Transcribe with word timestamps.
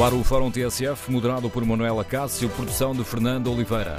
No 0.00 0.06
ar 0.06 0.14
o 0.14 0.24
Fórum 0.24 0.50
TSF, 0.50 1.12
moderado 1.12 1.50
por 1.50 1.62
Manuela 1.62 2.02
Cássio, 2.02 2.48
produção 2.48 2.94
de 2.94 3.04
Fernando 3.04 3.52
Oliveira. 3.52 3.96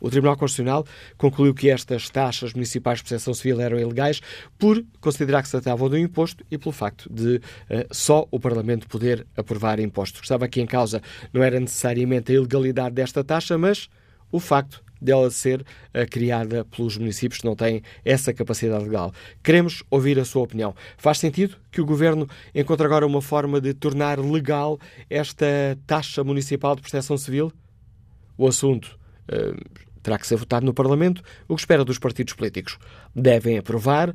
O 0.00 0.10
Tribunal 0.10 0.36
Constitucional 0.36 0.84
concluiu 1.16 1.54
que 1.54 1.70
estas 1.70 2.08
taxas 2.10 2.52
municipais 2.52 2.98
de 2.98 3.04
proteção 3.04 3.34
civil 3.34 3.60
eram 3.60 3.78
ilegais 3.78 4.20
por 4.58 4.84
considerar 5.00 5.42
que 5.42 5.48
se 5.48 5.52
tratavam 5.52 5.88
de 5.88 5.96
um 5.96 5.98
imposto 5.98 6.44
e 6.50 6.58
pelo 6.58 6.72
facto 6.72 7.12
de 7.12 7.36
uh, 7.36 7.40
só 7.90 8.26
o 8.30 8.38
Parlamento 8.38 8.88
poder 8.88 9.26
aprovar 9.36 9.80
impostos. 9.80 10.22
Estava 10.22 10.44
aqui 10.44 10.60
em 10.60 10.66
causa 10.66 11.02
não 11.32 11.42
era 11.42 11.58
necessariamente 11.58 12.32
a 12.32 12.34
ilegalidade 12.34 12.94
desta 12.94 13.22
taxa, 13.24 13.56
mas 13.58 13.88
o 14.30 14.40
facto 14.40 14.82
dela 15.00 15.30
ser 15.30 15.60
uh, 15.60 16.08
criada 16.10 16.64
pelos 16.64 16.96
municípios 16.96 17.40
que 17.40 17.46
não 17.46 17.54
têm 17.54 17.82
essa 18.04 18.32
capacidade 18.32 18.84
legal. 18.84 19.12
Queremos 19.42 19.82
ouvir 19.90 20.18
a 20.18 20.24
sua 20.24 20.42
opinião. 20.42 20.74
Faz 20.96 21.18
sentido 21.18 21.56
que 21.70 21.80
o 21.80 21.86
Governo 21.86 22.28
encontre 22.54 22.84
agora 22.84 23.06
uma 23.06 23.22
forma 23.22 23.60
de 23.60 23.72
tornar 23.74 24.18
legal 24.18 24.78
esta 25.08 25.46
taxa 25.86 26.24
municipal 26.24 26.74
de 26.74 26.82
proteção 26.82 27.16
civil? 27.16 27.52
O 28.36 28.46
assunto 28.46 28.98
uh, 29.30 29.87
terá 30.08 30.18
que 30.18 30.26
ser 30.26 30.36
votado 30.36 30.64
no 30.64 30.72
Parlamento, 30.72 31.22
o 31.46 31.54
que 31.54 31.60
espera 31.60 31.84
dos 31.84 31.98
partidos 31.98 32.32
políticos. 32.32 32.78
Devem 33.14 33.58
aprovar 33.58 34.14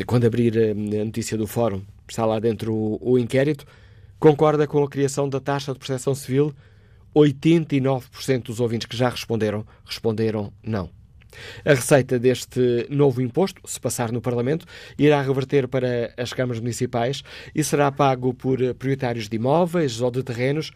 Quando 0.07 0.25
abrir 0.25 0.57
a 0.57 0.73
notícia 1.05 1.37
do 1.37 1.49
Fórum, 1.49 1.83
está 2.09 2.25
lá 2.25 2.39
dentro 2.39 2.73
o, 2.73 2.97
o 3.03 3.19
inquérito. 3.19 3.67
Concorda 4.19 4.67
com 4.67 4.83
a 4.83 4.89
criação 4.89 5.29
da 5.29 5.39
taxa 5.39 5.73
de 5.73 5.79
proteção 5.79 6.13
civil? 6.13 6.53
89% 7.15 8.43
dos 8.43 8.59
ouvintes 8.59 8.87
que 8.87 8.97
já 8.97 9.09
responderam, 9.09 9.65
responderam 9.85 10.53
não. 10.61 10.91
A 11.65 11.71
receita 11.71 12.19
deste 12.19 12.87
novo 12.91 13.23
imposto, 13.23 13.61
se 13.65 13.79
passar 13.79 14.11
no 14.11 14.21
Parlamento, 14.21 14.67
irá 14.99 15.23
reverter 15.23 15.69
para 15.69 16.13
as 16.17 16.33
câmaras 16.33 16.61
municipais 16.61 17.23
e 17.55 17.63
será 17.63 17.93
pago 17.93 18.35
por 18.35 18.59
proprietários 18.59 19.29
de 19.29 19.37
imóveis 19.37 20.01
ou 20.01 20.11
de 20.11 20.25
terrenos 20.25 20.73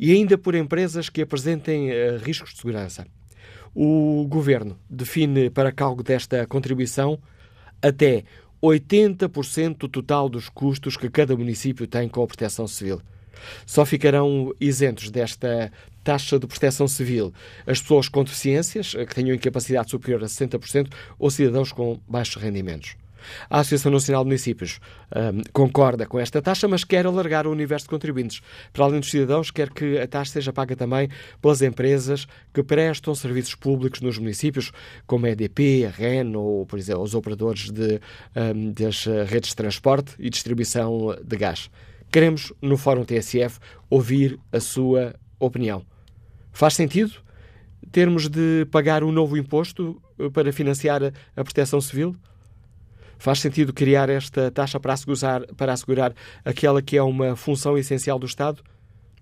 e 0.00 0.12
ainda 0.12 0.38
por 0.38 0.54
empresas 0.54 1.10
que 1.10 1.20
apresentem 1.20 1.90
uh, 1.90 2.18
riscos 2.22 2.52
de 2.52 2.58
segurança. 2.58 3.06
O 3.74 4.26
Governo 4.26 4.78
define 4.88 5.50
para 5.50 5.70
calgo 5.70 6.02
desta 6.02 6.46
contribuição 6.46 7.18
até 7.82 8.24
80% 8.62 9.78
do 9.78 9.88
total 9.88 10.28
dos 10.28 10.48
custos 10.48 10.96
que 10.96 11.10
cada 11.10 11.36
município 11.36 11.86
tem 11.86 12.08
com 12.08 12.22
a 12.22 12.26
proteção 12.26 12.66
civil. 12.66 13.00
Só 13.66 13.84
ficarão 13.84 14.54
isentos 14.60 15.10
desta 15.10 15.70
taxa 16.02 16.38
de 16.38 16.46
proteção 16.46 16.88
civil 16.88 17.32
as 17.66 17.80
pessoas 17.80 18.08
com 18.08 18.24
deficiências, 18.24 18.92
que 18.94 19.14
tenham 19.14 19.34
incapacidade 19.34 19.90
superior 19.90 20.22
a 20.22 20.26
60%, 20.26 20.90
ou 21.18 21.30
cidadãos 21.30 21.72
com 21.72 22.00
baixos 22.08 22.42
rendimentos. 22.42 22.96
A 23.48 23.60
Associação 23.60 23.92
Nacional 23.92 24.22
de 24.24 24.28
Municípios 24.28 24.80
um, 25.14 25.42
concorda 25.52 26.06
com 26.06 26.18
esta 26.18 26.40
taxa, 26.42 26.66
mas 26.68 26.84
quer 26.84 27.06
alargar 27.06 27.46
o 27.46 27.50
universo 27.50 27.86
de 27.86 27.90
contribuintes. 27.90 28.40
Para 28.72 28.84
além 28.84 29.00
dos 29.00 29.10
cidadãos, 29.10 29.50
quer 29.50 29.70
que 29.70 29.98
a 29.98 30.06
taxa 30.06 30.32
seja 30.32 30.52
paga 30.52 30.76
também 30.76 31.08
pelas 31.40 31.62
empresas 31.62 32.26
que 32.52 32.62
prestam 32.62 33.14
serviços 33.14 33.54
públicos 33.54 34.00
nos 34.00 34.18
municípios, 34.18 34.72
como 35.06 35.26
a 35.26 35.30
EDP, 35.30 35.86
a 35.86 35.90
REN 35.90 36.34
ou, 36.36 36.66
por 36.66 36.78
exemplo, 36.78 37.02
os 37.02 37.14
operadores 37.14 37.70
de, 37.70 38.00
um, 38.34 38.72
das 38.72 39.04
redes 39.26 39.50
de 39.50 39.56
transporte 39.56 40.14
e 40.18 40.30
distribuição 40.30 41.16
de 41.24 41.36
gás. 41.36 41.70
Queremos, 42.10 42.52
no 42.62 42.76
Fórum 42.76 43.04
TSF, 43.04 43.58
ouvir 43.90 44.38
a 44.52 44.60
sua 44.60 45.14
opinião. 45.38 45.84
Faz 46.52 46.74
sentido 46.74 47.12
termos 47.92 48.28
de 48.28 48.66
pagar 48.70 49.04
um 49.04 49.12
novo 49.12 49.36
imposto 49.36 50.00
para 50.32 50.52
financiar 50.52 51.02
a 51.36 51.44
proteção 51.44 51.80
civil? 51.80 52.16
Faz 53.18 53.40
sentido 53.40 53.72
criar 53.72 54.08
esta 54.08 54.48
taxa 54.50 54.78
para 54.78 54.92
assegurar, 54.92 55.46
para 55.56 55.72
assegurar 55.72 56.14
aquela 56.44 56.82
que 56.82 56.96
é 56.96 57.02
uma 57.02 57.36
função 57.36 57.78
essencial 57.78 58.18
do 58.18 58.26
Estado? 58.26 58.62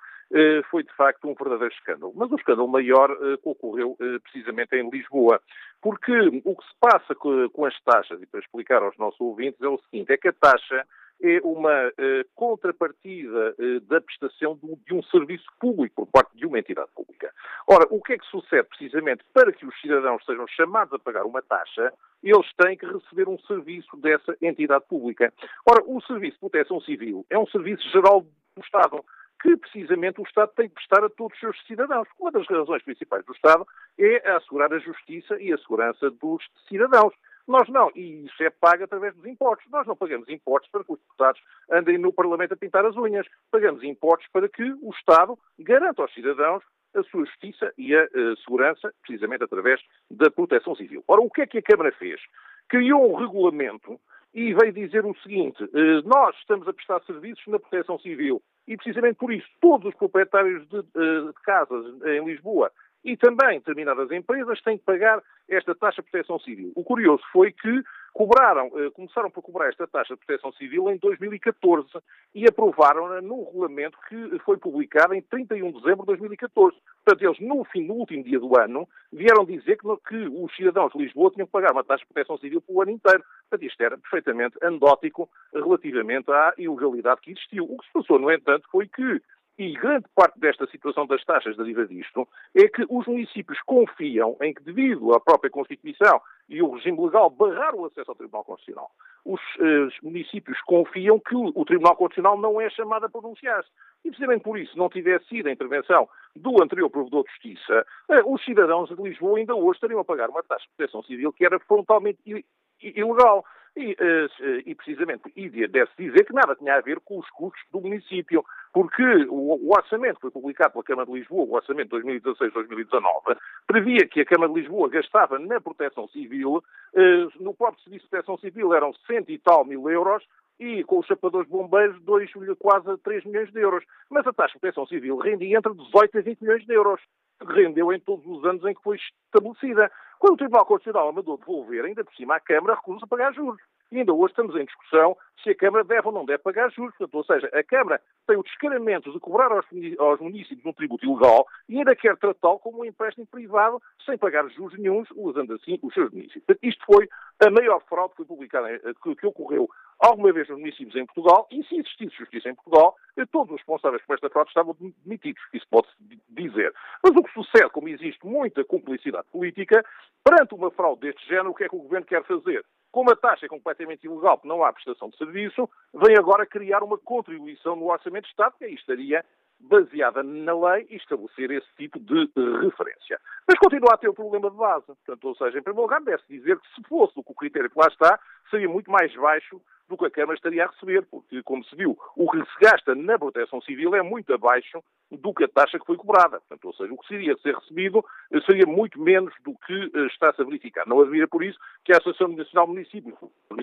foi 0.70 0.82
de 0.82 0.92
facto 0.94 1.26
um 1.26 1.34
verdadeiro 1.34 1.74
escândalo. 1.74 2.12
Mas 2.14 2.30
o 2.30 2.36
escândalo 2.36 2.68
maior 2.68 3.10
ocorreu 3.42 3.96
precisamente 4.22 4.76
em 4.76 4.88
Lisboa. 4.90 5.40
Porque 5.80 6.12
o 6.44 6.54
que 6.54 6.64
se 6.64 6.74
passa 6.80 7.14
com 7.14 7.64
as 7.64 7.78
taxas, 7.82 8.20
e 8.22 8.26
para 8.26 8.40
explicar 8.40 8.82
aos 8.82 8.96
nossos 8.98 9.20
ouvintes, 9.20 9.60
é 9.60 9.68
o 9.68 9.80
seguinte: 9.90 10.12
é 10.12 10.16
que 10.18 10.28
a 10.28 10.32
taxa 10.32 10.86
é 11.22 11.40
uma 11.42 11.88
uh, 11.88 12.24
contrapartida 12.34 13.54
uh, 13.58 13.80
da 13.80 14.00
prestação 14.00 14.58
de, 14.62 14.76
de, 14.84 14.94
um 14.94 15.02
serviço 15.04 15.46
público 15.60 16.06
por 16.06 16.06
parte 16.06 16.36
de 16.36 16.46
uma 16.46 16.58
entidade 16.58 16.90
pública. 16.94 17.32
Ora, 17.66 17.86
o 17.90 18.02
que 18.02 18.14
é 18.14 18.18
que 18.18 18.26
sucede 18.26 18.68
precisamente 18.68 19.24
para 19.32 19.52
que 19.52 19.66
os 19.66 19.80
cidadãos 19.80 20.24
sejam 20.24 20.46
chamados 20.48 20.92
a 20.92 20.98
pagar 20.98 21.24
uma 21.24 21.42
taxa? 21.42 21.92
Eles 22.22 22.52
têm 22.56 22.76
que 22.76 22.86
receber 22.86 23.28
um 23.28 23.38
serviço 23.40 23.96
dessa 23.98 24.36
entidade 24.40 24.84
pública. 24.88 25.32
Ora, 25.66 25.82
o 25.86 26.00
Serviço 26.02 26.34
de 26.34 26.40
Proteção 26.40 26.80
Civil 26.80 27.24
é 27.30 27.38
um 27.38 27.46
serviço 27.46 27.88
geral 27.90 28.22
do 28.22 28.62
Estado 28.62 29.04
que 29.44 29.56
precisamente 29.58 30.20
o 30.22 30.24
Estado 30.24 30.52
tem 30.56 30.70
que 30.70 30.74
prestar 30.74 31.04
a 31.04 31.10
todos 31.10 31.34
os 31.34 31.40
seus 31.40 31.66
cidadãos. 31.66 32.08
Uma 32.18 32.32
das 32.32 32.46
razões 32.46 32.82
principais 32.82 33.22
do 33.26 33.34
Estado 33.34 33.66
é 33.98 34.30
assegurar 34.30 34.72
a 34.72 34.78
justiça 34.78 35.38
e 35.38 35.52
a 35.52 35.58
segurança 35.58 36.10
dos 36.10 36.42
cidadãos. 36.66 37.12
Nós 37.46 37.68
não, 37.68 37.90
e 37.94 38.24
isso 38.24 38.42
é 38.42 38.50
pago 38.50 38.84
através 38.84 39.14
dos 39.14 39.26
impostos. 39.26 39.70
Nós 39.70 39.86
não 39.86 39.94
pagamos 39.94 40.28
impostos 40.28 40.70
para 40.70 40.82
que 40.82 40.92
os 40.92 40.98
deputados 40.98 41.40
andem 41.70 41.98
no 41.98 42.12
Parlamento 42.12 42.54
a 42.54 42.56
pintar 42.56 42.84
as 42.86 42.96
unhas. 42.96 43.26
Pagamos 43.50 43.82
impostos 43.82 44.26
para 44.32 44.48
que 44.48 44.62
o 44.62 44.90
Estado 44.90 45.38
garanta 45.58 46.02
aos 46.02 46.14
cidadãos 46.14 46.62
a 46.94 47.02
sua 47.02 47.26
justiça 47.26 47.72
e 47.76 47.94
a, 47.94 48.04
a 48.04 48.36
segurança, 48.44 48.92
precisamente 49.02 49.44
através 49.44 49.80
da 50.10 50.30
proteção 50.30 50.74
civil. 50.76 51.04
Ora, 51.08 51.20
o 51.20 51.30
que 51.30 51.42
é 51.42 51.46
que 51.46 51.58
a 51.58 51.62
Câmara 51.62 51.92
fez? 51.92 52.20
Criou 52.68 53.12
um 53.12 53.16
regulamento 53.16 54.00
e 54.32 54.54
veio 54.54 54.72
dizer 54.72 55.04
o 55.04 55.14
seguinte: 55.22 55.62
eh, 55.62 56.02
nós 56.04 56.36
estamos 56.38 56.66
a 56.66 56.72
prestar 56.72 57.00
serviços 57.02 57.46
na 57.46 57.58
proteção 57.58 57.98
civil 57.98 58.42
e, 58.66 58.76
precisamente 58.76 59.16
por 59.16 59.32
isso, 59.32 59.46
todos 59.60 59.88
os 59.88 59.94
proprietários 59.94 60.66
de, 60.68 60.78
eh, 60.78 61.26
de 61.26 61.32
casas 61.44 61.84
em 62.04 62.24
Lisboa 62.24 62.70
e 63.04 63.16
também 63.16 63.58
determinadas 63.58 64.10
empresas 64.10 64.60
têm 64.62 64.78
que 64.78 64.84
pagar 64.84 65.22
esta 65.48 65.74
taxa 65.74 66.02
de 66.02 66.10
proteção 66.10 66.38
civil. 66.38 66.72
O 66.74 66.82
curioso 66.82 67.22
foi 67.32 67.52
que 67.52 67.82
cobraram, 68.14 68.70
eh, 68.76 68.90
começaram 68.90 69.28
por 69.28 69.42
cobrar 69.42 69.68
esta 69.68 69.88
taxa 69.88 70.14
de 70.14 70.24
proteção 70.24 70.52
civil 70.52 70.88
em 70.88 70.96
2014 70.96 71.88
e 72.32 72.46
aprovaram-na 72.48 73.20
num 73.20 73.44
regulamento 73.44 73.98
que 74.08 74.38
foi 74.38 74.56
publicado 74.56 75.14
em 75.14 75.20
31 75.20 75.72
de 75.72 75.80
dezembro 75.80 76.02
de 76.02 76.06
2014. 76.06 76.76
Portanto, 77.04 77.22
eles, 77.22 77.40
no 77.40 77.64
fim, 77.64 77.84
no 77.84 77.94
último 77.94 78.22
dia 78.22 78.38
do 78.38 78.56
ano, 78.56 78.88
vieram 79.12 79.44
dizer 79.44 79.76
que, 79.76 79.88
que 80.08 80.28
os 80.28 80.54
cidadãos 80.54 80.92
de 80.92 80.98
Lisboa 80.98 81.32
tinham 81.32 81.46
que 81.46 81.52
pagar 81.52 81.72
uma 81.72 81.84
taxa 81.84 82.04
de 82.04 82.12
proteção 82.12 82.38
civil 82.38 82.62
pelo 82.62 82.82
ano 82.82 82.92
inteiro. 82.92 83.24
Portanto, 83.50 83.68
isto 83.68 83.82
era 83.82 83.98
perfeitamente 83.98 84.56
anedótico 84.62 85.28
relativamente 85.52 86.30
à 86.30 86.54
ilegalidade 86.56 87.20
que 87.20 87.32
existiu. 87.32 87.64
O 87.64 87.76
que 87.78 87.86
se 87.86 87.92
passou, 87.92 88.18
no 88.18 88.30
entanto, 88.30 88.66
foi 88.70 88.86
que 88.86 89.20
e 89.56 89.72
grande 89.72 90.06
parte 90.14 90.38
desta 90.38 90.66
situação 90.66 91.06
das 91.06 91.24
taxas 91.24 91.56
deriva 91.56 91.86
disto, 91.86 92.26
é 92.54 92.68
que 92.68 92.84
os 92.88 93.06
municípios 93.06 93.60
confiam 93.62 94.36
em 94.42 94.52
que, 94.52 94.62
devido 94.62 95.14
à 95.14 95.20
própria 95.20 95.50
Constituição 95.50 96.20
e 96.48 96.60
o 96.60 96.72
regime 96.72 97.00
legal 97.00 97.30
barrar 97.30 97.74
o 97.74 97.86
acesso 97.86 98.10
ao 98.10 98.16
Tribunal 98.16 98.44
Constitucional, 98.44 98.90
os, 99.24 99.40
eh, 99.60 99.80
os 99.86 99.94
municípios 100.02 100.60
confiam 100.62 101.18
que 101.20 101.34
o, 101.34 101.52
o, 101.54 101.64
Tribunal 101.64 101.96
Constitucional 101.96 102.38
não 102.38 102.60
é 102.60 102.68
chamado 102.68 103.06
a 103.06 103.08
pronunciar-se. 103.08 103.70
E 104.04 104.08
precisamente 104.08 104.42
por 104.42 104.58
isso, 104.58 104.76
não 104.76 104.88
tivesse 104.88 105.26
sido 105.28 105.48
a 105.48 105.52
intervenção 105.52 106.08
do 106.36 106.62
anterior 106.62 106.90
Provedor 106.90 107.24
de 107.24 107.30
Justiça, 107.30 107.86
eh, 108.10 108.22
os 108.26 108.44
cidadãos 108.44 108.88
de 108.88 109.02
Lisboa 109.02 109.38
ainda 109.38 109.54
hoje 109.54 109.76
estariam 109.76 110.00
a 110.00 110.04
pagar 110.04 110.28
uma 110.30 110.42
taxa 110.42 110.64
de 110.64 110.76
proteção 110.76 111.02
civil 111.04 111.32
que 111.32 111.44
era 111.44 111.58
frontalmente 111.60 112.44
ilegal. 112.82 113.44
E, 113.76 113.96
eh, 113.98 114.62
e, 114.66 114.74
precisamente, 114.74 115.32
e 115.34 115.48
deve-se 115.48 115.96
dizer 115.98 116.24
que 116.24 116.32
nada 116.32 116.54
tinha 116.54 116.76
a 116.76 116.80
ver 116.80 117.00
com 117.00 117.18
os 117.18 117.28
custos 117.30 117.60
do 117.72 117.80
município, 117.80 118.44
porque 118.72 119.02
o, 119.28 119.66
o 119.66 119.70
orçamento 119.76 120.14
que 120.14 120.20
foi 120.20 120.30
publicado 120.30 120.72
pela 120.72 120.84
Câmara 120.84 121.06
de 121.06 121.14
Lisboa, 121.14 121.44
o 121.44 121.54
orçamento 121.54 121.96
2016-2019, 121.96 123.36
previa 123.66 124.06
que 124.06 124.20
a 124.20 124.24
Câmara 124.24 124.52
de 124.52 124.60
Lisboa 124.60 124.88
gastava 124.88 125.40
na 125.40 125.60
proteção 125.60 126.06
civil, 126.08 126.62
eh, 126.94 127.26
no 127.40 127.52
próprio 127.52 127.82
Serviço 127.82 128.04
de 128.04 128.10
Proteção 128.10 128.38
Civil 128.38 128.72
eram 128.72 128.92
cento 129.08 129.30
e 129.30 129.38
tal 129.38 129.64
mil 129.64 129.90
euros, 129.90 130.22
e 130.58 130.84
com 130.84 131.00
os 131.00 131.06
chapadores 131.06 131.48
bombeiros, 131.48 132.00
dois, 132.02 132.30
quase 132.58 132.96
3 132.98 133.24
milhões 133.24 133.52
de 133.52 133.60
euros. 133.60 133.84
Mas 134.08 134.26
a 134.26 134.32
taxa 134.32 134.54
de 134.54 134.60
proteção 134.60 134.86
civil 134.86 135.16
rendia 135.16 135.58
entre 135.58 135.74
18 135.74 136.18
a 136.18 136.20
20 136.20 136.40
milhões 136.40 136.64
de 136.64 136.74
euros, 136.74 137.00
rendeu 137.42 137.92
em 137.92 138.00
todos 138.00 138.24
os 138.26 138.44
anos 138.44 138.64
em 138.64 138.74
que 138.74 138.82
foi 138.82 138.96
estabelecida. 138.96 139.90
Quando 140.24 140.36
o 140.36 140.38
Tribunal 140.38 140.64
Constitucional 140.64 141.12
mandou 141.12 141.36
devolver, 141.36 141.84
ainda 141.84 142.02
por 142.02 142.14
cima 142.14 142.36
a 142.36 142.40
Câmara 142.40 142.76
recusa 142.76 143.06
pagar 143.06 143.34
juros. 143.34 143.60
E 143.92 143.98
ainda 143.98 144.12
hoje 144.12 144.32
estamos 144.32 144.56
em 144.56 144.64
discussão 144.64 145.16
se 145.42 145.50
a 145.50 145.54
Câmara 145.54 145.84
deve 145.84 146.06
ou 146.06 146.12
não 146.12 146.24
deve 146.24 146.42
pagar 146.42 146.70
juros. 146.70 146.94
Portanto, 146.96 147.14
ou 147.14 147.24
seja, 147.24 147.50
a 147.52 147.62
Câmara 147.62 148.00
tem 148.26 148.36
o 148.36 148.42
descaramento 148.42 149.12
de 149.12 149.20
cobrar 149.20 149.52
aos, 149.52 149.66
aos 149.98 150.20
municípios 150.20 150.64
um 150.64 150.72
tributo 150.72 151.04
ilegal 151.04 151.46
e 151.68 151.78
ainda 151.78 151.94
quer 151.94 152.16
tratá-lo 152.16 152.58
como 152.58 152.80
um 152.80 152.84
empréstimo 152.84 153.26
privado 153.26 153.80
sem 154.04 154.16
pagar 154.16 154.48
juros 154.50 154.78
nenhums, 154.78 155.08
usando 155.14 155.54
assim 155.54 155.78
os 155.82 155.92
seus 155.92 156.10
municípios. 156.10 156.44
Portanto, 156.44 156.64
isto 156.64 156.84
foi 156.86 157.08
a 157.44 157.50
maior 157.50 157.80
fraude 157.88 158.10
que 158.10 158.16
foi 158.18 158.26
publicada, 158.26 158.68
que, 159.02 159.14
que 159.14 159.26
ocorreu 159.26 159.68
alguma 159.98 160.32
vez 160.32 160.48
nos 160.48 160.58
municípios 160.58 160.96
em 160.96 161.06
Portugal 161.06 161.46
e 161.50 161.62
se 161.64 161.76
existisse 161.76 162.16
justiça 162.16 162.48
em 162.48 162.54
Portugal, 162.54 162.94
todos 163.30 163.52
os 163.52 163.58
responsáveis 163.58 164.02
por 164.04 164.14
esta 164.14 164.30
fraude 164.30 164.50
estavam 164.50 164.76
demitidos. 165.04 165.42
Isso 165.52 165.66
pode-se 165.70 165.94
dizer. 166.28 166.72
Mas 167.02 167.16
o 167.16 167.22
que 167.22 167.32
sucede, 167.32 167.70
como 167.70 167.88
existe 167.88 168.24
muita 168.26 168.64
cumplicidade 168.64 169.26
política, 169.30 169.84
perante 170.22 170.54
uma 170.54 170.70
fraude 170.70 171.00
deste 171.02 171.26
género, 171.26 171.50
o 171.50 171.54
que 171.54 171.64
é 171.64 171.68
que 171.68 171.76
o 171.76 171.80
Governo 171.80 172.06
quer 172.06 172.24
fazer? 172.24 172.64
Como 172.94 173.10
a 173.10 173.16
taxa 173.16 173.46
é 173.46 173.48
completamente 173.48 174.06
ilegal, 174.06 174.38
porque 174.38 174.46
não 174.46 174.62
há 174.62 174.72
prestação 174.72 175.08
de 175.08 175.16
serviço, 175.16 175.68
vem 175.92 176.16
agora 176.16 176.46
criar 176.46 176.80
uma 176.84 176.96
contribuição 176.96 177.74
no 177.74 177.90
Orçamento 177.90 178.22
de 178.22 178.30
Estado, 178.30 178.54
que 178.56 178.64
aí 178.64 178.74
estaria 178.74 179.24
baseada 179.68 180.22
na 180.22 180.52
lei 180.52 180.86
e 180.90 180.96
estabelecer 180.96 181.50
esse 181.50 181.68
tipo 181.76 181.98
de 181.98 182.30
referência. 182.62 183.20
Mas 183.46 183.58
continua 183.58 183.94
a 183.94 183.96
ter 183.96 184.08
o 184.08 184.14
problema 184.14 184.50
de 184.50 184.56
base. 184.56 184.86
Portanto, 184.86 185.24
ou 185.28 185.36
seja, 185.36 185.58
em 185.58 185.62
primeiro 185.62 185.82
lugar, 185.82 186.00
deve-se 186.00 186.28
dizer 186.28 186.58
que 186.58 186.74
se 186.74 186.88
fosse 186.88 187.12
o 187.16 187.34
critério 187.34 187.70
que 187.70 187.78
lá 187.78 187.88
está, 187.88 188.18
seria 188.50 188.68
muito 188.68 188.90
mais 188.90 189.14
baixo 189.14 189.60
do 189.88 189.98
que 189.98 190.06
a 190.06 190.10
Câmara 190.10 190.34
estaria 190.34 190.64
a 190.64 190.68
receber, 190.68 191.06
porque, 191.10 191.42
como 191.42 191.64
se 191.64 191.76
viu, 191.76 191.96
o 192.16 192.30
que 192.30 192.38
se 192.38 192.58
gasta 192.60 192.94
na 192.94 193.18
proteção 193.18 193.60
civil 193.60 193.94
é 193.94 194.02
muito 194.02 194.32
abaixo 194.32 194.82
do 195.10 195.34
que 195.34 195.44
a 195.44 195.48
taxa 195.48 195.78
que 195.78 195.86
foi 195.86 195.96
cobrada. 195.96 196.40
Portanto, 196.40 196.64
ou 196.64 196.74
seja, 196.74 196.92
o 196.92 196.98
que 196.98 197.06
seria 197.06 197.36
ser 197.38 197.54
recebido 197.54 198.04
eh, 198.32 198.40
seria 198.46 198.66
muito 198.66 199.00
menos 199.00 199.32
do 199.44 199.54
que 199.66 199.90
eh, 199.94 200.06
está-se 200.06 200.40
a 200.40 200.44
verificar. 200.44 200.86
Não 200.86 201.00
havia 201.00 201.28
por 201.28 201.44
isso 201.44 201.58
que 201.84 201.92
a 201.92 201.98
Associação 201.98 202.28
Nacional 202.28 202.66
de 202.66 202.72
Municípios, 202.72 203.14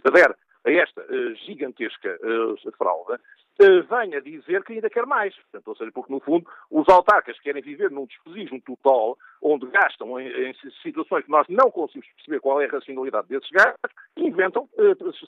adere 0.06 0.36
a 0.66 0.72
esta 0.72 1.02
uh, 1.02 1.36
gigantesca 1.46 2.20
uh, 2.22 2.72
fraude, 2.78 3.14
uh, 3.14 3.84
venha 3.90 4.22
dizer 4.22 4.64
que 4.64 4.74
ainda 4.74 4.90
quer 4.90 5.06
mais. 5.06 5.36
Portanto, 5.36 5.68
ou 5.68 5.76
seja, 5.76 5.92
porque, 5.92 6.14
no 6.14 6.20
fundo, 6.20 6.48
os 6.70 6.88
autarcas 6.90 7.40
querem 7.40 7.62
viver 7.62 7.90
num 7.90 8.06
despesismo 8.06 8.62
total, 8.62 9.18
onde 9.42 9.66
gastam 9.68 10.20
em, 10.20 10.28
em, 10.28 10.54
situações 10.84 11.26
que 11.26 11.32
nós 11.32 11.48
não 11.50 11.72
conseguimos 11.72 12.08
perceber 12.16 12.40
qual 12.40 12.62
é 12.62 12.66
a 12.66 12.72
racionalidade 12.72 13.28
desses 13.28 13.50
gastos, 13.50 13.92
inventam 14.18 14.70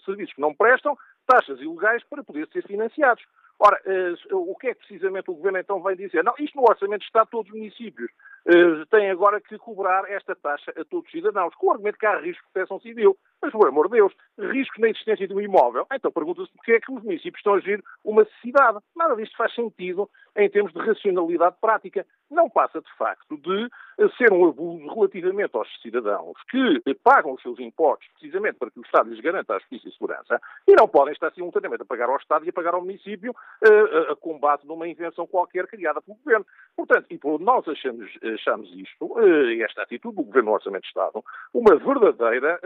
serviços 0.06 0.34
que 0.34 0.42
não 0.42 0.54
prestam, 0.54 0.98
taxas 1.26 1.60
ilegais 1.60 2.04
para 2.04 2.24
poder 2.24 2.48
ser 2.50 2.64
financiados. 2.68 3.24
Ora, 3.60 3.80
o 4.32 4.56
que 4.56 4.68
é 4.68 4.74
que 4.74 4.80
precisamente 4.80 5.32
o 5.32 5.36
Governo 5.36 5.60
então 5.60 5.82
vem 5.82 5.96
dizer? 5.96 6.24
Não, 6.24 6.34
isto 6.40 6.58
no 6.58 6.64
Orçamento 6.64 7.06
está 7.06 7.26
todos 7.26 7.52
os 7.52 7.58
municípios. 7.58 8.12
Uh, 8.46 8.86
têm 8.88 9.10
agora 9.10 9.40
que 9.40 9.58
cobrar 9.58 10.04
esta 10.12 10.36
taxa 10.36 10.72
a 10.72 10.84
todos 10.84 11.06
os 11.06 11.12
cidadãos, 11.12 11.56
com 11.56 11.68
o 11.68 11.72
argumento 11.72 11.98
que 11.98 12.06
há 12.06 12.20
risco 12.20 12.46
de 12.46 12.52
proteção 12.52 12.80
civil. 12.82 13.18
Mas, 13.44 13.52
por 13.52 13.68
amor 13.68 13.90
de 13.90 13.98
Deus, 13.98 14.14
risco 14.40 14.80
na 14.80 14.88
existência 14.88 15.28
de 15.28 15.34
um 15.34 15.42
imóvel. 15.42 15.86
Então 15.94 16.10
pergunta-se 16.10 16.50
porquê 16.54 16.74
é 16.74 16.80
que 16.80 16.92
os 16.94 17.04
municípios 17.04 17.40
estão 17.40 17.56
a 17.56 17.58
agir 17.58 17.84
uma 18.02 18.26
cidade. 18.42 18.80
Nada 18.96 19.18
disto 19.18 19.36
faz 19.36 19.54
sentido 19.54 20.10
em 20.38 20.50
termos 20.50 20.72
de 20.72 20.80
racionalidade 20.80 21.58
prática. 21.60 22.06
Não 22.32 22.50
passa, 22.50 22.80
de 22.80 22.92
facto, 22.98 23.38
de 23.38 23.70
eh, 24.00 24.10
ser 24.18 24.32
um 24.32 24.48
abuso 24.48 24.88
relativamente 24.96 25.56
aos 25.56 25.68
cidadãos 25.82 26.38
que 26.50 26.82
pagam 27.04 27.34
os 27.34 27.42
seus 27.42 27.60
impostos 27.60 28.08
precisamente 28.14 28.58
para 28.58 28.72
que 28.72 28.80
o 28.80 28.84
Estado 28.84 29.10
lhes 29.10 29.20
garanta 29.20 29.56
a 29.56 29.60
justiça 29.60 29.90
e 29.90 29.92
segurança 29.92 30.42
e 30.68 30.74
não 30.74 30.88
podem 30.88 31.14
estar 31.14 31.32
simultaneamente 31.34 31.84
a 31.84 31.86
pagar 31.86 32.10
ao 32.10 32.18
Estado 32.18 32.46
e 32.46 32.50
a 32.50 32.54
pagar 32.54 32.74
ao 32.74 32.82
município 32.82 33.32
uh, 33.32 34.14
uh, 34.14 34.16
com 34.18 34.40
base 34.40 34.66
numa 34.66 34.88
invenção 34.88 35.28
qualquer 35.28 35.68
criada 35.68 36.02
pelo 36.02 36.18
Governo. 36.18 36.46
Portanto, 36.76 37.08
e 37.12 37.18
por 37.18 37.40
nós 37.40 37.68
achamos, 37.68 38.10
achamos 38.34 38.74
isto, 38.74 39.06
uh, 39.06 39.64
esta 39.64 39.84
atitude 39.84 40.16
do 40.16 40.24
Governo 40.24 40.52
do 40.52 40.56
Orçamento 40.56 40.84
de 40.84 40.88
Estado, 40.88 41.24
uma 41.54 41.76
verdadeira 41.76 42.60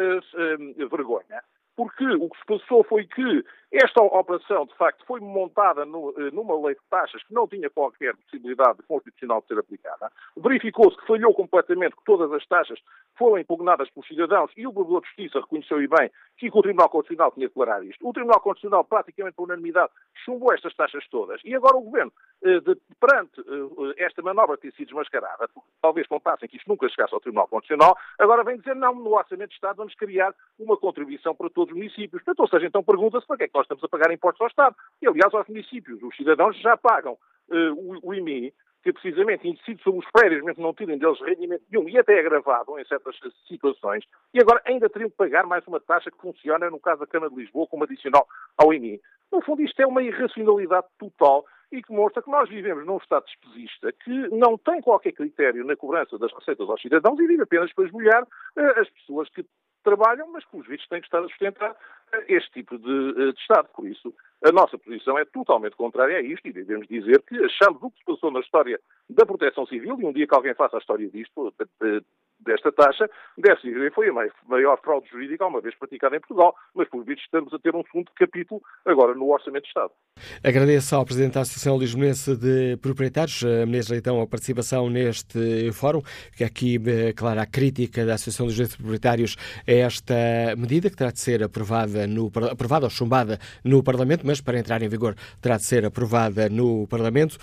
vergonha 0.75 1.41
porque 1.77 2.05
o 2.05 2.27
que 2.27 2.39
se 2.39 2.45
passou 2.45 2.83
foi 2.83 3.05
que 3.05 3.45
esta 3.71 4.01
operação, 4.01 4.65
de 4.65 4.73
facto, 4.75 5.05
foi 5.05 5.19
montada 5.19 5.85
no, 5.85 6.13
eh, 6.17 6.31
numa 6.31 6.55
lei 6.65 6.73
de 6.73 6.81
taxas 6.89 7.21
que 7.23 7.33
não 7.33 7.47
tinha 7.47 7.69
qualquer 7.69 8.15
possibilidade 8.15 8.81
constitucional 8.87 9.41
de 9.41 9.47
ser 9.47 9.59
aplicada. 9.59 10.11
Verificou-se 10.37 10.97
que 10.97 11.05
falhou 11.05 11.33
completamente, 11.33 11.95
que 11.95 12.03
todas 12.05 12.31
as 12.31 12.45
taxas 12.47 12.79
foram 13.17 13.37
impugnadas 13.37 13.89
pelos 13.91 14.07
cidadãos 14.07 14.51
e 14.55 14.65
o 14.65 14.73
Provedor 14.73 15.01
de 15.01 15.07
Justiça 15.07 15.41
reconheceu 15.41 15.81
e 15.81 15.87
bem 15.87 16.09
que 16.37 16.49
o 16.51 16.61
Tribunal 16.61 16.89
Constitucional 16.89 17.31
tinha 17.33 17.47
de 17.47 17.53
declarar 17.53 17.83
isto. 17.83 18.07
O 18.07 18.13
Tribunal 18.13 18.39
Constitucional, 18.39 18.85
praticamente 18.85 19.35
por 19.35 19.43
unanimidade, 19.43 19.91
chumbou 20.23 20.53
estas 20.53 20.73
taxas 20.73 21.05
todas. 21.09 21.41
E 21.43 21.53
agora 21.53 21.75
o 21.75 21.81
Governo, 21.81 22.13
eh, 22.45 22.61
perante 22.99 23.41
eh, 23.41 24.05
esta 24.05 24.21
manobra 24.21 24.57
ter 24.57 24.71
sido 24.73 24.87
desmascarada, 24.87 25.49
talvez 25.81 26.07
contassem 26.07 26.47
que 26.47 26.55
isto 26.55 26.69
nunca 26.69 26.87
chegasse 26.87 27.13
ao 27.13 27.19
Tribunal 27.19 27.49
Constitucional, 27.49 27.97
agora 28.17 28.45
vem 28.45 28.57
dizer 28.57 28.75
não, 28.75 28.95
no 28.95 29.13
Orçamento 29.13 29.49
de 29.49 29.55
Estado 29.55 29.75
vamos 29.75 29.93
criar 29.95 30.33
uma 30.57 30.77
contribuição 30.77 31.35
para 31.35 31.49
todos 31.49 31.66
os 31.67 31.77
municípios. 31.77 32.23
Portanto, 32.23 32.39
ou 32.39 32.47
seja, 32.47 32.67
então 32.67 32.83
pergunta-se 32.83 33.27
para 33.27 33.37
que 33.37 33.43
é 33.43 33.47
que 33.47 33.55
nós 33.55 33.63
estamos 33.63 33.83
a 33.83 33.87
pagar 33.87 34.11
impostos 34.11 34.41
ao 34.41 34.47
Estado. 34.47 34.75
E, 35.01 35.07
aliás, 35.07 35.33
aos 35.33 35.47
municípios. 35.47 36.01
Os 36.01 36.15
cidadãos 36.15 36.59
já 36.59 36.75
pagam 36.77 37.13
uh, 37.13 37.73
o, 37.73 38.09
o 38.09 38.13
IMI, 38.13 38.53
que 38.83 38.93
precisamente 38.93 39.47
incide 39.47 39.81
sobre 39.83 39.99
os 39.99 40.11
prédios, 40.11 40.43
mesmo 40.43 40.63
não 40.63 40.73
tirem 40.73 40.97
deles 40.97 41.19
rendimento 41.21 41.63
nenhum, 41.69 41.89
e 41.89 41.97
até 41.97 42.15
é 42.15 42.19
agravado 42.19 42.79
em 42.79 42.85
certas 42.85 43.15
situações, 43.47 44.05
e 44.33 44.39
agora 44.39 44.61
ainda 44.65 44.89
teriam 44.89 45.09
que 45.09 45.17
pagar 45.17 45.45
mais 45.45 45.65
uma 45.67 45.79
taxa 45.79 46.09
que 46.09 46.21
funciona, 46.21 46.69
no 46.69 46.79
caso 46.79 47.01
da 47.01 47.07
Câmara 47.07 47.31
de 47.31 47.37
Lisboa, 47.37 47.67
como 47.67 47.83
adicional 47.83 48.25
ao 48.57 48.73
IMI. 48.73 49.01
No 49.31 49.41
fundo, 49.41 49.61
isto 49.61 49.81
é 49.81 49.85
uma 49.85 50.01
irracionalidade 50.01 50.87
total 50.97 51.45
e 51.71 51.81
que 51.81 51.91
mostra 51.91 52.21
que 52.21 52.31
nós 52.31 52.47
vivemos 52.49 52.85
num 52.85 52.97
Estado 52.97 53.25
despesista 53.25 53.91
que 53.91 54.29
não 54.29 54.57
tem 54.57 54.81
qualquer 54.81 55.11
critério 55.11 55.65
na 55.65 55.75
cobrança 55.75 56.17
das 56.17 56.33
receitas 56.33 56.69
aos 56.69 56.81
cidadãos 56.81 57.19
e 57.19 57.27
vive 57.27 57.43
apenas 57.43 57.73
para 57.73 57.85
esmolhar 57.85 58.23
uh, 58.23 58.79
as 58.79 58.89
pessoas 58.91 59.29
que 59.29 59.45
trabalham, 59.83 60.31
mas 60.31 60.45
que 60.45 60.57
os 60.57 60.67
vistos 60.67 60.87
têm 60.87 60.99
que 60.99 61.07
estar 61.07 61.19
a 61.19 61.27
sustentar 61.27 61.75
este 62.27 62.51
tipo 62.51 62.77
de, 62.77 62.91
uh, 62.91 63.33
de, 63.33 63.39
Estado. 63.39 63.67
Por 63.73 63.87
isso, 63.87 64.13
a 64.43 64.51
nossa 64.51 64.77
posição 64.77 65.17
é 65.17 65.25
totalmente 65.25 65.75
contrária 65.75 66.17
a 66.17 66.21
isto 66.21 66.47
e 66.47 66.53
devemos 66.53 66.87
dizer 66.87 67.21
que 67.23 67.35
achamos 67.43 67.81
o 67.81 67.91
que 67.91 67.99
se 67.99 68.05
passou 68.05 68.31
na 68.31 68.39
história 68.39 68.79
da 69.09 69.25
proteção 69.25 69.65
civil, 69.65 69.99
e 69.99 70.05
um 70.05 70.13
dia 70.13 70.27
que 70.27 70.35
alguém 70.35 70.53
faça 70.53 70.77
a 70.77 70.79
história 70.79 71.09
disto, 71.09 71.53
desta 72.39 72.71
taxa, 72.71 73.09
dizer 73.37 73.91
foi 73.93 74.09
a 74.09 74.13
maior 74.47 74.79
fraude 74.81 75.09
jurídica 75.09 75.45
uma 75.45 75.61
vez 75.61 75.75
praticada 75.75 76.15
em 76.15 76.19
Portugal, 76.19 76.55
mas 76.73 76.87
por 76.89 77.03
vídeo 77.03 77.21
estamos 77.21 77.53
a 77.53 77.59
ter 77.59 77.75
um 77.75 77.83
segundo 77.83 78.11
capítulo 78.15 78.61
agora 78.85 79.13
no 79.15 79.29
Orçamento 79.29 79.63
de 79.63 79.69
Estado. 79.69 79.91
Agradeço 80.43 80.95
ao 80.95 81.05
Presidente 81.05 81.33
da 81.33 81.41
Associação 81.41 81.77
Lisbonense 81.77 82.35
de 82.35 82.77
Proprietários, 82.77 83.43
Menezes 83.43 83.89
Leitão, 83.89 84.21
a 84.21 84.27
participação 84.27 84.89
neste 84.89 85.71
fórum, 85.73 86.01
que 86.35 86.43
aqui, 86.43 86.79
eh, 86.85 87.13
claro, 87.13 87.39
a 87.39 87.45
crítica 87.45 88.05
da 88.05 88.15
Associação 88.15 88.45
Lisbonense 88.45 88.77
de 88.77 88.77
Proprietários 88.77 89.35
a 89.67 89.71
esta 89.71 90.15
medida 90.57 90.89
que 90.89 90.95
terá 90.95 91.11
de 91.11 91.19
ser 91.19 91.43
aprovada, 91.43 92.07
no, 92.07 92.31
aprovada 92.51 92.85
ou 92.85 92.89
chumbada 92.89 93.39
no 93.63 93.83
Parlamento, 93.83 94.25
mas 94.25 94.41
para 94.41 94.59
entrar 94.59 94.81
em 94.81 94.87
vigor 94.87 95.15
terá 95.41 95.57
de 95.57 95.63
ser 95.63 95.85
aprovada 95.85 96.49
no 96.49 96.87
Parlamento. 96.87 97.37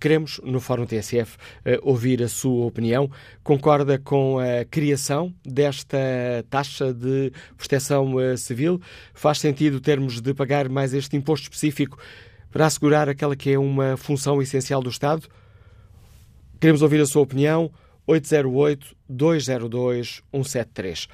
Queremos, 0.00 0.40
no 0.44 0.60
Fórum 0.60 0.86
TSF, 0.86 1.36
ouvir 1.82 2.22
a 2.22 2.28
sua 2.28 2.66
opinião. 2.66 3.10
Concorda 3.42 3.98
com 4.02 4.38
a 4.38 4.64
criação 4.64 5.34
desta 5.44 5.98
taxa 6.50 6.92
de 6.92 7.32
proteção 7.56 8.12
civil? 8.36 8.80
Faz 9.14 9.38
sentido 9.38 9.80
termos 9.80 10.20
de 10.20 10.34
pagar 10.34 10.68
mais 10.68 10.92
este 10.92 11.16
imposto 11.16 11.44
específico 11.44 11.96
para 12.50 12.66
assegurar 12.66 13.08
aquela 13.08 13.34
que 13.34 13.50
é 13.50 13.58
uma 13.58 13.96
função 13.96 14.42
essencial 14.42 14.82
do 14.82 14.90
Estado? 14.90 15.26
Queremos 16.60 16.82
ouvir 16.82 17.00
a 17.00 17.06
sua 17.06 17.22
opinião. 17.22 17.72
808-202-173. 18.08 21.08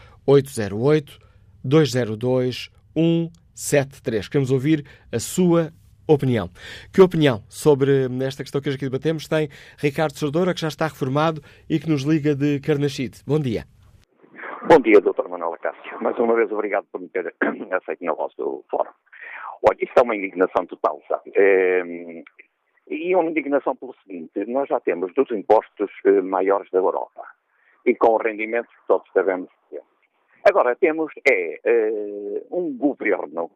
808-202-173. 1.64 4.28
Queremos 4.28 4.50
ouvir 4.50 4.84
a 5.10 5.18
sua 5.18 5.72
opinião. 6.08 6.48
Que 6.92 7.02
opinião 7.02 7.42
sobre 7.48 8.08
esta 8.26 8.42
questão 8.42 8.60
que 8.60 8.68
hoje 8.68 8.76
aqui 8.76 8.86
debatemos 8.86 9.28
tem 9.28 9.48
Ricardo 9.78 10.18
Sordora, 10.18 10.54
que 10.54 10.60
já 10.60 10.68
está 10.68 10.86
reformado 10.86 11.40
e 11.68 11.78
que 11.78 11.88
nos 11.88 12.02
liga 12.02 12.34
de 12.34 12.58
Carnachide. 12.60 13.22
Bom 13.26 13.38
dia. 13.38 13.64
Bom 14.68 14.80
dia, 14.80 15.00
Dr. 15.00 15.28
Manuel 15.28 15.54
Acácio. 15.54 16.02
Mais 16.02 16.18
uma 16.18 16.34
vez, 16.34 16.50
obrigado 16.50 16.86
por 16.90 17.00
me 17.00 17.08
ter 17.08 17.34
aceito 17.70 18.04
no 18.04 18.16
vosso 18.16 18.64
fórum. 18.70 18.90
Olha, 19.68 19.76
isto 19.80 19.98
é 19.98 20.02
uma 20.02 20.16
indignação 20.16 20.66
total, 20.66 21.00
sabe? 21.08 21.32
É, 21.34 21.82
e 22.88 23.14
uma 23.14 23.30
indignação 23.30 23.76
pelo 23.76 23.94
seguinte, 24.02 24.44
nós 24.46 24.68
já 24.68 24.80
temos 24.80 25.12
dos 25.14 25.30
impostos 25.30 25.90
eh, 26.06 26.22
maiores 26.22 26.70
da 26.70 26.78
Europa 26.78 27.22
e 27.84 27.94
com 27.94 28.16
rendimentos 28.16 28.70
que 28.70 28.86
todos 28.86 29.06
sabemos 29.12 29.48
que 29.50 29.76
temos. 29.76 29.88
Agora 30.48 30.74
temos 30.76 31.12
é 31.30 31.60
eh, 31.64 32.42
um 32.50 32.76
governo 32.76 33.50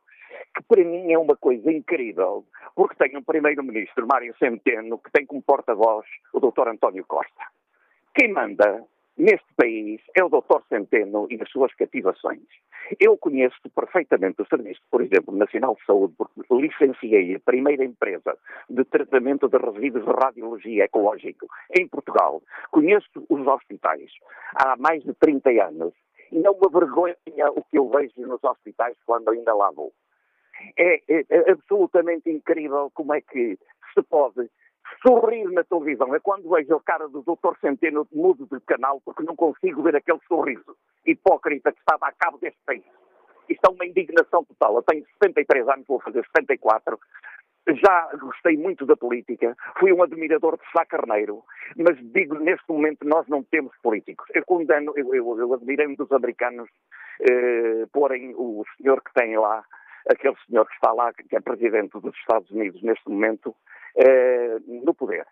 que 0.55 0.63
para 0.65 0.85
mim 0.85 1.13
é 1.13 1.19
uma 1.19 1.37
coisa 1.37 1.71
incrível, 1.71 2.45
porque 2.75 2.97
tem 2.97 3.17
um 3.17 3.23
primeiro-ministro, 3.23 4.07
Mário 4.07 4.35
Centeno, 4.39 4.99
que 4.99 5.11
tem 5.13 5.27
como 5.27 5.43
porta-voz 5.43 6.07
o 6.33 6.41
Dr. 6.41 6.69
António 6.69 7.05
Costa. 7.07 7.43
Quem 8.15 8.33
manda 8.33 8.85
neste 9.17 9.47
país 9.57 10.01
é 10.17 10.25
o 10.25 10.29
Dr. 10.29 10.63
Centeno 10.69 11.27
e 11.31 11.41
as 11.41 11.51
suas 11.51 11.73
cativações. 11.75 12.43
Eu 13.01 13.17
conheço 13.17 13.57
perfeitamente 13.75 14.43
o 14.43 14.47
Serviço, 14.47 14.81
por 14.91 15.01
exemplo, 15.01 15.35
Nacional 15.35 15.75
de 15.75 15.85
Saúde, 15.85 16.15
porque 16.17 16.41
licenciei 16.51 17.35
a 17.37 17.41
primeira 17.41 17.85
empresa 17.85 18.37
de 18.69 18.85
tratamento 18.85 19.49
de 19.49 19.57
resíduos 19.57 20.05
de 20.05 20.11
radiologia 20.11 20.85
ecológico 20.85 21.47
em 21.79 21.87
Portugal. 21.89 22.43
Conheço 22.71 23.09
os 23.29 23.47
hospitais 23.47 24.11
há 24.57 24.77
mais 24.77 25.03
de 25.03 25.15
30 25.15 25.51
anos 25.65 25.95
e 26.31 26.45
é 26.45 26.51
uma 26.51 26.69
vergonha 26.69 27.17
o 27.55 27.63
que 27.63 27.79
eu 27.79 27.89
vejo 27.89 28.13
nos 28.17 28.43
hospitais 28.43 28.97
quando 29.07 29.31
ainda 29.31 29.55
lá 29.55 29.71
vou. 29.71 29.93
É, 30.77 31.03
é, 31.09 31.25
é 31.31 31.51
absolutamente 31.53 32.31
incrível 32.31 32.91
como 32.95 33.15
é 33.15 33.21
que 33.21 33.59
se 33.95 34.03
pode 34.03 34.49
sorrir 35.07 35.51
na 35.51 35.65
televisão. 35.65 36.15
É 36.15 36.21
quando 36.21 36.51
vejo 36.51 36.75
a 36.75 36.83
cara 36.83 37.09
do 37.09 37.23
Dr. 37.23 37.59
Centeno 37.61 38.07
mudo 38.13 38.47
de 38.51 38.61
canal 38.61 39.01
porque 39.05 39.23
não 39.23 39.37
consigo 39.37 39.83
ver 39.83 39.97
aquele 39.97 40.21
sorriso 40.29 40.77
hipócrita 41.07 41.73
que 41.73 41.79
estava 41.79 42.07
a 42.07 42.13
cabo 42.13 42.39
deste 42.39 42.61
país. 42.65 42.85
Isto 43.49 43.67
é 43.67 43.71
uma 43.71 43.87
indignação 43.87 44.45
total. 44.45 44.77
Eu 44.77 44.83
tenho 44.83 45.05
73 45.23 45.69
anos, 45.69 45.87
vou 45.87 46.01
fazer 46.01 46.25
74. 46.37 46.99
Já 47.69 48.11
gostei 48.17 48.57
muito 48.57 48.85
da 48.85 48.97
política, 48.97 49.57
fui 49.79 49.93
um 49.93 50.03
admirador 50.03 50.59
de 50.59 50.65
Sá 50.73 50.85
Carneiro, 50.85 51.45
mas 51.77 51.97
digo, 52.13 52.35
neste 52.35 52.65
momento 52.69 53.07
nós 53.07 53.27
não 53.29 53.45
temos 53.45 53.73
políticos. 53.81 54.27
Eu 54.35 54.45
condeno, 54.45 54.93
eu, 54.97 55.15
eu, 55.15 55.39
eu 55.39 55.55
admirei-me 55.55 55.95
dos 55.95 56.11
americanos 56.11 56.69
eh, 57.21 57.87
porem 57.93 58.35
o 58.37 58.65
senhor 58.77 59.01
que 59.01 59.15
tem 59.15 59.39
lá, 59.39 59.65
aquele 60.09 60.37
senhor 60.47 60.67
que 60.67 60.75
está 60.75 60.93
lá, 60.93 61.13
que 61.13 61.37
é 61.37 61.41
presidente 61.41 61.99
dos 62.01 62.15
Estados 62.17 62.51
Unidos 62.51 62.83
neste 62.83 63.09
momento, 63.09 63.55
eh, 63.97 64.59
no 64.67 64.95
poder. 64.95 65.27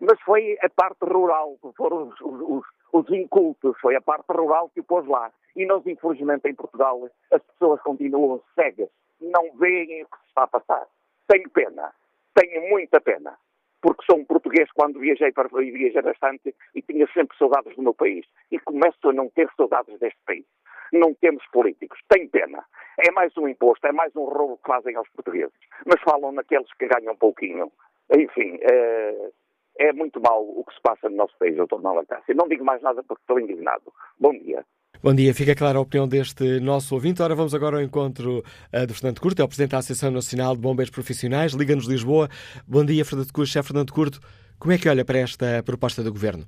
Mas 0.00 0.20
foi 0.22 0.58
a 0.62 0.68
parte 0.68 1.04
rural, 1.04 1.56
foram 1.76 2.08
os, 2.08 2.20
os, 2.20 2.64
os, 2.92 3.10
incultos, 3.10 3.78
foi 3.80 3.94
a 3.94 4.00
parte 4.00 4.26
rural 4.30 4.70
que 4.70 4.80
o 4.80 4.84
pôs 4.84 5.06
lá. 5.06 5.30
E 5.54 5.66
nós, 5.66 5.86
infelizmente, 5.86 6.48
em 6.48 6.54
Portugal, 6.54 7.08
as 7.30 7.42
pessoas 7.42 7.80
continuam 7.82 8.42
cegas, 8.54 8.88
não 9.20 9.52
veem 9.58 10.02
o 10.02 10.06
que 10.06 10.18
se 10.18 10.26
está 10.28 10.44
a 10.44 10.48
passar. 10.48 10.86
Tenho 11.28 11.48
pena, 11.50 11.92
tenho 12.34 12.68
muita 12.68 13.00
pena, 13.00 13.38
porque 13.80 14.04
sou 14.04 14.18
um 14.18 14.24
português 14.24 14.70
quando 14.72 14.98
viajei 14.98 15.30
para 15.32 15.48
viajei 15.48 16.02
bastante 16.02 16.54
e 16.74 16.82
tinha 16.82 17.06
sempre 17.12 17.36
saudades 17.36 17.74
do 17.76 17.82
meu 17.82 17.94
país. 17.94 18.26
E 18.50 18.58
começo 18.60 19.08
a 19.08 19.12
não 19.12 19.28
ter 19.30 19.48
saudades 19.56 19.98
deste 19.98 20.18
país. 20.26 20.44
Não 20.92 21.14
temos 21.14 21.42
políticos. 21.52 21.98
Tenho 22.08 22.28
pena. 22.28 22.64
É 22.98 23.10
mais 23.10 23.36
um 23.36 23.48
imposto, 23.48 23.86
é 23.86 23.92
mais 23.92 24.14
um 24.14 24.24
roubo 24.24 24.58
que 24.58 24.68
fazem 24.68 24.94
aos 24.96 25.08
portugueses. 25.10 25.54
Mas 25.86 26.00
falam 26.02 26.32
naqueles 26.32 26.68
que 26.74 26.86
ganham 26.86 27.16
pouquinho. 27.16 27.72
Enfim, 28.14 28.58
é, 28.60 29.30
é 29.78 29.92
muito 29.92 30.20
mal 30.20 30.42
o 30.42 30.64
que 30.64 30.74
se 30.74 30.80
passa 30.82 31.08
no 31.08 31.16
nosso 31.16 31.36
país, 31.38 31.56
doutor 31.56 31.80
Manuel 31.80 32.06
Cássio. 32.06 32.34
Não 32.34 32.46
digo 32.46 32.64
mais 32.64 32.82
nada 32.82 33.02
porque 33.02 33.22
estou 33.22 33.40
indignado. 33.40 33.92
Bom 34.18 34.32
dia. 34.32 34.64
Bom 35.02 35.14
dia, 35.14 35.34
fica 35.34 35.54
clara 35.56 35.78
a 35.78 35.80
opinião 35.80 36.06
deste 36.06 36.60
nosso 36.60 36.94
ouvinte. 36.94 37.22
Ora, 37.22 37.34
vamos 37.34 37.54
agora 37.54 37.76
ao 37.76 37.82
encontro 37.82 38.38
uh, 38.38 38.86
do 38.86 38.94
Fernando 38.94 39.20
Curto, 39.20 39.42
é 39.42 39.44
o 39.44 39.48
Presidente 39.48 39.72
da 39.72 39.78
Associação 39.78 40.12
Nacional 40.12 40.54
de 40.54 40.60
Bombeiros 40.60 40.94
Profissionais, 40.94 41.54
Liga-nos 41.54 41.88
Lisboa. 41.88 42.28
Bom 42.68 42.84
dia, 42.84 43.04
Fernando 43.04 43.32
Curto, 43.32 43.50
chefe 43.50 43.68
Fernando 43.68 43.92
Curto. 43.92 44.20
Como 44.60 44.72
é 44.72 44.78
que 44.78 44.88
olha 44.88 45.04
para 45.04 45.18
esta 45.18 45.60
proposta 45.64 46.04
do 46.04 46.12
Governo? 46.12 46.46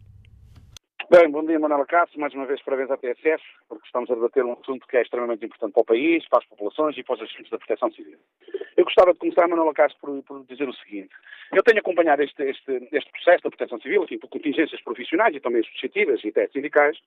Bem, 1.16 1.30
bom 1.30 1.44
dia, 1.44 1.60
Manuel 1.60 1.86
Cássio. 1.86 2.18
Mais 2.18 2.34
uma 2.34 2.44
vez, 2.44 2.60
parabéns 2.62 2.90
à 2.90 2.96
TSF, 2.96 3.40
porque 3.68 3.86
estamos 3.86 4.10
a 4.10 4.16
debater 4.16 4.44
um 4.44 4.54
assunto 4.54 4.84
que 4.84 4.96
é 4.96 5.02
extremamente 5.02 5.44
importante 5.46 5.72
para 5.72 5.82
o 5.82 5.84
país, 5.84 6.28
para 6.28 6.40
as 6.40 6.46
populações 6.46 6.98
e 6.98 7.04
para 7.04 7.14
os 7.14 7.22
agentes 7.22 7.50
da 7.50 7.58
proteção 7.58 7.88
civil. 7.92 8.18
Eu 8.76 8.84
gostava 8.84 9.12
de 9.12 9.20
começar, 9.20 9.46
Manuel 9.46 9.72
Cássio, 9.72 9.96
por, 10.00 10.20
por, 10.24 10.44
dizer 10.44 10.68
o 10.68 10.72
seguinte. 10.72 11.14
Eu 11.52 11.62
tenho 11.62 11.78
acompanhado 11.78 12.20
este, 12.20 12.42
este, 12.42 12.88
este 12.90 13.12
processo 13.12 13.44
da 13.44 13.50
proteção 13.50 13.78
civil, 13.78 14.02
enfim, 14.02 14.18
por 14.18 14.28
contingências 14.28 14.82
profissionais 14.82 15.36
e 15.36 15.38
também 15.38 15.60
associativas 15.60 16.20
e 16.24 16.30
até 16.30 16.48
sindicais, 16.48 16.98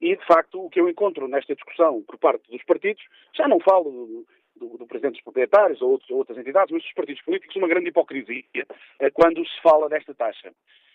e, 0.00 0.14
de 0.14 0.24
facto, 0.24 0.64
o 0.64 0.70
que 0.70 0.80
eu 0.80 0.88
encontro 0.88 1.26
nesta 1.26 1.52
discussão 1.56 2.00
por 2.02 2.16
parte 2.16 2.48
dos 2.52 2.62
partidos, 2.62 3.02
já 3.34 3.48
não 3.48 3.58
falo 3.58 3.90
do, 3.90 4.26
do, 4.54 4.78
do 4.78 4.86
Presidente 4.86 5.14
dos 5.14 5.24
Proprietários 5.24 5.82
ou, 5.82 5.90
outros, 5.90 6.08
ou 6.10 6.18
outras 6.18 6.38
entidades, 6.38 6.70
mas 6.70 6.84
dos 6.84 6.92
partidos 6.92 7.22
políticos, 7.22 7.56
uma 7.56 7.66
grande 7.66 7.88
hipocrisia 7.88 8.44
eh, 9.00 9.10
quando 9.10 9.44
se 9.44 9.60
fala 9.62 9.88
desta 9.88 10.14
taxa. 10.14 10.52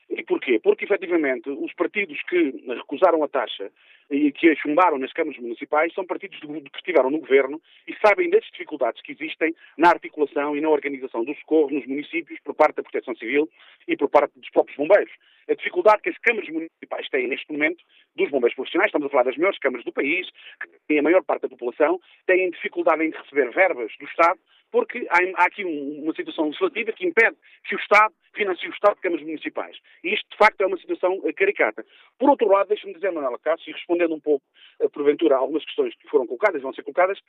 E 0.10 0.24
porquê? 0.24 0.60
Porque, 0.60 0.86
efetivamente, 0.86 1.50
os 1.50 1.74
partidos 1.74 2.22
que 2.24 2.54
recusaram 2.68 3.24
a 3.24 3.28
taxa 3.28 3.72
e 4.10 4.32
que 4.32 4.50
a 4.50 4.56
chumbaram 4.56 4.98
nas 4.98 5.14
câmaras 5.14 5.40
municipais 5.40 5.94
são 5.94 6.06
partidos 6.06 6.40
que 6.40 6.78
estiveram 6.78 7.10
no 7.10 7.20
governo 7.20 7.62
e 7.88 7.96
sabem 8.06 8.30
das 8.30 8.44
dificuldades 8.52 9.02
que 9.02 9.14
existem 9.14 9.56
na 9.78 9.90
articulação 9.90 10.56
e 10.56 10.62
na 10.62 10.70
organização 10.70 11.24
do 11.24 11.34
socorro 11.36 11.72
nos 11.72 11.86
municípios 11.88 12.40
por 12.42 12.54
parte 12.54 12.76
da 12.76 12.84
Proteção 12.84 13.16
Civil 13.16 13.50
e 13.88 13.96
por 13.96 14.10
parte 14.10 14.38
dos 14.38 14.50
próprios 14.50 14.78
bombeiros. 14.78 15.12
A 15.50 15.56
dificuldade 15.56 16.02
que 16.02 16.10
as 16.10 16.18
câmaras 16.20 16.50
municipais 16.50 17.10
têm 17.10 17.28
neste 17.28 17.52
momento 17.52 17.84
dos 18.16 18.30
bombeiros 18.30 18.56
profissionais, 18.56 18.90
estamos 18.90 19.08
a 19.08 19.10
falar 19.10 19.24
das 19.24 19.38
melhores 19.38 19.60
câmaras 19.60 19.86
do 19.86 19.92
país, 19.92 20.30
que 20.60 20.68
têm 20.88 21.00
a 21.00 21.04
maior 21.04 21.24
parte 21.24 21.44
da 21.44 21.50
população, 21.50 22.00
têm 22.26 22.52
dificuldade 22.52 23.04
em 23.04 23.12
receber 23.12 23.50
verbas 23.52 23.92
do 24.00 24.06
Estado 24.06 24.40
porque 24.74 25.06
há, 25.08 25.46
aqui 25.46 25.64
um, 25.64 26.02
uma 26.04 26.16
situação 26.16 26.46
legislativa 26.46 26.92
que 26.92 27.06
impede 27.06 27.38
que 27.64 27.76
o 27.76 27.80
Estado 27.80 28.12
financie 28.34 28.68
o 28.68 28.74
Estado 28.74 28.96
de 28.96 29.02
câmaras 29.02 29.24
municipais. 29.24 29.78
E 30.04 30.12
isto, 30.12 30.28
de 30.32 30.36
facto, 30.36 30.60
é 30.62 30.66
uma 30.66 30.78
situação 30.78 31.14
uh, 31.20 31.34
caricata. 31.36 31.86
Por 32.18 32.32
outro 32.32 32.48
lado, 32.48 32.70
deixe-me 32.70 32.96
dizer, 32.96 33.12
Manuela 33.12 33.38
Cássio, 33.38 33.70
e 33.70 33.74
respondendo 33.74 34.16
um 34.16 34.20
pouco, 34.20 34.44
uh, 34.82 34.90
porventura, 34.90 35.36
a 35.36 35.38
algumas 35.38 35.64
questões 35.64 35.94
que 35.96 36.10
foram 36.10 36.26
colocadas, 36.26 36.64
vão 36.64 36.74
ser 36.74 36.82
colocadas, 36.82 37.20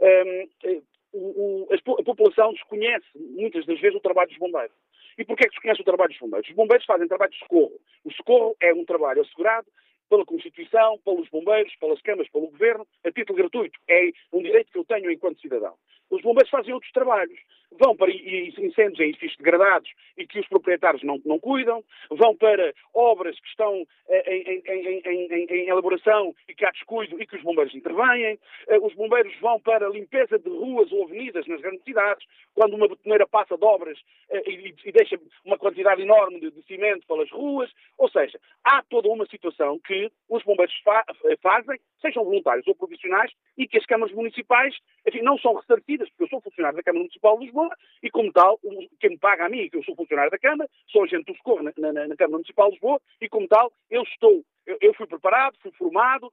ehm, 0.00 0.80
o, 1.12 1.66
a 1.72 2.02
população 2.04 2.52
desconhece, 2.52 3.06
muitas 3.16 3.66
das 3.66 3.80
vezes, 3.80 3.96
o 3.96 4.00
trabalho 4.00 4.28
dos 4.28 4.38
bombeiros. 4.38 4.74
E 5.18 5.24
porquê 5.24 5.44
é 5.44 5.48
que 5.48 5.54
desconhece 5.54 5.80
o 5.80 5.84
trabalho 5.84 6.10
dos 6.10 6.20
bombeiros? 6.20 6.48
Os 6.48 6.54
bombeiros 6.54 6.86
fazem 6.86 7.08
trabalho 7.08 7.32
de 7.32 7.38
socorro. 7.38 7.80
O 8.04 8.12
socorro 8.12 8.56
é 8.60 8.72
um 8.72 8.84
trabalho 8.84 9.22
assegurado 9.22 9.66
pela 10.08 10.24
Constituição, 10.24 10.98
pelos 11.04 11.28
bombeiros, 11.30 11.74
pelas 11.76 12.00
câmaras, 12.02 12.30
pelo 12.30 12.48
governo, 12.48 12.86
a 13.04 13.10
título 13.10 13.38
gratuito. 13.38 13.78
É 13.88 14.10
um 14.32 14.42
direito 14.42 14.70
que 14.70 14.78
eu 14.78 14.84
tenho 14.84 15.10
enquanto 15.10 15.40
cidadão. 15.40 15.74
Os 16.12 16.20
bombeiros 16.20 16.50
fazem 16.50 16.74
outros 16.74 16.92
trabalhos. 16.92 17.40
Vão 17.80 17.96
para 17.96 18.10
incêndios 18.10 19.00
em 19.00 19.08
edifícios 19.08 19.38
degradados 19.38 19.90
e 20.18 20.26
que 20.26 20.38
os 20.40 20.46
proprietários 20.46 21.02
não, 21.02 21.18
não 21.24 21.38
cuidam, 21.38 21.82
vão 22.10 22.36
para 22.36 22.74
obras 22.92 23.40
que 23.40 23.48
estão 23.48 23.86
eh, 24.10 24.36
em, 24.36 24.62
em, 24.66 25.02
em, 25.06 25.46
em, 25.46 25.68
elaboração 25.70 26.34
e 26.46 26.54
que 26.54 26.66
há 26.66 26.70
descuido 26.70 27.18
e 27.18 27.26
que 27.26 27.36
os 27.36 27.42
bombeiros 27.42 27.74
intervêm. 27.74 28.38
Eh, 28.68 28.78
os 28.78 28.92
bombeiros 28.92 29.34
vão 29.40 29.58
para 29.58 29.88
limpeza 29.88 30.38
de 30.38 30.50
ruas 30.50 30.92
ou 30.92 31.04
avenidas 31.04 31.46
nas 31.46 31.62
grandes 31.62 31.82
cidades, 31.82 32.26
quando 32.54 32.74
uma 32.74 32.88
betoneira 32.88 33.26
passa 33.26 33.56
de 33.56 33.64
obras 33.64 33.98
eh, 34.28 34.50
e, 34.50 34.74
e 34.84 34.92
deixa 34.92 35.18
uma 35.42 35.56
quantidade 35.56 36.02
enorme 36.02 36.40
de, 36.40 36.50
de, 36.50 36.62
cimento 36.64 37.06
pelas 37.06 37.30
ruas. 37.30 37.70
Ou 37.96 38.10
seja, 38.10 38.38
há 38.64 38.82
toda 38.82 39.08
uma 39.08 39.24
situação 39.24 39.78
que 39.78 40.12
os 40.28 40.44
bombeiros 40.44 40.76
fa 40.84 41.06
fazem, 41.40 41.80
sejam 42.02 42.22
voluntários 42.22 42.66
ou 42.66 42.74
profissionais, 42.74 43.32
e 43.56 43.66
que 43.66 43.78
as 43.78 43.86
câmaras 43.86 44.14
municipais 44.14 44.76
enfim, 45.06 45.22
não 45.22 45.38
são 45.38 45.54
ressarcidas, 45.54 46.01
porque 46.10 46.24
eu 46.24 46.28
sou 46.28 46.40
funcionário 46.40 46.76
da 46.76 46.82
Câmara 46.82 47.00
Municipal 47.00 47.38
de 47.38 47.44
Lisboa 47.44 47.70
e, 48.02 48.10
como 48.10 48.32
tal, 48.32 48.58
quem 49.00 49.10
me 49.10 49.18
paga 49.18 49.46
a 49.46 49.48
mim, 49.48 49.68
que 49.68 49.76
eu 49.76 49.84
sou 49.84 49.96
funcionário 49.96 50.30
da 50.30 50.38
Câmara, 50.38 50.68
sou 50.88 51.04
agente 51.04 51.24
do 51.24 51.36
socorro 51.36 51.62
na, 51.62 51.72
na, 51.76 51.92
na 52.08 52.16
Câmara 52.16 52.38
Municipal 52.38 52.68
de 52.68 52.74
Lisboa 52.74 53.00
e, 53.20 53.28
como 53.28 53.48
tal, 53.48 53.72
eu 53.90 54.02
estou 54.02 54.44
eu, 54.66 54.94
fui 54.94 55.06
preparado, 55.06 55.56
fui 55.60 55.72
formado, 55.72 56.32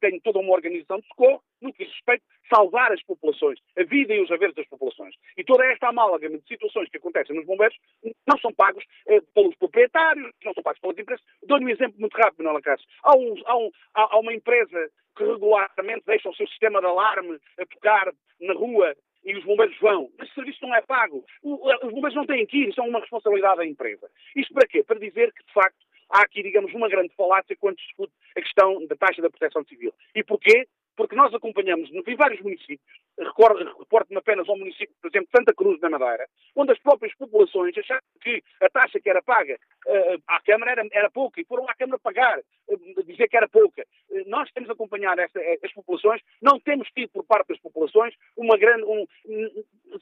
tenho 0.00 0.20
toda 0.20 0.38
uma 0.38 0.52
organização 0.52 0.98
de 1.00 1.06
socorro 1.08 1.42
no 1.60 1.72
que 1.72 1.84
diz 1.84 1.92
respeito 1.92 2.22
a 2.50 2.56
salvar 2.56 2.92
as 2.92 3.02
populações, 3.02 3.58
a 3.76 3.82
vida 3.84 4.14
e 4.14 4.20
os 4.20 4.30
haveres 4.30 4.54
das 4.54 4.68
populações. 4.68 5.14
E 5.36 5.44
toda 5.44 5.64
esta 5.66 5.88
amálgama 5.88 6.38
de 6.38 6.46
situações 6.46 6.88
que 6.88 6.98
acontecem 6.98 7.34
nos 7.34 7.46
bombeiros 7.46 7.76
não 8.26 8.38
são 8.38 8.52
pagos 8.52 8.84
eh, 9.08 9.20
pelos 9.34 9.56
proprietários, 9.56 10.30
não 10.44 10.54
são 10.54 10.62
pagos 10.62 10.80
pelas 10.80 10.98
empresas. 10.98 11.24
Dou-lhe 11.46 11.64
um 11.64 11.70
exemplo 11.70 11.98
muito 11.98 12.14
rápido, 12.14 12.38
Manuela 12.38 12.62
Cássio. 12.62 12.86
Há, 13.02 13.16
um, 13.16 13.34
há, 13.46 13.56
um, 13.56 13.70
há, 13.94 14.18
uma 14.18 14.32
empresa 14.32 14.90
que 15.16 15.24
regularmente 15.24 16.04
deixa 16.06 16.28
o 16.28 16.34
seu 16.34 16.46
sistema 16.48 16.80
de 16.80 16.86
alarme 16.86 17.38
a 17.58 17.66
tocar 17.66 18.12
na 18.40 18.54
rua 18.54 18.94
e 19.24 19.34
os 19.36 19.44
bombeiros 19.44 19.78
vão. 19.80 20.10
Mas 20.18 20.28
esse 20.28 20.34
serviço 20.34 20.58
não 20.62 20.74
é 20.74 20.82
pago. 20.82 21.24
Os 21.42 21.92
bombeiros 21.92 22.14
não 22.14 22.26
têm 22.26 22.46
que 22.46 22.58
ir, 22.58 22.68
isso 22.68 22.80
é 22.80 22.84
uma 22.84 23.00
responsabilidade 23.00 23.56
da 23.56 23.66
empresa. 23.66 24.10
Isto 24.36 24.52
para 24.52 24.68
quê? 24.68 24.82
Para 24.82 24.98
dizer 24.98 25.32
que, 25.32 25.44
de 25.44 25.52
facto, 25.52 25.78
há 26.10 26.22
aqui, 26.22 26.42
digamos, 26.42 26.72
uma 26.74 26.88
grande 26.88 27.14
falácia 27.14 27.56
quando 27.58 27.78
se 27.78 27.86
discute 27.86 28.12
a 28.36 28.40
questão 28.40 28.86
da 28.86 28.96
taxa 28.96 29.22
da 29.22 29.30
proteção 29.30 29.64
civil. 29.64 29.92
E 30.14 30.22
porquê? 30.22 30.66
Porque 30.96 31.16
nós 31.16 31.34
acompanhamos 31.34 31.90
em 31.90 32.16
vários 32.16 32.40
municípios, 32.40 32.98
reporto-me 33.18 34.18
apenas 34.18 34.48
ao 34.48 34.58
município, 34.58 34.94
por 35.00 35.08
exemplo, 35.08 35.28
Santa 35.34 35.54
Cruz 35.54 35.80
da 35.80 35.90
Madeira, 35.90 36.26
onde 36.56 36.72
as 36.72 36.78
próprias 36.78 37.14
populações 37.14 37.76
acharam 37.76 38.02
que 38.20 38.42
a 38.60 38.68
taxa 38.68 39.00
que 39.00 39.08
era 39.08 39.22
paga 39.22 39.54
uh, 39.86 40.22
à 40.26 40.40
Câmara 40.40 40.72
era, 40.72 40.88
era 40.92 41.10
pouca 41.10 41.40
e 41.40 41.44
foram 41.44 41.68
à 41.68 41.74
Câmara 41.74 41.98
pagar, 41.98 42.38
uh, 42.38 43.02
dizer 43.04 43.28
que 43.28 43.36
era 43.36 43.48
pouca. 43.48 43.84
Uh, 44.10 44.22
nós 44.26 44.50
temos 44.52 44.68
acompanhado 44.70 45.20
esta, 45.20 45.40
as 45.62 45.72
populações, 45.72 46.20
não 46.42 46.58
temos 46.58 46.88
tido 46.90 47.10
por 47.10 47.24
parte 47.24 47.48
das 47.48 47.60
populações 47.60 48.14
uma 48.36 48.56
grande, 48.56 48.84
um, 48.84 49.06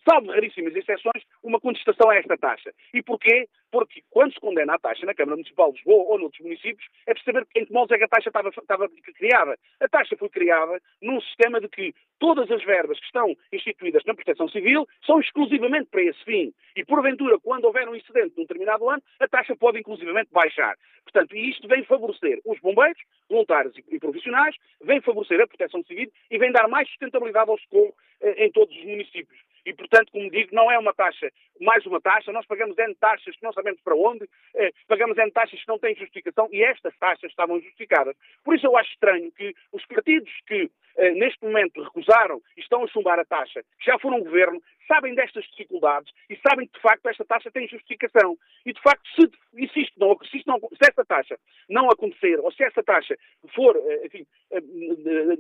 salvo 0.09 0.31
raríssimas 0.31 0.75
exceções, 0.75 1.25
uma 1.43 1.61
contestação 1.61 2.11
a 2.11 2.17
esta 2.17 2.37
taxa. 2.39 2.73
E 2.95 3.03
porquê? 3.03 3.49
Porque 3.71 4.03
quando 4.11 4.33
se 4.33 4.41
condena 4.41 4.75
a 4.75 4.79
taxa 4.79 5.07
na 5.07 5.15
Câmara 5.15 5.37
Municipal 5.37 5.71
de 5.73 5.79
Lisboa 5.79 6.05
ou 6.11 6.19
noutros 6.19 6.43
municípios, 6.43 6.87
é 7.07 7.15
preciso 7.15 7.33
saber 7.33 7.47
em 7.57 7.67
que 7.67 7.73
modos 7.73 7.91
é 7.91 7.99
que 7.99 8.05
a 8.05 8.09
taxa 8.09 8.29
estava, 8.29 8.49
estava 8.51 8.89
criada. 9.17 9.59
A 9.81 9.89
taxa 9.89 10.17
foi 10.17 10.29
criada 10.29 10.81
num 11.01 11.21
sistema 11.23 11.61
de 11.61 11.69
que 11.69 11.95
todas 12.23 12.49
as 12.53 12.63
verbas 12.63 13.01
que 13.01 13.07
estão 13.07 13.37
instituídas 13.53 14.05
na 14.05 14.15
Proteção 14.15 14.47
Civil 14.49 14.87
são 15.05 15.19
exclusivamente 15.19 15.89
para 15.91 16.05
esse 16.05 16.25
fim. 16.25 16.55
E, 16.77 16.85
porventura, 16.85 17.37
quando 17.41 17.65
houver 17.65 17.89
um 17.89 17.97
incidente 17.97 18.35
num 18.37 18.45
determinado 18.45 18.89
ano, 18.89 19.03
a 19.19 19.27
taxa 19.27 19.57
pode 19.57 19.81
inclusivamente 19.81 20.31
baixar. 20.31 20.77
Portanto, 21.03 21.35
isto 21.35 21.67
vem 21.67 21.83
favorecer 21.83 22.39
os 22.45 22.61
bombeiros, 22.61 23.03
voluntários 23.29 23.75
e 23.77 23.99
profissionais, 23.99 24.55
vem 24.81 25.01
favorecer 25.01 25.41
a 25.41 25.49
Proteção 25.49 25.83
Civil 25.83 26.13
e 26.31 26.39
vem 26.39 26.53
dar 26.53 26.69
mais 26.69 26.89
sustentabilidade 26.91 27.51
ao 27.51 27.59
socorro 27.59 27.93
eh, 28.21 28.47
em 28.47 28.53
todos 28.53 28.73
os 28.77 28.85
municípios. 28.85 29.41
E, 29.65 29.73
portanto, 29.73 30.11
como 30.11 30.31
digo, 30.31 30.55
não 30.55 30.71
é 30.71 30.79
uma 30.79 30.93
taxa, 30.93 31.31
mais 31.61 31.85
uma 31.87 32.01
taxa, 32.01 32.33
nós 32.33 32.47
pagamos 32.47 32.77
N 32.79 32.95
taxas 32.97 33.37
que 33.37 33.43
não 33.43 33.53
sabemos 33.53 33.81
para 33.81 33.95
onde, 33.95 34.29
eh, 34.55 34.73
pagamos 34.89 35.17
N 35.17 35.31
taxas 35.31 35.61
que 35.61 35.69
não 35.69 35.79
têm 35.79 35.95
justificação 35.95 36.49
e 36.51 36.63
estas 36.63 36.97
taxas 36.99 37.31
estavam 37.31 37.61
justificadas. 37.61 38.17
Por 38.45 38.57
isso 38.57 38.67
eu 38.67 38.77
acho 38.77 38.91
estranho 38.91 39.31
que 39.33 39.55
os 39.73 39.85
partidos 39.87 40.33
que 40.47 40.71
eh, 40.97 41.11
neste 41.13 41.45
momento 41.45 41.83
recusaram 41.83 42.43
e 42.57 42.61
estão 42.61 42.83
a 42.83 42.89
chumbar 42.89 43.19
a 43.19 43.25
taxa, 43.25 43.63
que 43.79 43.87
já 43.87 43.99
foram 43.99 44.21
governo, 44.21 44.61
sabem 44.87 45.15
destas 45.15 45.45
dificuldades 45.47 46.13
e 46.29 46.37
sabem 46.47 46.67
que 46.67 46.75
de 46.75 46.81
facto 46.81 47.07
esta 47.07 47.25
taxa 47.25 47.51
tem 47.51 47.69
justificação. 47.69 48.37
E 48.67 48.73
de 48.73 48.81
facto, 48.81 49.09
se, 49.15 49.69
se, 49.69 49.81
isto 49.81 49.99
não, 49.99 50.19
se, 50.25 50.37
isto 50.37 50.47
não, 50.47 50.59
se 50.59 50.89
esta 50.89 51.05
taxa 51.05 51.39
não 51.69 51.89
acontecer, 51.89 52.39
ou 52.41 52.53
se 52.53 52.63
esta 52.65 52.83
taxa 52.83 53.17
for, 53.55 53.77
eh, 53.77 54.07
enfim, 54.07 54.27
eh, 54.51 54.61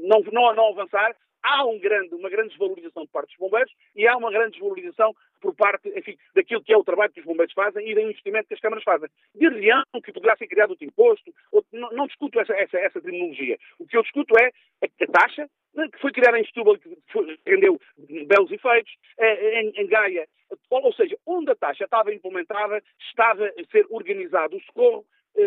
não, 0.00 0.20
não, 0.32 0.54
não 0.54 0.68
avançar, 0.68 1.14
há 1.42 1.64
um 1.64 1.78
grande, 1.78 2.14
uma 2.14 2.30
grande 2.30 2.50
desvalorização 2.50 3.04
de 3.04 3.10
parte 3.10 3.28
dos 3.28 3.38
bombeiros 3.38 3.72
e 3.94 4.06
há 4.06 4.16
uma 4.16 4.30
grande 4.30 4.52
desvalorização 4.52 5.14
por 5.40 5.54
parte, 5.54 5.88
enfim, 5.96 6.16
daquilo 6.34 6.62
que 6.62 6.72
é 6.72 6.76
o 6.76 6.84
trabalho 6.84 7.12
que 7.12 7.20
os 7.20 7.26
bombeiros 7.26 7.52
fazem 7.52 7.88
e 7.88 7.94
do 7.94 8.00
investimento 8.00 8.48
que 8.48 8.54
as 8.54 8.60
câmaras 8.60 8.84
fazem. 8.84 9.08
Dir-lhe-ão 9.34 9.82
que 10.02 10.12
poderá 10.12 10.36
ser 10.36 10.46
criado 10.46 10.70
outro 10.70 10.86
imposto, 10.86 11.34
ou, 11.50 11.64
não, 11.72 11.90
não, 11.90 12.06
discuto 12.06 12.38
essa, 12.38 12.54
essa, 12.54 12.78
essa 12.78 13.00
terminologia. 13.00 13.58
O 13.78 13.86
que 13.86 13.96
eu 13.96 14.02
discuto 14.02 14.34
é 14.38 14.50
a, 14.82 15.06
taxa, 15.12 15.50
né, 15.74 15.88
que 15.92 16.00
foi 16.00 16.12
criada 16.12 16.38
em 16.38 16.46
Setúbal, 16.46 16.78
que 16.78 16.96
foi, 17.12 17.38
rendeu 17.46 17.80
belos 18.26 18.52
efeitos, 18.52 18.92
eh, 19.18 19.60
em, 19.60 19.72
em 19.74 19.86
Gaia, 19.88 20.28
ou 20.70 20.92
seja, 20.92 21.16
onde 21.26 21.50
a 21.50 21.56
taxa 21.56 21.84
estava 21.84 22.14
implementada, 22.14 22.82
estava 23.00 23.46
a 23.46 23.70
ser 23.70 23.86
organizado 23.90 24.56
o 24.56 24.62
socorro, 24.62 25.04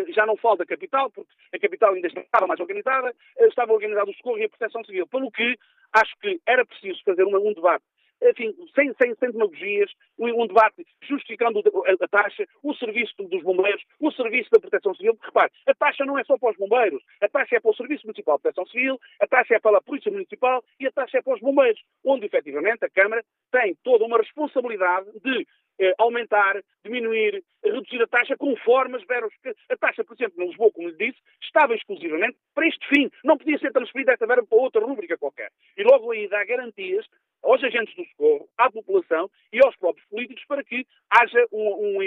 já 0.08 0.26
não 0.26 0.36
falo 0.36 0.56
da 0.56 0.66
capital, 0.66 1.10
porque 1.10 1.32
a 1.52 1.58
capital 1.58 1.94
ainda 1.94 2.08
estava 2.08 2.46
mais 2.46 2.60
organizada, 2.60 3.14
eh, 3.38 3.46
estava 3.46 3.72
organizado 3.72 4.10
o 4.10 4.14
socorro 4.14 4.38
e 4.38 4.44
a 4.44 4.48
proteção 4.48 4.84
civil, 4.84 5.06
pelo 5.06 5.30
que 5.30 5.56
acho 5.92 6.16
que 6.20 6.40
era 6.46 6.64
preciso 6.64 7.02
fazer 7.04 7.24
um 7.24 7.52
debate 7.52 7.84
enfim, 8.22 8.54
sem, 8.74 8.92
sem, 8.94 9.14
sem 9.16 9.30
demagogias, 9.30 9.90
um, 10.18 10.46
debate 10.46 10.86
justificando 11.02 11.62
a, 12.00 12.08
taxa, 12.08 12.46
o 12.62 12.74
serviço 12.74 13.14
dos 13.18 13.42
bombeiros, 13.42 13.82
o 14.00 14.10
serviço 14.12 14.50
da 14.50 14.60
proteção 14.60 14.94
civil. 14.94 15.18
Repare, 15.22 15.52
a 15.66 15.74
taxa 15.74 16.04
não 16.04 16.18
é 16.18 16.24
só 16.24 16.38
para 16.38 16.50
os 16.50 16.56
bombeiros, 16.56 17.02
a 17.20 17.28
taxa 17.28 17.56
é 17.56 17.60
para 17.60 17.70
o 17.70 17.76
Serviço 17.76 18.06
Municipal 18.06 18.36
de 18.36 18.42
Proteção 18.42 18.66
Civil, 18.66 18.98
a 19.20 19.26
taxa 19.26 19.54
é 19.56 19.60
para 19.60 19.78
a 19.78 19.82
Polícia 19.82 20.10
Municipal 20.10 20.64
e 20.80 20.86
a 20.86 20.92
taxa 20.92 21.18
é 21.18 21.22
para 21.22 21.34
os 21.34 21.40
bombeiros, 21.40 21.80
onde 22.04 22.26
efetivamente 22.26 22.84
a 22.84 22.90
Câmara 22.90 23.24
tem 23.52 23.76
toda 23.84 24.04
uma 24.04 24.18
responsabilidade 24.18 25.10
de 25.22 25.46
eh, 25.78 25.94
aumentar, 25.98 26.62
diminuir, 26.84 27.42
reduzir 27.64 28.02
a 28.02 28.06
taxa 28.06 28.36
conforme 28.36 28.96
as 28.96 29.04
verbas. 29.04 29.32
A 29.68 29.76
taxa, 29.76 30.04
por 30.04 30.14
exemplo, 30.14 30.42
em 30.42 30.48
Lisboa, 30.48 30.72
como 30.72 30.88
lhe 30.88 30.96
disse, 30.96 31.18
estava 31.42 31.74
exclusivamente 31.74 32.36
para 32.54 32.66
este 32.66 32.86
fim. 32.88 33.10
Não 33.24 33.36
podia 33.36 33.58
ser 33.58 33.72
transferida 33.72 34.12
esta 34.12 34.26
verba 34.26 34.46
para 34.46 34.58
outra 34.58 34.80
rúbrica 34.80 35.18
qualquer. 35.18 35.50
E 35.76 35.82
logo 35.82 36.10
aí 36.12 36.28
dá 36.28 36.44
garantias 36.44 37.06
aos 37.42 37.62
agentes 37.62 37.94
do 37.94 38.04
socorro, 38.06 38.48
à 38.56 38.70
população 38.70 39.30
e 39.52 39.60
aos 39.64 39.76
próprios 39.76 40.06
políticos 40.08 40.44
para 40.46 40.64
que 40.64 40.86
haja 41.10 41.46
um, 41.52 41.98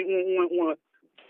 um, 0.52 0.76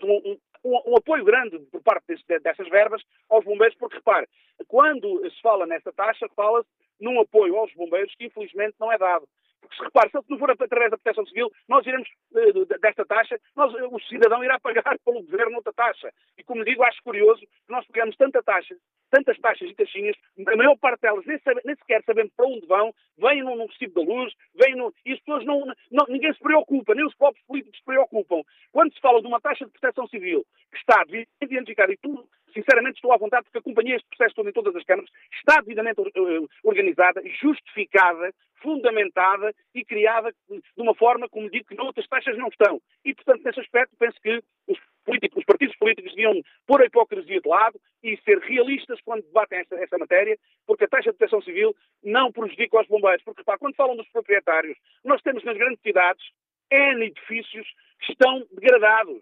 um, 0.03 0.37
um 0.63 0.95
apoio 0.95 1.23
grande 1.23 1.59
por 1.71 1.81
parte 1.81 2.07
desse, 2.07 2.39
dessas 2.39 2.67
verbas 2.69 3.01
aos 3.29 3.43
bombeiros, 3.43 3.77
porque 3.77 3.97
repare, 3.97 4.27
quando 4.67 5.29
se 5.29 5.41
fala 5.41 5.65
nessa 5.65 5.91
taxa, 5.93 6.27
fala-se 6.35 6.69
num 6.99 7.19
apoio 7.19 7.57
aos 7.57 7.73
bombeiros 7.73 8.13
que 8.15 8.25
infelizmente 8.25 8.75
não 8.79 8.91
é 8.91 8.97
dado. 8.97 9.27
Porque 9.61 9.75
se 9.75 9.83
repare, 9.83 10.09
se 10.09 10.17
não 10.29 10.39
for 10.39 10.51
através 10.51 10.91
da 10.91 10.97
proteção 10.97 11.25
civil, 11.25 11.49
nós 11.69 11.85
iremos 11.85 12.09
uh, 12.31 12.65
desta 12.79 13.05
taxa, 13.05 13.39
nós, 13.55 13.73
o 13.73 13.99
cidadão 14.01 14.43
irá 14.43 14.59
pagar 14.59 14.83
pelo 15.05 15.21
governo 15.21 15.57
outra 15.57 15.71
taxa. 15.73 16.11
E 16.37 16.43
como 16.43 16.65
digo, 16.65 16.83
acho 16.83 17.01
curioso 17.03 17.41
que 17.41 17.71
nós 17.71 17.85
pagamos 17.87 18.17
tanta 18.17 18.41
taxa, 18.43 18.75
tantas 19.11 19.37
taxas 19.39 19.69
e 19.69 19.75
taxinhas, 19.75 20.15
a 20.47 20.55
maior 20.55 20.77
parte 20.77 21.01
delas 21.01 21.25
nem, 21.25 21.37
sabe, 21.39 21.61
nem 21.63 21.75
sequer 21.75 22.01
sabemos 22.05 22.33
para 22.35 22.47
onde 22.47 22.65
vão, 22.65 22.93
vêm 23.17 23.43
no, 23.43 23.55
no 23.55 23.67
recibo 23.67 23.93
da 23.93 24.13
luz, 24.13 24.33
vêm 24.55 24.75
no, 24.75 24.93
e 25.05 25.13
as 25.13 25.19
pessoas 25.19 25.45
não, 25.45 25.65
não, 25.91 26.05
ninguém 26.07 26.33
se 26.33 26.39
preocupa, 26.39 26.95
nem 26.95 27.05
os 27.05 27.15
próprios 27.15 27.45
políticos 27.45 27.77
se 27.77 27.85
preocupam. 27.85 28.41
Quando 28.71 28.93
se 28.93 28.99
fala 28.99 29.21
de 29.21 29.27
uma 29.27 29.39
taxa 29.39 29.65
de 29.65 29.71
proteção 29.71 30.07
civil 30.07 30.45
que 30.71 30.77
está 30.77 31.03
identificada 31.41 31.91
e 31.91 31.97
tudo 31.97 32.27
sinceramente 32.53 32.95
estou 32.95 33.13
à 33.13 33.17
vontade 33.17 33.43
porque 33.43 33.57
acompanhei 33.57 33.95
este 33.95 34.07
processo 34.07 34.35
todo 34.35 34.49
em 34.49 34.53
todas 34.53 34.75
as 34.75 34.83
câmaras, 34.83 35.09
está 35.33 35.61
devidamente 35.61 36.01
eh, 36.01 36.47
organizada, 36.63 37.21
justificada, 37.41 38.33
fundamentada 38.61 39.53
e 39.73 39.83
criada 39.83 40.31
de 40.49 40.61
uma 40.81 40.95
forma, 40.95 41.27
como 41.27 41.49
digo, 41.49 41.65
que 41.65 41.75
noutras 41.75 42.07
taxas 42.07 42.37
não 42.37 42.47
estão. 42.47 42.79
E, 43.03 43.13
portanto, 43.13 43.43
nesse 43.43 43.59
aspecto, 43.59 43.95
penso 43.97 44.17
que 44.21 44.41
os, 44.67 44.77
políticos, 45.03 45.39
os 45.39 45.45
partidos 45.45 45.75
políticos 45.77 46.11
deviam 46.13 46.41
pôr 46.65 46.81
a 46.81 46.85
hipocrisia 46.85 47.41
de 47.41 47.49
lado 47.49 47.79
e 48.03 48.17
ser 48.17 48.39
realistas 48.39 48.99
quando 49.01 49.23
debatem 49.23 49.59
esta, 49.59 49.97
matéria, 49.97 50.37
porque 50.65 50.85
a 50.85 50.87
taxa 50.87 51.11
de 51.11 51.17
proteção 51.17 51.41
civil 51.41 51.75
não 52.03 52.31
prejudica 52.31 52.79
os 52.79 52.87
bombeiros. 52.87 53.23
Porque, 53.23 53.43
pá, 53.43 53.57
quando 53.57 53.75
falam 53.75 53.95
dos 53.95 54.09
proprietários, 54.09 54.77
nós 55.03 55.21
temos 55.21 55.43
nas 55.43 55.57
grandes 55.57 55.81
cidades 55.81 56.23
N 56.71 57.05
edifícios 57.05 57.67
que 57.99 58.11
estão 58.11 58.45
degradados. 58.51 59.21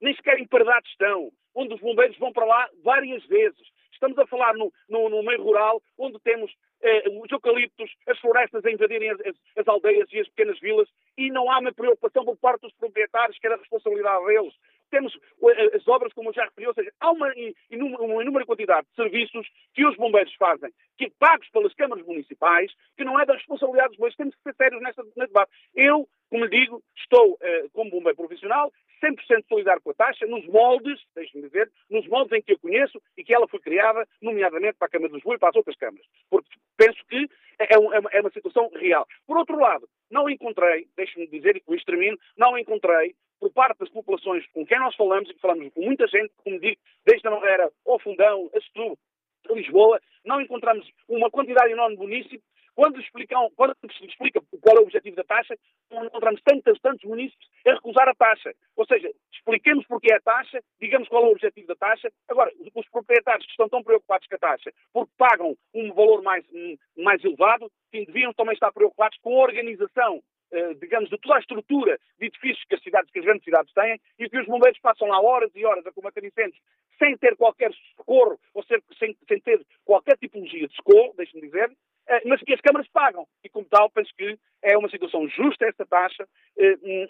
Nem 0.00 0.14
sequer 0.14 0.38
emparedados 0.38 0.88
estão, 0.90 1.30
onde 1.56 1.74
os 1.74 1.80
bombeiros 1.80 2.16
vão 2.18 2.32
para 2.32 2.44
lá 2.44 2.68
várias 2.84 3.24
vezes. 3.26 3.66
Estamos 3.92 4.18
a 4.18 4.26
falar 4.26 4.54
no, 4.54 4.70
no, 4.88 5.08
no 5.08 5.22
meio 5.22 5.42
rural, 5.42 5.82
onde 5.98 6.20
temos 6.20 6.52
eh, 6.82 7.08
os 7.08 7.30
eucaliptos, 7.32 7.90
as 8.06 8.18
florestas 8.18 8.64
a 8.64 8.70
invadirem 8.70 9.10
as, 9.10 9.20
as, 9.20 9.34
as, 9.56 9.68
aldeias 9.68 10.06
e 10.12 10.20
as 10.20 10.28
pequenas 10.28 10.60
vilas 10.60 10.88
e 11.16 11.30
não 11.30 11.50
há 11.50 11.58
uma 11.58 11.72
preocupação 11.72 12.24
por 12.24 12.36
parte 12.36 12.60
dos 12.60 12.74
proprietários, 12.74 13.38
que 13.38 13.46
era 13.46 13.56
a 13.56 13.58
responsabilidade 13.58 14.26
deles. 14.26 14.54
Temos 14.90 15.18
eh, 15.42 15.76
as 15.76 15.88
obras, 15.88 16.12
como 16.12 16.28
eu 16.28 16.34
já 16.34 16.44
referi, 16.44 16.66
ou 16.66 16.74
seja, 16.74 16.92
há 17.00 17.10
uma, 17.10 17.32
uma 17.70 18.22
inúmera 18.22 18.44
quantidade 18.44 18.86
de 18.86 18.94
serviços 18.94 19.48
que 19.74 19.86
os 19.86 19.96
bombeiros 19.96 20.34
fazem, 20.34 20.70
que 20.98 21.10
pagos 21.18 21.48
pelas 21.48 21.74
câmaras 21.74 22.04
municipais, 22.04 22.70
que 22.96 23.04
não 23.04 23.18
é 23.18 23.24
da 23.24 23.34
responsabilidade 23.34 23.88
dos 23.88 23.96
bombeiros. 23.96 24.16
Temos 24.16 24.34
que 24.34 24.42
ser 24.42 24.54
sérios 24.56 24.82
nesta, 24.82 25.02
neste 25.02 25.32
debate. 25.32 25.50
Eu, 25.74 26.06
como 26.28 26.44
lhe 26.44 26.50
digo, 26.50 26.82
estou 26.96 27.38
eh, 27.40 27.64
como 27.72 27.90
bombeiro 27.90 28.16
profissional, 28.16 28.70
100% 29.02 29.44
solidário 29.48 29.82
com 29.82 29.90
a 29.90 29.94
taxa, 29.94 30.26
nos 30.26 30.46
moldes, 30.46 31.00
deixe-me 31.14 31.42
dizer, 31.42 31.70
nos 31.90 32.06
moldes 32.08 32.32
em 32.32 32.42
que 32.42 32.52
eu 32.52 32.58
conheço 32.58 33.00
e 33.16 33.24
que 33.24 33.34
ela 33.34 33.48
foi 33.48 33.60
criada, 33.60 34.06
nomeadamente 34.20 34.74
para 34.78 34.86
a 34.86 34.90
Câmara 34.90 35.08
de 35.08 35.16
Lisboa 35.16 35.36
e 35.36 35.38
para 35.38 35.50
as 35.50 35.56
outras 35.56 35.76
câmaras. 35.76 36.06
Porque 36.30 36.48
penso 36.76 36.98
que 37.08 37.28
é, 37.58 37.74
é, 37.74 37.78
uma, 37.78 38.10
é 38.10 38.20
uma 38.20 38.30
situação 38.30 38.70
real. 38.74 39.06
Por 39.26 39.36
outro 39.36 39.58
lado, 39.58 39.88
não 40.10 40.28
encontrei, 40.28 40.86
deixe-me 40.96 41.26
dizer, 41.26 41.56
e 41.56 41.60
com 41.60 41.74
isto 41.74 41.86
termino, 41.86 42.18
não 42.36 42.56
encontrei, 42.58 43.14
por 43.38 43.52
parte 43.52 43.78
das 43.78 43.90
populações 43.90 44.46
com 44.52 44.64
quem 44.64 44.78
nós 44.78 44.94
falamos, 44.96 45.28
e 45.30 45.38
falamos 45.38 45.72
com 45.74 45.82
muita 45.82 46.06
gente, 46.06 46.32
como 46.42 46.58
digo, 46.58 46.80
desde 47.04 47.26
a 47.28 47.30
Nogueira 47.30 47.70
ao 47.86 47.98
Fundão, 47.98 48.50
a 48.54 48.60
Setúbal, 48.60 48.96
Lisboa, 49.50 50.00
não 50.24 50.40
encontramos 50.40 50.90
uma 51.08 51.30
quantidade 51.30 51.70
enorme 51.70 51.96
de 51.96 52.02
municípios 52.02 52.55
quando, 52.76 53.00
explicam, 53.00 53.50
quando 53.56 53.74
se 53.98 54.04
explica 54.04 54.40
qual 54.60 54.76
é 54.76 54.80
o 54.80 54.82
objetivo 54.82 55.16
da 55.16 55.24
taxa, 55.24 55.56
encontramos 55.90 56.42
tantos, 56.42 56.78
tantos 56.80 57.04
municípios 57.08 57.50
a 57.66 57.72
recusar 57.72 58.06
a 58.08 58.14
taxa. 58.14 58.54
Ou 58.76 58.86
seja, 58.86 59.10
expliquemos 59.32 59.86
porque 59.86 60.12
é 60.12 60.16
a 60.16 60.20
taxa, 60.20 60.62
digamos 60.78 61.08
qual 61.08 61.24
é 61.24 61.26
o 61.26 61.32
objetivo 61.32 61.66
da 61.66 61.74
taxa. 61.74 62.12
Agora, 62.28 62.52
os 62.74 62.88
proprietários 62.90 63.46
que 63.46 63.52
estão 63.52 63.68
tão 63.68 63.82
preocupados 63.82 64.28
com 64.28 64.34
a 64.34 64.38
taxa 64.38 64.70
porque 64.92 65.12
pagam 65.16 65.56
um 65.74 65.92
valor 65.94 66.22
mais, 66.22 66.44
mais 66.98 67.24
elevado, 67.24 67.72
sim, 67.90 68.04
deviam 68.04 68.34
também 68.34 68.52
estar 68.52 68.70
preocupados 68.72 69.18
com 69.22 69.40
a 69.40 69.44
organização 69.44 70.22
uh, 70.52 70.74
digamos, 70.76 71.08
de 71.08 71.18
toda 71.18 71.36
a 71.36 71.40
estrutura 71.40 71.98
de 72.18 72.26
edifícios 72.26 72.64
que 72.68 72.74
as 72.74 72.82
cidades, 72.82 73.10
que 73.10 73.18
as 73.18 73.24
grandes 73.24 73.44
cidades 73.44 73.72
têm, 73.72 74.00
e 74.18 74.28
que 74.28 74.38
os 74.38 74.46
bombeiros 74.46 74.78
passam 74.80 75.08
lá 75.08 75.20
horas 75.20 75.50
e 75.54 75.64
horas 75.64 75.86
a 75.86 75.92
combater 75.92 76.24
incêndios 76.24 76.60
sem 76.98 77.16
ter 77.18 77.36
qualquer 77.36 77.72
socorro, 77.96 78.38
ou 78.54 78.62
sem, 78.64 79.14
sem 79.28 79.40
ter 79.40 79.64
qualquer 79.84 80.16
tipologia 80.18 80.66
de 80.66 80.74
socorro, 80.74 81.14
deixe-me 81.16 81.42
dizer, 81.42 81.70
eh, 81.70 81.76
mas 82.24 82.40
que 82.42 82.54
as 82.54 82.60
câmaras 82.60 82.88
pagam. 82.88 83.26
E, 83.42 83.48
como 83.48 83.66
tal, 83.66 83.90
penso 83.90 84.12
que 84.16 84.38
é 84.62 84.76
uma 84.76 84.88
situação 84.88 85.28
justa 85.28 85.66
esta 85.66 85.84
taxa. 85.86 86.26
Eh, 86.58 86.76
hum, 86.82 87.06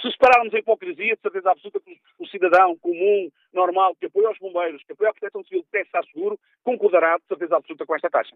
se 0.00 0.10
separarmos 0.10 0.52
a 0.54 0.58
hipocrisia, 0.58 1.14
de 1.14 1.20
certeza 1.20 1.50
absoluta 1.50 1.80
que 1.80 1.98
o 2.18 2.26
cidadão 2.26 2.76
comum, 2.78 3.30
normal, 3.52 3.94
que 3.98 4.06
apoia 4.06 4.30
os 4.30 4.38
bombeiros, 4.38 4.82
que 4.84 4.92
apoia 4.92 5.10
a 5.10 5.12
proteção 5.12 5.44
civil, 5.44 5.64
que 5.70 5.78
está 5.78 6.02
seguro, 6.04 6.38
concordará, 6.64 7.16
de 7.18 7.26
certeza 7.28 7.56
absoluta, 7.56 7.84
com 7.86 7.94
esta 7.94 8.10
taxa. 8.10 8.34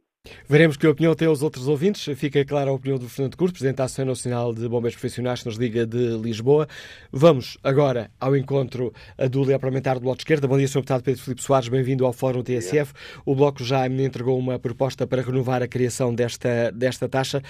Veremos 0.48 0.76
que 0.76 0.86
opinião 0.86 1.14
têm 1.14 1.28
os 1.28 1.42
outros 1.42 1.68
ouvintes. 1.68 2.04
Fica 2.18 2.44
clara 2.44 2.70
a 2.70 2.72
opinião 2.72 2.98
do 2.98 3.08
Fernando 3.08 3.36
Curto, 3.36 3.54
Presidente 3.54 3.76
da 3.76 3.84
Associação 3.84 4.06
Nacional 4.06 4.54
de 4.54 4.68
Bombeiros 4.68 4.98
Profissionais, 4.98 5.40
que 5.40 5.46
nos 5.46 5.56
liga 5.56 5.86
de 5.86 6.18
Lisboa. 6.18 6.66
Vamos 7.10 7.58
agora 7.62 8.10
ao 8.20 8.36
encontro 8.36 8.92
do 9.30 9.40
líder 9.40 9.58
parlamentar 9.58 9.96
do 9.96 10.02
Bloco 10.02 10.16
de 10.16 10.22
Esquerda. 10.22 10.46
Bom 10.46 10.58
dia, 10.58 10.68
Sr. 10.68 10.80
Deputado 10.80 11.02
Pedro 11.02 11.22
Filipe 11.22 11.42
Soares, 11.42 11.68
bem-vindo 11.68 12.04
ao 12.04 12.12
Fórum 12.12 12.42
TSF. 12.42 12.92
O 13.24 13.34
Bloco 13.34 13.64
já 13.64 13.88
me 13.88 14.04
entregou 14.04 14.38
uma 14.38 14.58
proposta 14.58 15.06
para 15.06 15.22
renovar 15.22 15.62
a 15.62 15.68
criação 15.68 16.14
desta, 16.14 16.70
desta 16.72 17.08
taxa. 17.08 17.42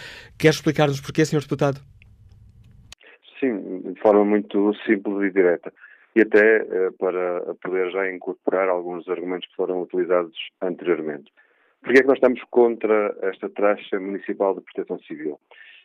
Quer 0.47 0.51
explicar-nos 0.51 1.01
porquê, 1.01 1.25
Sr. 1.25 1.41
Deputado? 1.41 1.81
Sim, 3.41 3.81
de 3.81 4.01
forma 4.01 4.25
muito 4.25 4.73
simples 4.87 5.29
e 5.29 5.35
direta. 5.35 5.73
E 6.15 6.21
até 6.21 6.59
eh, 6.59 6.91
para 7.01 7.57
poder 7.61 7.91
já 7.91 8.09
incorporar 8.09 8.69
alguns 8.69 9.09
argumentos 9.09 9.49
que 9.49 9.57
foram 9.57 9.83
utilizados 9.83 10.37
anteriormente. 10.63 11.33
Porquê 11.83 11.99
é 11.99 12.03
que 12.03 12.07
nós 12.07 12.19
estamos 12.19 12.41
contra 12.49 13.13
esta 13.23 13.49
taxa 13.49 13.99
municipal 13.99 14.55
de 14.55 14.61
proteção 14.61 15.01
civil? 15.01 15.41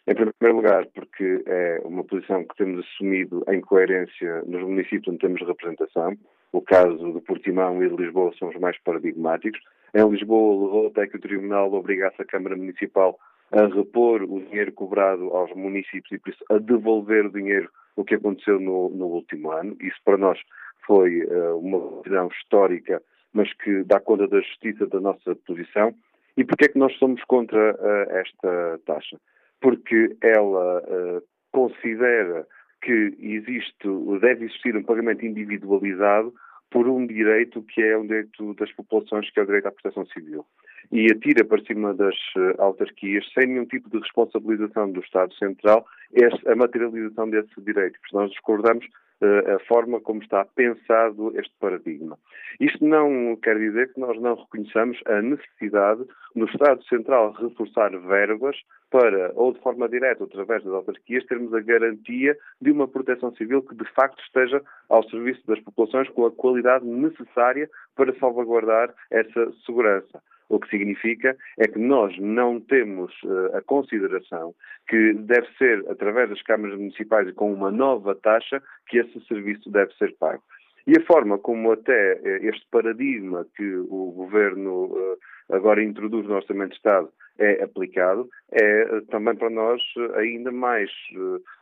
Em 0.06 0.14
primeiro 0.14 0.58
lugar, 0.58 0.86
porque 0.94 1.42
é 1.48 1.82
uma 1.84 2.04
posição 2.04 2.44
que 2.44 2.56
temos 2.56 2.86
assumido 2.86 3.44
em 3.48 3.62
coerência 3.62 4.44
nos 4.46 4.62
municípios 4.62 5.08
onde 5.08 5.18
temos 5.18 5.42
representação. 5.42 6.16
O 6.52 6.62
caso 6.62 7.14
de 7.14 7.22
Portimão 7.22 7.84
e 7.84 7.90
de 7.90 7.96
Lisboa 7.96 8.32
são 8.38 8.50
os 8.50 8.60
mais 8.60 8.80
paradigmáticos. 8.84 9.60
Em 9.96 10.08
Lisboa, 10.08 10.66
levou 10.66 10.88
até 10.90 11.08
que 11.08 11.18
o 11.18 11.20
Tribunal 11.20 11.74
obrigasse 11.74 12.22
a 12.22 12.26
Câmara 12.26 12.56
Municipal 12.56 13.18
a 13.52 13.66
repor 13.68 14.24
o 14.24 14.40
dinheiro 14.42 14.72
cobrado 14.72 15.26
aos 15.30 15.54
municípios 15.56 16.12
e, 16.12 16.18
por 16.18 16.30
isso, 16.30 16.44
a 16.50 16.58
devolver 16.58 17.26
o 17.26 17.32
dinheiro, 17.32 17.70
o 17.96 18.04
que 18.04 18.16
aconteceu 18.16 18.60
no, 18.60 18.90
no 18.90 19.08
último 19.08 19.52
ano. 19.52 19.76
Isso, 19.82 19.98
para 20.06 20.18
nós, 20.18 20.40
foi 20.86 21.24
uh, 21.26 21.58
uma 21.58 22.02
decisão 22.02 22.30
histórica, 22.30 23.02
mas 23.34 23.54
que 23.54 23.84
dá 23.84 24.00
conta 24.00 24.28
da 24.28 24.40
justiça 24.40 24.88
da 24.88 25.00
nossa 25.00 25.36
posição. 25.46 25.94
E 26.38 26.46
porquê 26.46 26.66
é 26.66 26.68
que 26.70 26.80
nós 26.80 26.96
somos 26.98 27.22
contra 27.26 27.74
uh, 27.74 28.16
esta 28.16 28.80
taxa? 28.86 29.20
Porque 29.60 30.16
ela 30.22 30.80
uh, 30.80 31.22
considera 31.52 32.48
que 32.82 33.16
existe, 33.20 33.88
deve 34.22 34.46
existir 34.46 34.76
um 34.76 34.84
pagamento 34.84 35.26
individualizado 35.26 36.34
por 36.72 36.88
um 36.88 37.06
direito 37.06 37.62
que 37.62 37.82
é 37.82 37.98
um 37.98 38.08
direito 38.08 38.54
das 38.56 38.72
populações, 38.72 39.30
que 39.30 39.40
é 39.40 39.44
o 39.44 39.46
direito 39.46 39.68
à 39.68 39.72
proteção 39.72 40.06
civil. 40.08 40.46
E 40.92 41.06
atira 41.12 41.46
para 41.46 41.64
cima 41.64 41.94
das 41.94 42.16
uh, 42.36 42.60
autarquias, 42.60 43.26
sem 43.34 43.48
nenhum 43.48 43.66
tipo 43.66 43.90
de 43.90 44.00
responsabilização 44.00 44.92
do 44.92 45.02
Estado 45.02 45.34
Central, 45.36 45.86
a 46.48 46.56
materialização 46.56 47.30
desse 47.30 47.62
direito. 47.62 48.00
Porque 48.00 48.16
nós 48.16 48.32
discordamos 48.32 48.86
a 49.22 49.60
forma 49.68 50.02
como 50.02 50.22
está 50.22 50.44
pensado 50.46 51.32
este 51.40 51.54
paradigma. 51.60 52.18
Isto 52.60 52.86
não 52.86 53.36
quer 53.36 53.58
dizer 53.58 53.94
que 53.94 54.00
nós 54.00 54.20
não 54.20 54.36
reconheçamos 54.36 55.00
a 55.06 55.22
necessidade 55.22 56.04
no 56.36 56.46
Estado 56.46 56.84
Central 56.86 57.32
reforçar 57.34 57.90
verbas 57.98 58.58
para, 58.90 59.32
ou 59.36 59.54
de 59.54 59.60
forma 59.60 59.88
direta 59.88 60.24
ou 60.24 60.28
através 60.28 60.64
das 60.64 60.74
autarquias, 60.74 61.26
termos 61.26 61.54
a 61.54 61.62
garantia 61.62 62.36
de 62.60 62.72
uma 62.72 62.88
proteção 62.88 63.34
civil 63.36 63.62
que 63.62 63.76
de 63.76 63.86
facto 63.94 64.22
esteja 64.24 64.62
ao 64.90 65.08
serviço 65.10 65.46
das 65.48 65.60
populações 65.62 66.10
com 66.10 66.26
a 66.26 66.32
qualidade 66.32 66.86
necessária 66.86 67.70
para 67.96 68.14
salvaguardar 68.20 68.94
essa 69.10 69.52
segurança. 69.66 70.22
O 70.52 70.60
que 70.60 70.68
significa 70.68 71.38
é 71.58 71.66
que 71.66 71.80
nós 71.80 72.14
não 72.20 72.60
temos 72.60 73.14
uh, 73.24 73.56
a 73.56 73.62
consideração 73.62 74.54
que 74.86 75.14
deve 75.14 75.48
ser, 75.58 75.82
através 75.90 76.30
das 76.30 76.42
câmaras 76.42 76.78
municipais 76.78 77.26
e 77.30 77.32
com 77.32 77.54
uma 77.54 77.72
nova 77.72 78.14
taxa, 78.16 78.62
que 78.90 78.98
esse 78.98 79.26
serviço 79.28 79.72
deve 79.72 79.94
ser 79.94 80.14
pago. 80.20 80.44
E 80.86 80.92
a 80.98 81.06
forma 81.06 81.38
como 81.38 81.72
até 81.72 82.16
uh, 82.16 82.46
este 82.48 82.68
paradigma 82.70 83.48
que 83.56 83.76
o 83.76 84.12
Governo 84.12 84.88
uh, 84.88 85.18
agora 85.54 85.82
introduz 85.82 86.28
no 86.28 86.36
Orçamento 86.36 86.72
de 86.72 86.76
Estado 86.76 87.10
é 87.40 87.64
aplicado, 87.64 88.30
é 88.52 89.02
também 89.10 89.36
para 89.36 89.50
nós 89.50 89.82
ainda 90.16 90.52
mais 90.52 90.92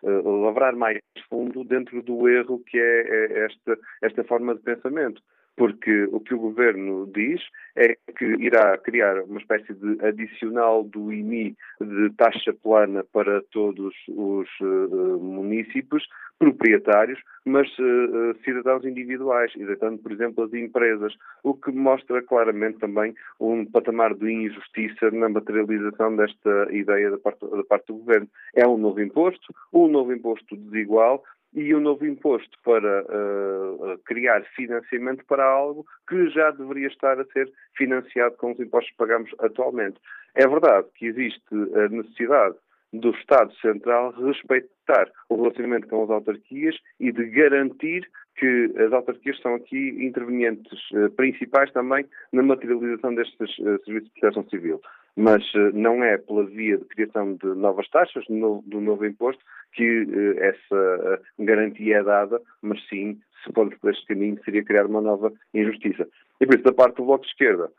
lavrar 0.04 0.76
mais 0.76 1.00
fundo 1.30 1.64
dentro 1.64 2.02
do 2.02 2.28
erro 2.28 2.60
que 2.66 2.78
é, 2.78 3.02
é 3.08 3.46
esta, 3.46 3.78
esta 4.02 4.24
forma 4.24 4.56
de 4.56 4.62
pensamento 4.62 5.22
porque 5.60 6.08
o 6.14 6.22
que 6.22 6.34
o 6.34 6.40
governo 6.40 7.06
diz 7.14 7.42
é 7.76 7.98
que 8.18 8.24
irá 8.40 8.78
criar 8.78 9.22
uma 9.24 9.42
espécie 9.42 9.74
de 9.74 10.06
adicional 10.06 10.86
do 10.86 11.12
IMI 11.12 11.54
de 11.82 12.10
taxa 12.16 12.54
plana 12.54 13.04
para 13.12 13.42
todos 13.52 13.94
os 14.08 14.48
uh, 14.62 15.20
municípios 15.20 16.08
proprietários, 16.40 17.20
mas 17.44 17.68
uh, 17.78 18.34
cidadãos 18.46 18.86
individuais, 18.86 19.52
isentando, 19.58 19.98
por 19.98 20.14
exemplo, 20.14 20.46
as 20.46 20.54
empresas, 20.54 21.14
o 21.44 21.54
que 21.54 21.74
mostra 21.74 22.22
claramente 22.22 22.80
também 22.80 23.14
um 23.38 23.66
patamar 23.66 24.16
de 24.16 24.32
injustiça 24.32 25.12
na 25.12 25.28
materialização 25.28 26.16
desta 26.16 26.70
ideia 26.72 27.12
da 27.12 27.18
parte, 27.18 27.46
da 27.46 27.64
parte 27.66 27.88
do 27.88 27.96
governo. 27.96 28.30
É 28.56 28.66
um 28.66 28.78
novo 28.78 29.02
imposto, 29.02 29.54
um 29.74 29.90
novo 29.90 30.14
imposto 30.14 30.56
desigual, 30.56 31.22
e 31.54 31.74
um 31.74 31.80
novo 31.80 32.06
imposto 32.06 32.58
para 32.64 33.04
uh, 33.04 33.98
criar 34.06 34.44
financiamento 34.56 35.26
para 35.26 35.44
algo 35.44 35.86
que 36.08 36.30
já 36.30 36.52
deveria 36.52 36.88
estar 36.88 37.20
a 37.20 37.26
ser 37.26 37.52
financiado 37.76 38.36
com 38.38 38.52
os 38.52 38.60
impostos 38.60 38.92
que 38.92 38.98
pagamos 38.98 39.32
atualmente. 39.40 40.00
É 40.36 40.48
verdade 40.48 40.88
que 40.96 41.08
existe 41.08 41.42
a 41.76 41.90
necessidade 41.90 42.56
do 42.94 43.12
Estado 43.12 43.54
Central 43.56 44.12
respeitar 44.12 45.12
o 45.30 45.36
relacionamento 45.36 45.88
com 45.88 46.04
as 46.04 46.10
autarquias 46.10 46.76
e 47.00 47.12
de 47.12 47.26
garantir 47.26 48.08
que 48.36 48.74
as 48.78 48.92
autarquias 48.94 49.40
são 49.42 49.56
aqui 49.56 49.90
intervenientes 50.04 50.80
uh, 50.92 51.10
principais 51.12 51.72
também 51.72 52.06
na 52.32 52.42
materialização 52.42 53.14
destes 53.14 53.58
uh, 53.60 53.84
serviços 53.84 54.10
de 54.14 54.20
proteção 54.20 54.50
civil 54.50 54.82
mas 55.16 55.44
eh, 55.56 55.72
não 55.74 56.04
é 56.04 56.18
pela 56.18 56.46
via 56.46 56.78
de 56.78 56.86
criação 56.86 57.36
de 57.36 57.48
novas 57.48 57.90
taxas, 57.90 58.26
do 58.28 58.82
novo 58.82 59.06
imposto, 59.06 59.44
que 59.74 59.84
eh, 59.84 60.48
essa 60.48 60.76
eh, 60.76 61.20
garantia 61.40 61.98
é 61.98 62.04
dada, 62.04 62.42
mas 62.62 62.80
sim, 62.88 63.20
se 63.44 63.54
formos 63.54 63.76
por 63.78 63.92
este 63.92 64.06
caminho, 64.08 64.40
seria 64.44 64.64
criar 64.64 64.86
uma 64.86 65.02
nova 65.02 65.32
injustiça. 65.54 66.08
E 66.40 66.46
por 66.46 66.56
isso, 66.56 66.64
da 66.64 66.74
parte 66.74 66.98
do 66.98 67.06
Bloco 67.06 67.24
de 67.24 67.30
Esquerda, 67.32 67.72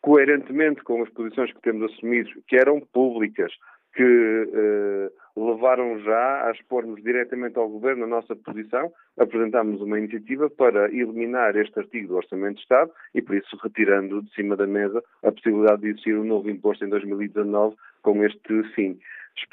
coerentemente 0.00 0.82
com 0.82 1.02
as 1.02 1.10
posições 1.10 1.52
que 1.52 1.60
temos 1.60 1.92
assumido, 1.92 2.30
que 2.46 2.56
eram 2.56 2.80
públicas, 2.80 3.52
que 3.96 4.02
eh, 4.02 5.10
levaram 5.34 5.98
já 6.00 6.46
a 6.46 6.50
expormos 6.50 7.02
diretamente 7.02 7.58
ao 7.58 7.68
Governo 7.68 8.04
a 8.04 8.06
nossa 8.06 8.36
posição, 8.36 8.92
apresentámos 9.18 9.80
uma 9.80 9.98
iniciativa 9.98 10.50
para 10.50 10.88
eliminar 10.88 11.56
este 11.56 11.78
artigo 11.78 12.08
do 12.08 12.16
Orçamento 12.16 12.56
de 12.56 12.62
Estado 12.62 12.90
e, 13.14 13.22
por 13.22 13.34
isso, 13.34 13.58
retirando 13.62 14.22
de 14.22 14.34
cima 14.34 14.54
da 14.54 14.66
mesa 14.66 15.02
a 15.22 15.32
possibilidade 15.32 15.80
de 15.80 15.88
existir 15.88 16.16
um 16.16 16.24
novo 16.24 16.50
imposto 16.50 16.84
em 16.84 16.90
2019 16.90 17.74
com 18.02 18.22
este 18.22 18.62
fim. 18.74 18.98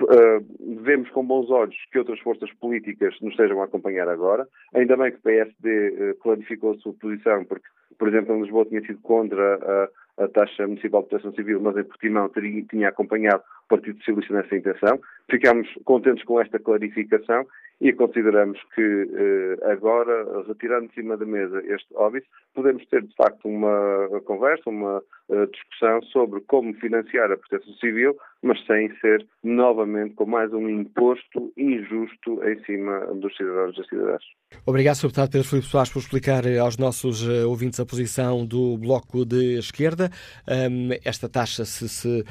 Uh, 0.01 0.81
vemos 0.81 1.09
com 1.09 1.25
bons 1.25 1.49
olhos 1.49 1.75
que 1.91 1.99
outras 1.99 2.19
forças 2.19 2.51
políticas 2.53 3.15
nos 3.21 3.31
estejam 3.31 3.61
a 3.61 3.65
acompanhar 3.65 4.07
agora. 4.07 4.47
Ainda 4.73 4.95
bem 4.97 5.11
que 5.11 5.17
o 5.17 5.21
PSD 5.21 5.89
uh, 5.89 6.15
clarificou 6.19 6.71
a 6.71 6.77
sua 6.77 6.93
posição, 6.93 7.45
porque, 7.45 7.67
por 7.97 8.09
exemplo, 8.09 8.35
em 8.35 8.41
Lisboa 8.41 8.65
tinha 8.65 8.81
sido 8.81 8.99
contra 8.99 9.55
a 9.55 9.89
a 10.17 10.27
taxa 10.27 10.67
municipal 10.67 11.01
de 11.01 11.09
proteção 11.09 11.33
civil, 11.33 11.59
mas 11.59 11.75
em 11.77 11.83
Portimão 11.83 12.29
teria, 12.29 12.63
tinha 12.65 12.89
acompanhado 12.89 13.43
Partido 13.73 13.97
Socialista 13.99 14.33
nessa 14.35 14.55
intenção. 14.55 14.99
Ficámos 15.29 15.67
contentes 15.83 16.23
com 16.25 16.39
esta 16.39 16.59
clarificação 16.59 17.45
e 17.81 17.91
consideramos 17.91 18.59
que 18.75 18.81
eh, 18.81 19.71
agora, 19.71 20.43
retirando 20.47 20.87
de 20.87 20.93
cima 20.93 21.17
da 21.17 21.25
mesa 21.25 21.61
este 21.65 21.87
óbito, 21.95 22.27
podemos 22.53 22.85
ter 22.87 23.01
de 23.01 23.13
facto 23.15 23.47
uma 23.47 24.21
conversa, 24.25 24.69
uma 24.69 24.99
uh, 24.99 25.47
discussão 25.47 26.01
sobre 26.03 26.41
como 26.41 26.73
financiar 26.75 27.31
a 27.31 27.37
proteção 27.37 27.73
civil, 27.75 28.15
mas 28.41 28.63
sem 28.65 28.93
ser 28.99 29.25
novamente 29.43 30.13
com 30.15 30.25
mais 30.25 30.53
um 30.53 30.69
imposto 30.69 31.51
injusto 31.57 32.43
em 32.43 32.63
cima 32.63 32.99
dos 33.15 33.35
cidadãos 33.35 33.73
e 33.73 33.77
das 33.79 33.87
cidadãs. 33.87 34.23
Obrigado, 34.65 34.95
Sr. 34.95 35.07
Deputado 35.07 35.31
Pedro 35.31 35.47
Filipe 35.47 35.67
Soares, 35.67 35.91
por 35.91 35.99
explicar 35.99 36.45
eh, 36.45 36.59
aos 36.59 36.77
nossos 36.77 37.27
uh, 37.27 37.49
ouvintes 37.49 37.79
a 37.79 37.85
posição 37.85 38.45
do 38.45 38.77
Bloco 38.77 39.25
de 39.25 39.57
Esquerda. 39.57 40.09
Um, 40.47 40.89
esta 41.03 41.27
taxa, 41.27 41.65
se, 41.65 41.89
se 41.89 42.23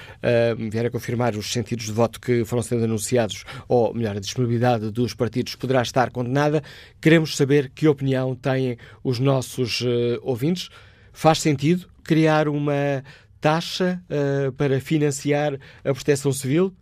vier 0.70 0.86
a 0.86 0.90
confirmar 0.90 1.31
os 1.36 1.52
sentidos 1.52 1.86
de 1.86 1.92
voto 1.92 2.20
que 2.20 2.44
foram 2.44 2.62
sendo 2.62 2.84
anunciados, 2.84 3.44
ou 3.68 3.94
melhor, 3.94 4.16
a 4.16 4.20
disponibilidade 4.20 4.90
dos 4.90 5.14
partidos, 5.14 5.54
poderá 5.54 5.82
estar 5.82 6.10
condenada. 6.10 6.62
Queremos 7.00 7.36
saber 7.36 7.70
que 7.74 7.88
opinião 7.88 8.34
têm 8.34 8.76
os 9.02 9.18
nossos 9.18 9.80
uh, 9.80 10.18
ouvintes. 10.22 10.68
Faz 11.12 11.40
sentido 11.40 11.88
criar 12.02 12.48
uma 12.48 13.04
taxa 13.40 14.02
uh, 14.08 14.52
para 14.52 14.80
financiar 14.80 15.58
a 15.84 15.92
proteção 15.92 16.32
civil? 16.32 16.74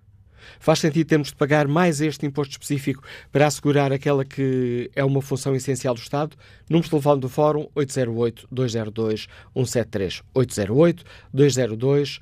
Faz 0.58 0.80
sentido 0.80 1.06
termos 1.06 1.28
de 1.28 1.36
pagar 1.36 1.68
mais 1.68 2.00
este 2.00 2.26
imposto 2.26 2.50
específico 2.52 3.04
para 3.30 3.46
assegurar 3.46 3.92
aquela 3.92 4.24
que 4.24 4.90
é 4.94 5.04
uma 5.04 5.20
função 5.22 5.54
essencial 5.54 5.94
do 5.94 6.00
Estado? 6.00 6.36
Número 6.68 6.82
de 6.84 6.90
telefone 6.90 7.20
do 7.20 7.28
Fórum 7.28 7.68
808-202-173. 7.76 10.24
808-202-173. 10.34 12.20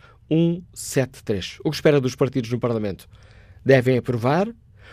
O 1.65 1.71
que 1.71 1.77
espera 1.77 2.01
dos 2.01 2.15
partidos 2.15 2.51
no 2.51 2.61
Parlamento? 2.61 3.09
Devem 3.65 3.99
aprovar 3.99 4.49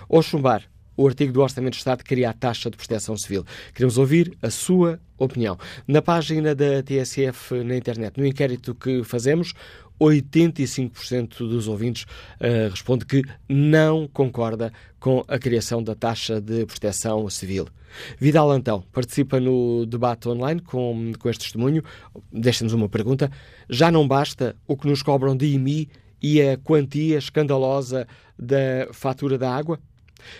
ou 0.07 0.21
chumbar 0.21 0.63
o 0.97 1.07
artigo 1.07 1.33
do 1.33 1.41
Orçamento 1.41 1.73
de 1.73 1.79
Estado 1.79 2.03
que 2.03 2.09
cria 2.09 2.29
a 2.29 2.33
taxa 2.33 2.69
de 2.69 2.77
proteção 2.77 3.17
civil. 3.17 3.45
Queremos 3.73 3.97
ouvir 3.97 4.37
a 4.41 4.49
sua 4.49 4.99
opinião. 5.17 5.57
Na 5.87 6.01
página 6.01 6.55
da 6.55 6.81
TSF 6.81 7.63
na 7.63 7.75
internet, 7.75 8.17
no 8.17 8.25
inquérito 8.25 8.73
que 8.73 9.03
fazemos, 9.03 9.53
85% 9.99 11.37
dos 11.37 11.67
ouvintes 11.67 12.03
uh, 12.03 12.69
responde 12.69 13.05
que 13.05 13.23
não 13.47 14.07
concorda 14.07 14.71
com 14.99 15.23
a 15.27 15.37
criação 15.37 15.81
da 15.81 15.95
taxa 15.95 16.41
de 16.41 16.65
proteção 16.65 17.29
civil. 17.29 17.67
Vidal 18.19 18.51
Antão 18.51 18.83
participa 18.91 19.39
no 19.39 19.85
debate 19.85 20.27
online 20.27 20.61
com, 20.61 21.13
com 21.17 21.29
este 21.29 21.43
testemunho. 21.43 21.83
Deixa-nos 22.31 22.73
uma 22.73 22.89
pergunta. 22.89 23.31
Já 23.69 23.89
não 23.89 24.07
basta 24.07 24.55
o 24.67 24.75
que 24.75 24.87
nos 24.87 25.01
cobram 25.01 25.35
de 25.35 25.45
IMI 25.47 25.89
e 26.21 26.41
a 26.41 26.57
quantia 26.57 27.17
escandalosa 27.17 28.07
da 28.37 28.87
fatura 28.91 29.37
da 29.37 29.55
água? 29.55 29.79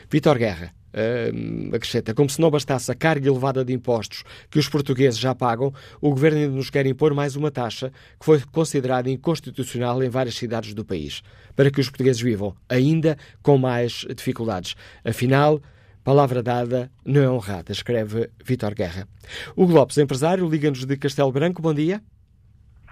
Vitor 0.09 0.37
Guerra 0.37 0.73
uh, 0.95 1.75
acrescenta: 1.75 2.13
como 2.13 2.29
se 2.29 2.39
não 2.39 2.49
bastasse 2.49 2.91
a 2.91 2.95
carga 2.95 3.27
elevada 3.27 3.63
de 3.63 3.73
impostos 3.73 4.23
que 4.49 4.57
os 4.57 4.69
portugueses 4.69 5.19
já 5.19 5.35
pagam, 5.35 5.73
o 6.01 6.09
governo 6.09 6.39
ainda 6.39 6.55
nos 6.55 6.69
quer 6.69 6.85
impor 6.85 7.13
mais 7.13 7.35
uma 7.35 7.51
taxa 7.51 7.91
que 8.19 8.25
foi 8.25 8.41
considerada 8.51 9.09
inconstitucional 9.09 10.01
em 10.01 10.09
várias 10.09 10.35
cidades 10.35 10.73
do 10.73 10.85
país, 10.85 11.21
para 11.55 11.69
que 11.69 11.81
os 11.81 11.89
portugueses 11.89 12.21
vivam 12.21 12.55
ainda 12.69 13.17
com 13.43 13.57
mais 13.57 14.05
dificuldades. 14.15 14.75
Afinal, 15.03 15.61
Palavra 16.05 16.43
dada 16.43 16.91
não 17.03 17.19
é 17.19 17.27
honrada, 17.27 17.71
escreve 17.71 18.29
Vitor 18.43 18.75
Guerra. 18.75 19.07
O 19.55 19.65
Lopes, 19.65 19.97
empresário, 19.97 20.47
liga-nos 20.47 20.85
de 20.85 20.95
Castelo 20.97 21.31
Branco. 21.31 21.63
Bom 21.63 21.73
dia. 21.73 21.99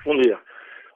Bom 0.04 0.20
dia. 0.20 0.40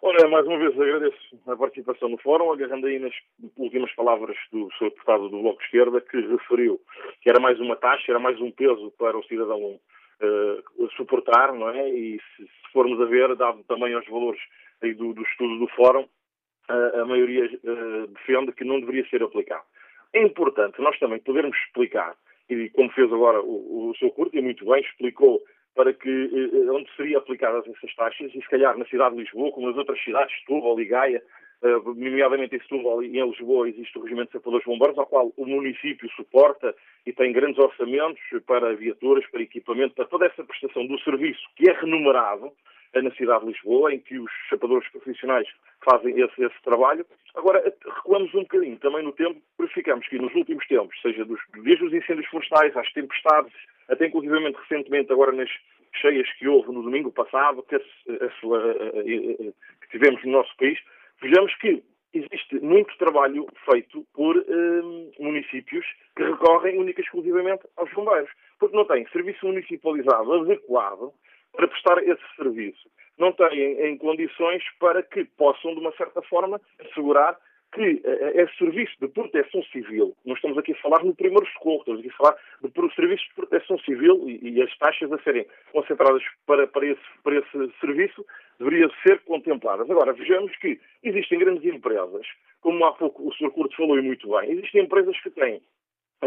Ora, 0.01 0.27
mais 0.27 0.45
uma 0.45 0.59
vez 0.59 0.79
agradeço 0.79 1.17
a 1.47 1.55
participação 1.55 2.09
no 2.09 2.17
fórum, 2.19 2.51
agarrando 2.51 2.85
aí 2.85 2.99
nas 2.99 3.13
últimas 3.57 3.91
palavras 3.95 4.37
do 4.51 4.69
Sr. 4.77 4.91
Deputado 4.91 5.29
do 5.29 5.41
Bloco 5.41 5.59
de 5.59 5.65
Esquerda, 5.65 6.01
que 6.01 6.21
referiu 6.21 6.79
que 7.21 7.29
era 7.29 7.39
mais 7.39 7.59
uma 7.59 7.75
taxa, 7.75 8.11
era 8.11 8.19
mais 8.19 8.39
um 8.39 8.51
peso 8.51 8.91
para 8.91 9.17
o 9.17 9.23
cidadão 9.23 9.59
uh, 9.59 10.89
suportar, 10.95 11.51
não 11.53 11.69
é? 11.69 11.89
E 11.89 12.19
se, 12.19 12.43
se, 12.43 12.71
formos 12.71 13.01
a 13.01 13.05
ver, 13.05 13.35
dado 13.35 13.63
também 13.63 13.93
aos 13.95 14.07
valores 14.07 14.39
aí 14.83 14.93
do, 14.93 15.13
do 15.13 15.23
estudo 15.23 15.57
do 15.57 15.67
fórum, 15.69 16.03
uh, 16.03 17.01
a 17.01 17.05
maioria 17.05 17.45
uh, 17.45 18.07
defende 18.07 18.51
que 18.51 18.63
não 18.63 18.79
deveria 18.79 19.09
ser 19.09 19.23
aplicado. 19.23 19.65
É 20.13 20.21
importante 20.21 20.79
nós 20.79 20.97
também 20.99 21.19
podermos 21.19 21.57
explicar, 21.65 22.15
e 22.47 22.69
como 22.69 22.91
fez 22.91 23.11
agora 23.11 23.41
o, 23.41 23.89
o 23.89 23.95
Sr. 23.95 24.11
Curto, 24.11 24.37
e 24.37 24.41
muito 24.41 24.63
bem, 24.63 24.81
explicou 24.81 25.41
para 25.77 25.93
que 25.93 26.09
eh, 26.09 26.71
onde 26.71 26.89
seriam 26.97 27.19
aplicadas 27.19 27.63
essas 27.67 27.95
taxas, 27.95 28.33
e 28.33 28.41
se 28.41 28.49
calhar 28.49 28.75
na 28.75 28.85
cidade 28.85 29.15
de 29.15 29.21
Lisboa, 29.21 29.51
como 29.51 29.67
nas 29.67 29.77
outras 29.77 30.03
cidades, 30.03 30.35
Setúbal 30.39 30.81
e 30.81 30.85
Gaia, 30.85 31.23
eh, 31.61 31.79
nomeadamente 31.85 32.55
em 32.55 32.59
Setúbal 32.59 33.03
e 33.03 33.19
em 33.19 33.29
Lisboa 33.29 33.69
existe 33.69 33.95
o 33.95 34.01
Regimento 34.01 34.29
de 34.29 34.39
Sapadores 34.39 34.65
Bombeiros, 34.65 34.97
ao 34.97 35.05
qual 35.05 35.31
o 35.37 35.45
município 35.45 36.09
suporta 36.15 36.75
e 37.05 37.13
tem 37.13 37.31
grandes 37.31 37.59
orçamentos 37.59 38.19
para 38.47 38.75
viaturas, 38.75 39.25
para 39.27 39.43
equipamento, 39.43 39.93
para 39.93 40.05
toda 40.05 40.25
essa 40.25 40.43
prestação 40.43 40.87
do 40.87 40.99
serviço 41.01 41.47
que 41.55 41.69
é 41.69 41.73
remunerado 41.73 42.51
eh, 42.93 43.01
na 43.03 43.11
cidade 43.11 43.45
de 43.45 43.51
Lisboa, 43.51 43.93
em 43.93 43.99
que 43.99 44.17
os 44.17 44.31
chapadores 44.49 44.89
profissionais 44.89 45.47
fazem 45.87 46.19
esse, 46.19 46.43
esse, 46.43 46.61
trabalho. 46.63 47.05
Agora, 47.35 47.63
recuamos 47.85 48.33
um 48.33 48.41
bocadinho 48.41 48.77
também 48.77 49.03
no 49.03 49.11
tempo, 49.11 49.39
verificamos 49.59 50.07
que 50.07 50.17
nos 50.17 50.33
últimos 50.33 50.65
tempos, 50.67 50.99
seja 51.03 51.23
dos, 51.23 51.39
desde 51.63 51.85
os 51.85 51.93
incêndios 51.93 52.27
florestais 52.29 52.75
às 52.75 52.91
tempestades, 52.93 53.53
até 53.87 54.07
inclusivamente 54.07 54.57
recentemente 54.59 55.11
agora 55.11 55.31
nas 55.31 55.49
cheias 55.95 56.31
que 56.33 56.47
houve 56.47 56.71
no 56.71 56.83
domingo 56.83 57.11
passado, 57.11 57.63
que, 57.63 57.75
a, 57.75 57.79
a, 57.79 57.81
a, 57.81 59.03
que 59.03 59.89
tivemos 59.91 60.23
no 60.23 60.31
nosso 60.31 60.55
país, 60.57 60.79
vejamos 61.21 61.55
que 61.55 61.83
existe 62.13 62.59
muito 62.59 62.97
trabalho 62.97 63.47
feito 63.69 64.05
por 64.13 64.37
hum, 64.37 65.11
municípios 65.19 65.85
que 66.15 66.23
recorrem 66.23 66.77
única 66.77 67.01
e 67.01 67.03
exclusivamente 67.03 67.63
aos 67.75 67.91
bombeiros, 67.93 68.29
porque 68.59 68.75
não 68.75 68.85
têm 68.85 69.07
serviço 69.09 69.45
municipalizado 69.45 70.33
adequado 70.33 71.13
para 71.53 71.67
prestar 71.67 71.97
esse 72.03 72.23
serviço. 72.35 72.89
Não 73.17 73.31
têm 73.31 73.87
em 73.87 73.97
condições 73.97 74.63
para 74.79 75.01
que 75.01 75.25
possam, 75.25 75.73
de 75.73 75.79
uma 75.79 75.91
certa 75.93 76.21
forma, 76.23 76.61
assegurar 76.79 77.37
que 77.73 78.01
é 78.05 78.47
serviço 78.57 78.93
de 78.99 79.07
proteção 79.09 79.61
civil. 79.65 80.15
Nós 80.25 80.37
estamos 80.37 80.57
aqui 80.57 80.71
a 80.71 80.81
falar 80.81 81.03
no 81.03 81.13
primeiro 81.15 81.45
socorro, 81.47 81.79
estamos 81.79 81.99
aqui 81.99 82.09
a 82.09 82.17
falar 82.17 82.37
de 82.63 82.95
serviços 82.95 83.27
de 83.27 83.35
proteção 83.35 83.77
civil 83.79 84.23
e, 84.27 84.49
e 84.49 84.61
as 84.61 84.77
taxas 84.77 85.11
a 85.11 85.19
serem 85.19 85.45
concentradas 85.71 86.23
para, 86.45 86.65
para, 86.67 86.85
esse, 86.87 87.01
para 87.23 87.37
esse 87.37 87.79
serviço 87.79 88.25
deveriam 88.57 88.89
ser 89.05 89.19
contempladas. 89.23 89.89
Agora, 89.89 90.13
vejamos 90.13 90.55
que 90.57 90.79
existem 91.03 91.39
grandes 91.39 91.65
empresas, 91.65 92.25
como 92.61 92.83
há 92.85 92.93
pouco 92.93 93.27
o 93.27 93.33
Sr. 93.33 93.51
Curto 93.51 93.75
falou 93.75 93.99
e 93.99 94.01
muito 94.01 94.29
bem, 94.29 94.51
existem 94.51 94.83
empresas 94.83 95.19
que 95.21 95.29
têm 95.29 95.61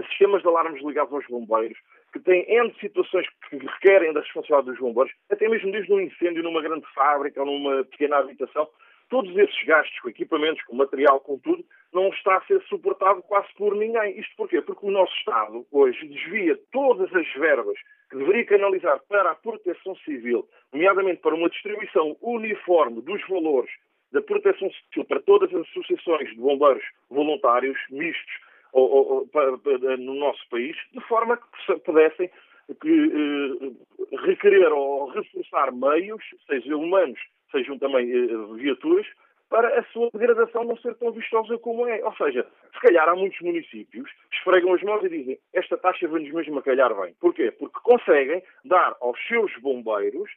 sistemas 0.09 0.42
de 0.42 0.48
alarmes 0.48 0.83
ligados 0.85 1.12
aos 1.12 1.26
bombeiros, 1.26 1.76
que 2.12 2.20
têm 2.20 2.44
N 2.48 2.72
situações 2.81 3.26
que 3.48 3.57
requerem 3.57 4.12
da 4.12 4.20
responsabilidade 4.20 4.70
dos 4.70 4.79
bombeiros, 4.79 5.12
até 5.31 5.48
mesmo 5.48 5.72
desde 5.72 5.92
um 5.92 6.00
incêndio 6.00 6.42
numa 6.42 6.62
grande 6.62 6.87
fábrica 6.94 7.40
ou 7.40 7.46
numa 7.46 7.85
pequena 7.85 8.18
habitação, 8.18 8.68
todos 9.11 9.37
esses 9.37 9.64
gastos 9.64 9.99
com 10.01 10.09
equipamentos, 10.09 10.62
com 10.64 10.77
material, 10.77 11.20
com 11.20 11.38
tudo, 11.38 11.64
não 11.92 12.09
está 12.09 12.37
a 12.37 12.46
ser 12.46 12.62
suportado 12.62 13.20
quase 13.23 13.49
por 13.59 13.75
ninguém. 13.75 14.18
Isto 14.18 14.35
porquê? 14.37 14.62
Porque 14.62 14.87
o 14.87 14.90
nosso 14.90 15.12
Estado 15.16 15.66
hoje 15.70 16.07
desvia 16.07 16.59
todas 16.73 17.14
as 17.14 17.31
verbas 17.35 17.77
que 18.09 18.16
deveria 18.16 18.46
canalizar 18.46 19.01
para 19.09 19.33
a 19.33 19.35
proteção 19.35 19.94
civil, 19.96 20.49
nomeadamente 20.73 21.20
para 21.20 21.35
uma 21.35 21.51
distribuição 21.51 22.16
uniforme 22.23 23.03
dos 23.03 23.20
valores 23.29 23.70
da 24.12 24.23
proteção 24.23 24.70
civil 24.70 25.05
para 25.05 25.20
todas 25.20 25.53
as 25.55 25.68
associações 25.68 26.31
de 26.31 26.37
bombeiros 26.37 26.83
voluntários, 27.09 27.79
mistos, 27.90 28.33
ou, 28.73 28.88
ou, 28.88 29.31
ou, 29.33 29.96
no 29.99 30.14
nosso 30.14 30.49
país, 30.49 30.77
de 30.92 31.01
forma 31.09 31.37
que 31.37 31.79
pudessem 31.81 32.31
que, 32.81 32.88
eh, 32.88 34.16
requerer 34.27 34.73
ou 34.73 35.09
reforçar 35.11 35.73
meios, 35.73 36.23
seja 36.46 36.77
humanos 36.77 37.18
sejam 37.50 37.78
também 37.78 38.10
eh, 38.10 38.56
viaturas, 38.56 39.06
para 39.48 39.80
a 39.80 39.84
sua 39.86 40.08
degradação 40.12 40.64
não 40.64 40.76
ser 40.78 40.94
tão 40.94 41.10
vistosa 41.10 41.58
como 41.58 41.86
é. 41.86 42.02
Ou 42.04 42.14
seja, 42.14 42.46
se 42.72 42.80
calhar 42.80 43.08
há 43.08 43.16
muitos 43.16 43.40
municípios 43.40 44.08
que 44.30 44.36
esfregam 44.36 44.72
as 44.72 44.82
mãos 44.82 45.04
e 45.04 45.08
dizem 45.08 45.38
esta 45.52 45.76
taxa 45.76 46.06
vem-nos 46.06 46.32
mesmo 46.32 46.58
a 46.60 46.62
calhar 46.62 46.94
bem. 47.00 47.14
Porquê? 47.20 47.50
Porque 47.50 47.78
conseguem 47.82 48.42
dar 48.64 48.96
aos 49.00 49.18
seus 49.26 49.52
bombeiros 49.60 50.30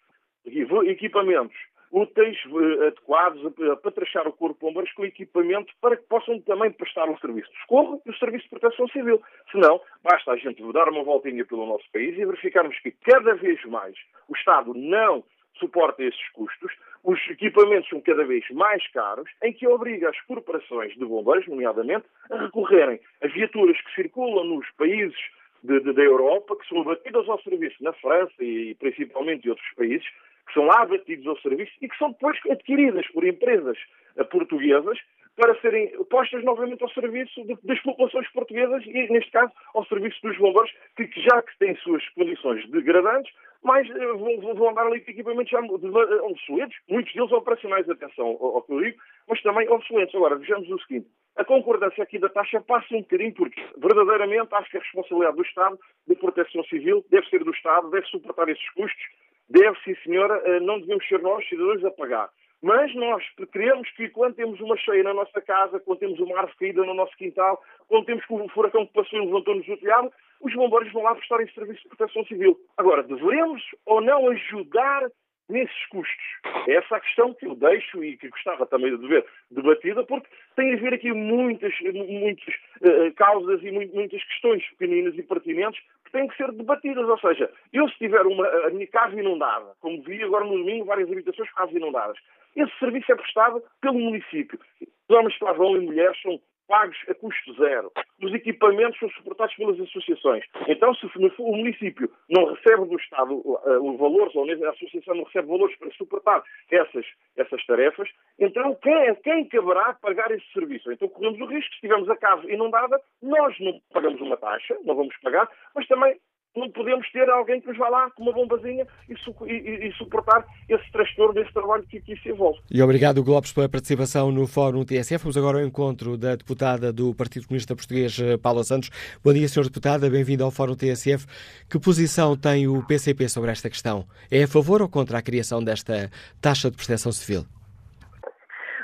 equipamentos 0.45 1.55
úteis, 1.93 2.37
eh, 2.47 2.87
adequados, 2.87 3.53
para 3.81 3.91
trachar 3.91 4.27
o 4.27 4.33
corpo 4.33 4.55
de 4.55 4.61
bombeiros 4.61 4.91
com 4.93 5.05
equipamento 5.05 5.71
para 5.79 5.95
que 5.95 6.03
possam 6.03 6.41
também 6.41 6.71
prestar 6.71 7.07
o 7.07 7.17
serviço 7.19 7.51
de 7.51 7.59
socorro 7.61 8.01
e 8.03 8.09
o 8.09 8.17
serviço 8.17 8.45
de 8.45 8.49
proteção 8.49 8.87
civil. 8.87 9.21
Senão, 9.51 9.79
basta 10.03 10.31
a 10.31 10.37
gente 10.37 10.59
dar 10.73 10.89
uma 10.89 11.03
voltinha 11.03 11.45
pelo 11.45 11.67
nosso 11.67 11.85
país 11.93 12.17
e 12.17 12.25
verificarmos 12.25 12.77
que 12.79 12.91
cada 12.91 13.35
vez 13.35 13.63
mais 13.65 13.95
o 14.27 14.35
Estado 14.35 14.73
não 14.73 15.23
suporta 15.59 16.03
esses 16.03 16.29
custos, 16.29 16.71
os 17.03 17.19
equipamentos 17.29 17.89
são 17.89 17.99
cada 18.01 18.23
vez 18.23 18.49
mais 18.51 18.85
caros, 18.91 19.29
em 19.43 19.51
que 19.51 19.67
obriga 19.67 20.09
as 20.09 20.21
corporações 20.21 20.93
de 20.93 21.05
bombeiros, 21.05 21.47
nomeadamente, 21.47 22.05
a 22.31 22.37
recorrerem 22.43 22.99
a 23.21 23.27
viaturas 23.27 23.79
que 23.81 23.95
circulam 23.95 24.45
nos 24.45 24.69
países 24.71 25.17
de, 25.63 25.79
de, 25.79 25.93
da 25.93 26.01
Europa, 26.01 26.55
que 26.55 26.67
são 26.67 26.81
abatidas 26.81 27.27
ao 27.27 27.41
serviço 27.41 27.83
na 27.83 27.93
França 27.93 28.33
e 28.39 28.75
principalmente 28.75 29.45
em 29.45 29.49
outros 29.49 29.73
países, 29.75 30.07
que 30.47 30.53
são 30.53 30.69
abatidos 30.71 31.25
ao 31.27 31.39
serviço 31.39 31.71
e 31.81 31.87
que 31.87 31.97
são 31.97 32.11
depois 32.11 32.37
adquiridas 32.49 33.07
por 33.07 33.25
empresas 33.25 33.77
eh, 34.17 34.23
portuguesas 34.25 34.99
para 35.35 35.59
serem 35.61 35.89
postas 36.05 36.43
novamente 36.43 36.83
ao 36.83 36.89
serviço 36.91 37.43
de, 37.45 37.57
das 37.63 37.79
populações 37.81 38.29
portuguesas 38.31 38.83
e, 38.85 39.11
neste 39.11 39.31
caso, 39.31 39.51
ao 39.73 39.85
serviço 39.85 40.19
dos 40.21 40.37
bombeiros, 40.37 40.71
que, 40.95 41.07
que 41.07 41.21
já 41.21 41.41
que 41.41 41.57
têm 41.57 41.75
suas 41.77 42.07
condições 42.09 42.69
degradantes, 42.69 43.33
mas 43.63 43.89
eh, 43.89 44.07
vão, 44.13 44.55
vão 44.55 44.69
andar 44.69 44.87
ali 44.87 45.01
com 45.01 45.11
equipamentos 45.11 45.49
já 45.49 45.59
obsoletos, 45.59 46.77
muitos 46.89 47.13
deles 47.13 47.31
operacionais, 47.31 47.89
atenção 47.89 48.37
ao, 48.39 48.55
ao 48.57 48.61
que 48.63 48.73
eu 48.73 48.81
digo, 48.81 48.97
mas 49.27 49.41
também 49.41 49.67
obsoletos. 49.69 50.13
Agora, 50.15 50.35
vejamos 50.35 50.69
o 50.69 50.79
seguinte, 50.79 51.07
a 51.35 51.43
concordância 51.43 52.03
aqui 52.03 52.19
da 52.19 52.29
taxa 52.29 52.61
passa 52.61 52.95
um 52.95 53.01
bocadinho 53.01 53.33
porque, 53.33 53.61
verdadeiramente, 53.77 54.53
acho 54.53 54.69
que 54.69 54.77
a 54.77 54.81
responsabilidade 54.81 55.37
do 55.37 55.43
Estado 55.43 55.79
de 56.07 56.15
proteção 56.15 56.63
civil 56.65 57.03
deve 57.09 57.27
ser 57.29 57.43
do 57.43 57.51
Estado, 57.51 57.89
deve 57.89 58.05
suportar 58.07 58.47
esses 58.49 58.69
custos, 58.71 59.03
deve, 59.49 59.77
sim 59.83 59.95
senhora, 60.03 60.41
eh, 60.45 60.59
não 60.59 60.79
devemos 60.79 61.07
ser 61.07 61.21
nós, 61.21 61.47
cidadãos, 61.47 61.83
a 61.85 61.91
pagar. 61.91 62.29
Mas 62.61 62.95
nós 62.95 63.21
queremos 63.51 63.89
que 63.91 64.07
quando 64.07 64.35
temos 64.35 64.57
uma 64.61 64.77
cheia 64.77 65.03
na 65.03 65.13
nossa 65.13 65.41
casa, 65.41 65.81
quando 65.81 65.99
temos 65.99 66.17
uma 66.19 66.37
árvore 66.37 66.57
caída 66.57 66.85
no 66.85 66.93
nosso 66.93 67.13
quintal, 67.17 67.61
quando 67.89 68.05
temos 68.05 68.23
um 68.29 68.47
furacão 68.47 68.85
que 68.85 68.93
passou 68.93 69.19
e 69.19 69.25
levantou-nos 69.25 69.67
o 69.67 69.77
telhado, 69.77 70.13
os 70.43 70.53
bombeiros 70.53 70.91
vão 70.91 71.03
lá 71.03 71.15
prestar 71.15 71.41
esse 71.41 71.53
serviço 71.53 71.81
de 71.83 71.95
proteção 71.95 72.25
civil. 72.25 72.59
Agora, 72.77 73.01
devemos 73.01 73.63
ou 73.85 74.01
não 74.01 74.29
ajudar 74.29 75.09
nesses 75.49 75.85
custos. 75.87 76.23
É 76.67 76.75
essa 76.75 76.97
a 76.97 76.99
questão 76.99 77.33
que 77.33 77.45
eu 77.45 77.55
deixo 77.55 78.03
e 78.03 78.17
que 78.17 78.29
gostava 78.29 78.65
também 78.65 78.97
de 78.97 79.07
ver 79.07 79.25
debatida, 79.51 80.03
porque 80.03 80.27
tem 80.55 80.73
a 80.73 80.77
ver 80.77 80.93
aqui 80.93 81.11
muitas, 81.11 81.73
muitas 81.81 82.53
uh, 82.81 83.13
causas 83.15 83.61
e 83.63 83.71
muitas 83.71 84.23
questões 84.23 84.63
pequeninas 84.71 85.17
e 85.17 85.23
pertinentes 85.23 85.81
que 86.05 86.11
têm 86.11 86.27
que 86.27 86.37
ser 86.37 86.51
debatidas. 86.51 87.07
Ou 87.07 87.19
seja, 87.19 87.51
eu 87.71 87.87
se 87.89 87.97
tiver 87.97 88.25
uma, 88.25 88.47
a 88.47 88.69
minha 88.69 88.87
casa 88.87 89.19
inundada, 89.19 89.73
como 89.79 90.01
vi 90.03 90.23
agora 90.23 90.45
no 90.45 90.57
domingo 90.57 90.85
várias 90.85 91.11
habitações 91.11 91.49
com 91.51 91.57
casas 91.57 91.75
inundadas, 91.75 92.17
esse 92.55 92.79
serviço 92.79 93.11
é 93.11 93.15
prestado 93.15 93.63
pelo 93.81 93.99
município. 93.99 94.59
Os 94.81 95.15
homens 95.15 95.37
que 95.37 95.43
lá 95.43 95.53
vão 95.53 95.75
e 95.75 95.85
mulheres 95.85 96.19
são 96.21 96.39
pagos 96.67 96.97
a 97.09 97.13
custo 97.13 97.53
zero. 97.55 97.91
Os 98.21 98.33
equipamentos 98.33 98.99
são 98.99 99.09
suportados 99.09 99.55
pelas 99.55 99.79
associações. 99.79 100.43
Então, 100.67 100.93
se 100.95 101.05
o 101.39 101.51
município 101.55 102.09
não 102.29 102.53
recebe 102.53 102.85
do 102.85 102.97
Estado 102.97 103.33
os 103.35 103.99
valores, 103.99 104.35
ou 104.35 104.45
a 104.49 104.69
associação 104.69 105.15
não 105.15 105.23
recebe 105.23 105.47
valores 105.47 105.75
para 105.77 105.91
suportar 105.91 106.43
essas, 106.71 107.05
essas 107.35 107.65
tarefas, 107.65 108.09
então 108.39 108.75
quem, 108.75 109.15
quem 109.23 109.47
caberá 109.47 109.93
pagar 110.01 110.31
esse 110.31 110.45
serviço? 110.53 110.91
Então 110.91 111.07
corremos 111.09 111.39
o 111.39 111.45
risco, 111.45 111.73
se 111.75 111.81
tivermos 111.81 112.09
a 112.09 112.15
casa 112.15 112.51
inundada, 112.51 112.99
nós 113.21 113.59
não 113.59 113.79
pagamos 113.91 114.19
uma 114.21 114.37
taxa, 114.37 114.77
não 114.83 114.95
vamos 114.95 115.15
pagar, 115.21 115.49
mas 115.75 115.87
também 115.87 116.17
não 116.55 116.69
podemos 116.71 117.09
ter 117.11 117.27
alguém 117.29 117.59
que 117.59 117.67
nos 117.67 117.77
vá 117.77 117.89
lá 117.89 118.09
com 118.11 118.23
uma 118.23 118.31
bombazinha 118.31 118.85
e, 119.09 119.13
e, 119.51 119.87
e 119.87 119.93
suportar 119.93 120.45
esse 120.69 120.91
transtorno, 120.91 121.39
esse 121.39 121.51
trabalho 121.51 121.83
que 121.83 121.97
aqui 121.97 122.15
se 122.21 122.29
envolve. 122.29 122.59
E 122.69 122.81
obrigado, 122.81 123.23
Globes, 123.23 123.51
pela 123.51 123.67
participação 123.67 124.31
no 124.31 124.45
Fórum 124.47 124.85
TSF. 124.85 125.23
Vamos 125.23 125.37
agora 125.37 125.59
ao 125.59 125.65
encontro 125.65 126.17
da 126.17 126.35
deputada 126.35 126.93
do 126.93 127.13
Partido 127.15 127.47
Comunista 127.47 127.75
Português, 127.75 128.19
eh, 128.19 128.37
Paula 128.37 128.63
Santos. 128.63 128.89
Bom 129.23 129.33
dia, 129.33 129.47
Sr. 129.47 129.63
Deputada, 129.63 130.09
bem-vindo 130.09 130.43
ao 130.43 130.51
Fórum 130.51 130.75
TSF. 130.75 131.25
Que 131.69 131.79
posição 131.79 132.37
tem 132.37 132.67
o 132.67 132.85
PCP 132.85 133.27
sobre 133.29 133.51
esta 133.51 133.69
questão? 133.69 134.05
É 134.29 134.43
a 134.43 134.47
favor 134.47 134.81
ou 134.81 134.89
contra 134.89 135.17
a 135.17 135.21
criação 135.21 135.63
desta 135.63 136.11
taxa 136.39 136.69
de 136.69 136.77
proteção 136.77 137.11
civil? 137.11 137.45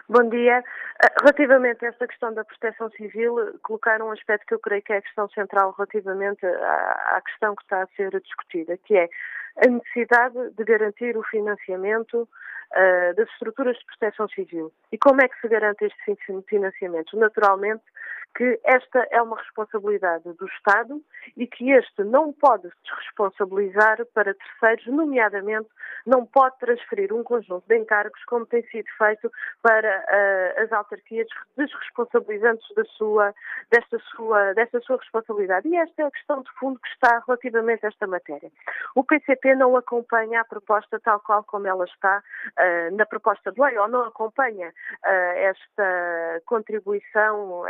Bom 0.10 0.28
dia. 0.28 0.64
Ah, 1.04 1.12
relativamente 1.22 1.86
a 1.86 1.90
esta 1.90 2.08
questão 2.08 2.34
da 2.34 2.44
proteção 2.44 2.90
civil, 2.90 3.36
colocar 3.62 4.02
um 4.02 4.10
aspecto 4.10 4.48
que 4.48 4.56
eu 4.56 4.60
creio 4.60 4.82
que 4.82 4.92
é 4.92 4.98
a 4.98 5.02
questão 5.04 5.30
central 5.30 5.72
relativamente 5.78 6.44
à, 6.48 7.18
à 7.18 7.22
questão 7.22 7.56
que 7.56 7.62
está 7.62 7.84
a 7.84 7.88
ser 7.96 8.20
discutida, 8.20 8.76
que 8.78 8.98
é 8.98 9.08
a 9.64 9.70
necessidade 9.70 10.50
de 10.58 10.64
garantir 10.64 11.16
o 11.16 11.22
financiamento 11.22 12.28
uh, 12.76 13.16
das 13.16 13.30
estruturas 13.30 13.78
de 13.78 13.86
proteção 13.86 14.28
civil. 14.30 14.72
E 14.92 14.98
como 14.98 15.22
é 15.22 15.28
que 15.28 15.40
se 15.40 15.48
garante 15.48 15.86
este 15.86 16.18
financiamento? 16.48 17.18
Naturalmente 17.18 17.84
que 18.36 18.60
esta 18.64 19.08
é 19.12 19.22
uma 19.22 19.38
responsabilidade 19.38 20.32
do 20.34 20.46
Estado 20.48 21.02
e 21.36 21.48
que 21.48 21.72
este 21.72 22.04
não 22.04 22.32
pode 22.32 22.70
se 22.70 22.76
desresponsabilizar 22.84 24.06
para 24.14 24.34
terceiros, 24.34 24.86
nomeadamente 24.88 25.68
não 26.06 26.26
pode 26.26 26.58
transferir 26.60 27.14
um 27.14 27.24
conjunto 27.24 27.66
de 27.68 27.78
encargos, 27.78 28.24
como 28.26 28.46
tem 28.46 28.64
sido 28.68 28.88
feito 28.98 29.32
para 29.62 30.00
uh, 30.00 30.64
as 30.64 30.72
autarquias, 30.72 31.28
desresponsabilizando 31.58 32.60
da 32.76 32.84
sua, 32.86 33.34
desta, 33.72 34.00
sua, 34.16 34.54
desta 34.54 34.80
sua 34.82 34.98
responsabilidade. 34.98 35.68
E 35.68 35.76
esta 35.76 36.04
é 36.04 36.06
a 36.06 36.12
questão 36.12 36.42
de 36.42 36.52
fundo 36.60 36.80
que 36.80 36.90
está 36.90 37.22
relativamente 37.28 37.86
a 37.86 37.90
esta 37.90 38.08
matéria. 38.08 38.52
O 38.96 39.04
PCP 39.04 39.56
não 39.56 39.76
acompanha 39.76 40.42
a 40.42 40.46
proposta 40.46 41.00
tal 41.00 41.20
qual 41.20 41.44
como 41.44 41.68
ela 41.68 41.86
está 41.86 42.24
na 42.94 43.06
proposta 43.06 43.52
de 43.52 43.62
lei, 43.62 43.78
ou 43.78 43.88
não 43.88 44.04
acompanha 44.04 44.70
uh, 44.70 45.10
esta 45.36 46.42
contribuição 46.46 47.64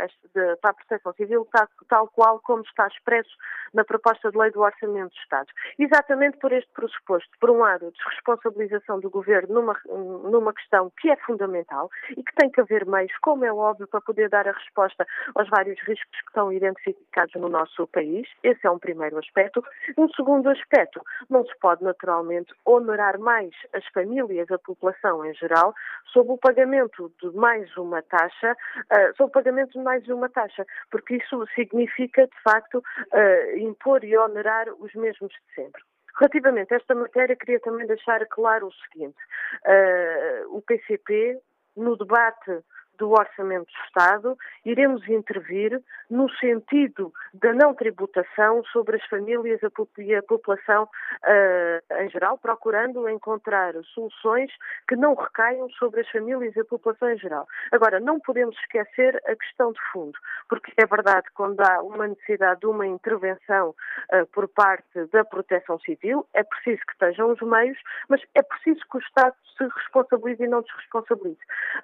para 0.60 0.70
a 0.70 0.74
proteção 0.74 1.12
civil 1.14 1.46
tal, 1.52 1.68
tal 1.88 2.08
qual 2.08 2.40
como 2.40 2.62
está 2.62 2.86
expresso 2.88 3.30
na 3.72 3.84
proposta 3.84 4.30
de 4.30 4.38
lei 4.38 4.50
do 4.50 4.60
Orçamento 4.60 5.10
do 5.10 5.20
Estado. 5.20 5.46
Exatamente 5.78 6.38
por 6.38 6.52
este 6.52 6.70
pressuposto. 6.72 7.30
Por 7.40 7.50
um 7.50 7.58
lado, 7.58 7.92
desresponsabilização 7.92 8.98
do 9.00 9.08
Governo 9.10 9.54
numa, 9.54 9.76
numa 9.86 10.52
questão 10.52 10.90
que 11.00 11.10
é 11.10 11.16
fundamental 11.16 11.88
e 12.10 12.22
que 12.22 12.34
tem 12.34 12.50
que 12.50 12.60
haver 12.60 12.84
meios, 12.84 13.12
como 13.20 13.44
é 13.44 13.52
óbvio, 13.52 13.86
para 13.86 14.00
poder 14.00 14.28
dar 14.28 14.48
a 14.48 14.52
resposta 14.52 15.06
aos 15.34 15.48
vários 15.48 15.80
riscos 15.82 16.20
que 16.20 16.28
estão 16.28 16.52
identificados 16.52 17.34
no 17.34 17.48
nosso 17.48 17.86
país. 17.88 18.28
Esse 18.42 18.66
é 18.66 18.70
um 18.70 18.78
primeiro 18.78 19.18
aspecto. 19.18 19.64
Um 19.96 20.08
segundo 20.10 20.48
aspecto, 20.50 21.00
não 21.28 21.44
se 21.44 21.56
pode 21.60 21.84
naturalmente 21.84 22.52
onerar 22.64 23.18
mais 23.18 23.50
as 23.72 23.86
famílias, 23.88 24.50
a 24.50 24.58
população 24.58 24.79
em 25.24 25.34
geral, 25.34 25.74
sob 26.12 26.32
o 26.32 26.38
pagamento 26.38 27.12
de 27.20 27.30
mais 27.36 27.76
uma 27.76 28.02
taxa, 28.02 28.52
uh, 28.52 29.16
sob 29.16 29.30
o 29.30 29.32
pagamento 29.32 29.72
de 29.72 29.84
mais 29.84 30.06
uma 30.08 30.28
taxa, 30.28 30.66
porque 30.90 31.16
isso 31.16 31.46
significa, 31.54 32.26
de 32.26 32.42
facto, 32.42 32.78
uh, 32.78 33.58
impor 33.58 34.04
e 34.04 34.16
onerar 34.16 34.68
os 34.78 34.94
mesmos 34.94 35.32
de 35.32 35.54
sempre. 35.54 35.82
Relativamente 36.18 36.74
a 36.74 36.76
esta 36.76 36.94
matéria, 36.94 37.36
queria 37.36 37.60
também 37.60 37.86
deixar 37.86 38.24
claro 38.26 38.66
o 38.66 38.72
seguinte: 38.72 39.18
uh, 39.66 40.56
o 40.56 40.62
PCP, 40.62 41.40
no 41.76 41.96
debate 41.96 42.62
do 43.00 43.10
Orçamento 43.10 43.64
do 43.64 43.84
Estado, 43.86 44.38
iremos 44.64 45.08
intervir 45.08 45.82
no 46.10 46.28
sentido 46.36 47.12
da 47.32 47.52
não 47.54 47.74
tributação 47.74 48.62
sobre 48.64 48.96
as 48.96 49.04
famílias 49.06 49.58
e 49.98 50.14
a 50.14 50.22
população 50.22 50.84
uh, 50.84 52.02
em 52.02 52.10
geral, 52.10 52.36
procurando 52.36 53.08
encontrar 53.08 53.72
soluções 53.94 54.50
que 54.86 54.96
não 54.96 55.14
recaiam 55.14 55.70
sobre 55.70 56.02
as 56.02 56.10
famílias 56.10 56.54
e 56.54 56.60
a 56.60 56.64
população 56.64 57.10
em 57.10 57.18
geral. 57.18 57.46
Agora, 57.72 57.98
não 57.98 58.20
podemos 58.20 58.54
esquecer 58.58 59.16
a 59.26 59.34
questão 59.34 59.72
de 59.72 59.80
fundo, 59.92 60.18
porque 60.48 60.72
é 60.76 60.84
verdade 60.84 61.28
que 61.28 61.34
quando 61.34 61.60
há 61.60 61.82
uma 61.82 62.06
necessidade 62.06 62.60
de 62.60 62.66
uma 62.66 62.86
intervenção 62.86 63.70
uh, 63.70 64.26
por 64.26 64.46
parte 64.48 65.06
da 65.10 65.24
proteção 65.24 65.78
civil, 65.80 66.26
é 66.34 66.42
preciso 66.42 66.82
que 66.86 66.92
estejam 66.92 67.32
os 67.32 67.40
meios, 67.40 67.78
mas 68.08 68.20
é 68.34 68.42
preciso 68.42 68.80
que 68.90 68.98
o 68.98 69.00
Estado 69.00 69.34
se 69.56 69.64
responsabilize 69.64 70.42
e 70.42 70.48
não 70.48 70.60
desresponsabilize. 70.60 71.40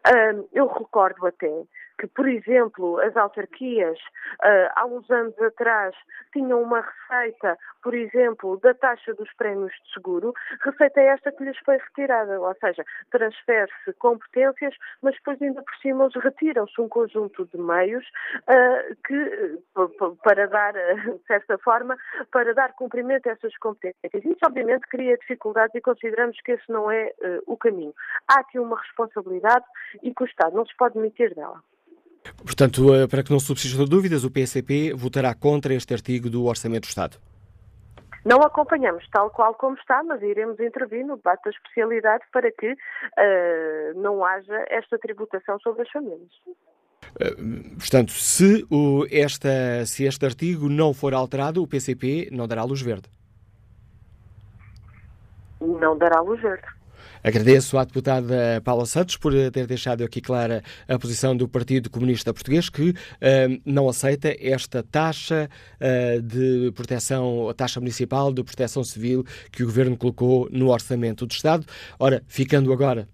Uh, 0.07 0.48
eu 0.52 0.66
recordo 0.66 1.05
recordo 1.08 1.26
até 1.26 1.64
que, 1.98 2.06
por 2.06 2.28
exemplo, 2.28 2.98
as 3.00 3.16
autarquias, 3.16 3.98
uh, 3.98 4.70
há 4.74 4.87
uns 4.87 5.11
anos 5.11 5.38
atrás, 5.40 5.94
tinham 6.32 6.62
uma 6.62 6.80
receita, 6.80 7.59
por 7.82 7.94
exemplo, 7.94 8.59
da 8.61 8.74
taxa 8.74 9.14
dos 9.14 9.32
prémios 9.35 9.72
de 9.72 9.92
seguro, 9.92 10.35
receita 10.62 11.00
esta 11.00 11.32
que 11.32 11.44
lhes 11.44 11.59
foi 11.64 11.78
retirada, 11.78 12.40
ou 12.40 12.54
seja, 12.56 12.85
transfere-se 13.11 13.92
competências, 13.94 14.74
mas 15.02 15.14
depois 15.14 15.40
ainda 15.40 15.62
por 15.62 15.74
cima 15.76 16.09
retiram-se 16.14 16.80
um 16.80 16.88
conjunto 16.88 17.46
de 17.46 17.59
meios 17.59 18.04
uh, 18.48 18.96
que, 19.06 19.59
para 20.22 20.46
dar, 20.46 20.72
de 20.72 21.26
certa 21.26 21.59
forma, 21.59 21.96
para 22.30 22.52
dar 22.54 22.72
cumprimento 22.74 23.28
a 23.28 23.32
essas 23.32 23.56
competências. 23.59 24.24
Isso, 24.24 24.40
obviamente, 24.44 24.87
cria 24.88 25.16
dificuldades 25.16 25.74
e 25.74 25.80
consideramos 25.80 26.40
que 26.42 26.52
esse 26.52 26.70
não 26.70 26.90
é 26.90 27.12
uh, 27.20 27.42
o 27.46 27.56
caminho. 27.56 27.94
Há 28.28 28.40
aqui 28.40 28.59
uma 28.59 28.78
responsabilidade 28.78 29.64
e 30.02 30.12
que 30.14 30.22
o 30.22 30.26
Estado 30.26 30.54
não 30.54 30.66
se 30.66 30.76
pode 30.76 30.98
meter 30.98 31.35
dela. 31.35 31.62
Portanto, 32.44 32.94
eh, 32.94 33.06
para 33.06 33.22
que 33.22 33.30
não 33.30 33.40
subsistam 33.40 33.84
dúvidas, 33.84 34.24
o 34.24 34.30
PSP 34.30 34.92
votará 34.94 35.34
contra 35.34 35.74
este 35.74 35.92
artigo 35.94 36.28
do 36.30 36.44
Orçamento 36.44 36.82
do 36.82 36.88
Estado. 36.88 37.18
Não 38.24 38.42
acompanhamos 38.42 39.08
tal 39.12 39.30
qual 39.30 39.54
como 39.54 39.76
está, 39.76 40.02
mas 40.02 40.20
iremos 40.20 40.58
intervir 40.58 41.06
no 41.06 41.16
debate 41.16 41.44
da 41.44 41.50
especialidade 41.50 42.24
para 42.32 42.50
que 42.50 42.72
uh, 42.72 44.00
não 44.00 44.24
haja 44.24 44.64
esta 44.68 44.98
tributação 44.98 45.60
sobre 45.60 45.82
as 45.82 45.90
famílias. 45.90 46.32
Uh, 47.14 47.76
portanto, 47.78 48.10
se, 48.10 48.66
o, 48.68 49.06
esta, 49.12 49.86
se 49.86 50.04
este 50.04 50.26
artigo 50.26 50.68
não 50.68 50.92
for 50.92 51.14
alterado, 51.14 51.62
o 51.62 51.68
PCP 51.68 52.28
não 52.32 52.48
dará 52.48 52.64
luz 52.64 52.82
verde. 52.82 53.08
Não 55.60 55.96
dará 55.96 56.20
luz 56.20 56.42
verde. 56.42 56.66
Agradeço 57.26 57.76
à 57.76 57.82
deputada 57.82 58.62
Paula 58.62 58.86
Santos 58.86 59.16
por 59.16 59.32
ter 59.50 59.66
deixado 59.66 60.04
aqui 60.04 60.20
clara 60.20 60.62
a 60.86 60.96
posição 60.96 61.36
do 61.36 61.48
Partido 61.48 61.90
Comunista 61.90 62.32
Português, 62.32 62.68
que 62.70 62.90
uh, 62.90 62.94
não 63.64 63.88
aceita 63.88 64.32
esta 64.38 64.80
taxa 64.80 65.50
uh, 65.80 66.22
de 66.22 66.70
proteção, 66.70 67.48
a 67.48 67.52
taxa 67.52 67.80
municipal 67.80 68.32
de 68.32 68.44
proteção 68.44 68.84
civil 68.84 69.24
que 69.50 69.64
o 69.64 69.66
Governo 69.66 69.96
colocou 69.96 70.48
no 70.52 70.68
Orçamento 70.68 71.26
do 71.26 71.32
Estado. 71.32 71.66
Ora, 71.98 72.22
ficando 72.28 72.72
agora 72.72 73.08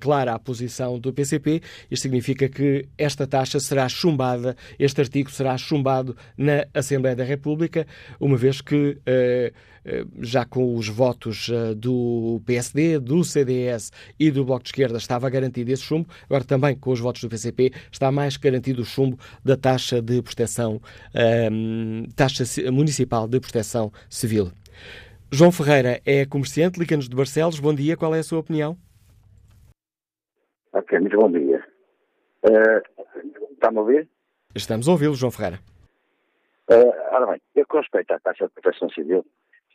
clara 0.00 0.32
a 0.32 0.38
posição 0.38 0.98
do 0.98 1.12
PCP, 1.12 1.60
isto 1.90 2.04
significa 2.04 2.48
que 2.48 2.88
esta 2.96 3.26
taxa 3.26 3.60
será 3.60 3.86
chumbada, 3.86 4.56
este 4.78 5.02
artigo 5.02 5.30
será 5.30 5.58
chumbado 5.58 6.16
na 6.38 6.64
Assembleia 6.72 7.14
da 7.14 7.22
República, 7.22 7.86
uma 8.18 8.38
vez 8.38 8.62
que 8.62 8.96
eh, 9.04 9.52
já 10.20 10.44
com 10.44 10.74
os 10.74 10.88
votos 10.88 11.50
eh, 11.52 11.74
do 11.74 12.40
PSD, 12.46 12.98
do 12.98 13.24
CDS 13.24 13.92
e 14.18 14.30
do 14.30 14.44
Bloco 14.44 14.62
de 14.62 14.70
Esquerda 14.70 14.98
estava 14.98 15.28
garantido 15.30 15.70
esse 15.70 15.82
chumbo, 15.82 16.08
agora 16.24 16.44
também 16.44 16.76
com 16.76 16.90
os 16.90 17.00
votos 17.00 17.22
do 17.22 17.28
PCP 17.28 17.72
está 17.90 18.10
mais 18.12 18.36
garantido 18.36 18.82
o 18.82 18.84
chumbo 18.84 19.18
da 19.44 19.56
taxa 19.56 20.00
de 20.00 20.20
proteção, 20.22 20.80
ehm, 21.14 22.04
taxa 22.14 22.44
municipal 22.70 23.26
de 23.26 23.40
proteção 23.40 23.92
civil. 24.08 24.50
João 25.30 25.52
Ferreira 25.52 26.00
é 26.06 26.24
comerciante, 26.24 26.80
liga-nos 26.80 27.08
de 27.08 27.14
Barcelos. 27.14 27.60
Bom 27.60 27.74
dia, 27.74 27.96
qual 27.96 28.14
é 28.14 28.20
a 28.20 28.22
sua 28.22 28.38
opinião? 28.38 28.76
Ok, 30.72 30.98
muito 31.00 31.18
bom 31.18 31.30
dia. 31.30 31.62
Uh, 32.44 32.98
Está-me 33.52 33.78
a 33.78 33.80
ouvir? 33.80 34.08
Estamos 34.54 34.88
a 34.88 34.92
ouvi-lo, 34.92 35.14
João 35.14 35.30
Ferreira. 35.30 35.58
Uh, 36.70 36.92
ora 37.12 37.26
bem, 37.26 37.42
eu 37.54 37.66
com 37.66 37.78
respeito 37.78 38.12
à 38.12 38.20
taxa 38.20 38.46
de 38.46 38.52
proteção 38.52 38.88
civil, 38.90 39.24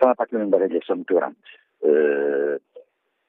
são 0.02 0.10
a 0.10 0.16
partir 0.16 0.38
de 0.38 0.44
uma 0.44 0.50
baralhação 0.50 0.96
muito 0.96 1.14
grande. 1.14 1.38
Uh, 1.82 2.60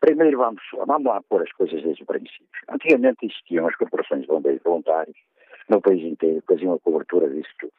Primeiro 0.05 0.37
vamos, 0.37 0.63
vamos 0.87 1.07
lá 1.07 1.23
pôr 1.23 1.41
as 1.41 1.53
coisas 1.53 1.83
desde 1.83 2.03
o 2.03 2.07
princípio. 2.07 2.47
Antigamente 2.69 3.25
existiam 3.25 3.67
as 3.67 3.75
corporações 3.75 4.21
de 4.21 4.27
bombeiros 4.27 4.63
voluntários 4.63 5.17
no 5.67 5.81
país 5.81 6.03
inteiro, 6.03 6.45
faziam 6.47 6.75
a 6.75 6.79
cobertura 6.79 7.27
disso 7.31 7.49
tudo. 7.59 7.73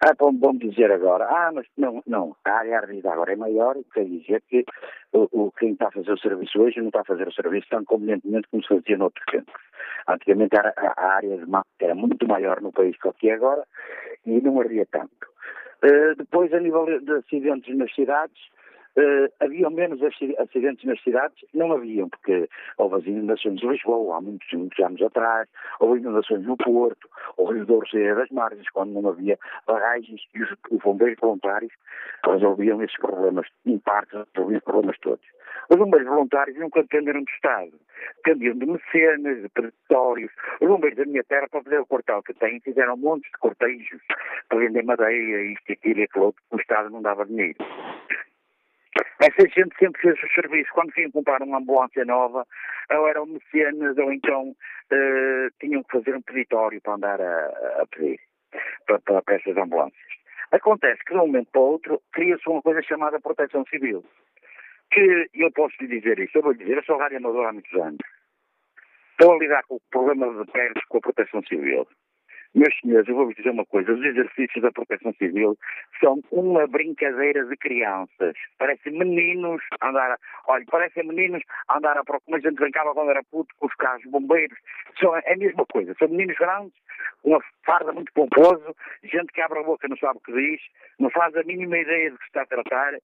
Ah, 0.00 0.14
vamos 0.18 0.58
dizer 0.58 0.90
agora, 0.90 1.26
ah, 1.26 1.52
mas 1.54 1.64
não, 1.76 2.02
não, 2.08 2.34
a 2.44 2.50
área 2.50 2.78
ardida 2.78 3.12
agora 3.12 3.34
é 3.34 3.36
maior, 3.36 3.76
quer 3.94 4.04
dizer 4.06 4.42
que 4.48 4.64
o, 5.12 5.28
o, 5.30 5.52
quem 5.52 5.74
está 5.74 5.86
a 5.86 5.92
fazer 5.92 6.10
o 6.10 6.18
serviço 6.18 6.60
hoje 6.60 6.80
não 6.80 6.88
está 6.88 7.02
a 7.02 7.04
fazer 7.04 7.28
o 7.28 7.32
serviço 7.32 7.68
tão 7.70 7.84
convenientemente 7.84 8.48
como 8.50 8.62
se 8.64 8.68
fazia 8.70 8.98
noutros 8.98 9.24
tempos. 9.30 9.54
Antigamente 10.08 10.56
a, 10.56 10.72
a, 10.76 11.06
área 11.14 11.36
de 11.36 11.46
mata 11.46 11.68
era 11.80 11.94
muito 11.94 12.26
maior 12.26 12.60
no 12.60 12.72
país 12.72 12.96
do 13.00 13.12
que 13.12 13.30
é 13.30 13.34
agora 13.34 13.62
e 14.26 14.40
não 14.40 14.58
ardia 14.60 14.86
tanto. 14.90 15.28
Uh, 15.84 16.14
depois, 16.16 16.52
a 16.52 16.60
nível 16.60 16.86
de 17.00 17.12
acidentes 17.12 17.76
nas 17.76 17.94
cidades, 17.94 18.38
Uh, 18.98 19.30
haviam 19.38 19.70
menos 19.70 20.00
acidentes 20.38 20.84
nas 20.84 21.00
cidades? 21.04 21.44
Não 21.54 21.70
haviam, 21.70 22.08
porque 22.08 22.48
houve 22.78 22.96
as 22.96 23.06
inundações 23.06 23.60
de 23.60 23.66
Lisboa 23.68 24.16
há 24.16 24.20
muitos, 24.20 24.50
muitos 24.52 24.84
anos 24.84 25.00
atrás, 25.00 25.48
houve 25.78 26.00
inundações 26.00 26.42
no 26.44 26.56
Porto, 26.56 27.08
o 27.36 27.44
Rio 27.44 27.64
Douro 27.64 27.88
saía 27.88 28.16
das 28.16 28.28
margens, 28.30 28.68
quando 28.70 29.00
não 29.00 29.08
havia 29.08 29.38
barragens, 29.68 30.20
e 30.34 30.42
os 30.42 30.82
bombeiros 30.82 31.16
voluntários 31.20 31.72
resolviam 32.24 32.82
esses 32.82 32.96
problemas, 32.98 33.46
em 33.64 33.78
parte 33.78 34.16
resolviam 34.34 34.58
os 34.58 34.64
problemas 34.64 34.98
todos. 34.98 35.24
Os 35.70 35.76
bombeiros 35.76 36.08
voluntários 36.08 36.58
nunca 36.58 36.82
dependeram 36.82 37.22
do 37.22 37.30
Estado. 37.30 37.72
Dependiam 38.16 38.56
de 38.56 38.66
mecenas, 38.66 39.42
de 39.42 39.48
territórios. 39.50 40.32
Os 40.60 40.68
bombeiros 40.68 40.98
da 40.98 41.04
minha 41.04 41.24
terra, 41.24 41.48
para 41.50 41.62
fazer 41.62 41.78
o 41.80 41.86
quartel 41.86 42.22
que 42.22 42.34
têm, 42.34 42.60
fizeram 42.60 42.96
montes 42.96 43.30
de 43.30 43.38
cortejos 43.38 44.00
para 44.48 44.58
vender 44.58 44.82
madeira, 44.82 45.42
isto, 45.42 45.72
aquilo 45.72 46.00
e 46.00 46.02
aquilo 46.04 46.24
outro, 46.26 46.42
o 46.50 46.56
Estado 46.56 46.90
não 46.90 47.02
dava 47.02 47.26
dinheiro. 47.26 47.58
Essa 49.20 49.48
gente 49.48 49.76
sempre 49.78 50.00
fez 50.00 50.22
o 50.22 50.34
serviço. 50.34 50.70
Quando 50.72 50.92
vinham 50.92 51.10
comprar 51.10 51.42
uma 51.42 51.58
ambulância 51.58 52.04
nova, 52.04 52.46
ou 52.90 53.08
eram 53.08 53.26
mecenas, 53.26 53.98
ou 53.98 54.12
então 54.12 54.50
uh, 54.50 55.50
tinham 55.60 55.82
que 55.82 55.92
fazer 55.92 56.16
um 56.16 56.22
peditório 56.22 56.80
para 56.80 56.94
andar 56.94 57.20
a, 57.20 57.46
a 57.82 57.86
pedir 57.90 58.20
para, 58.86 58.98
para, 59.00 59.22
para 59.22 59.34
essas 59.36 59.56
ambulâncias. 59.56 60.08
Acontece 60.50 61.04
que 61.04 61.12
de 61.12 61.18
um 61.18 61.26
momento 61.26 61.50
para 61.52 61.60
o 61.60 61.72
outro 61.72 62.02
cria-se 62.12 62.48
uma 62.48 62.62
coisa 62.62 62.80
chamada 62.82 63.20
proteção 63.20 63.64
civil. 63.66 64.04
Que 64.90 65.28
eu 65.34 65.52
posso 65.52 65.74
lhe 65.80 65.88
dizer 65.88 66.18
isso, 66.18 66.38
eu 66.38 66.42
vou 66.42 66.52
lhe 66.52 66.58
dizer, 66.58 66.78
eu 66.78 66.84
sou 66.84 66.98
rádio 66.98 67.18
amador 67.18 67.46
há 67.46 67.52
muitos 67.52 67.72
anos. 67.74 67.98
Estou 69.12 69.34
a 69.34 69.38
lidar 69.38 69.62
com 69.64 69.76
o 69.76 69.80
problema 69.90 70.44
de 70.44 70.50
perto 70.50 70.80
com 70.88 70.98
a 70.98 71.00
proteção 71.00 71.42
civil. 71.42 71.86
Meus 72.54 72.74
senhores, 72.80 73.06
eu 73.06 73.14
vou-vos 73.14 73.34
dizer 73.34 73.50
uma 73.50 73.66
coisa: 73.66 73.92
os 73.92 74.02
exercícios 74.02 74.62
da 74.62 74.72
proteção 74.72 75.12
civil 75.14 75.56
são 76.00 76.22
uma 76.30 76.66
brincadeira 76.66 77.44
de 77.44 77.56
crianças. 77.56 78.34
Parecem 78.58 78.92
meninos 78.92 79.62
andar. 79.82 80.12
A, 80.12 80.18
olha, 80.46 80.64
parecem 80.70 81.06
meninos 81.06 81.42
andar 81.70 81.98
a 81.98 82.04
procura. 82.04 82.38
a 82.38 82.40
gente 82.40 82.54
brincava 82.54 82.94
quando 82.94 83.10
era 83.10 83.22
puto 83.24 83.54
com 83.58 83.66
os 83.66 83.74
carros 83.74 84.02
bombeiros. 84.06 84.58
São, 84.98 85.14
é 85.16 85.32
a 85.32 85.36
mesma 85.36 85.66
coisa. 85.66 85.94
São 85.98 86.08
meninos 86.08 86.36
grandes, 86.38 86.72
uma 87.22 87.40
farda 87.66 87.92
muito 87.92 88.12
pomposo, 88.12 88.74
gente 89.04 89.32
que 89.32 89.42
abre 89.42 89.58
a 89.58 89.62
boca 89.62 89.86
não 89.86 89.96
sabe 89.98 90.18
o 90.18 90.22
que 90.22 90.32
diz, 90.32 90.60
não 90.98 91.10
faz 91.10 91.36
a 91.36 91.42
mínima 91.42 91.76
ideia 91.76 92.10
de 92.10 92.18
que 92.18 92.24
está 92.24 92.42
a 92.42 92.46
tratar 92.46 92.94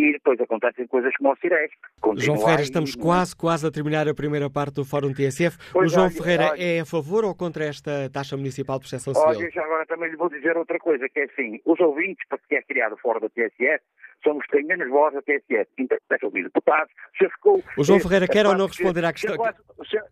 e 0.00 0.12
depois 0.12 0.40
acontecem 0.40 0.86
coisas 0.86 1.14
como 1.16 1.32
o 1.32 1.36
Ciresp. 1.36 1.74
João 2.16 2.38
Ferreira, 2.38 2.62
estamos 2.62 2.94
quase, 2.94 3.36
quase 3.36 3.66
a 3.66 3.70
terminar 3.70 4.08
a 4.08 4.14
primeira 4.14 4.48
parte 4.48 4.74
do 4.76 4.84
Fórum 4.84 5.12
TSF. 5.12 5.58
Pois 5.72 5.90
o 5.90 5.94
João 5.94 6.06
olha, 6.06 6.14
Ferreira 6.14 6.50
olha, 6.52 6.62
é 6.62 6.80
a 6.80 6.86
favor 6.86 7.24
ou 7.24 7.34
contra 7.34 7.64
esta 7.64 8.08
taxa 8.10 8.36
municipal 8.36 8.78
de 8.78 8.88
proteção 8.88 9.14
civil? 9.14 9.28
Olha, 9.28 9.50
já 9.50 9.62
agora 9.62 9.86
também 9.86 10.10
lhe 10.10 10.16
vou 10.16 10.28
dizer 10.28 10.56
outra 10.56 10.78
coisa, 10.78 11.08
que 11.08 11.20
é 11.20 11.24
assim, 11.24 11.60
os 11.64 11.78
ouvintes, 11.80 12.26
para 12.28 12.38
que 12.48 12.54
é 12.54 12.62
criado 12.62 12.96
fora 12.96 13.20
da 13.20 13.28
TSF, 13.28 13.82
somos 14.24 14.44
que 14.46 14.56
têm 14.56 14.66
menos 14.66 14.88
voz 14.88 15.14
da 15.14 15.22
TSF. 15.22 15.68
Interessa 15.78 16.26
ouvir 16.26 16.44
deputados, 16.44 16.92
já 17.20 17.28
ficou... 17.30 17.62
O 17.76 17.84
João 17.84 18.00
Ferreira 18.00 18.26
quer 18.26 18.46
ou 18.46 18.56
não 18.56 18.66
responder 18.66 19.04
à 19.04 19.12
questão? 19.12 19.36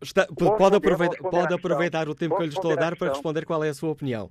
Está, 0.02 0.26
pode, 0.26 0.76
aproveitar, 0.76 1.18
pode 1.18 1.54
aproveitar 1.54 2.08
o 2.08 2.14
tempo 2.14 2.36
que 2.36 2.42
eu 2.42 2.46
lhe 2.46 2.52
estou 2.52 2.72
a 2.72 2.76
dar 2.76 2.96
para 2.96 3.08
responder 3.08 3.44
qual 3.44 3.64
é 3.64 3.68
a 3.68 3.74
sua 3.74 3.90
opinião. 3.90 4.30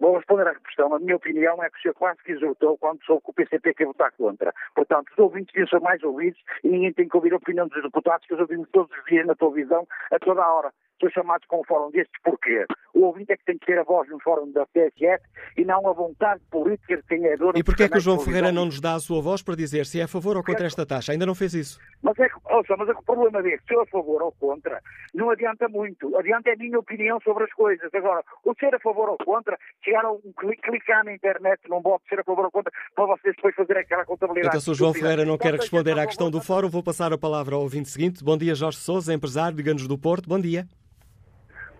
Vou 0.00 0.16
responder 0.16 0.48
à 0.48 0.54
questão. 0.54 0.94
A 0.94 0.98
minha 0.98 1.16
opinião 1.16 1.62
é 1.62 1.68
que 1.68 1.76
o 1.76 1.80
Sr. 1.82 1.94
quase 1.94 2.22
que 2.24 2.32
exultou 2.32 2.78
quando 2.78 3.04
soube 3.04 3.22
que 3.22 3.30
o 3.30 3.34
PCP 3.34 3.74
quer 3.74 3.84
votar 3.84 4.10
contra. 4.12 4.52
Portanto, 4.74 5.10
os 5.12 5.18
ouvintes 5.18 5.52
deviam 5.52 5.68
ser 5.68 5.80
mais 5.80 6.02
ouvidos 6.02 6.40
e 6.64 6.68
ninguém 6.68 6.92
tem 6.94 7.06
que 7.06 7.16
ouvir 7.16 7.34
a 7.34 7.36
opinião 7.36 7.68
dos 7.68 7.82
deputados 7.82 8.26
que 8.26 8.32
os 8.32 8.40
ouvimos 8.40 8.68
todos 8.70 8.90
os 8.96 9.04
dias 9.04 9.26
na 9.26 9.34
televisão, 9.34 9.86
a 10.10 10.18
toda 10.18 10.42
a 10.42 10.52
hora 10.52 10.72
são 11.00 11.10
chamados 11.10 11.46
com 11.48 11.60
um 11.60 11.64
fórum 11.64 11.90
destes 11.90 12.20
porquê? 12.22 12.66
O 12.94 13.02
ouvinte 13.06 13.32
é 13.32 13.36
que 13.36 13.44
tem 13.44 13.58
que 13.58 13.66
ter 13.66 13.78
a 13.78 13.84
voz 13.84 14.08
no 14.08 14.20
fórum 14.20 14.50
da 14.52 14.66
TSF 14.66 15.24
e 15.56 15.64
não 15.64 15.88
a 15.88 15.92
vontade 15.92 16.40
política 16.50 16.96
de 16.96 17.02
quem 17.04 17.26
é 17.26 17.36
dono 17.36 17.52
E 17.56 17.64
porquê 17.64 17.84
é 17.84 17.88
que 17.88 17.96
o 17.96 18.00
João 18.00 18.18
Ferreira 18.18 18.52
não 18.52 18.66
nos 18.66 18.80
dá 18.80 18.94
a 18.94 19.00
sua 19.00 19.20
voz 19.20 19.42
para 19.42 19.56
dizer 19.56 19.86
se 19.86 20.00
é 20.00 20.04
a 20.04 20.08
favor 20.08 20.36
ou 20.36 20.44
contra 20.44 20.66
esta 20.66 20.84
taxa? 20.84 21.12
Ainda 21.12 21.24
não 21.24 21.34
fez 21.34 21.54
isso. 21.54 21.80
Mas 22.02 22.18
é 22.18 22.28
que, 22.28 22.34
ouça, 22.50 22.76
mas 22.76 22.88
é 22.88 22.92
que 22.92 23.00
o 23.00 23.04
problema 23.04 23.42
deste, 23.42 23.66
se 23.66 23.74
eu 23.74 23.82
a 23.82 23.86
favor 23.86 24.22
ou 24.22 24.32
contra, 24.32 24.80
não 25.14 25.30
adianta 25.30 25.68
muito. 25.68 26.16
Adianta 26.16 26.50
é 26.50 26.54
a 26.54 26.56
minha 26.56 26.78
opinião 26.78 27.18
sobre 27.22 27.44
as 27.44 27.52
coisas. 27.52 27.88
Agora, 27.94 28.22
o 28.44 28.54
ser 28.54 28.74
a 28.74 28.80
favor 28.80 29.08
ou 29.08 29.18
contra, 29.18 29.56
chegar 29.84 30.04
a 30.04 30.12
um 30.12 30.20
clicar 30.62 31.04
na 31.04 31.14
internet 31.14 31.60
num 31.68 31.80
bot 31.80 32.02
ser 32.08 32.20
a 32.20 32.24
favor 32.24 32.44
ou 32.44 32.50
contra, 32.50 32.72
para 32.94 33.06
vocês 33.06 33.34
depois 33.36 33.54
fazerem 33.54 33.82
aquela 33.82 34.04
contabilidade. 34.04 34.48
Então, 34.48 34.60
se 34.60 34.70
o 34.70 34.74
João 34.74 34.92
Ferreira 34.92 35.24
não 35.24 35.38
quer 35.38 35.54
responder 35.54 35.98
à 35.98 36.06
questão 36.06 36.30
do 36.30 36.40
fórum, 36.40 36.68
vou 36.68 36.82
passar 36.82 37.12
a 37.12 37.18
palavra 37.18 37.54
ao 37.54 37.62
ouvinte 37.62 37.88
seguinte. 37.88 38.24
Bom 38.24 38.36
dia, 38.36 38.54
Jorge 38.54 38.78
Souza, 38.78 39.14
empresário 39.14 39.56
de 39.56 39.62
Ganos 39.62 39.86
do 39.86 39.96
Porto. 39.96 40.28
Bom 40.28 40.40
dia. 40.40 40.66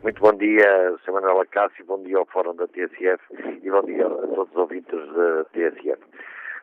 Muito 0.03 0.19
bom 0.19 0.33
dia, 0.33 0.97
Sr. 1.05 1.13
Manuel 1.13 1.43
Acácio, 1.43 1.85
bom 1.85 2.03
dia 2.03 2.17
ao 2.17 2.25
Fórum 2.25 2.55
da 2.57 2.67
TSF 2.67 3.23
e 3.63 3.71
bom 3.71 3.83
dia 3.83 4.07
a 4.07 4.09
todos 4.09 4.51
os 4.51 4.57
ouvintes 4.57 4.99
da 5.13 5.45
TSF. 5.53 6.03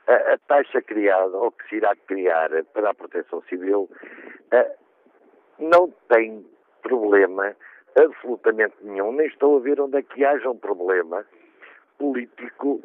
A, 0.07 0.33
a 0.33 0.37
taxa 0.47 0.81
criada, 0.81 1.37
ou 1.37 1.51
que 1.51 1.69
se 1.69 1.75
irá 1.75 1.95
criar 2.07 2.49
para 2.73 2.89
a 2.89 2.93
proteção 2.95 3.43
civil, 3.43 3.87
não 5.59 5.93
tem 6.09 6.43
problema 6.81 7.55
absolutamente 7.95 8.73
nenhum, 8.81 9.11
nem 9.11 9.27
estou 9.27 9.57
a 9.57 9.59
ver 9.59 9.79
onde 9.79 9.99
é 9.99 10.01
que 10.01 10.25
haja 10.25 10.49
um 10.49 10.57
problema 10.57 11.23
político, 11.99 12.81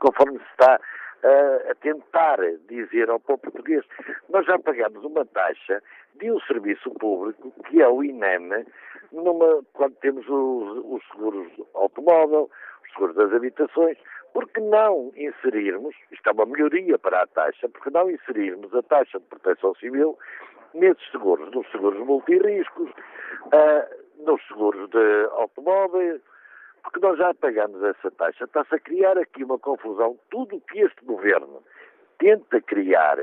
conforme 0.00 0.38
se 0.38 0.50
está 0.50 0.78
a 1.22 1.74
tentar 1.76 2.38
dizer 2.68 3.10
ao 3.10 3.20
povo 3.20 3.40
português. 3.40 3.84
Nós 4.28 4.46
já 4.46 4.58
pagamos 4.58 5.04
uma 5.04 5.24
taxa 5.26 5.82
de 6.14 6.30
um 6.30 6.40
serviço 6.40 6.90
público, 6.92 7.52
que 7.64 7.80
é 7.80 7.88
o 7.88 8.02
INEM, 8.02 8.64
numa, 9.12 9.62
quando 9.72 9.94
temos 9.96 10.26
os, 10.28 10.84
os 10.84 11.08
seguros 11.08 11.48
automóvel, 11.74 12.50
os 12.84 12.92
seguros 12.92 13.16
das 13.16 13.32
habitações, 13.32 13.96
porque 14.32 14.60
não 14.60 15.12
inserirmos, 15.16 15.94
isto 16.12 16.28
é 16.28 16.32
uma 16.32 16.46
melhoria 16.46 16.98
para 16.98 17.22
a 17.22 17.26
taxa, 17.26 17.68
porque 17.68 17.90
não 17.90 18.10
inserirmos 18.10 18.74
a 18.74 18.82
taxa 18.82 19.18
de 19.18 19.26
proteção 19.26 19.74
civil 19.76 20.18
nesses 20.74 21.10
seguros, 21.10 21.50
nos 21.50 21.70
seguros 21.70 21.98
multirriscos, 22.06 22.90
uh, 22.90 24.24
nos 24.24 24.46
seguros 24.46 24.90
de 24.90 25.28
automóveis, 25.32 26.20
porque 26.82 27.00
nós 27.00 27.18
já 27.18 27.32
pagamos 27.34 27.82
essa 27.82 28.10
taxa. 28.10 28.44
Está-se 28.44 28.74
a 28.74 28.78
criar 28.78 29.18
aqui 29.18 29.44
uma 29.44 29.58
confusão. 29.58 30.18
Tudo 30.30 30.56
o 30.56 30.60
que 30.60 30.80
este 30.80 31.04
governo 31.04 31.62
tenta 32.18 32.60
criar 32.60 33.18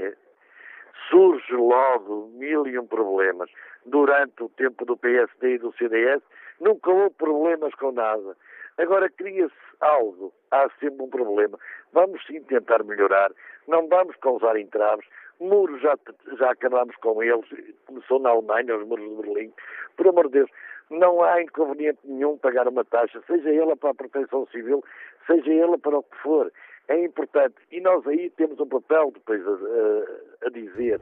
surge 1.09 1.53
logo 1.53 2.31
mil 2.35 2.67
e 2.67 2.77
um 2.79 2.87
problemas. 2.87 3.49
Durante 3.85 4.43
o 4.43 4.49
tempo 4.49 4.85
do 4.85 4.97
PSD 4.97 5.55
e 5.55 5.57
do 5.59 5.73
CDS, 5.73 6.21
nunca 6.59 6.89
houve 6.89 7.15
problemas 7.15 7.73
com 7.75 7.91
nada. 7.91 8.35
Agora 8.77 9.09
cria-se 9.09 9.53
algo, 9.79 10.33
há 10.51 10.67
sempre 10.79 11.03
um 11.03 11.09
problema. 11.09 11.57
Vamos 11.93 12.25
sim 12.25 12.41
tentar 12.43 12.83
melhorar, 12.83 13.31
não 13.67 13.87
vamos 13.87 14.15
causar 14.17 14.57
entraves. 14.57 15.05
Muros 15.39 15.81
já, 15.81 15.97
já 16.37 16.51
acabamos 16.51 16.95
com 16.97 17.21
eles, 17.21 17.45
começou 17.85 18.19
na 18.19 18.29
Alemanha, 18.29 18.77
os 18.77 18.87
muros 18.87 19.07
de 19.07 19.15
Berlim. 19.15 19.53
Por 19.97 20.07
amor 20.07 20.25
de 20.27 20.39
Deus, 20.39 20.49
não 20.89 21.23
há 21.23 21.41
inconveniente 21.41 21.99
nenhum 22.03 22.37
pagar 22.37 22.67
uma 22.67 22.85
taxa, 22.85 23.21
seja 23.27 23.49
ela 23.53 23.75
para 23.75 23.91
a 23.91 23.95
proteção 23.95 24.47
civil, 24.47 24.83
seja 25.25 25.53
ela 25.53 25.77
para 25.77 25.97
o 25.97 26.03
que 26.03 26.17
for 26.17 26.51
é 26.87 27.03
importante. 27.03 27.55
E 27.71 27.81
nós 27.81 28.05
aí 28.07 28.31
temos 28.37 28.59
um 28.59 28.67
papel 28.67 29.11
depois 29.13 29.41
a, 29.45 29.51
a, 29.51 30.47
a 30.47 30.49
dizer. 30.49 31.01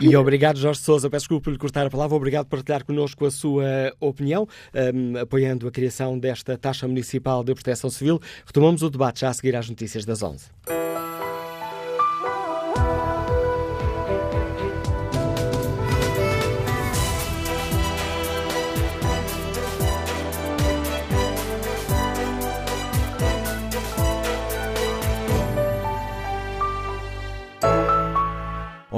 E 0.00 0.16
obrigado, 0.16 0.58
Jorge 0.58 0.80
Sousa. 0.80 1.10
Peço 1.10 1.24
desculpa 1.24 1.44
por 1.44 1.50
lhe 1.52 1.58
cortar 1.58 1.86
a 1.86 1.90
palavra. 1.90 2.16
Obrigado 2.16 2.46
por 2.46 2.56
partilhar 2.56 2.84
connosco 2.84 3.26
a 3.26 3.30
sua 3.30 3.92
opinião, 4.00 4.48
um, 4.94 5.18
apoiando 5.18 5.68
a 5.68 5.70
criação 5.70 6.18
desta 6.18 6.56
taxa 6.56 6.88
municipal 6.88 7.44
de 7.44 7.54
proteção 7.54 7.90
civil. 7.90 8.18
Retomamos 8.46 8.82
o 8.82 8.90
debate 8.90 9.20
já 9.20 9.28
a 9.28 9.34
seguir 9.34 9.54
às 9.54 9.68
notícias 9.68 10.04
das 10.04 10.22
11. 10.22 10.50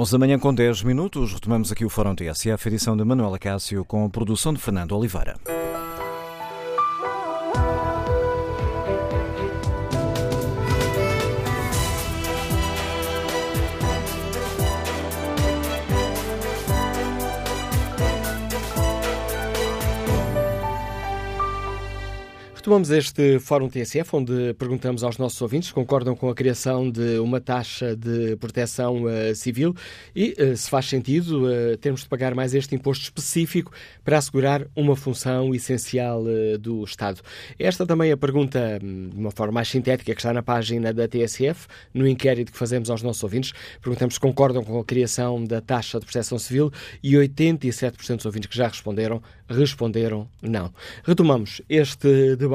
Onze 0.05 0.11
da 0.11 0.19
manhã 0.19 0.37
com 0.37 0.53
10 0.53 0.83
minutos, 0.83 1.33
retomamos 1.33 1.71
aqui 1.71 1.83
o 1.83 1.89
Fórum 1.89 2.13
TSF, 2.13 2.67
edição 2.67 2.95
de 2.95 3.03
Manuela 3.03 3.39
Cássio, 3.39 3.83
com 3.83 4.05
a 4.05 4.09
produção 4.09 4.53
de 4.53 4.61
Fernando 4.61 4.95
Oliveira. 4.95 5.33
Retomamos 22.65 22.89
este 22.89 23.37
Fórum 23.37 23.69
TSF, 23.69 24.15
onde 24.15 24.55
perguntamos 24.55 25.03
aos 25.03 25.19
nossos 25.19 25.39
ouvintes 25.39 25.67
se 25.67 25.73
concordam 25.75 26.15
com 26.15 26.29
a 26.29 26.33
criação 26.33 26.89
de 26.89 27.19
uma 27.19 27.39
taxa 27.39 27.95
de 27.95 28.35
proteção 28.37 29.03
uh, 29.03 29.35
civil 29.35 29.75
e 30.15 30.35
uh, 30.39 30.57
se 30.57 30.67
faz 30.67 30.87
sentido 30.87 31.45
uh, 31.45 31.77
termos 31.77 32.01
de 32.01 32.09
pagar 32.09 32.33
mais 32.33 32.55
este 32.55 32.73
imposto 32.73 33.03
específico 33.03 33.71
para 34.03 34.17
assegurar 34.17 34.65
uma 34.75 34.95
função 34.95 35.53
essencial 35.53 36.23
do 36.59 36.83
Estado. 36.83 37.21
Esta 37.59 37.85
também 37.85 38.09
é 38.09 38.13
a 38.13 38.17
pergunta, 38.17 38.79
hum, 38.83 39.09
de 39.13 39.19
uma 39.19 39.29
forma 39.29 39.53
mais 39.53 39.67
sintética, 39.67 40.15
que 40.15 40.19
está 40.19 40.33
na 40.33 40.41
página 40.41 40.91
da 40.91 41.07
TSF, 41.07 41.67
no 41.93 42.07
inquérito 42.07 42.51
que 42.51 42.57
fazemos 42.57 42.89
aos 42.89 43.03
nossos 43.03 43.21
ouvintes. 43.23 43.53
Perguntamos 43.79 44.15
se 44.15 44.19
concordam 44.19 44.63
com 44.63 44.79
a 44.79 44.83
criação 44.83 45.43
da 45.43 45.61
taxa 45.61 45.99
de 45.99 46.05
proteção 46.05 46.39
civil 46.39 46.73
e 47.03 47.13
87% 47.13 48.15
dos 48.15 48.25
ouvintes 48.25 48.49
que 48.49 48.57
já 48.57 48.67
responderam, 48.67 49.21
responderam 49.47 50.27
não. 50.41 50.73
Retomamos 51.03 51.61
este 51.69 52.35
debate 52.35 52.54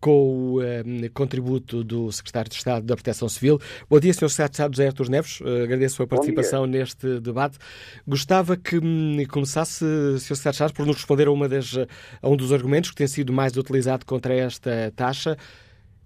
com 0.00 0.10
o 0.10 0.60
um, 0.60 1.08
contributo 1.12 1.82
do 1.82 2.10
Secretário 2.12 2.50
de 2.50 2.56
Estado 2.56 2.84
da 2.84 2.94
Proteção 2.94 3.28
Civil. 3.28 3.60
Bom 3.88 4.00
dia, 4.00 4.12
Sr. 4.12 4.28
Secretário 4.28 4.50
de 4.50 4.54
Estado 4.54 4.76
José 4.76 4.86
Artur 4.86 5.10
Neves. 5.10 5.40
Uh, 5.40 5.64
agradeço 5.64 6.02
a 6.02 6.06
participação 6.06 6.66
neste 6.66 7.20
debate. 7.20 7.58
Gostava 8.06 8.56
que 8.56 8.78
um, 8.78 9.24
começasse, 9.28 9.84
Sr. 9.84 10.18
Secretário 10.18 10.50
de 10.50 10.56
Estado, 10.56 10.72
por 10.74 10.86
nos 10.86 10.96
responder 10.96 11.28
a, 11.28 11.32
uma 11.32 11.48
das, 11.48 11.74
a 12.22 12.28
um 12.28 12.36
dos 12.36 12.52
argumentos 12.52 12.90
que 12.90 12.96
tem 12.96 13.06
sido 13.06 13.32
mais 13.32 13.56
utilizado 13.56 14.04
contra 14.06 14.34
esta 14.34 14.92
taxa. 14.94 15.36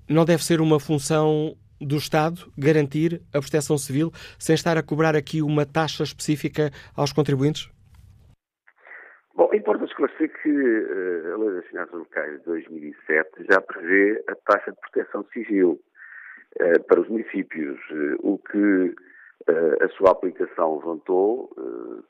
Não 0.08 0.24
deve 0.24 0.44
ser 0.44 0.60
uma 0.60 0.80
função 0.80 1.56
do 1.80 1.96
Estado 1.96 2.50
garantir 2.56 3.22
a 3.32 3.40
proteção 3.40 3.78
civil 3.78 4.12
sem 4.38 4.54
estar 4.54 4.76
a 4.76 4.82
cobrar 4.82 5.14
aqui 5.14 5.42
uma 5.42 5.64
taxa 5.64 6.02
específica 6.02 6.72
aos 6.94 7.12
contribuintes? 7.12 7.68
Bom, 9.38 9.50
importa 9.54 9.84
esclarecer 9.84 10.32
que 10.42 10.50
uh, 10.50 11.34
a 11.34 11.36
Lei 11.36 11.54
das 11.54 11.66
Finanças 11.66 11.94
Locais 11.94 12.40
de 12.40 12.44
2007 12.44 13.46
já 13.48 13.60
prevê 13.60 14.24
a 14.26 14.34
taxa 14.34 14.72
de 14.72 14.80
proteção 14.80 15.24
civil 15.32 15.80
uh, 16.60 16.82
para 16.88 17.00
os 17.00 17.08
municípios, 17.08 17.78
uh, 17.88 18.16
o 18.18 18.38
que 18.38 18.96
a 19.80 19.88
sua 19.90 20.10
aplicação 20.10 20.76
levantou 20.76 21.48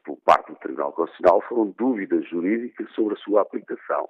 por 0.05 0.17
parte 0.25 0.51
do 0.51 0.59
Tribunal 0.59 0.93
Constitucional 0.93 1.41
foram 1.43 1.73
dúvidas 1.79 2.27
jurídicas 2.29 2.91
sobre 2.95 3.15
a 3.15 3.19
sua 3.19 3.43
aplicação. 3.43 4.09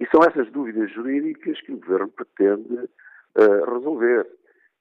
E 0.00 0.06
são 0.06 0.20
essas 0.22 0.50
dúvidas 0.50 0.90
jurídicas 0.90 1.60
que 1.60 1.72
o 1.72 1.78
Governo 1.78 2.08
pretende 2.08 2.88
resolver. 3.68 4.26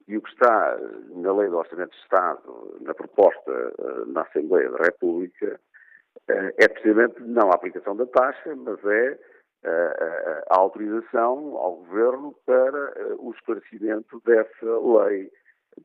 E 0.07 0.17
o 0.17 0.21
que 0.21 0.29
está 0.31 0.79
na 1.17 1.31
Lei 1.33 1.49
do 1.49 1.57
Orçamento 1.57 1.91
de 1.91 1.97
Estado, 1.97 2.77
na 2.81 2.93
proposta 2.95 3.73
na 4.07 4.21
Assembleia 4.21 4.71
da 4.71 4.85
República, 4.85 5.59
é 6.27 6.67
precisamente 6.67 7.21
não 7.21 7.49
a 7.49 7.55
aplicação 7.55 7.95
da 7.95 8.05
taxa, 8.05 8.55
mas 8.55 8.83
é 8.85 9.17
a, 9.65 10.59
autorização 10.59 11.57
ao 11.57 11.77
Governo 11.77 12.35
para 12.45 12.93
eh, 12.95 13.15
o 13.19 13.31
esclarecimento 13.31 14.21
dessa 14.25 14.79
lei, 15.05 15.29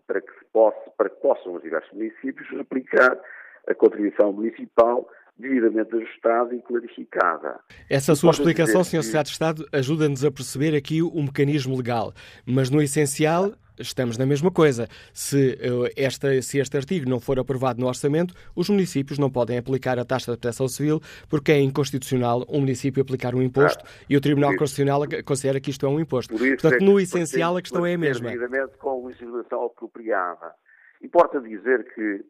para 0.06 0.20
que, 0.20 0.32
possa, 0.52 0.90
para 0.96 1.10
que 1.10 1.20
possam 1.20 1.54
os 1.54 1.62
diversos 1.62 1.92
municípios 1.92 2.48
aplicar 2.60 3.18
a 3.66 3.74
contribuição 3.74 4.32
municipal 4.32 5.08
devidamente 5.36 5.94
ajustada 5.96 6.54
e 6.54 6.62
clarificada. 6.62 7.58
Essa 7.90 8.14
sua 8.14 8.30
explicação, 8.30 8.84
Sr. 8.84 9.02
Secretário 9.02 9.24
de 9.24 9.32
Estado, 9.32 9.68
ajuda-nos 9.72 10.24
a 10.24 10.30
perceber 10.30 10.76
aqui 10.76 11.02
o 11.02 11.20
mecanismo 11.20 11.76
legal, 11.76 12.12
mas 12.46 12.70
no 12.70 12.80
essencial 12.80 13.52
estamos 13.78 14.18
na 14.18 14.26
mesma 14.26 14.50
coisa. 14.50 14.88
Se, 15.12 15.58
eh, 15.60 15.92
esta, 15.96 16.40
se 16.42 16.58
este 16.58 16.76
artigo 16.76 17.08
não 17.08 17.20
for 17.20 17.38
aprovado 17.38 17.80
no 17.80 17.86
orçamento, 17.86 18.34
os 18.54 18.68
municípios 18.68 19.18
não 19.18 19.30
podem 19.30 19.58
aplicar 19.58 19.98
a 19.98 20.04
taxa 20.04 20.32
de 20.32 20.38
proteção 20.38 20.68
civil 20.68 21.00
porque 21.28 21.52
é 21.52 21.60
inconstitucional 21.60 22.44
um 22.48 22.60
município 22.60 23.02
aplicar 23.02 23.34
um 23.34 23.42
imposto 23.42 23.84
ah, 23.84 24.04
e 24.08 24.16
o 24.16 24.20
Tribunal 24.20 24.56
Constitucional 24.56 25.02
considera 25.24 25.60
que 25.60 25.70
isto 25.70 25.86
é 25.86 25.88
um 25.88 26.00
imposto. 26.00 26.34
Portanto, 26.36 26.74
é 26.74 26.84
no 26.84 27.00
essencial, 27.00 27.56
a 27.56 27.62
questão 27.62 27.84
é 27.86 27.94
a 27.94 27.98
mesma. 27.98 28.30
com 28.78 29.06
legislação 29.06 29.64
apropriada. 29.64 30.54
Importa 31.02 31.40
dizer 31.40 31.84
que 31.94 32.24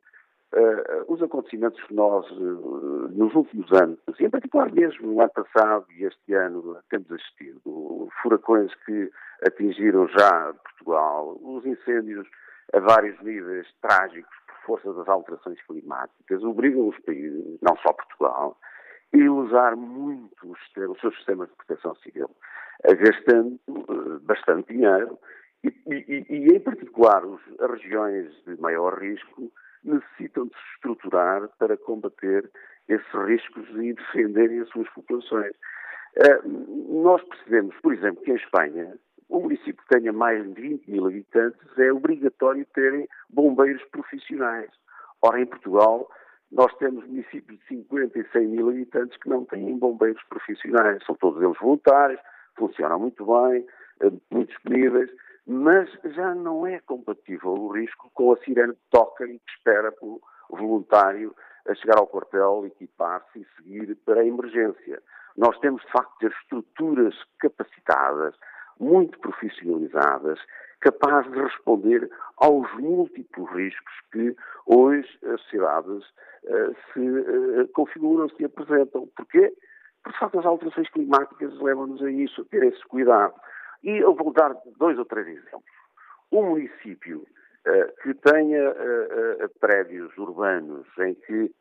Uh, 0.57 1.12
os 1.12 1.20
acontecimentos 1.20 1.82
que 1.82 1.92
nós, 1.92 2.30
uh, 2.30 3.09
nos 3.12 3.34
últimos 3.34 3.72
anos, 3.72 3.98
em 4.20 4.30
particular 4.30 4.70
mesmo 4.70 5.09
no 5.09 5.20
ano 5.20 5.30
passado 5.30 5.84
e 5.90 6.05
este 6.05 6.32
ano, 6.32 6.78
temos 6.88 7.11
assistido, 7.11 8.09
furacões 8.22 8.72
que 8.86 9.11
atingiram 9.44 10.07
já 10.07 10.55
Portugal, 10.62 11.36
os 11.42 11.66
incêndios 11.66 12.28
a 12.72 12.78
vários 12.78 13.20
níveis 13.22 13.66
trágicos 13.82 14.32
por 14.46 14.78
força 14.78 14.92
das 14.92 15.09
alterações 15.09 15.61
climáticas, 15.66 16.44
obrigam 16.44 16.86
os 16.86 16.98
países, 17.00 17.59
não 17.61 17.76
só 17.78 17.92
Portugal, 17.92 18.57
a 19.12 19.32
usar 19.32 19.74
muito 19.74 20.36
os, 20.44 20.59
os 20.88 21.00
seus 21.00 21.16
sistemas 21.16 21.48
de 21.48 21.57
proteção 21.57 21.96
civil, 21.96 22.30
gastando 22.84 23.59
uh, 23.70 24.20
bastante 24.20 24.72
dinheiro 24.72 25.18
e, 25.64 25.68
e, 25.88 26.26
e, 26.28 26.55
em 26.55 26.61
particular, 26.61 27.24
as 27.59 27.70
regiões 27.70 28.32
de 28.46 28.61
maior 28.61 29.00
risco 29.00 29.50
necessitam 29.85 30.47
de 30.47 30.55
se 30.55 30.74
estruturar 30.74 31.49
para 31.59 31.76
combater 31.76 32.51
esses 32.89 33.12
riscos 33.26 33.68
e 33.70 33.93
defenderem 33.93 34.61
as 34.61 34.68
suas 34.68 34.89
populações. 34.91 35.55
Uh, 36.16 37.03
nós 37.03 37.22
percebemos, 37.24 37.74
por 37.82 37.93
exemplo, 37.93 38.22
que 38.22 38.30
em 38.30 38.37
Espanha, 38.37 38.97
um 39.30 39.41
município 39.41 39.82
que 39.82 39.89
tenha 39.89 40.12
mais 40.12 40.45
de 40.55 40.61
20 40.61 40.91
mil 40.91 41.07
habitantes 41.07 41.78
é 41.78 41.93
obrigatório 41.93 42.64
terem 42.74 43.09
bombeiros 43.30 43.82
profissionais. 43.85 44.70
Ora, 45.22 45.41
em 45.41 45.47
Portugal, 45.47 46.09
nós 46.53 46.72
temos 46.76 47.05
municípios 47.07 47.59
de 47.59 47.66
50 47.66 48.18
e 48.18 48.24
100 48.30 48.47
mil 48.47 48.68
habitantes 48.68 49.16
que 49.18 49.28
não 49.28 49.45
têm 49.45 49.76
bombeiros 49.78 50.22
profissionais. 50.28 51.03
São 51.05 51.16
todos 51.16 51.43
eles 51.43 51.59
voluntários, 51.59 52.20
funcionam 52.57 53.01
muito 53.01 53.24
bem, 53.26 53.66
eh, 54.03 54.12
muito 54.30 54.51
disponíveis, 54.51 55.11
mas 55.47 55.90
já 56.05 56.34
não 56.34 56.66
é 56.66 56.80
compatível 56.80 57.53
o 57.53 57.72
risco 57.72 58.11
com 58.14 58.32
a 58.32 58.36
sirene 58.38 58.74
que 58.74 58.90
toca 58.90 59.24
e 59.24 59.38
que 59.38 59.53
espera 59.53 59.92
pelo 59.92 60.20
voluntário 60.51 61.34
a 61.68 61.74
chegar 61.74 61.99
ao 61.99 62.07
quartel, 62.07 62.66
equipar-se 62.66 63.40
e 63.40 63.47
seguir 63.57 63.95
para 64.05 64.20
a 64.20 64.26
emergência. 64.26 65.03
Nós 65.36 65.59
temos, 65.59 65.82
de 65.82 65.90
facto, 65.90 66.18
ter 66.18 66.30
estruturas 66.30 67.14
capacitadas, 67.38 68.34
muito 68.78 69.18
profissionalizadas, 69.18 70.38
capazes 70.80 71.32
de 71.32 71.40
responder 71.40 72.11
aos 72.36 72.70
múltiplos 72.74 73.51
riscos 73.53 73.95
que 74.12 74.36
hoje 74.66 75.09
as 75.24 75.40
sociedades 75.42 76.05
uh, 76.45 76.76
se 76.92 77.01
uh, 77.01 77.68
configuram, 77.72 78.28
se 78.30 78.45
apresentam. 78.45 79.09
Porquê? 79.16 79.53
Porque, 80.03 80.12
de 80.12 80.18
facto, 80.18 80.38
as 80.38 80.45
alterações 80.45 80.90
climáticas 80.90 81.59
levam-nos 81.61 82.03
a 82.03 82.11
isso, 82.11 82.42
a 82.42 82.45
ter 82.45 82.62
esse 82.64 82.84
cuidado. 82.84 83.34
E 83.85 83.99
eu 83.99 84.14
vou 84.14 84.32
dar 84.32 84.57
dois 84.78 84.99
ou 84.99 85.05
três 85.05 85.28
exemplos. 85.28 85.62
Um 86.32 86.43
município 86.43 87.18
uh, 87.20 88.03
que 88.03 88.14
tenha 88.14 88.70
uh, 88.70 89.45
uh, 89.45 89.49
prédios 89.61 90.16
urbanos 90.16 90.87
em 90.99 91.14
que 91.14 91.55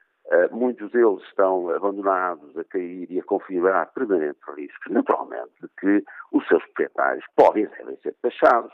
muitos 0.51 0.89
deles 0.91 1.21
estão 1.23 1.69
abandonados 1.69 2.57
a 2.57 2.63
cair 2.63 3.11
e 3.11 3.19
a 3.19 3.23
configurar 3.23 3.91
permanentes 3.93 4.41
riscos, 4.55 4.89
naturalmente 4.89 5.51
que 5.77 6.01
os 6.31 6.47
seus 6.47 6.63
proprietários 6.67 7.25
podem 7.35 7.67
devem 7.77 7.97
ser 7.97 8.15
taxados. 8.21 8.71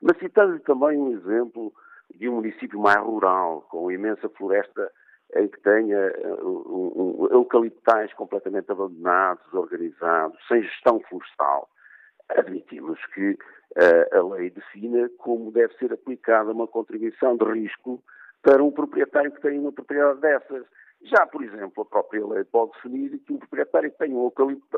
Mas 0.00 0.16
citando 0.18 0.60
também 0.60 0.96
um 0.96 1.12
exemplo 1.12 1.72
de 2.14 2.28
um 2.28 2.36
município 2.36 2.78
mais 2.78 3.04
rural, 3.04 3.62
com 3.62 3.90
imensa 3.90 4.28
floresta 4.28 4.92
em 5.34 5.48
que 5.48 5.60
tenha 5.62 5.98
eucaliptais 7.32 8.14
completamente 8.14 8.70
abandonados, 8.70 9.44
desorganizados, 9.46 10.38
sem 10.46 10.62
gestão 10.62 11.00
florestal, 11.08 11.68
admitimos 12.28 12.98
que 13.14 13.32
uh, 13.32 14.18
a 14.18 14.34
lei 14.34 14.50
defina 14.50 15.08
como 15.18 15.50
deve 15.50 15.74
ser 15.76 15.92
aplicada 15.92 16.52
uma 16.52 16.66
contribuição 16.66 17.36
de 17.36 17.44
risco 17.44 18.02
para 18.42 18.62
um 18.62 18.70
proprietário 18.70 19.32
que 19.32 19.40
tem 19.40 19.58
uma 19.58 19.72
propriedade 19.72 20.20
dessas. 20.20 20.66
Já, 21.04 21.26
por 21.26 21.42
exemplo, 21.42 21.82
a 21.82 21.86
própria 21.86 22.26
lei 22.26 22.44
pode 22.44 22.72
definir 22.72 23.18
que 23.18 23.32
um 23.32 23.38
proprietário 23.38 23.90
que 23.90 23.98
tem 23.98 24.14
um, 24.14 24.30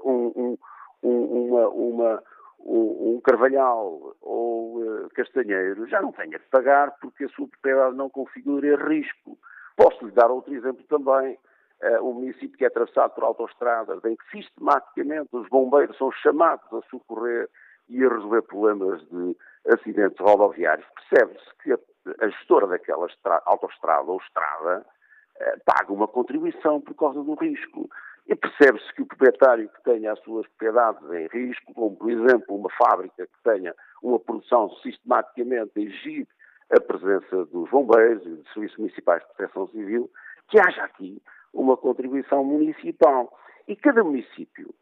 um, 0.04 0.58
um, 1.02 1.48
uma, 1.48 1.68
uma, 1.68 2.22
um, 2.60 3.20
carvalhal 3.22 4.16
ou 4.22 4.82
uh, 4.82 5.08
castanheiro 5.14 5.86
já 5.86 6.00
não 6.00 6.12
tenha 6.12 6.38
que 6.38 6.48
pagar 6.50 6.92
porque 7.00 7.24
a 7.24 7.28
sua 7.28 7.48
propriedade 7.48 7.96
não 7.96 8.08
configura 8.08 8.88
risco. 8.88 9.38
Posso 9.76 10.04
lhe 10.06 10.12
dar 10.12 10.30
outro 10.30 10.54
exemplo 10.54 10.84
também 10.88 11.38
uh, 11.84 12.02
um 12.02 12.14
município 12.14 12.56
que 12.56 12.64
é 12.64 12.68
atravessado 12.68 13.14
por 13.14 13.24
autoestradas, 13.24 14.04
em 14.04 14.16
que 14.16 14.30
sistematicamente 14.30 15.28
os 15.32 15.48
bombeiros 15.48 15.96
são 15.98 16.10
chamados 16.12 16.66
a 16.72 16.80
socorrer 16.88 17.48
e 17.88 18.02
a 18.04 18.08
resolver 18.08 18.42
problemas 18.42 19.00
de 19.08 19.36
acidentes 19.72 20.18
rodoviários, 20.18 20.86
percebe-se 20.94 21.54
que 21.62 21.72
a, 21.72 21.78
a, 22.24 22.28
gestora 22.28 22.66
daquela 22.66 23.06
autoestrada 23.46 24.10
ou 24.10 24.18
estrada 24.18 24.80
uh, 24.80 25.60
paga 25.64 25.92
uma 25.92 26.08
contribuição 26.08 26.80
por 26.80 26.94
causa 26.94 27.22
do 27.22 27.34
risco. 27.34 27.88
E 28.26 28.34
percebe-se 28.34 28.90
que 28.94 29.02
o 29.02 29.06
proprietário 29.06 29.68
que 29.68 29.82
tenha 29.82 30.12
as 30.12 30.18
suas 30.20 30.46
propriedades 30.48 31.02
em 31.12 31.26
risco, 31.26 31.74
como 31.74 31.94
por 31.94 32.10
exemplo 32.10 32.56
uma 32.56 32.70
fábrica 32.70 33.26
que 33.26 33.42
tenha 33.42 33.74
uma 34.02 34.18
produção 34.18 34.70
sistematicamente 34.76 35.72
a 35.76 35.80
exigir 35.80 36.26
a 36.70 36.80
presença 36.80 37.44
dos 37.46 37.68
bombeiros 37.68 38.24
e 38.24 38.30
dos 38.30 38.52
serviços 38.54 38.78
municipais 38.78 39.22
de 39.22 39.28
proteção 39.34 39.68
civil, 39.68 40.10
que 40.48 40.58
haja 40.58 40.84
aqui 40.84 41.20
uma 41.54 41.76
contribuição 41.76 42.44
municipal. 42.44 43.32
E 43.66 43.74
cada 43.74 44.04
município 44.04 44.74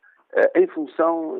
em 0.56 0.66
função 0.68 1.38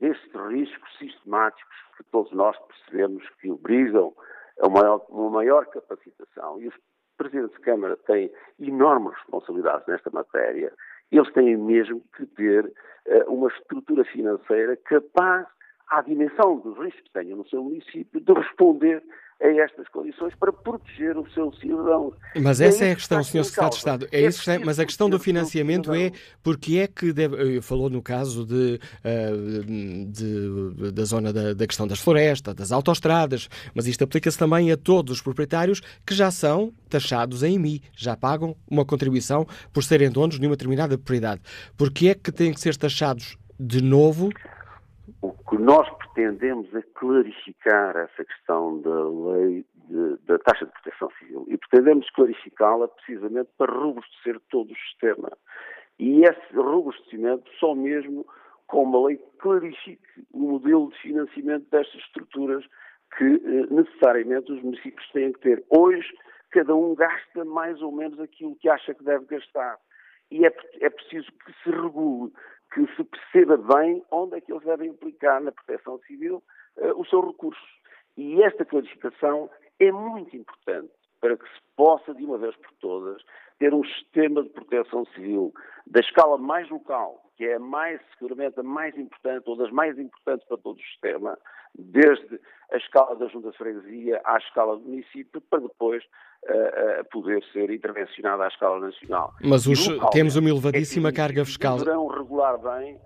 destes 0.00 0.32
riscos 0.48 0.98
sistemáticos 0.98 1.76
que 1.96 2.04
todos 2.04 2.32
nós 2.32 2.56
percebemos 2.66 3.22
que 3.40 3.50
obrigam 3.50 4.14
a 4.60 4.66
uma 4.66 4.80
maior, 4.80 5.06
uma 5.10 5.30
maior 5.30 5.66
capacitação. 5.66 6.60
E 6.60 6.68
os 6.68 6.74
presidentes 7.18 7.54
de 7.56 7.62
Câmara 7.62 7.96
têm 8.06 8.32
enormes 8.58 9.14
responsabilidades 9.18 9.86
nesta 9.86 10.10
matéria. 10.10 10.72
Eles 11.12 11.30
têm 11.34 11.56
mesmo 11.56 12.02
que 12.16 12.24
ter 12.26 12.72
uma 13.26 13.48
estrutura 13.48 14.04
financeira 14.04 14.76
capaz, 14.76 15.46
à 15.88 16.00
dimensão 16.02 16.58
dos 16.60 16.78
riscos 16.78 17.02
que 17.02 17.12
tenham 17.12 17.36
no 17.36 17.48
seu 17.48 17.62
município, 17.62 18.20
de 18.20 18.32
responder 18.32 19.02
a 19.42 19.48
estas 19.64 19.88
condições 19.88 20.34
para 20.34 20.52
proteger 20.52 21.16
os 21.16 21.32
seus 21.32 21.58
cidadãos. 21.58 22.14
Mas 22.36 22.60
essa 22.60 22.84
é, 22.84 22.88
é 22.88 22.92
a 22.92 22.94
questão, 22.94 23.22
Sr. 23.22 23.44
Secretário 23.44 23.70
de 23.70 23.76
Estado. 23.76 24.08
É 24.12 24.20
isso 24.20 24.42
que, 24.44 24.58
mas 24.58 24.78
a 24.78 24.84
questão 24.84 25.08
do 25.08 25.18
financiamento 25.18 25.92
é 25.94 26.12
porque 26.42 26.78
é 26.78 26.86
que 26.86 27.12
deve, 27.12 27.56
eh, 27.56 27.62
falou 27.62 27.88
no 27.88 28.02
caso 28.02 28.44
de, 28.44 28.78
eh, 29.02 29.32
de 30.06 30.92
da 30.92 31.04
zona 31.04 31.32
da, 31.32 31.54
da, 31.54 31.66
questão 31.66 31.86
das 31.86 32.00
florestas, 32.00 32.54
das 32.54 32.70
autoestradas, 32.70 33.48
mas 33.74 33.86
isto 33.86 34.04
aplica-se 34.04 34.38
também 34.38 34.70
a 34.70 34.76
todos 34.76 35.16
os 35.16 35.22
proprietários 35.22 35.80
que 36.04 36.14
já 36.14 36.30
são 36.30 36.72
taxados 36.88 37.42
em 37.42 37.54
IMI, 37.54 37.82
já 37.96 38.16
pagam 38.16 38.54
uma 38.70 38.84
contribuição 38.84 39.46
por 39.72 39.82
serem 39.82 40.10
donos 40.10 40.38
de 40.38 40.46
uma 40.46 40.56
determinada 40.56 40.98
propriedade. 40.98 41.40
Porque 41.76 42.08
é 42.08 42.14
que 42.14 42.30
têm 42.30 42.52
que 42.52 42.60
ser 42.60 42.76
taxados 42.76 43.38
de 43.58 43.82
novo 43.82 44.30
o 45.22 45.32
que 45.32 45.58
nós 45.58 45.86
pretendemos 46.20 46.74
é 46.74 46.82
clarificar 46.94 47.96
essa 47.96 48.24
questão 48.24 48.80
da 48.82 49.08
lei 49.08 49.64
de, 49.88 50.16
da 50.26 50.38
taxa 50.38 50.66
de 50.66 50.72
proteção 50.72 51.10
civil 51.18 51.46
e 51.48 51.56
pretendemos 51.56 52.10
clarificá-la 52.10 52.88
precisamente 52.88 53.50
para 53.56 53.72
robustecer 53.72 54.38
todo 54.50 54.70
o 54.70 54.76
sistema. 54.76 55.32
E 55.98 56.22
esse 56.22 56.54
robustecimento 56.54 57.50
só 57.58 57.74
mesmo 57.74 58.26
com 58.66 58.82
uma 58.82 59.06
lei 59.06 59.16
que 59.16 59.38
clarifique 59.38 60.26
o 60.32 60.38
modelo 60.38 60.90
de 60.90 60.98
financiamento 60.98 61.68
destas 61.70 62.00
estruturas 62.02 62.64
que 63.16 63.24
eh, 63.24 63.66
necessariamente 63.70 64.52
os 64.52 64.62
municípios 64.62 65.10
têm 65.12 65.32
que 65.32 65.40
ter. 65.40 65.64
Hoje, 65.70 66.08
cada 66.50 66.74
um 66.74 66.94
gasta 66.94 67.44
mais 67.44 67.80
ou 67.80 67.92
menos 67.92 68.20
aquilo 68.20 68.56
que 68.56 68.68
acha 68.68 68.94
que 68.94 69.02
deve 69.02 69.24
gastar. 69.24 69.78
E 70.30 70.46
é, 70.46 70.54
é 70.80 70.90
preciso 70.90 71.26
que 71.44 71.52
se 71.64 71.70
regule 71.70 72.30
que 72.72 72.86
se 72.94 73.04
perceba 73.04 73.56
bem 73.56 74.02
onde 74.10 74.36
é 74.36 74.40
que 74.40 74.52
eles 74.52 74.64
devem 74.64 74.90
aplicar 74.90 75.40
na 75.40 75.52
proteção 75.52 75.98
civil 76.00 76.42
uh, 76.76 77.00
os 77.00 77.08
seus 77.08 77.26
recursos. 77.26 77.80
E 78.16 78.42
esta 78.42 78.64
clarificação 78.64 79.50
é 79.78 79.90
muito 79.90 80.36
importante 80.36 80.92
para 81.20 81.36
que 81.36 81.44
se 81.44 81.60
possa, 81.76 82.14
de 82.14 82.24
uma 82.24 82.38
vez 82.38 82.56
por 82.56 82.72
todas, 82.80 83.22
ter 83.58 83.74
um 83.74 83.84
sistema 83.84 84.42
de 84.42 84.48
proteção 84.48 85.04
civil 85.06 85.52
da 85.86 86.00
escala 86.00 86.38
mais 86.38 86.68
local, 86.70 87.22
que 87.36 87.44
é 87.44 87.54
a 87.56 87.58
mais, 87.58 88.00
seguramente 88.18 88.58
a 88.58 88.62
mais 88.62 88.96
importante, 88.96 89.48
ou 89.48 89.56
das 89.56 89.70
mais 89.70 89.98
importantes 89.98 90.46
para 90.48 90.56
todo 90.56 90.78
o 90.78 90.82
sistema, 90.82 91.38
desde 91.74 92.40
a 92.72 92.76
escala 92.76 93.16
da 93.16 93.26
Junta 93.28 93.50
de 93.50 93.58
Freguesia 93.58 94.20
à 94.24 94.38
escala 94.38 94.76
do 94.76 94.82
município, 94.82 95.40
para 95.42 95.60
depois 95.60 96.02
uh, 96.44 97.04
poder 97.10 97.42
ser 97.52 97.70
intervencionada 97.70 98.44
à 98.44 98.48
escala 98.48 98.80
nacional. 98.80 99.34
Mas 99.42 99.66
os, 99.66 99.88
temos 100.12 100.36
uma 100.36 100.48
elevadíssima 100.48 101.10
é 101.10 101.12
carga 101.12 101.44
fiscal. 101.44 101.78
Poderão 101.78 102.06
regular 102.08 102.58
bem 102.58 102.98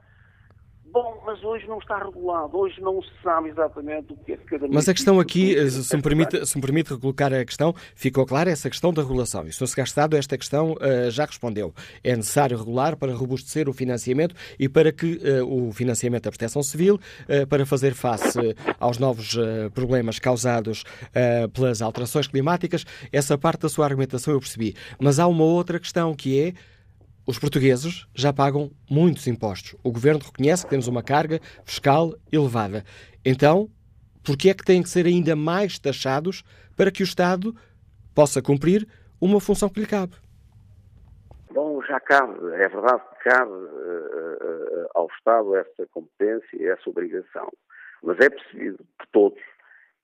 Bom, 0.95 1.21
mas 1.27 1.43
hoje 1.43 1.67
não 1.67 1.79
está 1.79 1.99
regulado, 1.99 2.57
hoje 2.57 2.81
não 2.81 3.03
se 3.03 3.11
sabe 3.21 3.49
exatamente 3.49 4.13
o 4.13 4.17
que 4.17 4.35
é 4.35 4.37
que 4.37 4.45
cada 4.45 4.69
Mas 4.69 4.89
a 4.89 4.95
questão 4.95 5.19
aqui, 5.19 5.69
se 5.69 5.97
me, 5.97 6.01
permite, 6.01 6.47
se 6.47 6.55
me 6.57 6.63
permite 6.63 6.97
colocar 6.97 7.35
a 7.35 7.45
questão, 7.45 7.75
ficou 7.97 8.25
clara 8.25 8.49
essa 8.49 8.71
questão 8.71 8.93
da 8.93 9.03
regulação. 9.03 9.45
E 9.45 9.49
o 9.49 9.53
Sr. 9.53 9.83
Estado, 9.83 10.17
esta 10.17 10.39
questão 10.39 10.75
uh, 10.75 11.11
já 11.11 11.25
respondeu. 11.25 11.75
É 12.05 12.15
necessário 12.15 12.57
regular 12.57 12.95
para 12.95 13.13
robustecer 13.13 13.69
o 13.69 13.73
financiamento 13.73 14.37
e 14.57 14.69
para 14.69 14.93
que 14.93 15.17
uh, 15.17 15.45
o 15.45 15.73
financiamento 15.73 16.23
da 16.23 16.31
proteção 16.31 16.63
civil, 16.63 17.01
uh, 17.29 17.45
para 17.49 17.67
fazer 17.67 17.93
face 17.93 18.55
aos 18.79 18.97
novos 18.97 19.37
problemas 19.75 20.21
causados 20.21 20.85
pelas 21.53 21.83
alterações 21.83 22.29
climáticas, 22.29 22.85
essa 23.13 23.37
parte 23.37 23.63
da 23.63 23.69
sua 23.69 23.85
argumentação 23.87 24.33
eu 24.33 24.39
percebi. 24.39 24.77
Mas 25.01 25.19
há 25.19 25.27
uma 25.27 25.43
outra 25.43 25.81
questão 25.81 26.15
que 26.15 26.41
é 26.41 26.55
os 27.27 27.39
portugueses 27.39 28.07
já 28.15 28.33
pagam 28.33 28.71
muitos 28.91 29.27
impostos. 29.27 29.75
O 29.83 29.91
governo 29.91 30.21
reconhece 30.25 30.65
que 30.65 30.71
temos 30.71 30.89
uma 30.89 31.03
carga 31.03 31.41
fiscal 31.65 32.13
elevada. 32.31 32.85
Então, 33.25 33.69
por 34.25 34.37
que 34.37 34.51
é 34.51 34.55
que 34.55 34.65
têm 34.65 34.83
que 34.83 34.89
ser 34.89 35.07
ainda 35.07 35.35
mais 35.35 35.79
taxados 35.79 36.43
para 36.77 36.91
que 36.91 37.03
o 37.03 37.05
Estado 37.05 37.55
possa 38.15 38.43
cumprir 38.43 38.87
uma 39.21 39.41
função 39.41 39.69
que 39.69 39.81
lhe 39.81 39.87
cabe? 39.87 40.15
Bom, 41.51 41.83
já 41.85 42.01
cabe, 42.01 42.35
é 42.55 42.69
verdade 42.69 43.03
que 43.11 43.31
cabe 43.31 43.53
uh, 43.53 43.55
uh, 43.55 44.89
ao 44.95 45.07
Estado 45.17 45.57
essa 45.57 45.87
competência 45.93 46.57
e 46.57 46.67
essa 46.67 46.91
obrigação, 46.91 47.51
mas 48.03 48.19
é 48.19 48.29
preciso 48.29 48.79
por 48.99 49.07
todos 49.13 49.41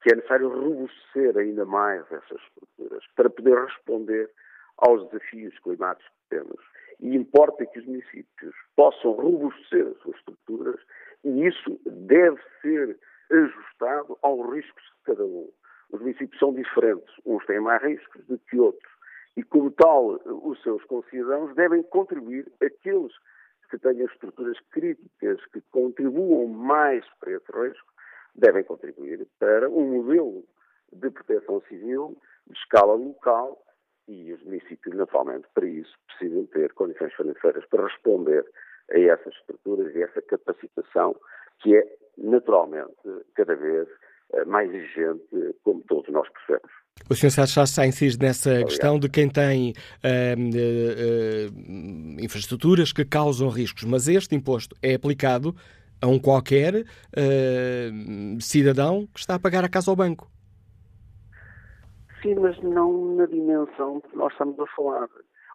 que 0.03 0.12
é 0.12 0.16
necessário 0.16 0.49
robustecer 0.49 1.37
ainda 1.37 1.64
mais 1.64 2.03
essas 2.11 2.41
estruturas 2.41 3.05
para 3.16 3.29
poder 3.29 3.59
responder 3.64 4.31
aos 4.79 5.07
desafios 5.11 5.59
climáticos 5.59 6.09
que 6.09 6.37
temos 6.37 6.70
e 7.01 7.16
importa 7.16 7.66
que 7.66 7.78
os 7.78 7.86
municípios 7.86 8.55
possam 8.76 9.12
robustecer 9.12 9.86
as 9.86 9.98
suas 9.98 10.16
estruturas 10.16 10.80
e 11.24 11.46
isso 11.46 11.80
deve 11.86 12.40
ser 12.62 12.98
ajustado 13.30 14.18
aos 14.22 14.55
riscos 14.55 14.82
de 14.82 15.03
cada 15.05 15.24
um. 15.24 15.51
Os 15.90 16.01
municípios 16.01 16.38
são 16.38 16.53
diferentes, 16.53 17.12
uns 17.24 17.44
têm 17.46 17.61
mais 17.61 17.82
riscos 17.82 18.24
do 18.26 18.38
que 18.38 18.59
outros 18.59 18.90
e, 19.36 19.42
como 19.42 19.70
tal, 19.70 20.20
os 20.26 20.61
seus 20.62 20.84
concidadãos 20.84 21.55
devem 21.55 21.82
contribuir, 21.84 22.51
aqueles 22.61 23.12
que 23.70 23.78
tenham 23.78 24.07
estruturas 24.07 24.59
críticas 24.70 25.44
que 25.46 25.61
contribuam 25.70 26.48
mais 26.48 27.05
para 27.20 27.32
esse 27.32 27.53
risco, 27.53 27.92
devem 28.34 28.64
contribuir 28.64 29.26
para 29.38 29.70
um 29.70 29.96
modelo 29.96 30.44
de 30.92 31.11
proteção 31.11 31.62
civil 31.68 32.16
de 32.46 32.59
escala 32.59 32.94
local 32.94 33.62
e 34.09 34.32
os 34.32 34.42
municípios, 34.42 34.96
naturalmente, 34.96 35.46
para 35.55 35.66
isso, 35.66 35.92
precisam 36.07 36.46
ter 36.46 36.72
condições 36.72 37.12
financeiras 37.14 37.64
para 37.66 37.86
responder 37.86 38.44
a 38.90 38.98
essas 38.98 39.34
estruturas 39.34 39.94
e 39.94 40.03
essa 40.03 40.20
capacitação 40.22 41.14
que 41.61 41.76
é, 41.76 41.86
naturalmente, 42.18 42.94
cada 43.34 43.55
vez 43.55 43.88
eh, 44.32 44.44
mais 44.44 44.72
exigente, 44.72 45.24
como 45.62 45.82
todos 45.82 46.09
nós 46.11 46.28
percebemos. 46.30 46.70
O 47.09 47.14
Sr. 47.14 47.46
Sá 47.46 47.64
está 47.64 47.86
incide 47.86 48.18
nessa 48.18 48.51
Obrigado. 48.51 48.68
questão 48.68 48.98
de 48.98 49.09
quem 49.09 49.28
tem 49.28 49.72
uh, 49.72 50.36
uh, 51.48 52.20
infraestruturas 52.20 52.92
que 52.92 53.05
causam 53.05 53.48
riscos, 53.48 53.84
mas 53.84 54.07
este 54.07 54.34
imposto 54.34 54.76
é 54.82 54.94
aplicado 54.94 55.55
a 56.01 56.07
um 56.07 56.18
qualquer 56.18 56.74
uh, 56.74 58.40
cidadão 58.40 59.09
que 59.12 59.20
está 59.20 59.34
a 59.34 59.38
pagar 59.38 59.64
a 59.64 59.68
casa 59.68 59.90
ao 59.90 59.96
banco. 59.96 60.30
Sim, 62.23 62.35
mas 62.37 62.61
não 62.62 63.16
na 63.16 63.27
dimensão 63.27 64.01
que 64.01 64.16
nós 64.16 64.33
estamos 64.33 64.59
a 64.59 64.66
falar. 64.68 65.09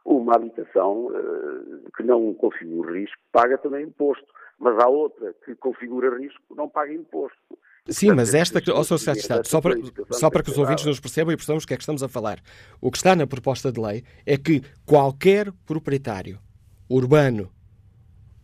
Uma 0.04 0.36
habitação 0.36 1.08
uh, 1.08 1.92
que 1.98 2.04
não 2.04 2.34
configura 2.36 2.94
risco 2.94 3.18
paga 3.32 3.58
também 3.58 3.86
imposto, 3.86 4.26
mas 4.60 4.78
há 4.80 4.88
outra 4.88 5.34
que 5.44 5.56
configura 5.56 6.16
risco 6.18 6.42
não 6.56 6.70
paga 6.70 6.94
imposto. 6.94 7.58
Sim, 7.88 8.14
mas 8.14 8.34
esta, 8.34 8.60
ó, 8.72 8.84
Sr. 8.84 8.98
Secretário 8.98 9.44
de 9.44 9.48
Estado, 9.48 9.48
só 9.48 9.62
para, 9.62 9.76
só 10.12 10.30
para 10.30 10.44
que 10.44 10.50
os 10.50 10.58
ouvintes 10.58 10.86
nos 10.86 11.00
percebam 11.00 11.32
e 11.32 11.36
percebamos 11.36 11.64
o 11.64 11.68
que 11.68 11.74
é 11.74 11.78
que 11.78 11.84
estamos 11.84 12.02
a 12.02 12.08
falar. 12.08 12.40
O 12.82 12.90
que 12.90 12.98
está 12.98 13.16
na 13.16 13.28
proposta 13.28 13.72
de 13.72 13.80
lei 13.80 14.04
é 14.26 14.38
que 14.38 14.62
qualquer 14.86 15.52
proprietário 15.68 16.40
urbano 16.90 17.52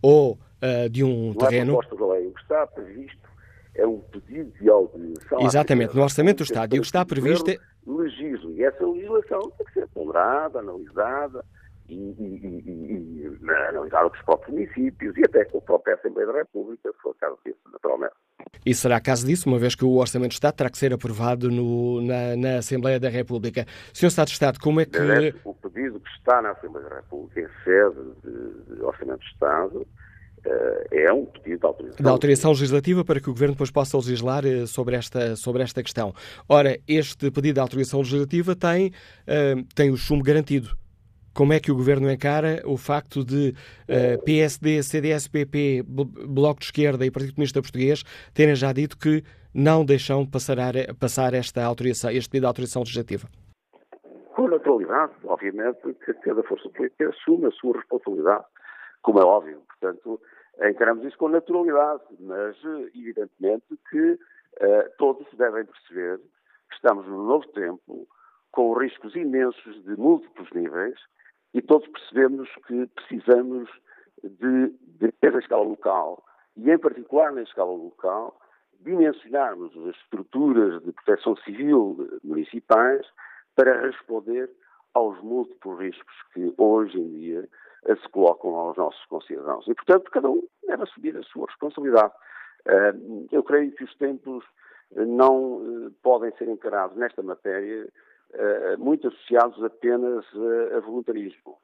ou 0.02 0.34
uh, 0.34 0.90
de 0.90 1.04
um 1.04 1.30
não 1.30 1.36
terreno. 1.36 1.74
É 1.74 1.76
proposta 1.76 1.96
da 1.96 2.14
lei. 2.14 2.28
O 2.28 2.34
que 2.34 2.42
está 2.42 2.68
previsto 2.68 3.30
é 3.74 3.88
um 3.88 4.00
pedido 4.00 4.52
de 4.60 4.70
autorização. 4.70 5.42
Exatamente, 5.42 5.96
no 5.96 6.04
Orçamento 6.04 6.38
do 6.38 6.44
Estado. 6.44 6.76
E 6.76 6.80
o 6.80 6.82
que 6.82 6.88
está 6.88 7.04
previsto 7.04 7.50
é 7.50 7.58
legisle. 7.86 8.54
E 8.56 8.64
essa 8.64 8.86
legislação 8.86 9.52
tem 9.58 9.66
que 9.68 9.74
ser 9.74 9.88
ponderada, 9.90 10.60
analisada 10.60 11.44
e, 11.88 11.94
e, 11.96 12.62
e, 12.66 13.22
e 13.24 13.50
analisada 13.70 14.10
pelos 14.10 14.26
próprios 14.26 14.54
municípios 14.54 15.18
e 15.18 15.24
até 15.24 15.46
com 15.46 15.58
a 15.58 15.62
própria 15.62 15.96
Assembleia 15.96 16.28
da 16.28 16.40
República, 16.40 16.92
se 16.92 17.02
for 17.02 17.16
caso 17.16 17.38
disso, 17.46 17.60
naturalmente. 17.72 18.14
E 18.66 18.74
será 18.74 19.00
caso 19.00 19.26
disso, 19.26 19.50
uma 19.50 19.58
vez 19.58 19.76
que 19.76 19.84
o 19.84 19.96
Orçamento 19.98 20.32
do 20.32 20.34
Estado 20.34 20.56
terá 20.56 20.70
que 20.70 20.78
ser 20.78 20.94
aprovado 20.94 21.50
no, 21.50 22.02
na, 22.02 22.36
na, 22.36 22.58
Assembleia 22.58 23.00
da 23.00 23.10
República. 23.10 23.66
Sr. 23.94 24.08
Estado 24.08 24.28
de 24.28 24.34
Estado, 24.34 24.60
como 24.60 24.80
é 24.80 24.86
que. 24.86 24.98
O 25.44 25.54
pedido 25.56 26.00
que 26.00 26.10
está 26.12 26.42
na 26.42 26.52
Assembleia 26.52 26.88
da 26.90 26.96
República 26.98 27.42
em 27.42 27.64
sede 27.64 28.12
de, 28.24 28.76
de 28.76 28.82
Orçamento 28.84 29.20
do 29.20 29.26
Estado 29.26 29.88
é 30.92 31.12
um 31.14 31.26
pedido 31.26 31.60
de 31.60 31.66
autorização. 31.66 32.04
Da 32.04 32.12
autorização 32.12 32.52
legislativa 32.52 33.06
para 33.06 33.20
que 33.20 33.30
o 33.30 33.34
Governo 33.34 33.54
depois 33.54 33.72
possa 33.72 33.98
legislar 33.98 34.46
uh, 34.46 34.68
sobre 34.68 34.96
esta, 34.96 35.36
sobre 35.36 35.64
esta 35.64 35.82
questão. 35.82 36.14
Ora, 36.48 36.78
este 36.88 37.30
pedido 37.32 37.56
de 37.56 37.60
autorização 37.60 38.00
legislativa 38.00 38.56
tem, 38.56 38.88
uh, 38.88 39.64
tem 39.76 39.92
o 39.92 39.98
chumbo 39.98 40.24
garantido. 40.24 40.70
Como 41.34 41.54
é 41.54 41.60
que 41.60 41.72
o 41.72 41.76
Governo 41.76 42.12
encara 42.12 42.62
o 42.66 42.76
facto 42.76 43.24
de 43.24 43.54
PSD, 44.26 44.84
CDS, 44.84 45.30
PP, 45.30 45.82
Bloco 46.28 46.60
de 46.60 46.66
Esquerda 46.66 47.06
e 47.06 47.10
Partido 47.10 47.36
Comunista 47.36 47.62
Português 47.62 48.04
terem 48.34 48.54
já 48.54 48.74
dito 48.74 48.98
que 48.98 49.24
não 49.54 49.86
deixam 49.86 50.26
passar, 50.26 50.74
passar 51.00 51.34
esta 51.34 51.64
autorização, 51.64 52.12
este 52.12 52.30
pedido 52.30 52.42
de 52.42 52.48
autorização 52.48 52.82
legislativa? 52.82 53.30
Com 54.36 54.50
naturalidade, 54.50 55.14
obviamente, 55.24 55.80
que 56.06 56.14
cada 56.16 56.44
força 56.44 56.68
política 56.68 57.08
assume 57.08 57.46
a 57.46 57.52
sua 57.52 57.78
responsabilidade 57.78 58.44
como 59.02 59.20
é 59.20 59.24
óbvio. 59.24 59.62
Portanto, 59.68 60.22
encaramos 60.62 61.06
isso 61.06 61.18
com 61.18 61.30
naturalidade, 61.30 62.04
mas 62.20 62.56
evidentemente 62.96 63.66
que 63.90 64.20
todos 64.98 65.26
devem 65.34 65.66
perceber 65.66 66.18
que 66.70 66.76
estamos 66.76 67.08
num 67.08 67.26
novo 67.26 67.48
tempo, 67.50 68.08
com 68.52 68.74
riscos 68.74 69.16
imensos 69.16 69.84
de 69.84 69.96
múltiplos 69.98 70.50
níveis, 70.52 71.00
e 71.54 71.62
todos 71.62 71.88
percebemos 71.88 72.50
que 72.68 72.86
precisamos 72.88 73.70
de, 74.24 74.70
de 75.00 75.14
escala 75.40 75.64
local, 75.64 76.24
e 76.56 76.70
em 76.70 76.78
particular 76.78 77.32
na 77.32 77.42
escala 77.44 77.72
local, 77.72 78.40
dimensionarmos 78.82 79.76
as 79.78 79.96
estruturas 79.96 80.84
de 80.84 80.92
proteção 80.92 81.36
civil 81.38 82.20
municipais 82.24 83.06
para 83.56 83.82
responder 83.82 84.50
aos 84.94 85.22
múltiplos 85.22 85.80
riscos 85.80 86.16
que 86.34 86.54
hoje 86.58 87.00
em 87.00 87.10
dia 87.20 87.50
se 87.86 88.10
colocam 88.10 88.56
aos 88.56 88.78
nossos 88.78 89.04
concidadãos. 89.06 89.68
E, 89.68 89.74
portanto, 89.74 90.12
cada 90.12 90.30
um 90.30 90.44
deve 90.68 90.84
assumir 90.84 91.18
a 91.18 91.24
sua 91.24 91.48
responsabilidade. 91.48 92.14
Eh, 92.66 92.94
eu 93.32 93.44
creio 93.44 93.72
que 93.72 93.84
os 93.84 93.96
tempos 93.96 94.46
não 94.96 95.62
eh, 95.62 95.92
podem 96.04 96.32
ser 96.38 96.48
encarados 96.48 96.96
nesta 96.98 97.24
matéria 97.24 97.88
eh, 98.34 98.78
muito 98.78 99.08
associados 99.08 99.64
apenas 99.64 100.26
a 100.76 100.80
voluntarismo 100.80 101.58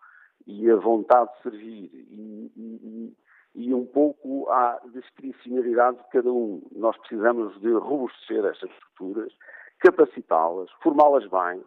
e 0.45 0.70
a 0.70 0.76
vontade 0.76 1.32
de 1.36 1.43
servir 1.43 1.89
e, 1.93 2.51
e, 2.55 3.18
e 3.55 3.74
um 3.74 3.86
pouco 3.86 4.49
à 4.49 4.80
discricionalidade 4.93 5.97
de 5.97 6.09
cada 6.09 6.32
um. 6.32 6.61
Nós 6.72 6.97
precisamos 6.97 7.59
de 7.61 7.72
robustecer 7.74 8.43
estas 8.45 8.70
estruturas, 8.72 9.34
capacitá-las, 9.80 10.72
formá-las 10.82 11.26
bem, 11.28 11.63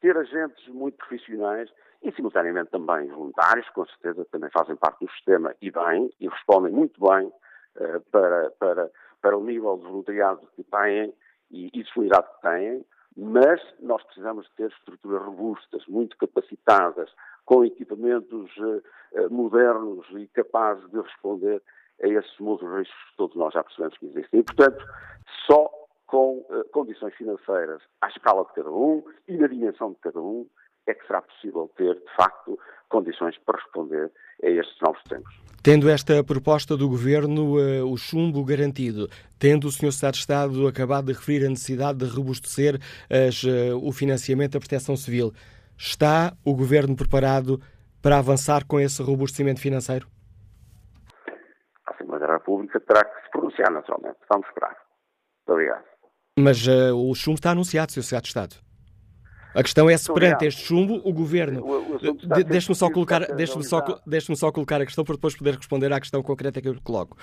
ter 0.00 0.16
agentes 0.16 0.66
muito 0.68 0.96
profissionais 0.96 1.70
e, 2.02 2.12
simultaneamente, 2.12 2.70
também 2.70 3.08
voluntários, 3.08 3.68
com 3.70 3.86
certeza 3.86 4.24
também 4.30 4.50
fazem 4.50 4.76
parte 4.76 5.04
do 5.04 5.10
sistema 5.12 5.54
e 5.60 5.70
bem, 5.70 6.10
e 6.20 6.28
respondem 6.28 6.72
muito 6.72 7.00
bem 7.00 7.26
uh, 7.26 8.00
para, 8.10 8.50
para, 8.58 8.90
para 9.20 9.38
o 9.38 9.44
nível 9.44 9.76
de 9.76 9.84
voluntariado 9.84 10.46
que 10.56 10.64
têm 10.64 11.14
e, 11.50 11.66
e 11.72 11.82
disponibilidade 11.82 12.26
que 12.34 12.42
têm, 12.42 12.84
mas 13.16 13.60
nós 13.80 14.02
precisamos 14.04 14.46
de 14.46 14.52
ter 14.56 14.70
estruturas 14.70 15.22
robustas, 15.22 15.86
muito 15.86 16.16
capacitadas, 16.16 17.10
com 17.44 17.64
equipamentos 17.64 18.50
uh, 18.56 18.82
modernos 19.30 20.06
e 20.10 20.26
capazes 20.28 20.88
de 20.90 21.00
responder 21.00 21.62
a 22.02 22.08
esses 22.08 22.38
múltiplos 22.38 22.78
riscos 22.78 23.10
que 23.10 23.16
todos 23.16 23.36
nós 23.36 23.54
já 23.54 23.62
percebemos 23.62 23.96
que 23.98 24.06
existem. 24.06 24.40
E, 24.40 24.42
portanto, 24.42 24.84
só 25.46 25.70
com 26.06 26.38
uh, 26.38 26.64
condições 26.72 27.14
financeiras 27.14 27.80
à 28.00 28.08
escala 28.08 28.44
de 28.44 28.54
cada 28.54 28.70
um 28.70 29.04
e 29.28 29.36
na 29.36 29.46
dimensão 29.46 29.92
de 29.92 29.98
cada 29.98 30.20
um 30.20 30.46
é 30.86 30.94
que 30.94 31.06
será 31.06 31.22
possível 31.22 31.70
ter, 31.76 31.94
de 31.94 32.16
facto, 32.16 32.58
condições 32.88 33.36
para 33.38 33.58
responder 33.58 34.10
a 34.42 34.48
estes 34.48 34.80
novos 34.80 35.02
tempos. 35.04 35.32
Tendo 35.62 35.88
esta 35.88 36.24
proposta 36.24 36.76
do 36.76 36.88
Governo, 36.88 37.56
uh, 37.56 37.90
o 37.90 37.96
chumbo 37.96 38.44
garantido, 38.44 39.08
tendo 39.38 39.68
o 39.68 39.70
Sr. 39.70 39.92
Secretário 39.92 40.12
de 40.12 40.18
Estado 40.18 40.66
acabado 40.66 41.06
de 41.06 41.12
referir 41.12 41.46
a 41.46 41.48
necessidade 41.48 41.98
de 41.98 42.06
robustecer 42.06 42.80
as, 43.08 43.44
uh, 43.44 43.78
o 43.80 43.92
financiamento 43.92 44.52
da 44.52 44.58
proteção 44.58 44.96
civil, 44.96 45.32
está 45.78 46.32
o 46.44 46.54
Governo 46.54 46.96
preparado 46.96 47.60
para 48.02 48.18
avançar 48.18 48.66
com 48.66 48.80
esse 48.80 49.00
robustecimento 49.02 49.60
financeiro? 49.60 50.08
A 51.86 51.94
Assembleia 51.94 52.26
da 52.26 52.32
República 52.34 52.80
terá 52.80 53.04
que 53.04 53.24
se 53.24 53.30
pronunciar, 53.30 53.70
naturalmente. 53.70 54.18
Vamos 54.28 54.46
esperar. 54.48 54.70
Muito 54.70 55.52
obrigado. 55.52 55.84
Mas 56.38 56.66
uh, 56.66 56.96
o 56.96 57.14
chumbo 57.14 57.36
está 57.36 57.52
anunciado, 57.52 57.92
Sr. 57.92 58.02
Secretário 58.02 58.22
de 58.22 58.28
Estado. 58.28 58.71
A 59.54 59.62
questão 59.62 59.88
é 59.88 59.96
se 59.96 60.12
perante 60.12 60.46
este 60.46 60.62
chumbo 60.62 61.00
o 61.04 61.12
governo. 61.12 61.62
Deixe-me 62.48 62.74
só, 62.74 62.90
colocar, 62.90 63.20
deixe 63.34 63.62
só, 63.62 63.80
deixe 64.06 64.34
só 64.34 64.50
colocar 64.50 64.80
a 64.80 64.86
questão 64.86 65.04
para 65.04 65.14
depois 65.14 65.36
poder 65.36 65.54
responder 65.54 65.92
à 65.92 66.00
questão 66.00 66.22
concreta 66.22 66.60
que 66.60 66.68
eu 66.68 66.76
coloco. 66.82 67.16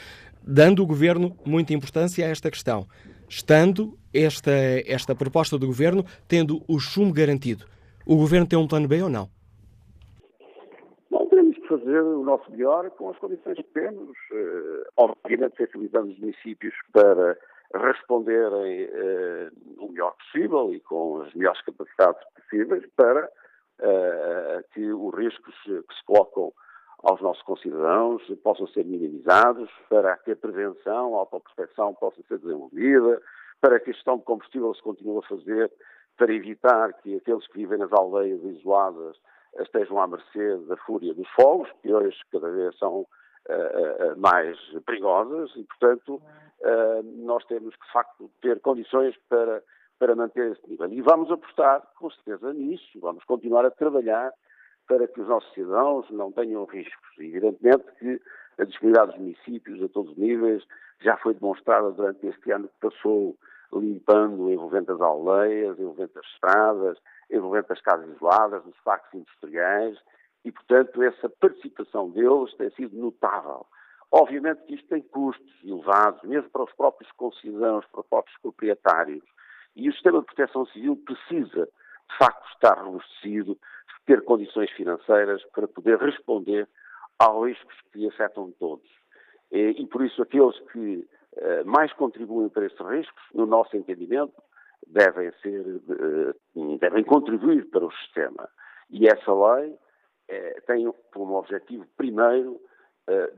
Dando 0.44 0.84
o 0.84 0.86
governo 0.86 1.36
muita 1.46 1.74
importância 1.74 2.26
a 2.26 2.30
esta 2.30 2.52
questão, 2.52 2.88
estando 3.28 3.98
esta, 4.14 4.52
esta 4.86 5.16
proposta 5.16 5.58
do 5.58 5.66
governo 5.66 6.06
tendo 6.28 6.64
o 6.68 6.80
chumbo 6.80 7.14
garantido, 7.14 7.66
o 8.06 8.16
governo 8.16 8.48
tem 8.48 8.58
um 8.58 8.68
plano 8.68 8.88
B 8.88 9.02
ou 9.02 9.10
não? 9.10 9.30
Não, 11.12 11.28
teremos 11.28 11.56
que 11.56 11.68
fazer 11.68 12.02
o 12.02 12.24
nosso 12.24 12.50
melhor 12.52 12.90
com 12.92 13.10
as 13.10 13.18
condições 13.18 13.56
que 13.56 13.64
temos. 13.74 14.10
Uh, 14.32 14.84
obviamente, 14.98 15.58
sensibilizando 15.58 16.12
os 16.12 16.20
municípios 16.20 16.74
para 16.94 17.38
responderem 17.74 18.86
uh, 18.86 19.52
o 19.78 19.92
melhor 19.92 20.16
possível 20.16 20.74
e 20.74 20.80
com 20.82 21.22
as 21.22 21.34
melhores 21.34 21.62
capacidades 21.62 22.22
possíveis 22.36 22.86
para 22.96 23.26
uh, 23.26 24.64
que 24.74 24.92
os 24.92 25.16
riscos 25.16 25.56
que 25.64 25.96
se 25.96 26.06
colocam 26.06 26.52
aos 27.04 27.22
nossos 27.22 27.44
concidadãos 27.44 28.22
possam 28.44 28.68
ser 28.68 28.86
minimizados, 28.86 29.70
para 29.90 30.18
que 30.18 30.32
a 30.32 30.36
prevenção, 30.36 31.16
a 31.16 31.20
autoproteção 31.20 31.94
possa 31.94 32.22
ser 32.28 32.40
desenvolvida, 32.40 33.22
para 33.62 33.80
que 33.80 33.92
a 33.92 33.94
gestão 33.94 34.18
de 34.18 34.24
combustível 34.24 34.74
se 34.74 34.82
continue 34.82 35.20
a 35.20 35.28
fazer, 35.28 35.72
para 36.18 36.34
evitar 36.34 36.94
que 37.02 37.16
aqueles 37.16 37.48
que 37.48 37.60
vivem 37.60 37.78
nas 37.78 37.94
aldeias 37.94 38.44
isoladas 38.44 39.16
estejam 39.60 40.00
à 40.02 40.08
mercê 40.08 40.58
da 40.68 40.76
fúria 40.78 41.14
dos 41.14 41.28
fogos, 41.30 41.70
que 41.82 41.94
hoje 41.94 42.18
cada 42.32 42.50
vez 42.50 42.78
são 42.78 43.06
mais 44.18 44.58
perigosas 44.86 45.52
e, 45.56 45.64
portanto, 45.64 46.22
uh, 46.62 47.04
nós 47.26 47.44
temos 47.46 47.76
que, 47.76 47.86
de 47.86 47.92
facto, 47.92 48.32
ter 48.42 48.60
condições 48.60 49.16
para, 49.28 49.64
para 49.98 50.16
manter 50.16 50.52
esse 50.52 50.70
nível. 50.70 50.92
E 50.92 51.02
vamos 51.02 51.32
apostar, 51.32 51.82
com 51.98 52.10
certeza, 52.12 52.54
nisso. 52.54 53.00
Vamos 53.00 53.24
continuar 53.24 53.66
a 53.66 53.72
trabalhar 53.72 54.32
para 54.88 55.08
que 55.08 55.22
os 55.22 55.28
nossos 55.28 55.54
cidadãos 55.54 56.10
não 56.10 56.32
tenham 56.32 56.66
riscos. 56.66 57.18
E, 57.18 57.26
evidentemente 57.26 57.86
que 58.00 58.22
a 58.60 58.66
disponibilidade 58.66 59.12
dos 59.12 59.20
municípios 59.22 59.84
a 59.84 59.88
todos 59.90 60.12
os 60.12 60.18
níveis 60.18 60.64
já 61.02 61.16
foi 61.18 61.34
demonstrada 61.34 61.92
durante 61.92 62.28
este 62.28 62.52
ano 62.52 62.68
que 62.68 62.90
passou 62.90 63.38
limpando 63.74 64.50
envolvendo 64.50 64.94
as 64.94 65.02
aldeias, 65.02 65.80
envolvendo 65.80 66.12
as 66.16 66.26
estradas, 66.26 66.98
envolvendo 67.30 67.68
as 67.70 67.82
casas 67.82 68.10
isoladas, 68.16 68.66
os 68.66 68.80
parques 68.84 69.14
industriais, 69.14 69.98
e, 70.46 70.52
portanto, 70.52 71.02
essa 71.04 71.30
participação 71.30 72.10
deles 72.12 72.54
tem 72.56 72.70
sido 72.72 72.96
notável. 72.98 73.66
Obviamente 74.12 74.64
que 74.64 74.76
isto 74.76 74.88
tem 74.88 75.02
custos 75.02 75.54
elevados, 75.64 76.22
mesmo 76.24 76.50
para 76.50 76.64
os 76.64 76.74
próprios 76.74 77.12
concidadãos, 77.14 77.86
para 77.88 78.02
os 78.02 78.08
próprios 78.08 78.38
proprietários. 78.42 79.24
E 79.76 79.88
o 79.88 79.94
sistema 79.94 80.20
de 80.20 80.26
proteção 80.26 80.66
civil 80.68 80.96
precisa, 80.98 81.66
de 82.10 82.18
facto, 82.18 82.48
estar 82.54 82.82
robustecido, 82.82 83.58
ter 84.06 84.24
condições 84.24 84.72
financeiras 84.72 85.44
para 85.54 85.68
poder 85.68 86.00
responder 86.00 86.68
aos 87.20 87.50
riscos 87.50 87.76
que 87.92 88.08
afetam 88.08 88.52
todos. 88.60 88.90
E, 89.52 89.76
e 89.78 89.86
por 89.86 90.04
isso, 90.04 90.22
aqueles 90.22 90.58
que 90.72 91.08
uh, 91.34 91.66
mais 91.66 91.94
contribuem 91.94 92.50
para 92.50 92.66
esses 92.66 92.80
riscos, 92.80 93.24
no 93.34 93.46
nosso 93.46 93.78
entendimento, 93.78 94.34
devem, 94.88 95.32
ser, 95.44 95.62
uh, 95.62 96.78
devem 96.78 97.04
contribuir 97.04 97.70
para 97.70 97.86
o 97.86 97.92
sistema. 97.92 98.50
E 98.90 99.08
essa 99.08 99.32
lei 99.32 99.78
uh, 100.30 100.62
tem 100.66 100.92
como 101.14 101.36
objetivo, 101.36 101.86
primeiro, 101.98 102.60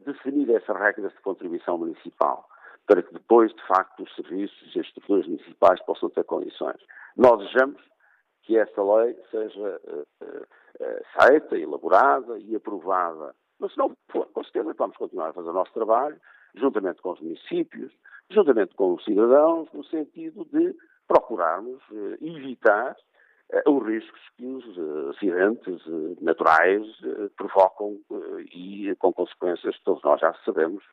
definir 0.06 0.54
essas 0.54 0.78
regras 0.78 1.14
de 1.14 1.22
contribuição 1.22 1.78
municipal, 1.78 2.46
para 2.86 3.02
que 3.02 3.14
depois, 3.14 3.54
de 3.54 3.68
facto, 3.68 4.04
os 4.04 4.16
serviços 4.16 4.76
e 4.76 4.82
as 4.82 4.86
estruturas 4.86 5.26
municipais 5.26 5.82
possam 5.86 6.10
ter 6.10 6.26
condições. 6.26 6.76
Nós 7.16 7.39
desejamos 7.39 7.82
que 8.42 8.58
essa 8.58 8.84
lei 8.84 9.18
seja 9.32 9.80
feita, 11.18 11.58
elaborada 11.58 12.38
e 12.39 12.54
aprovada. 12.54 13.34
Mas 13.62 13.72
se 13.72 13.78
não 13.78 13.96
for, 14.12 14.26
com 14.34 14.44
certeza 14.44 14.74
vamos 14.78 14.98
continuar 14.98 15.30
a 15.30 15.34
fazer 15.34 15.50
o 15.52 15.54
nosso 15.54 15.72
trabalho, 15.72 16.20
juntamente 16.56 17.02
com 17.02 17.12
os 17.12 17.22
municípios, 17.22 17.94
juntamente 18.30 18.74
com 18.76 18.94
os 18.94 19.04
cidadãos, 19.04 19.70
no 19.74 19.84
sentido 19.86 20.46
de 20.46 20.76
procurarmos 21.08 21.82
eh, 21.92 22.18
evitar 22.22 22.92
eh, 22.92 22.96
os 23.68 23.88
riscos 23.88 24.22
que 24.38 24.45
os 24.45 24.66
eh, 24.78 25.10
acidentes 25.10 25.82
naturais 26.22 26.84
provocam 27.38 27.97
e 28.54 28.95
com 28.99 29.12
consequências 29.14 29.76
que 29.76 29.84
todos 29.84 30.04
nós 30.04 30.20
já 30.20 30.34
sabemos 30.45 30.84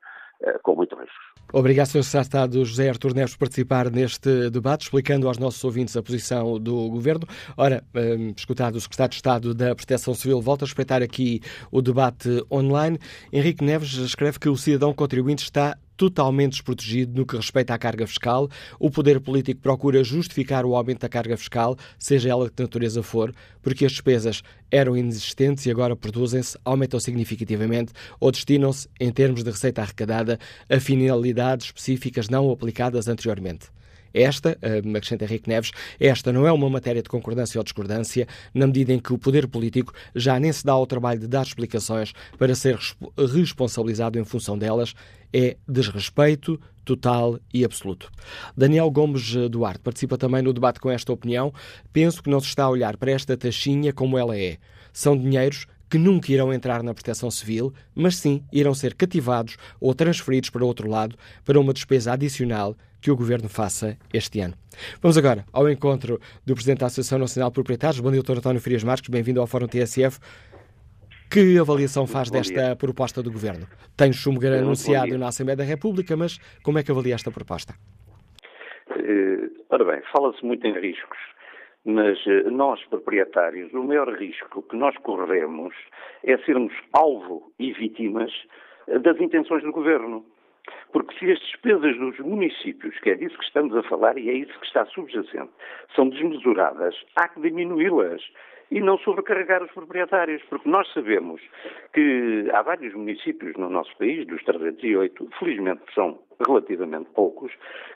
com 0.62 0.76
muito 0.76 0.94
risco. 0.96 1.16
Obrigado, 1.52 1.86
Sr. 1.86 2.20
Estado 2.20 2.64
José 2.64 2.88
Artur 2.88 3.14
Neves, 3.14 3.34
por 3.34 3.46
participar 3.46 3.90
neste 3.90 4.50
debate, 4.50 4.82
explicando 4.82 5.26
aos 5.26 5.38
nossos 5.38 5.62
ouvintes 5.64 5.96
a 5.96 6.02
posição 6.02 6.60
do 6.60 6.88
Governo. 6.90 7.26
Ora, 7.56 7.82
um, 7.94 8.32
escutado 8.36 8.76
o 8.76 8.80
Secretário 8.80 9.10
de 9.10 9.16
Estado 9.16 9.54
da 9.54 9.74
Proteção 9.74 10.14
Civil, 10.14 10.40
volta 10.40 10.64
a 10.64 10.66
respeitar 10.66 11.02
aqui 11.02 11.40
o 11.72 11.80
debate 11.80 12.44
online. 12.52 12.98
Henrique 13.32 13.64
Neves 13.64 13.94
escreve 13.94 14.38
que 14.38 14.48
o 14.48 14.56
cidadão 14.56 14.92
contribuinte 14.92 15.42
está 15.42 15.76
totalmente 15.98 16.52
desprotegido 16.52 17.18
no 17.18 17.26
que 17.26 17.36
respeita 17.36 17.74
à 17.74 17.78
carga 17.78 18.06
fiscal. 18.06 18.48
O 18.78 18.90
poder 18.90 19.20
político 19.20 19.60
procura 19.60 20.02
justificar 20.04 20.64
o 20.64 20.74
aumento 20.74 21.00
da 21.00 21.08
carga 21.08 21.36
fiscal, 21.36 21.76
seja 21.98 22.30
ela 22.30 22.46
de 22.46 22.52
que 22.52 22.62
natureza 22.62 23.02
for, 23.02 23.34
porque 23.60 23.84
as 23.84 23.92
despesas 23.92 24.42
eram 24.70 24.96
inexistentes 24.96 25.66
e 25.66 25.70
agora 25.70 25.96
produzem-se, 25.96 26.56
aumentam 26.64 27.00
significativamente 27.00 27.92
ou 28.20 28.30
destinam-se, 28.30 28.88
em 29.00 29.10
termos 29.10 29.42
de 29.42 29.50
receita 29.50 29.82
arrecadada, 29.82 30.38
a 30.70 30.78
finalidades 30.78 31.66
específicas 31.66 32.28
não 32.28 32.50
aplicadas 32.50 33.08
anteriormente. 33.08 33.66
Esta, 34.12 34.58
acrescenta 34.96 35.24
Henrique 35.24 35.48
Neves, 35.48 35.70
esta 35.98 36.32
não 36.32 36.46
é 36.46 36.52
uma 36.52 36.68
matéria 36.68 37.02
de 37.02 37.08
concordância 37.08 37.58
ou 37.58 37.64
discordância, 37.64 38.26
na 38.54 38.66
medida 38.66 38.92
em 38.92 38.98
que 38.98 39.12
o 39.12 39.18
poder 39.18 39.46
político 39.48 39.92
já 40.14 40.38
nem 40.38 40.52
se 40.52 40.64
dá 40.64 40.72
ao 40.72 40.86
trabalho 40.86 41.20
de 41.20 41.26
dar 41.26 41.42
explicações 41.42 42.12
para 42.38 42.54
ser 42.54 42.78
responsabilizado 43.16 44.18
em 44.18 44.24
função 44.24 44.56
delas, 44.56 44.94
é 45.32 45.56
desrespeito 45.66 46.58
total 46.84 47.38
e 47.52 47.64
absoluto. 47.64 48.10
Daniel 48.56 48.90
Gomes 48.90 49.34
Duarte 49.50 49.80
participa 49.80 50.16
também 50.16 50.40
no 50.40 50.54
debate 50.54 50.80
com 50.80 50.90
esta 50.90 51.12
opinião. 51.12 51.52
Penso 51.92 52.22
que 52.22 52.30
não 52.30 52.40
se 52.40 52.46
está 52.46 52.64
a 52.64 52.70
olhar 52.70 52.96
para 52.96 53.10
esta 53.10 53.36
taxinha 53.36 53.92
como 53.92 54.16
ela 54.16 54.36
é. 54.38 54.56
São 54.90 55.16
dinheiros 55.16 55.66
que 55.90 55.98
nunca 55.98 56.32
irão 56.32 56.52
entrar 56.52 56.82
na 56.82 56.94
proteção 56.94 57.30
civil, 57.30 57.72
mas 57.94 58.16
sim 58.16 58.42
irão 58.52 58.74
ser 58.74 58.94
cativados 58.94 59.56
ou 59.80 59.94
transferidos 59.94 60.50
para 60.50 60.64
outro 60.64 60.88
lado 60.88 61.16
para 61.44 61.60
uma 61.60 61.72
despesa 61.72 62.12
adicional 62.12 62.76
que 63.00 63.10
o 63.10 63.16
Governo 63.16 63.48
faça 63.48 63.96
este 64.12 64.40
ano. 64.40 64.54
Vamos 65.00 65.16
agora 65.16 65.44
ao 65.52 65.68
encontro 65.68 66.18
do 66.46 66.54
Presidente 66.54 66.80
da 66.80 66.86
Associação 66.86 67.18
Nacional 67.18 67.50
de 67.50 67.54
Proprietários. 67.54 68.00
Bom 68.00 68.10
dia, 68.10 68.22
Dr. 68.22 68.38
António 68.38 68.60
Frias 68.60 68.84
Marques. 68.84 69.08
Bem-vindo 69.08 69.40
ao 69.40 69.46
Fórum 69.46 69.66
TSF. 69.66 70.18
Que 71.30 71.58
avaliação 71.58 72.06
faz 72.06 72.30
desta 72.30 72.74
proposta 72.74 73.22
do 73.22 73.30
Governo? 73.30 73.66
Tem 73.96 74.12
chumbo 74.12 74.40
anunciado 74.46 75.18
na 75.18 75.28
Assembleia 75.28 75.56
da 75.56 75.64
República, 75.64 76.16
mas 76.16 76.38
como 76.62 76.78
é 76.78 76.82
que 76.82 76.90
avalia 76.90 77.14
esta 77.14 77.30
proposta? 77.30 77.74
Uh, 78.90 79.50
ora 79.68 79.84
bem, 79.84 80.00
fala-se 80.10 80.44
muito 80.44 80.66
em 80.66 80.72
riscos. 80.72 81.18
Mas 81.84 82.18
eh, 82.26 82.50
nós, 82.50 82.84
proprietários, 82.90 83.72
o 83.72 83.82
maior 83.82 84.12
risco 84.12 84.62
que 84.62 84.76
nós 84.76 84.94
corremos 84.98 85.74
é 86.22 86.36
sermos 86.38 86.74
alvo 86.92 87.50
e 87.58 87.72
vítimas 87.72 88.30
eh, 88.88 88.98
das 88.98 89.18
intenções 89.20 89.62
do 89.62 89.72
governo. 89.72 90.24
Porque 90.92 91.18
se 91.18 91.30
as 91.30 91.38
despesas 91.40 91.96
dos 91.96 92.18
municípios, 92.20 92.98
que 93.00 93.10
é 93.10 93.14
disso 93.14 93.38
que 93.38 93.44
estamos 93.44 93.76
a 93.76 93.82
falar 93.82 94.16
e 94.18 94.28
é 94.28 94.32
isso 94.32 94.58
que 94.58 94.66
está 94.66 94.84
subjacente, 94.86 95.50
são 95.94 96.08
desmesuradas, 96.08 96.94
há 97.16 97.28
que 97.28 97.40
diminuí-las 97.40 98.22
e 98.70 98.80
não 98.80 98.98
sobrecarregar 98.98 99.62
os 99.62 99.70
proprietários, 99.72 100.42
porque 100.48 100.68
nós 100.68 100.90
sabemos 100.92 101.40
que 101.92 102.48
há 102.52 102.62
vários 102.62 102.94
municípios 102.94 103.56
no 103.56 103.68
nosso 103.70 103.96
país, 103.96 104.26
dos 104.26 104.42
308, 104.44 105.28
felizmente 105.38 105.82
são 105.94 106.18
relativamente 106.46 107.08
poucos, 107.14 107.52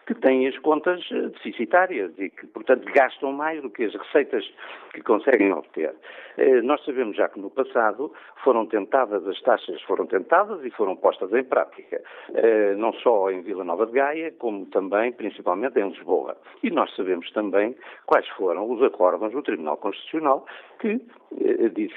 que 0.07 0.15
têm 0.15 0.49
as 0.49 0.59
contas 0.59 1.01
eh, 1.13 1.29
deficitárias 1.29 2.13
e 2.19 2.29
que, 2.31 2.47
portanto, 2.49 2.85
gastam 2.93 3.33
mais 3.33 3.63
do 3.63 3.71
que 3.71 3.85
as 3.85 3.95
receitas 3.95 4.45
que 4.93 5.03
conseguem 5.03 5.53
obter. 5.53 5.95
Eh, 6.37 6.61
nós 6.63 6.85
sabemos 6.85 7.17
já 7.17 7.29
que 7.29 7.39
no 7.39 7.51
passado 7.51 8.13
foram 8.43 8.67
tentadas, 8.67 9.27
as 9.27 9.41
taxas 9.43 9.81
foram 9.83 10.07
tentadas 10.07 10.65
e 10.65 10.71
foram 10.71 10.97
postas 10.97 11.33
em 11.33 11.45
prática, 11.45 12.03
eh, 12.35 12.75
não 12.77 12.93
só 12.95 13.31
em 13.31 13.43
Vila 13.43 13.65
Nova 13.65 13.87
de 13.87 13.93
Gaia, 13.93 14.33
como 14.33 14.67
também, 14.67 15.13
principalmente, 15.13 15.79
em 15.79 15.89
Lisboa. 15.89 16.37
E 16.63 16.71
nós 16.71 16.95
sabemos 16.97 17.31
também 17.33 17.77
quais 18.07 18.27
foram 18.31 18.71
os 18.71 18.83
acordos 18.83 19.33
do 19.33 19.43
Tribunal 19.43 19.77
Constitucional 19.77 20.47
que 20.81 21.01
diz 21.75 21.93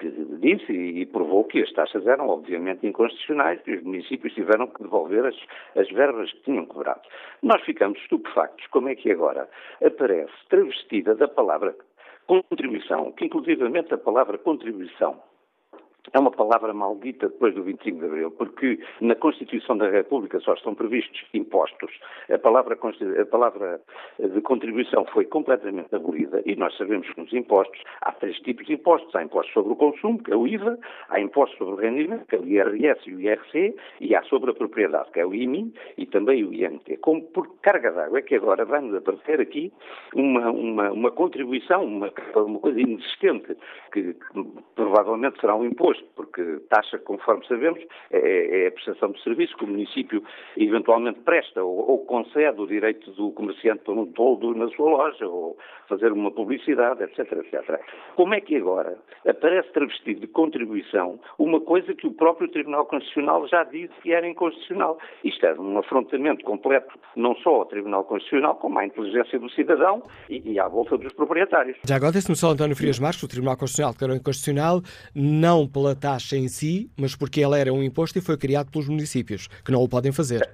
que 0.00 0.10
disse 0.38 0.72
e 0.72 1.04
provou 1.04 1.44
que 1.44 1.62
as 1.62 1.70
taxas 1.72 2.06
eram 2.06 2.28
obviamente 2.28 2.86
inconstitucionais 2.86 3.60
e 3.66 3.74
os 3.74 3.82
municípios 3.82 4.32
tiveram 4.32 4.66
que 4.66 4.82
devolver 4.82 5.26
as, 5.26 5.36
as 5.76 5.88
verbas 5.90 6.32
que 6.32 6.42
tinham 6.44 6.64
cobrado. 6.64 7.02
Nós 7.42 7.62
ficamos 7.62 7.98
estupefactos 8.00 8.66
como 8.68 8.88
é 8.88 8.94
que 8.94 9.12
agora 9.12 9.48
aparece 9.84 10.32
travestida 10.48 11.14
da 11.14 11.28
palavra 11.28 11.76
contribuição, 12.26 13.12
que 13.12 13.26
inclusivamente 13.26 13.92
a 13.92 13.98
palavra 13.98 14.38
contribuição 14.38 15.20
é 16.12 16.18
uma 16.18 16.30
palavra 16.30 16.72
maldita 16.72 17.28
depois 17.28 17.54
do 17.54 17.62
25 17.62 17.98
de 17.98 18.04
Abril, 18.06 18.30
porque 18.32 18.80
na 19.00 19.14
Constituição 19.14 19.76
da 19.76 19.88
República 19.88 20.40
só 20.40 20.54
estão 20.54 20.74
previstos 20.74 21.22
impostos. 21.34 21.90
A 22.32 22.38
palavra, 22.38 22.74
a 22.74 23.26
palavra 23.26 23.80
de 24.18 24.40
contribuição 24.40 25.04
foi 25.06 25.24
completamente 25.26 25.94
abolida 25.94 26.42
e 26.46 26.56
nós 26.56 26.76
sabemos 26.76 27.08
que 27.10 27.20
nos 27.20 27.32
impostos 27.32 27.80
há 28.00 28.12
três 28.12 28.36
tipos 28.40 28.66
de 28.66 28.74
impostos. 28.74 29.14
Há 29.14 29.22
impostos 29.22 29.52
sobre 29.52 29.72
o 29.72 29.76
consumo, 29.76 30.22
que 30.22 30.32
é 30.32 30.36
o 30.36 30.46
IVA, 30.46 30.78
há 31.08 31.20
impostos 31.20 31.58
sobre 31.58 31.74
o 31.74 31.76
rendimento, 31.76 32.26
que 32.26 32.36
é 32.36 32.38
o 32.38 32.46
IRS 32.46 33.08
e 33.08 33.14
o 33.14 33.20
IRC, 33.20 33.76
e 34.00 34.14
há 34.14 34.22
sobre 34.24 34.50
a 34.50 34.54
propriedade, 34.54 35.10
que 35.12 35.20
é 35.20 35.26
o 35.26 35.34
IMI 35.34 35.72
e 35.96 36.06
também 36.06 36.44
o 36.44 36.52
IMT. 36.52 36.96
Como 36.98 37.22
por 37.26 37.60
carga 37.60 37.92
d'água 37.92 38.18
é 38.18 38.22
que 38.22 38.34
agora 38.34 38.64
vamos 38.64 38.94
aparecer 38.94 39.40
aqui 39.40 39.72
uma, 40.14 40.50
uma, 40.50 40.90
uma 40.90 41.10
contribuição, 41.10 41.84
uma, 41.84 42.12
uma 42.34 42.58
coisa 42.58 42.80
inexistente, 42.80 43.56
que, 43.92 44.14
que 44.14 44.44
provavelmente 44.74 45.40
será 45.40 45.54
um 45.54 45.64
imposto 45.64 45.89
imposto, 45.90 46.04
porque 46.14 46.60
taxa, 46.68 46.98
conforme 46.98 47.46
sabemos, 47.46 47.80
é, 48.10 48.64
é 48.64 48.66
a 48.68 48.72
prestação 48.72 49.10
de 49.12 49.22
serviço 49.22 49.56
que 49.56 49.64
o 49.64 49.68
município 49.68 50.22
eventualmente 50.56 51.20
presta 51.20 51.62
ou, 51.62 51.90
ou 51.90 51.98
concede 52.06 52.60
o 52.60 52.66
direito 52.66 53.10
do 53.12 53.30
comerciante 53.32 53.84
para 53.84 53.94
um 53.94 54.06
toldo 54.06 54.54
na 54.54 54.68
sua 54.68 54.90
loja 54.90 55.26
ou 55.26 55.56
fazer 55.88 56.12
uma 56.12 56.30
publicidade, 56.30 57.02
etc, 57.02 57.32
etc. 57.32 57.80
Como 58.14 58.34
é 58.34 58.40
que 58.40 58.56
agora 58.56 58.96
aparece 59.26 59.72
travestido 59.72 60.20
de 60.20 60.26
contribuição 60.28 61.18
uma 61.38 61.60
coisa 61.60 61.94
que 61.94 62.06
o 62.06 62.12
próprio 62.12 62.48
Tribunal 62.48 62.86
Constitucional 62.86 63.46
já 63.48 63.64
disse 63.64 63.92
que 64.02 64.12
era 64.12 64.28
inconstitucional? 64.28 64.98
Isto 65.24 65.46
é 65.46 65.54
um 65.60 65.78
afrontamento 65.78 66.44
completo 66.44 66.98
não 67.16 67.34
só 67.36 67.56
ao 67.56 67.66
Tribunal 67.66 68.04
Constitucional, 68.04 68.54
como 68.56 68.78
à 68.78 68.86
inteligência 68.86 69.38
do 69.38 69.50
cidadão 69.50 70.02
e, 70.28 70.52
e 70.52 70.60
à 70.60 70.68
volta 70.68 70.96
dos 70.96 71.12
proprietários. 71.12 71.76
Já 71.84 71.96
agora, 71.96 72.12
disse-me 72.12 72.36
só 72.36 72.50
António 72.50 72.76
Frias 72.76 72.98
Marques, 72.98 73.22
o 73.22 73.28
Tribunal 73.28 73.56
Constitucional 73.56 73.92
declarou 73.92 74.16
inconstitucional, 74.16 74.82
não 75.14 75.66
pela 75.66 75.79
taxa 75.94 76.36
em 76.36 76.48
si, 76.48 76.90
mas 76.96 77.14
porque 77.14 77.40
ela 77.40 77.58
era 77.58 77.72
um 77.72 77.82
imposto 77.82 78.18
e 78.18 78.22
foi 78.22 78.36
criado 78.36 78.70
pelos 78.70 78.88
municípios, 78.88 79.48
que 79.64 79.72
não 79.72 79.82
o 79.82 79.88
podem 79.88 80.12
fazer. 80.12 80.48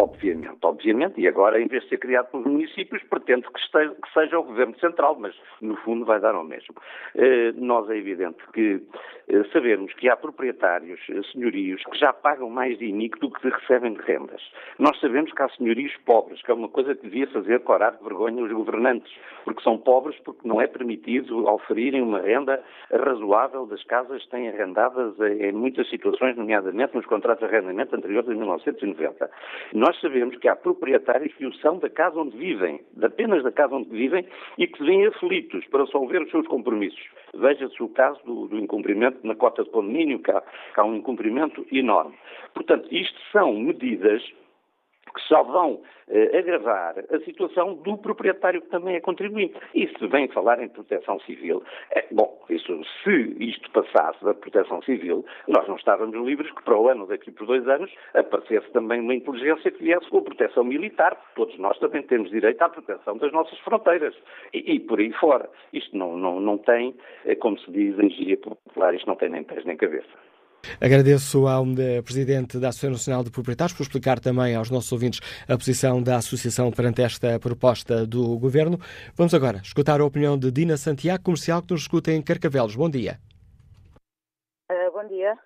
Obviamente, 0.00 0.58
obviamente, 0.62 1.20
e 1.20 1.26
agora, 1.26 1.60
em 1.60 1.66
vez 1.66 1.82
de 1.82 1.88
ser 1.88 1.98
criado 1.98 2.30
pelos 2.30 2.46
municípios, 2.46 3.02
pretende 3.10 3.48
que, 3.52 3.58
esteja, 3.58 3.92
que 4.00 4.12
seja 4.12 4.38
o 4.38 4.44
Governo 4.44 4.78
Central, 4.78 5.16
mas 5.18 5.34
no 5.60 5.74
fundo 5.78 6.04
vai 6.04 6.20
dar 6.20 6.36
ao 6.36 6.44
mesmo. 6.44 6.76
Eh, 7.16 7.50
nós 7.56 7.90
é 7.90 7.96
evidente 7.96 8.38
que 8.52 8.80
eh, 9.26 9.42
sabemos 9.52 9.92
que 9.94 10.08
há 10.08 10.16
proprietários, 10.16 11.00
eh, 11.10 11.20
senhorios, 11.32 11.82
que 11.82 11.98
já 11.98 12.12
pagam 12.12 12.48
mais 12.48 12.78
de 12.78 12.84
INIC 12.86 13.18
do 13.18 13.28
que 13.28 13.48
recebem 13.48 13.94
de 13.94 14.00
rendas. 14.02 14.40
Nós 14.78 14.98
sabemos 15.00 15.32
que 15.32 15.42
há 15.42 15.48
senhorios 15.48 15.92
pobres, 16.06 16.40
que 16.42 16.50
é 16.52 16.54
uma 16.54 16.68
coisa 16.68 16.94
que 16.94 17.02
devia 17.02 17.26
fazer 17.26 17.58
corar 17.64 17.90
de 17.90 18.04
vergonha 18.04 18.44
os 18.44 18.52
governantes, 18.52 19.12
porque 19.44 19.62
são 19.64 19.78
pobres 19.78 20.16
porque 20.20 20.46
não 20.46 20.60
é 20.60 20.68
permitido 20.68 21.44
oferirem 21.48 22.02
uma 22.02 22.20
renda 22.20 22.62
razoável 22.92 23.66
das 23.66 23.82
casas 23.82 24.22
que 24.22 24.30
têm 24.30 24.48
arrendadas 24.48 25.18
em 25.18 25.50
muitas 25.50 25.90
situações, 25.90 26.36
nomeadamente 26.36 26.94
nos 26.94 27.06
contratos 27.06 27.40
de 27.40 27.52
arrendamento 27.52 27.96
anteriores 27.96 28.30
a 28.30 28.34
1990. 28.34 29.30
Nós 29.72 29.87
sabemos 30.00 30.36
que 30.36 30.48
há 30.48 30.56
proprietários 30.56 31.34
que 31.34 31.46
o 31.46 31.54
são 31.54 31.78
da 31.78 31.88
casa 31.88 32.18
onde 32.18 32.36
vivem, 32.36 32.80
apenas 33.02 33.42
da 33.42 33.52
casa 33.52 33.74
onde 33.74 33.88
vivem, 33.90 34.26
e 34.56 34.66
que 34.66 34.82
vêm 34.82 35.06
aflitos 35.06 35.64
para 35.66 35.86
solver 35.86 36.22
os 36.22 36.30
seus 36.30 36.46
compromissos. 36.46 37.04
Veja-se 37.34 37.82
o 37.82 37.88
caso 37.88 38.20
do, 38.24 38.48
do, 38.48 38.58
incumprimento 38.58 39.26
na 39.26 39.34
cota 39.34 39.64
de 39.64 39.70
condomínio, 39.70 40.18
que 40.18 40.30
há, 40.30 40.40
que 40.40 40.80
há 40.80 40.84
um 40.84 40.96
incumprimento 40.96 41.66
enorme. 41.72 42.14
Portanto, 42.54 42.88
isto 42.90 43.18
são 43.32 43.52
medidas 43.54 44.22
que 45.12 45.20
só 45.22 45.42
vão 45.42 45.80
eh, 46.08 46.38
agravar 46.38 46.94
a 46.98 47.20
situação 47.20 47.74
do 47.74 47.98
proprietário 47.98 48.62
que 48.62 48.68
também 48.68 48.96
é 48.96 49.00
contribuinte. 49.00 49.54
E 49.74 49.86
se 49.88 50.06
vem 50.06 50.28
falar 50.28 50.62
em 50.62 50.68
proteção 50.68 51.20
civil, 51.20 51.62
é, 51.90 52.06
bom, 52.10 52.38
isso, 52.48 52.80
se 53.02 53.36
isto 53.38 53.70
passasse 53.70 54.24
da 54.24 54.34
proteção 54.34 54.82
civil, 54.82 55.24
nós 55.46 55.68
não 55.68 55.76
estávamos 55.76 56.16
livres 56.26 56.50
que 56.52 56.62
para 56.62 56.78
o 56.78 56.88
ano, 56.88 57.06
daqui 57.06 57.30
por 57.30 57.46
dois 57.46 57.66
anos, 57.68 57.92
aparecesse 58.14 58.70
também 58.72 59.00
uma 59.00 59.14
inteligência 59.14 59.70
que 59.70 59.82
viesse 59.82 60.08
com 60.08 60.18
a 60.18 60.22
proteção 60.22 60.64
militar, 60.64 61.16
todos 61.34 61.58
nós 61.58 61.78
também 61.78 62.02
temos 62.02 62.30
direito 62.30 62.62
à 62.62 62.68
proteção 62.68 63.18
das 63.18 63.32
nossas 63.32 63.58
fronteiras. 63.60 64.14
E, 64.52 64.74
e 64.74 64.80
por 64.80 64.98
aí 64.98 65.12
fora. 65.12 65.48
Isto 65.72 65.96
não, 65.96 66.16
não, 66.16 66.40
não 66.40 66.58
tem, 66.58 66.94
eh, 67.26 67.34
como 67.34 67.58
se 67.58 67.70
diz 67.70 67.98
em 67.98 68.10
gíria 68.10 68.38
popular, 68.38 68.94
isto 68.94 69.06
não 69.06 69.16
tem 69.16 69.28
nem 69.28 69.44
pés 69.44 69.64
nem 69.64 69.76
cabeça. 69.76 70.27
Agradeço 70.80 71.46
ao 71.46 71.64
Presidente 72.04 72.58
da 72.58 72.68
Associação 72.68 72.90
Nacional 72.90 73.24
de 73.24 73.30
Proprietários 73.30 73.76
por 73.76 73.82
explicar 73.82 74.20
também 74.20 74.54
aos 74.54 74.70
nossos 74.70 74.92
ouvintes 74.92 75.20
a 75.48 75.56
posição 75.56 76.02
da 76.02 76.16
Associação 76.16 76.70
perante 76.70 77.02
esta 77.02 77.38
proposta 77.38 78.06
do 78.06 78.38
Governo. 78.38 78.78
Vamos 79.14 79.34
agora 79.34 79.58
escutar 79.58 80.00
a 80.00 80.04
opinião 80.04 80.38
de 80.38 80.50
Dina 80.50 80.76
Santiago, 80.76 81.24
comercial, 81.24 81.62
que 81.62 81.72
nos 81.72 81.82
escuta 81.82 82.12
em 82.12 82.22
Carcavelos. 82.22 82.76
Bom 82.76 82.90
dia. 82.90 83.18
Uh, 84.70 84.92
bom 84.92 85.06
dia. 85.08 85.38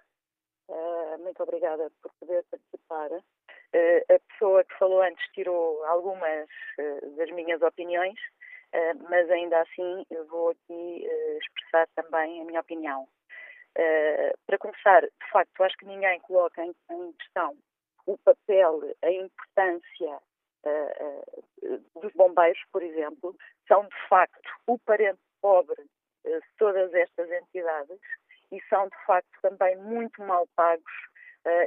Uh, 0.69 1.23
muito 1.23 1.43
obrigada 1.43 1.91
por 2.03 2.11
poder 2.19 2.45
participar. 2.51 3.11
Uh, 3.11 4.15
a 4.15 4.19
pessoa 4.33 4.65
que 4.65 4.79
falou 4.79 5.03
antes 5.03 5.25
tirou 5.33 5.83
algumas 5.85 6.47
das 7.17 7.31
minhas 7.31 7.63
opiniões, 7.63 8.19
mas 9.09 9.31
ainda 9.31 9.61
assim 9.61 10.05
eu 10.11 10.27
vou 10.27 10.51
aqui 10.51 11.07
expressar 11.41 11.87
também 11.95 12.41
a 12.41 12.45
minha 12.45 12.61
opinião. 12.61 13.07
Uh, 13.79 14.37
para 14.47 14.59
começar, 14.59 15.01
de 15.01 15.31
facto, 15.31 15.63
acho 15.63 15.77
que 15.79 15.87
ninguém 15.87 16.21
coloca 16.21 16.63
em, 16.63 16.75
em 16.91 17.13
questão 17.13 17.57
o 18.05 18.19
papel, 18.19 18.81
a 19.03 19.11
importância 19.11 20.19
uh, 20.67 21.23
uh, 21.63 22.01
dos 22.01 22.13
bombeiros, 22.13 22.61
por 22.71 22.83
exemplo, 22.83 23.35
são 23.67 23.85
de 23.85 24.09
facto 24.09 24.51
o 24.67 24.79
parente 24.81 25.21
pobre 25.41 25.83
de 26.25 26.41
todas 26.59 26.93
estas 26.93 27.31
entidades 27.31 27.99
e 28.51 28.61
são 28.69 28.89
de 28.89 29.07
facto 29.07 29.31
também 29.41 29.77
muito 29.77 30.23
mal 30.23 30.47
pagos 30.55 30.93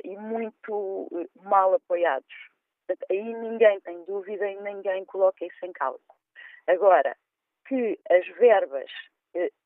e 0.06 0.16
muito 0.16 1.28
mal 1.42 1.74
apoiados. 1.74 2.34
Aí 3.10 3.34
ninguém 3.34 3.82
tem 3.82 4.06
dúvida 4.06 4.50
e 4.50 4.62
ninguém 4.62 5.04
coloca 5.04 5.44
isso 5.44 5.66
em 5.66 5.74
causa. 5.74 6.00
Agora, 6.68 7.18
que 7.68 8.00
as 8.10 8.26
verbas 8.38 8.90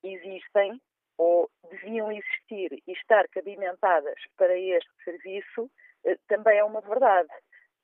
existem 0.03 0.81
ou 1.19 1.51
deviam 1.69 2.09
existir 2.11 2.81
e 2.87 2.93
estar 2.93 3.27
cabimentadas 3.27 4.15
para 4.37 4.57
este 4.57 4.89
serviço 5.03 5.69
eh, 6.05 6.17
também 6.29 6.57
é 6.57 6.63
uma 6.63 6.79
verdade. 6.79 7.29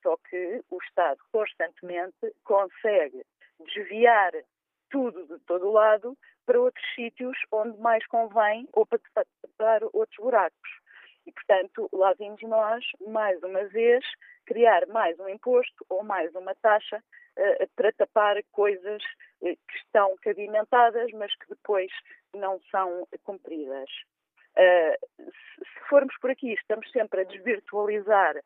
Só 0.01 0.15
que 0.29 0.63
o 0.71 0.77
Estado 0.81 1.19
constantemente 1.33 2.33
consegue 2.45 3.25
desviar 3.59 4.31
tudo 4.89 5.27
de 5.27 5.37
todo 5.45 5.69
lado 5.69 6.17
para 6.45 6.61
outros 6.61 6.85
sítios 6.95 7.37
onde 7.51 7.77
mais 7.79 8.05
convém 8.07 8.69
ou 8.71 8.85
para 8.85 8.99
tapar 9.41 9.81
outros 9.91 10.17
buracos. 10.17 10.84
E, 11.25 11.31
portanto, 11.31 11.89
lá 11.91 12.13
vimos 12.13 12.41
nós, 12.43 12.85
mais 13.07 13.41
uma 13.41 13.65
vez, 13.65 14.05
criar 14.45 14.85
mais 14.87 15.19
um 15.19 15.27
imposto 15.27 15.85
ou 15.89 16.03
mais 16.03 16.33
uma 16.35 16.53
taxa 16.55 16.97
uh, 17.37 17.67
para 17.75 17.91
tapar 17.93 18.41
coisas 18.51 19.01
uh, 19.41 19.57
que 19.67 19.77
estão 19.77 20.15
cabimentadas, 20.21 21.11
mas 21.13 21.35
que 21.35 21.49
depois 21.49 21.91
não 22.33 22.59
são 22.69 23.07
cumpridas. 23.23 23.89
Uh, 24.57 25.31
se 25.31 25.89
formos 25.89 26.15
por 26.19 26.29
aqui, 26.29 26.53
estamos 26.53 26.89
sempre 26.91 27.21
a 27.21 27.25
desvirtualizar 27.25 28.39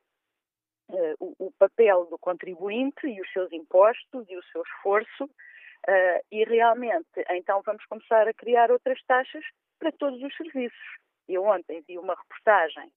o, 1.20 1.36
o, 1.38 1.52
papel 1.60 2.08
do 2.08 2.18
contribuinte 2.18 3.06
e 3.06 3.22
os 3.22 3.32
seus 3.32 3.52
impostos 3.52 4.26
e 4.28 4.36
o 4.36 4.44
seu 4.46 4.64
esforço, 4.64 5.30
e 6.32 6.44
realmente, 6.46 7.24
então 7.30 7.62
vamos 7.64 7.86
começar 7.86 8.28
a 8.28 8.34
criar 8.34 8.72
outras 8.72 9.00
taxas 9.04 9.46
para 9.78 9.92
todos 9.92 10.20
os 10.24 10.36
serviços. 10.36 11.00
Eu 11.30 11.44
ontem 11.44 11.84
vi 11.88 11.98
uma 11.98 12.16
reportagem 12.16 12.92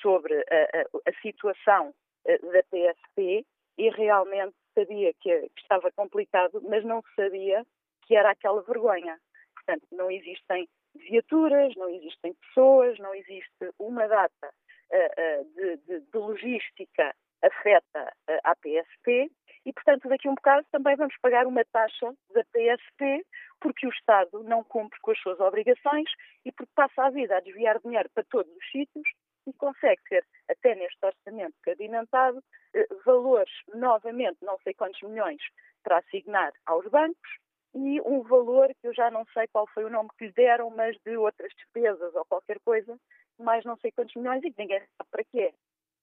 sobre 0.00 0.34
a, 0.34 0.80
a, 0.80 1.10
a 1.10 1.20
situação 1.22 1.94
da 2.24 2.62
PSP 2.64 3.46
e 3.78 3.90
realmente 3.90 4.54
sabia 4.74 5.12
que, 5.14 5.50
estava 5.56 5.90
complicado, 5.92 6.60
mas 6.68 6.84
não 6.84 7.02
sabia 7.16 7.64
que 8.06 8.14
era 8.14 8.30
aquela 8.30 8.62
vergonha. 8.62 9.18
Portanto, 9.54 9.86
não 9.92 10.10
existem 10.10 10.68
viaturas, 10.94 11.74
não 11.76 11.88
existem 11.88 12.34
pessoas, 12.34 12.98
não 12.98 13.14
existe 13.14 13.70
uma 13.78 14.06
data 14.06 14.54
uh, 14.92 15.40
uh, 15.40 15.44
de, 15.54 15.76
de, 15.78 16.00
de, 16.00 16.18
logística 16.18 17.14
afeta 17.42 18.12
uh, 18.28 18.40
à 18.44 18.54
PSP 18.56 19.30
e, 19.64 19.72
portanto, 19.72 20.08
daqui 20.08 20.28
a 20.28 20.30
um 20.30 20.34
bocado 20.34 20.66
também 20.72 20.96
vamos 20.96 21.14
pagar 21.20 21.46
uma 21.46 21.64
taxa 21.66 22.12
da 22.34 22.44
PSP 22.44 23.24
porque 23.60 23.86
o 23.86 23.90
Estado 23.90 24.42
não 24.42 24.64
cumpre 24.64 24.98
com 25.00 25.12
as 25.12 25.20
suas 25.20 25.38
obrigações 25.38 26.10
e 26.44 26.50
porque 26.52 26.72
passa 26.74 27.04
a 27.04 27.10
vida 27.10 27.36
a 27.36 27.40
desviar 27.40 27.78
dinheiro 27.80 28.10
para 28.12 28.24
todos 28.24 28.52
os 28.52 28.70
sítios 28.70 29.08
e 29.46 29.52
consegue 29.52 30.00
ter, 30.08 30.24
até 30.48 30.74
neste 30.74 31.04
orçamento 31.04 31.54
cabimentado, 31.62 32.42
eh, 32.74 32.86
valores, 33.04 33.52
novamente, 33.74 34.38
não 34.42 34.58
sei 34.62 34.74
quantos 34.74 35.00
milhões, 35.02 35.42
para 35.82 35.98
assignar 35.98 36.52
aos 36.66 36.86
bancos 36.88 37.38
e 37.74 38.00
um 38.02 38.22
valor 38.22 38.68
que 38.80 38.86
eu 38.86 38.94
já 38.94 39.10
não 39.10 39.24
sei 39.32 39.46
qual 39.48 39.66
foi 39.68 39.84
o 39.84 39.90
nome 39.90 40.10
que 40.18 40.26
lhe 40.26 40.32
deram, 40.32 40.70
mas 40.70 40.96
de 41.04 41.16
outras 41.16 41.52
despesas 41.56 42.14
ou 42.14 42.24
qualquer 42.24 42.60
coisa, 42.60 42.96
mais 43.38 43.64
não 43.64 43.76
sei 43.78 43.90
quantos 43.92 44.14
milhões 44.14 44.44
e 44.44 44.50
que 44.52 44.60
ninguém 44.60 44.80
sabe 44.80 45.10
para 45.10 45.24
quê. 45.24 45.54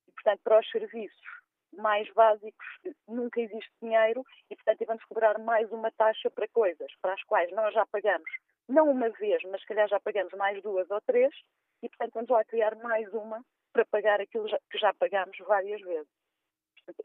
E, 0.07 0.11
portanto, 0.11 0.41
para 0.43 0.59
os 0.59 0.69
serviços 0.69 1.39
mais 1.79 2.11
básicos 2.13 2.67
nunca 3.07 3.41
existe 3.41 3.71
dinheiro 3.81 4.23
e, 4.49 4.55
portanto, 4.55 4.85
vamos 4.87 5.03
cobrar 5.05 5.39
mais 5.39 5.71
uma 5.71 5.91
taxa 5.91 6.29
para 6.29 6.47
coisas 6.49 6.91
para 7.01 7.13
as 7.13 7.23
quais 7.23 7.51
nós 7.53 7.73
já 7.73 7.85
pagamos, 7.87 8.29
não 8.67 8.89
uma 8.89 9.09
vez, 9.09 9.41
mas 9.51 9.61
se 9.61 9.67
calhar 9.67 9.87
já 9.87 9.99
pagamos 9.99 10.33
mais 10.33 10.61
duas 10.61 10.89
ou 10.91 11.01
três, 11.01 11.33
e, 11.81 11.89
portanto, 11.89 12.13
vamos 12.13 12.29
lá 12.29 12.43
criar 12.43 12.75
mais 12.75 13.11
uma 13.13 13.43
para 13.73 13.85
pagar 13.85 14.19
aquilo 14.21 14.45
que 14.69 14.77
já 14.77 14.93
pagámos 14.93 15.37
várias 15.47 15.81
vezes. 15.81 16.07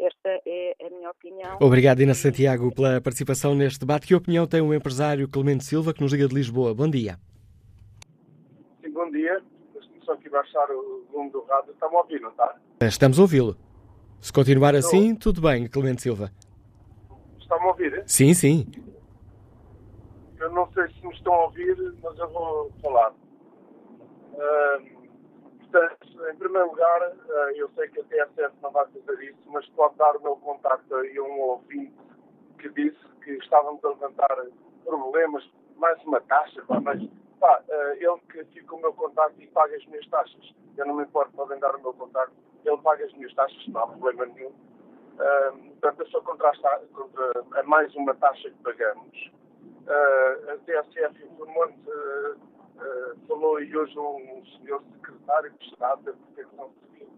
Esta 0.01 0.41
é 0.47 0.75
a 0.81 0.91
minha 0.91 1.11
opinião. 1.11 1.59
Obrigado, 1.61 1.99
Dina 1.99 2.14
Santiago, 2.14 2.75
pela 2.75 3.01
participação 3.03 3.55
neste 3.55 3.81
debate. 3.81 4.07
Que 4.07 4.14
opinião 4.14 4.47
tem 4.47 4.62
o 4.62 4.72
empresário 4.72 5.29
Clemente 5.29 5.64
Silva, 5.64 5.93
que 5.93 6.01
nos 6.01 6.11
liga 6.12 6.27
de 6.27 6.35
Lisboa? 6.35 6.75
Bom 6.75 6.89
dia. 6.89 7.18
Sim, 8.81 8.91
bom 8.93 9.11
dia. 9.11 9.43
Deixa-me 9.75 10.03
só 10.05 10.12
aqui 10.12 10.31
baixar 10.31 10.70
o 10.70 11.05
volume 11.12 11.31
do 11.31 11.43
rádio. 11.45 11.72
Está-me 11.72 11.97
a 11.97 11.99
ouvir, 11.99 12.20
não 12.20 12.31
está? 12.31 12.57
Estamos 12.81 13.18
a 13.18 13.22
ouvi-lo. 13.22 13.57
Se 14.25 14.33
continuar 14.33 14.75
Estou. 14.75 14.89
assim, 14.89 15.14
tudo 15.14 15.43
bem, 15.43 15.68
Clemente 15.68 16.01
Silva. 16.01 16.33
Está-me 17.39 17.64
a 17.64 17.66
ouvir? 17.66 18.03
Sim, 18.07 18.33
sim. 18.33 18.66
Eu 20.41 20.51
não 20.51 20.66
sei 20.72 20.89
se 20.89 21.07
me 21.07 21.12
estão 21.12 21.35
a 21.35 21.45
ouvir, 21.45 21.77
mas 22.03 22.18
eu 22.18 22.31
vou 22.31 22.72
falar. 22.81 23.12
Uh, 24.33 25.11
portanto, 25.59 26.31
em 26.33 26.37
primeiro 26.37 26.70
lugar, 26.70 27.03
uh, 27.03 27.51
eu 27.55 27.68
sei 27.75 27.87
que 27.89 28.01
a 28.01 28.05
TSF 28.05 28.55
não 28.62 28.70
vai 28.70 28.87
fazer 28.87 29.25
isso, 29.25 29.43
mas 29.49 29.68
pode 29.77 29.95
dar 29.97 30.16
o 30.16 30.22
meu 30.22 30.37
contacto 30.37 30.95
a 30.95 31.01
um 31.01 31.41
ouvinte 31.41 31.93
que 32.59 32.70
disse 32.70 33.05
que 33.22 33.33
estávamos 33.33 33.85
a 33.85 33.91
levantar 33.91 34.35
problemas, 34.87 35.47
mais 35.77 36.03
uma 36.03 36.22
taxa, 36.22 36.64
mas 36.83 37.07
pá, 37.39 37.62
uh, 37.68 37.93
ele 37.93 38.20
que 38.33 38.43
fica 38.59 38.75
o 38.75 38.81
meu 38.81 38.95
contacto 38.95 39.39
e 39.43 39.47
paga 39.49 39.77
as 39.77 39.85
minhas 39.85 40.09
taxas. 40.09 40.55
Eu 40.79 40.87
não 40.87 40.97
me 40.97 41.03
importo, 41.03 41.31
podem 41.37 41.59
dar 41.59 41.77
o 41.77 41.83
meu 41.83 41.93
contacto, 41.93 42.35
ele 42.69 42.79
paga 42.79 43.05
as 43.05 43.12
minhas 43.15 43.35
taxas, 43.35 43.67
não 43.69 43.83
há 43.83 43.87
problema 43.87 44.27
nenhum. 44.27 44.49
Uh, 44.49 45.71
portanto, 45.81 46.01
eu 46.01 46.07
sou 46.09 46.23
contra, 46.23 46.51
a, 46.51 46.79
contra 46.93 47.45
a 47.61 47.62
mais 47.65 47.95
uma 47.95 48.15
taxa 48.15 48.51
que 48.51 48.62
pagamos. 48.62 49.33
Uh, 49.87 50.51
a 50.51 50.57
TSF 50.65 51.25
informou-nos 51.25 51.85
Uh, 52.77 53.17
falou 53.29 53.57
aí 53.57 53.77
hoje 53.77 53.97
um 53.97 54.45
senhor 54.59 54.83
secretário 54.95 55.53
de 55.53 55.65
Estado 55.69 56.03
da 56.03 56.12
Proteção 56.12 56.73
Civil. 56.81 57.09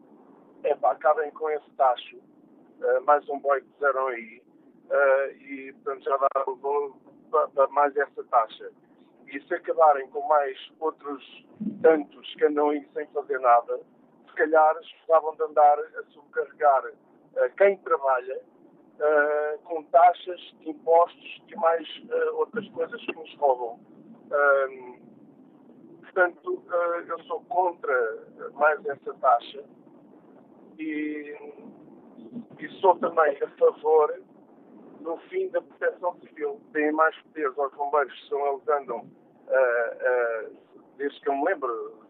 É 0.65 0.75
pá, 0.75 0.93
acabem 0.93 1.31
com 1.31 1.49
esse 1.49 1.71
tacho, 1.79 2.19
uh, 2.19 3.03
mais 3.05 3.27
um 3.29 3.39
boi 3.39 3.63
que 3.63 3.73
fizeram 3.73 4.07
aí, 4.09 4.43
uh, 4.91 5.43
e 5.43 5.73
portanto 5.83 6.05
já 6.05 6.17
dá 6.19 7.49
para 7.55 7.69
mais 7.69 7.97
essa 7.97 8.23
taxa. 8.25 8.71
E 9.29 9.41
se 9.41 9.55
acabarem 9.55 10.09
com 10.11 10.29
mais 10.29 10.59
outros 10.79 11.47
tantos 11.83 12.35
que 12.35 12.45
andam 12.45 12.69
aí 12.69 12.87
sem 12.93 13.07
fazer 13.07 13.41
nada, 13.41 13.81
calhar 14.37 14.77
escusavam 14.81 15.35
de 15.37 15.43
andar 15.43 15.79
a 15.79 16.03
subcarregar 16.13 16.93
quem 17.57 17.77
trabalha 17.79 18.41
com 19.65 19.83
taxas, 19.85 20.41
impostos 20.65 21.43
e 21.49 21.57
mais 21.57 21.87
outras 22.35 22.67
coisas 22.71 23.05
que 23.05 23.13
nos 23.13 23.35
roubam. 23.37 23.79
Portanto, 26.17 26.63
eh, 26.73 27.05
eu 27.09 27.23
sou 27.25 27.45
contra 27.45 28.27
mais 28.55 28.83
essa 28.87 29.13
taxa 29.21 29.63
e, 30.79 31.37
e 32.59 32.69
sou 32.81 32.97
também 32.97 33.37
a 33.43 33.49
favor 33.59 34.19
no 35.01 35.19
fim 35.29 35.51
da 35.51 35.61
proteção 35.61 36.19
civil. 36.21 36.59
Têm 36.73 36.91
mais 36.93 37.15
poderes 37.19 37.59
aos 37.59 37.75
bombeiros 37.75 38.29
são 38.31 38.47
eles 38.47 38.67
andam, 38.67 39.01
uh, 39.01 40.49
uh, 40.49 40.57
desde 40.97 41.21
que 41.21 41.29
eu 41.29 41.37
me 41.37 41.45
lembro, 41.45 42.06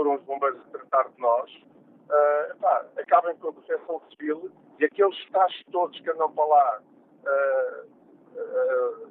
foram 0.00 0.14
os 0.14 0.22
bombeiros 0.22 0.58
a 0.60 0.78
tratar 0.78 1.10
de 1.10 1.20
nós, 1.20 1.50
uh, 1.52 2.56
pá, 2.58 2.86
acabem 2.96 3.36
com 3.36 3.48
a 3.48 3.52
proteção 3.52 4.00
civil 4.08 4.50
e 4.78 4.84
aqueles 4.86 5.30
taxos 5.30 5.62
todos 5.70 6.00
que 6.00 6.10
andam 6.10 6.32
para 6.32 6.46
lá 6.46 6.80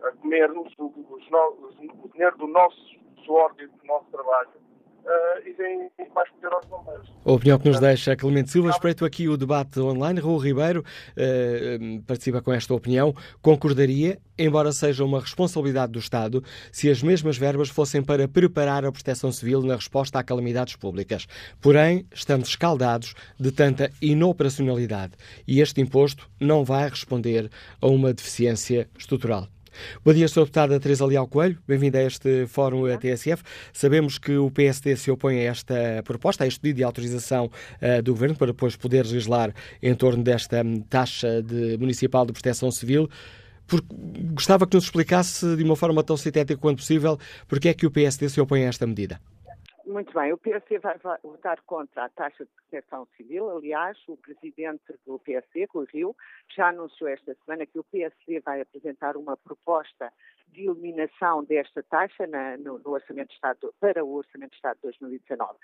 a 0.07 0.11
comer-nos 0.19 0.73
o, 0.79 0.85
o 0.85 2.09
dinheiro 2.11 2.37
do 2.37 2.47
nosso 2.47 2.99
suor 3.23 3.53
do 3.53 3.85
nosso 3.85 4.09
trabalho 4.09 4.49
uh, 5.05 5.47
e 5.47 5.53
bombeiros. 6.67 7.11
A 7.25 7.31
opinião 7.31 7.59
que 7.59 7.67
nos 7.67 7.79
deixa 7.79 8.15
Clemente 8.15 8.51
Silva. 8.51 8.69
Espreito 8.69 9.05
aqui 9.05 9.27
o 9.27 9.37
debate 9.37 9.79
online. 9.79 10.19
Raul 10.19 10.37
Ribeiro 10.37 10.81
uh, 10.81 12.01
participa 12.03 12.41
com 12.41 12.51
esta 12.51 12.73
opinião. 12.73 13.13
Concordaria, 13.41 14.19
embora 14.37 14.71
seja 14.71 15.03
uma 15.03 15.19
responsabilidade 15.19 15.91
do 15.91 15.99
Estado, 15.99 16.43
se 16.71 16.89
as 16.89 17.03
mesmas 17.03 17.37
verbas 17.37 17.69
fossem 17.69 18.01
para 18.01 18.27
preparar 18.27 18.85
a 18.85 18.91
proteção 18.91 19.31
civil 19.31 19.61
na 19.61 19.75
resposta 19.75 20.19
a 20.19 20.23
calamidades 20.23 20.75
públicas. 20.75 21.27
Porém, 21.61 22.05
estamos 22.13 22.49
escaldados 22.49 23.13
de 23.39 23.51
tanta 23.51 23.91
inoperacionalidade 24.01 25.13
e 25.47 25.61
este 25.61 25.81
imposto 25.81 26.29
não 26.39 26.63
vai 26.63 26.89
responder 26.89 27.49
a 27.81 27.87
uma 27.87 28.13
deficiência 28.13 28.89
estrutural. 28.97 29.47
Bom 30.03 30.13
dia, 30.13 30.27
Sr. 30.27 30.41
Deputada 30.41 30.79
Teresa 30.79 31.05
Leal 31.05 31.27
Coelho. 31.27 31.57
Bem-vinda 31.67 31.99
a 31.99 32.03
este 32.03 32.45
Fórum 32.47 32.85
TSF. 32.97 33.43
Sabemos 33.73 34.17
que 34.17 34.37
o 34.37 34.49
PSD 34.49 34.95
se 34.95 35.11
opõe 35.11 35.39
a 35.39 35.51
esta 35.51 36.03
proposta, 36.03 36.43
a 36.43 36.47
este 36.47 36.59
pedido 36.59 36.77
de 36.77 36.83
autorização 36.83 37.45
uh, 37.45 38.01
do 38.01 38.13
Governo 38.13 38.35
para 38.35 38.47
depois 38.47 38.75
poder 38.75 39.05
legislar 39.05 39.53
em 39.81 39.93
torno 39.93 40.23
desta 40.23 40.61
um, 40.61 40.81
taxa 40.81 41.41
de, 41.41 41.77
municipal 41.77 42.25
de 42.25 42.33
proteção 42.33 42.71
civil. 42.71 43.09
Por, 43.67 43.83
gostava 44.33 44.65
que 44.65 44.75
nos 44.75 44.85
explicasse 44.85 45.55
de 45.55 45.63
uma 45.63 45.75
forma 45.75 46.03
tão 46.03 46.17
sintética 46.17 46.59
quanto 46.59 46.77
possível 46.77 47.19
porque 47.47 47.69
é 47.69 47.73
que 47.73 47.85
o 47.85 47.91
PSD 47.91 48.29
se 48.29 48.41
opõe 48.41 48.63
a 48.65 48.69
esta 48.69 48.87
medida. 48.87 49.19
Muito 49.89 50.13
bem, 50.13 50.31
o 50.31 50.37
PSD 50.37 50.77
vai 50.77 50.99
votar 51.23 51.59
contra 51.63 52.05
a 52.05 52.09
taxa 52.09 52.45
de 52.45 52.51
proteção 52.51 53.07
civil. 53.17 53.49
Aliás, 53.49 53.97
o 54.07 54.15
presidente 54.15 54.93
do 55.03 55.17
PSD, 55.17 55.65
Rui 55.73 55.87
Rio, 55.91 56.15
já 56.55 56.69
anunciou 56.69 57.09
esta 57.09 57.35
semana 57.43 57.65
que 57.65 57.79
o 57.79 57.83
PSD 57.85 58.39
vai 58.41 58.61
apresentar 58.61 59.17
uma 59.17 59.35
proposta 59.35 60.13
de 60.49 60.69
eliminação 60.69 61.43
desta 61.43 61.81
taxa 61.81 62.27
na, 62.27 62.55
no, 62.57 62.77
no, 62.77 62.91
Orçamento 62.91 63.29
de 63.29 63.33
Estado, 63.33 63.73
para 63.79 64.05
o 64.05 64.13
Orçamento 64.13 64.51
de 64.51 64.57
Estado 64.57 64.75
de 64.75 64.83
2019. 64.83 65.57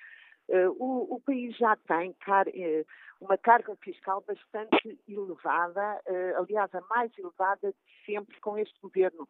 Uh, 0.47 0.69
o, 0.77 1.15
o, 1.15 1.19
país 1.21 1.57
já 1.57 1.75
tem 1.87 2.13
car 2.23 2.47
uh, 2.47 2.85
uma 3.19 3.35
carga 3.35 3.75
fiscal 3.77 4.23
bastante 4.27 4.99
elevada, 5.07 5.99
uh, 6.07 6.41
aliás, 6.43 6.73
a 6.75 6.81
mais 6.81 7.11
elevada 7.17 7.71
de 7.71 8.05
sempre 8.05 8.39
com 8.39 8.55
este 8.57 8.79
governo. 8.79 9.27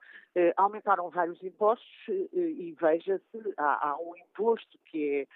aumentaram 0.58 1.10
vários 1.10 1.42
impostos 1.42 1.88
e 2.34 2.76
veja-se, 2.80 3.54
há, 3.58 3.90
há, 3.92 3.98
um 3.98 4.14
imposto 4.18 4.78
que 4.86 5.22
é 5.22 5.28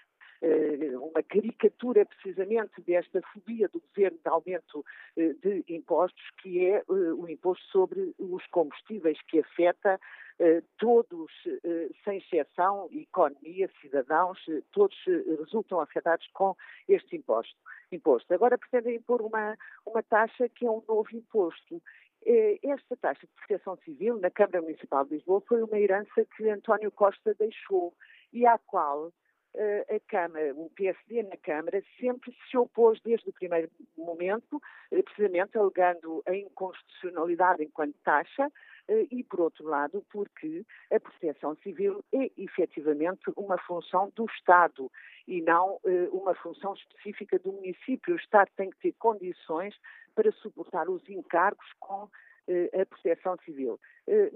uma 0.42 1.22
caricatura 1.22 2.06
precisamente 2.06 2.80
desta 2.80 3.20
fobia 3.32 3.68
do 3.68 3.80
governo 3.80 4.18
de 4.18 4.28
aumento 4.28 4.84
de 5.16 5.64
impostos, 5.68 6.22
que 6.40 6.66
é 6.66 6.82
o 6.88 7.28
imposto 7.28 7.64
sobre 7.66 8.14
os 8.18 8.46
combustíveis, 8.46 9.20
que 9.28 9.40
afeta 9.40 10.00
eh, 10.42 10.62
todos, 10.78 11.30
eh, 11.46 11.90
sem 12.02 12.16
exceção, 12.16 12.88
economia, 12.90 13.70
cidadãos, 13.78 14.38
eh, 14.48 14.62
todos 14.72 14.96
resultam 15.38 15.80
afetados 15.80 16.26
com 16.32 16.56
este 16.88 17.14
imposto. 17.14 17.54
imposto. 17.92 18.32
Agora 18.32 18.56
pretendem 18.56 18.96
impor 18.96 19.20
uma, 19.20 19.54
uma 19.84 20.02
taxa 20.02 20.48
que 20.48 20.64
é 20.64 20.70
um 20.70 20.82
novo 20.88 21.14
imposto. 21.14 21.82
Esta 22.24 22.96
taxa 22.96 23.26
de 23.26 23.32
proteção 23.34 23.76
civil 23.84 24.18
na 24.18 24.30
Câmara 24.30 24.62
Municipal 24.62 25.04
de 25.04 25.16
Lisboa 25.16 25.42
foi 25.42 25.62
uma 25.62 25.78
herança 25.78 26.24
que 26.36 26.48
António 26.48 26.90
Costa 26.90 27.34
deixou 27.34 27.92
e 28.32 28.46
à 28.46 28.56
qual 28.56 29.12
a 29.56 30.00
Câmara, 30.08 30.54
o 30.54 30.70
PSD 30.70 31.22
na 31.24 31.36
Câmara, 31.36 31.82
sempre 31.98 32.34
se 32.48 32.56
opôs 32.56 33.00
desde 33.00 33.28
o 33.28 33.32
primeiro 33.32 33.68
momento, 33.96 34.60
precisamente 34.90 35.58
alegando 35.58 36.22
a 36.26 36.34
inconstitucionalidade 36.34 37.64
enquanto 37.64 37.96
taxa, 38.04 38.50
eh, 38.90 39.06
e, 39.12 39.22
por 39.22 39.40
outro 39.40 39.64
lado, 39.68 40.04
porque 40.10 40.64
a 40.92 40.98
proteção 40.98 41.54
civil 41.62 42.04
é 42.12 42.28
efetivamente 42.36 43.22
uma 43.36 43.56
função 43.58 44.12
do 44.16 44.24
Estado 44.24 44.90
e 45.28 45.40
não 45.40 45.78
eh, 45.86 46.08
uma 46.10 46.34
função 46.34 46.74
específica 46.74 47.38
do 47.38 47.52
município. 47.52 48.14
O 48.14 48.16
Estado 48.16 48.50
tem 48.56 48.68
que 48.68 48.78
ter 48.78 48.92
condições 48.98 49.76
para 50.12 50.32
suportar 50.32 50.88
os 50.88 51.08
encargos 51.08 51.66
com 51.78 52.08
eh, 52.48 52.80
a 52.80 52.84
proteção 52.84 53.36
civil. 53.44 53.78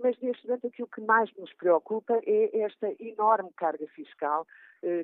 Mas, 0.01 0.17
neste 0.21 0.47
momento, 0.47 0.69
aquilo 0.69 0.87
que 0.87 1.01
mais 1.01 1.29
nos 1.35 1.53
preocupa 1.55 2.21
é 2.25 2.61
esta 2.61 2.95
enorme 3.01 3.51
carga 3.57 3.89
fiscal 3.89 4.47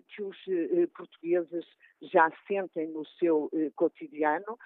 que 0.09 0.22
os 0.22 0.37
portugueses 0.95 1.64
já 2.03 2.31
sentem 2.47 2.89
no 2.89 3.05
seu 3.18 3.51
cotidiano 3.76 4.59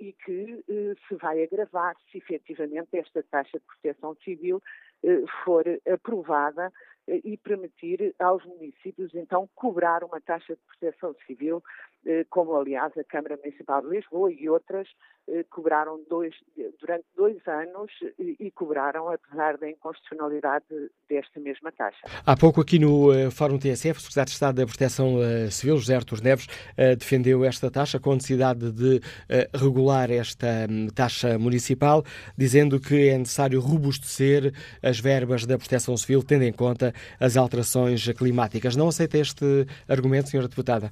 e 0.00 0.12
que 0.24 0.64
se 1.08 1.14
vai 1.16 1.42
agravar 1.42 1.96
se 2.10 2.18
efetivamente 2.18 2.96
esta 2.96 3.22
taxa 3.22 3.58
de 3.58 3.64
proteção 3.64 4.14
civil 4.16 4.62
for 5.44 5.64
aprovada 5.90 6.72
e 7.08 7.36
permitir 7.36 8.14
aos 8.18 8.44
municípios, 8.44 9.14
então, 9.14 9.48
cobrar 9.54 10.02
uma 10.02 10.20
taxa 10.20 10.54
de 10.54 10.60
proteção 10.62 11.14
civil, 11.26 11.62
como, 12.30 12.56
aliás, 12.56 12.96
a 12.98 13.04
Câmara 13.04 13.36
Municipal 13.36 13.82
de 13.82 13.88
Lisboa 13.88 14.32
e 14.32 14.48
outras 14.48 14.88
cobraram 15.50 16.00
dois, 16.08 16.34
durante 16.80 17.04
dois 17.16 17.36
anos 17.46 17.90
e 18.18 18.50
cobraram, 18.52 19.08
apesar 19.08 19.56
da 19.58 19.68
inconstitucionalidade 19.68 20.64
desta 21.08 21.40
mesma 21.40 21.72
taxa. 21.72 22.06
Há 22.24 22.36
pouco, 22.36 22.60
aqui 22.60 22.78
no 22.78 23.10
Fórum 23.30 23.58
TSF, 23.58 23.98
o 23.98 24.02
Secretário 24.02 24.28
de 24.28 24.34
Estado 24.34 24.56
da 24.56 24.66
Proteção 24.66 25.16
Civil, 25.50 25.78
José 25.78 25.96
Artur 25.96 26.22
Neves, 26.22 26.46
defendeu 26.98 27.44
esta 27.44 27.70
taxa 27.70 27.98
com 27.98 28.12
a 28.12 28.14
necessidade 28.14 28.70
de 28.72 29.00
regular 29.54 30.10
esta 30.10 30.66
hum, 30.70 30.88
taxa 30.94 31.38
municipal, 31.38 32.02
dizendo 32.36 32.80
que 32.80 33.08
é 33.08 33.18
necessário 33.18 33.60
robustecer 33.60 34.52
as 34.82 35.00
verbas 35.00 35.46
da 35.46 35.58
proteção 35.58 35.96
civil, 35.96 36.22
tendo 36.22 36.44
em 36.44 36.52
conta 36.52 36.92
as 37.18 37.36
alterações 37.36 38.06
climáticas. 38.12 38.76
Não 38.76 38.88
aceita 38.88 39.18
este 39.18 39.66
argumento, 39.88 40.28
Sra. 40.28 40.48
Deputada? 40.48 40.90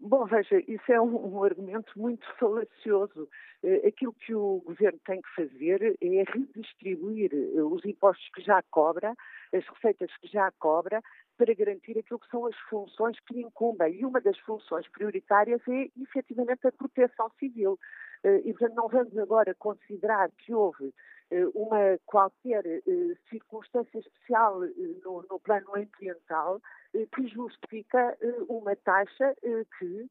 Bom, 0.00 0.26
veja, 0.26 0.60
isso 0.66 0.90
é 0.90 1.00
um, 1.00 1.36
um 1.36 1.44
argumento 1.44 1.92
muito 1.96 2.26
falacioso. 2.38 3.28
Uh, 3.62 3.86
aquilo 3.86 4.12
que 4.12 4.34
o 4.34 4.60
governo 4.66 4.98
tem 5.04 5.22
que 5.22 5.34
fazer 5.36 5.96
é 6.00 6.24
redistribuir 6.32 7.30
uh, 7.32 7.72
os 7.72 7.84
impostos 7.84 8.28
que 8.34 8.42
já 8.42 8.62
cobra, 8.70 9.14
as 9.52 9.64
receitas 9.68 10.10
que 10.16 10.26
já 10.26 10.50
cobra, 10.58 11.00
para 11.36 11.54
garantir 11.54 11.98
aquilo 11.98 12.18
que 12.18 12.28
são 12.28 12.46
as 12.46 12.56
funções 12.68 13.18
que 13.20 13.34
lhe 13.34 13.42
incumbem. 13.42 13.94
E 13.94 14.04
uma 14.04 14.20
das 14.20 14.38
funções 14.40 14.88
prioritárias 14.88 15.60
é, 15.68 15.88
efetivamente, 16.00 16.66
a 16.66 16.72
proteção 16.72 17.30
civil. 17.38 17.78
Uh, 18.24 18.36
e, 18.44 18.52
portanto, 18.52 18.74
não 18.74 18.88
vamos 18.88 19.16
agora 19.18 19.54
considerar 19.54 20.30
que 20.38 20.54
houve 20.54 20.86
eh, 20.86 20.92
uma 21.54 21.98
qualquer 22.06 22.64
eh, 22.66 22.80
circunstância 23.30 23.98
especial 23.98 24.64
eh, 24.64 24.70
no, 25.04 25.24
no 25.30 25.40
plano 25.40 25.74
ambiental 25.74 26.60
que 27.14 27.26
justifica 27.26 28.18
uma 28.50 28.76
taxa 28.76 29.34
que 29.78 30.06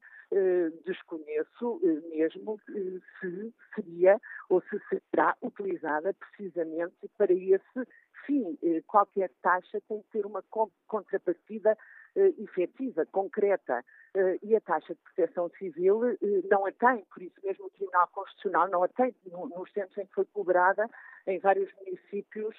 desconheço 0.83 1.79
mesmo 2.09 2.59
se 3.19 3.53
seria 3.75 4.19
ou 4.49 4.63
se 4.63 4.81
será 4.89 5.37
utilizada 5.43 6.11
precisamente 6.15 6.95
para 7.19 7.31
esse 7.31 7.87
fim. 8.25 8.57
Qualquer 8.87 9.29
taxa 9.43 9.79
tem 9.87 10.01
que 10.01 10.09
ter 10.09 10.25
uma 10.25 10.43
contrapartida 10.87 11.77
efetiva, 12.15 13.05
concreta. 13.05 13.83
e 14.43 14.55
a 14.55 14.61
taxa 14.61 14.93
de 14.93 14.99
proteção 15.01 15.49
civil 15.57 16.01
não 16.49 16.65
a 16.65 16.71
tem, 16.71 17.05
por 17.05 17.21
isso 17.23 17.35
mesmo 17.43 17.65
o 17.65 17.69
Tribunal 17.69 18.07
Constitucional 18.09 18.67
não 18.69 18.83
a 18.83 18.87
tem 18.89 19.15
nos 19.23 19.71
tempos 19.71 19.97
em 19.97 20.05
que 20.05 20.13
foi 20.13 20.25
cobrada 20.25 20.89
em 21.25 21.39
vários 21.39 21.71
municípios 21.75 22.55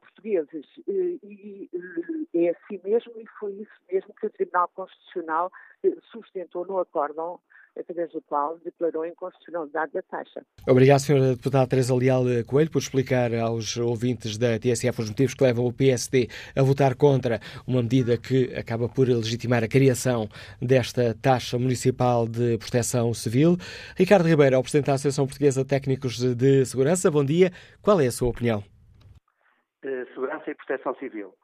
portugueses. 0.00 0.66
Uh, 0.88 1.18
e 1.22 1.70
uh, 1.72 2.38
é 2.38 2.50
assim 2.50 2.80
mesmo, 2.84 3.12
e 3.16 3.26
foi 3.38 3.52
isso 3.52 3.72
mesmo 3.90 4.14
que 4.14 4.26
o 4.26 4.30
Tribunal 4.30 4.68
Constitucional 4.74 5.50
sustentou 6.12 6.66
no 6.66 6.78
acórdão 6.78 7.40
através 7.78 8.10
do 8.12 8.20
qual 8.22 8.58
declarou 8.58 9.02
a 9.02 9.08
inconstitucionalidade 9.08 9.92
da 9.92 10.02
taxa. 10.02 10.44
Obrigado, 10.68 10.98
Sra. 10.98 11.20
Deputada 11.30 11.66
Teresa 11.66 11.94
Leal 11.94 12.24
Coelho, 12.46 12.70
por 12.70 12.78
explicar 12.78 13.32
aos 13.34 13.76
ouvintes 13.76 14.36
da 14.36 14.58
TSF 14.58 15.00
os 15.00 15.08
motivos 15.08 15.34
que 15.34 15.44
levam 15.44 15.66
o 15.66 15.72
PSD 15.72 16.28
a 16.54 16.62
votar 16.62 16.94
contra 16.96 17.40
uma 17.66 17.82
medida 17.82 18.16
que 18.18 18.52
acaba 18.54 18.88
por 18.88 19.08
legitimar 19.08 19.62
a 19.62 19.68
criação 19.68 20.28
desta 20.60 21.14
taxa 21.20 21.58
municipal 21.58 22.26
de 22.26 22.58
proteção 22.58 23.14
civil. 23.14 23.56
Ricardo 23.96 24.28
Ribeiro, 24.28 24.56
ao 24.56 24.62
Presidente 24.62 24.86
da 24.86 24.94
Associação 24.94 25.26
Portuguesa 25.26 25.62
de 25.62 25.68
Técnicos 25.68 26.18
de 26.18 26.64
Segurança, 26.66 27.10
bom 27.10 27.24
dia. 27.24 27.52
Qual 27.80 28.00
é 28.00 28.06
a 28.06 28.12
sua 28.12 28.28
opinião? 28.28 28.64
Uh, 29.82 30.06
segurança 30.12 30.50
e 30.50 30.54
proteção 30.54 30.94
civil. 30.96 31.34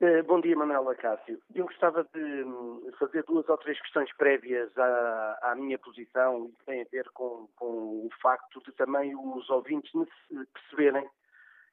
Uh, 0.00 0.22
bom 0.26 0.40
dia, 0.40 0.56
Manuela 0.56 0.94
Cássio. 0.94 1.38
Eu 1.54 1.66
gostava 1.66 2.02
de 2.14 2.42
hum, 2.42 2.90
fazer 2.98 3.22
duas 3.24 3.46
ou 3.46 3.58
três 3.58 3.78
questões 3.78 4.10
prévias 4.16 4.70
à, 4.78 5.38
à 5.42 5.54
minha 5.54 5.78
posição 5.78 6.46
e 6.46 6.52
que 6.52 6.64
têm 6.64 6.80
a 6.80 6.86
ver 6.90 7.10
com, 7.10 7.46
com, 7.56 8.06
o 8.06 8.10
facto 8.22 8.62
de 8.62 8.72
também 8.72 9.14
os 9.14 9.50
ouvintes 9.50 9.92
perceberem 10.54 11.06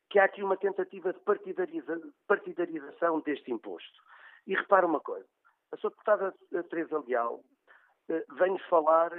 que 0.09 0.19
há 0.19 0.25
aqui 0.25 0.43
uma 0.43 0.57
tentativa 0.57 1.13
de 1.13 1.19
partidariza, 1.21 2.01
partidarização 2.27 3.21
deste 3.21 3.49
imposto. 3.49 4.03
E 4.45 4.53
repara 4.53 4.85
uma 4.85 4.99
coisa, 4.99 5.29
a 5.71 5.77
sua 5.77 5.91
deputada 5.91 6.35
Teresa 6.69 7.01
Leal 7.07 7.35
uh, 7.35 8.35
vem-nos 8.35 8.63
falar 8.65 9.13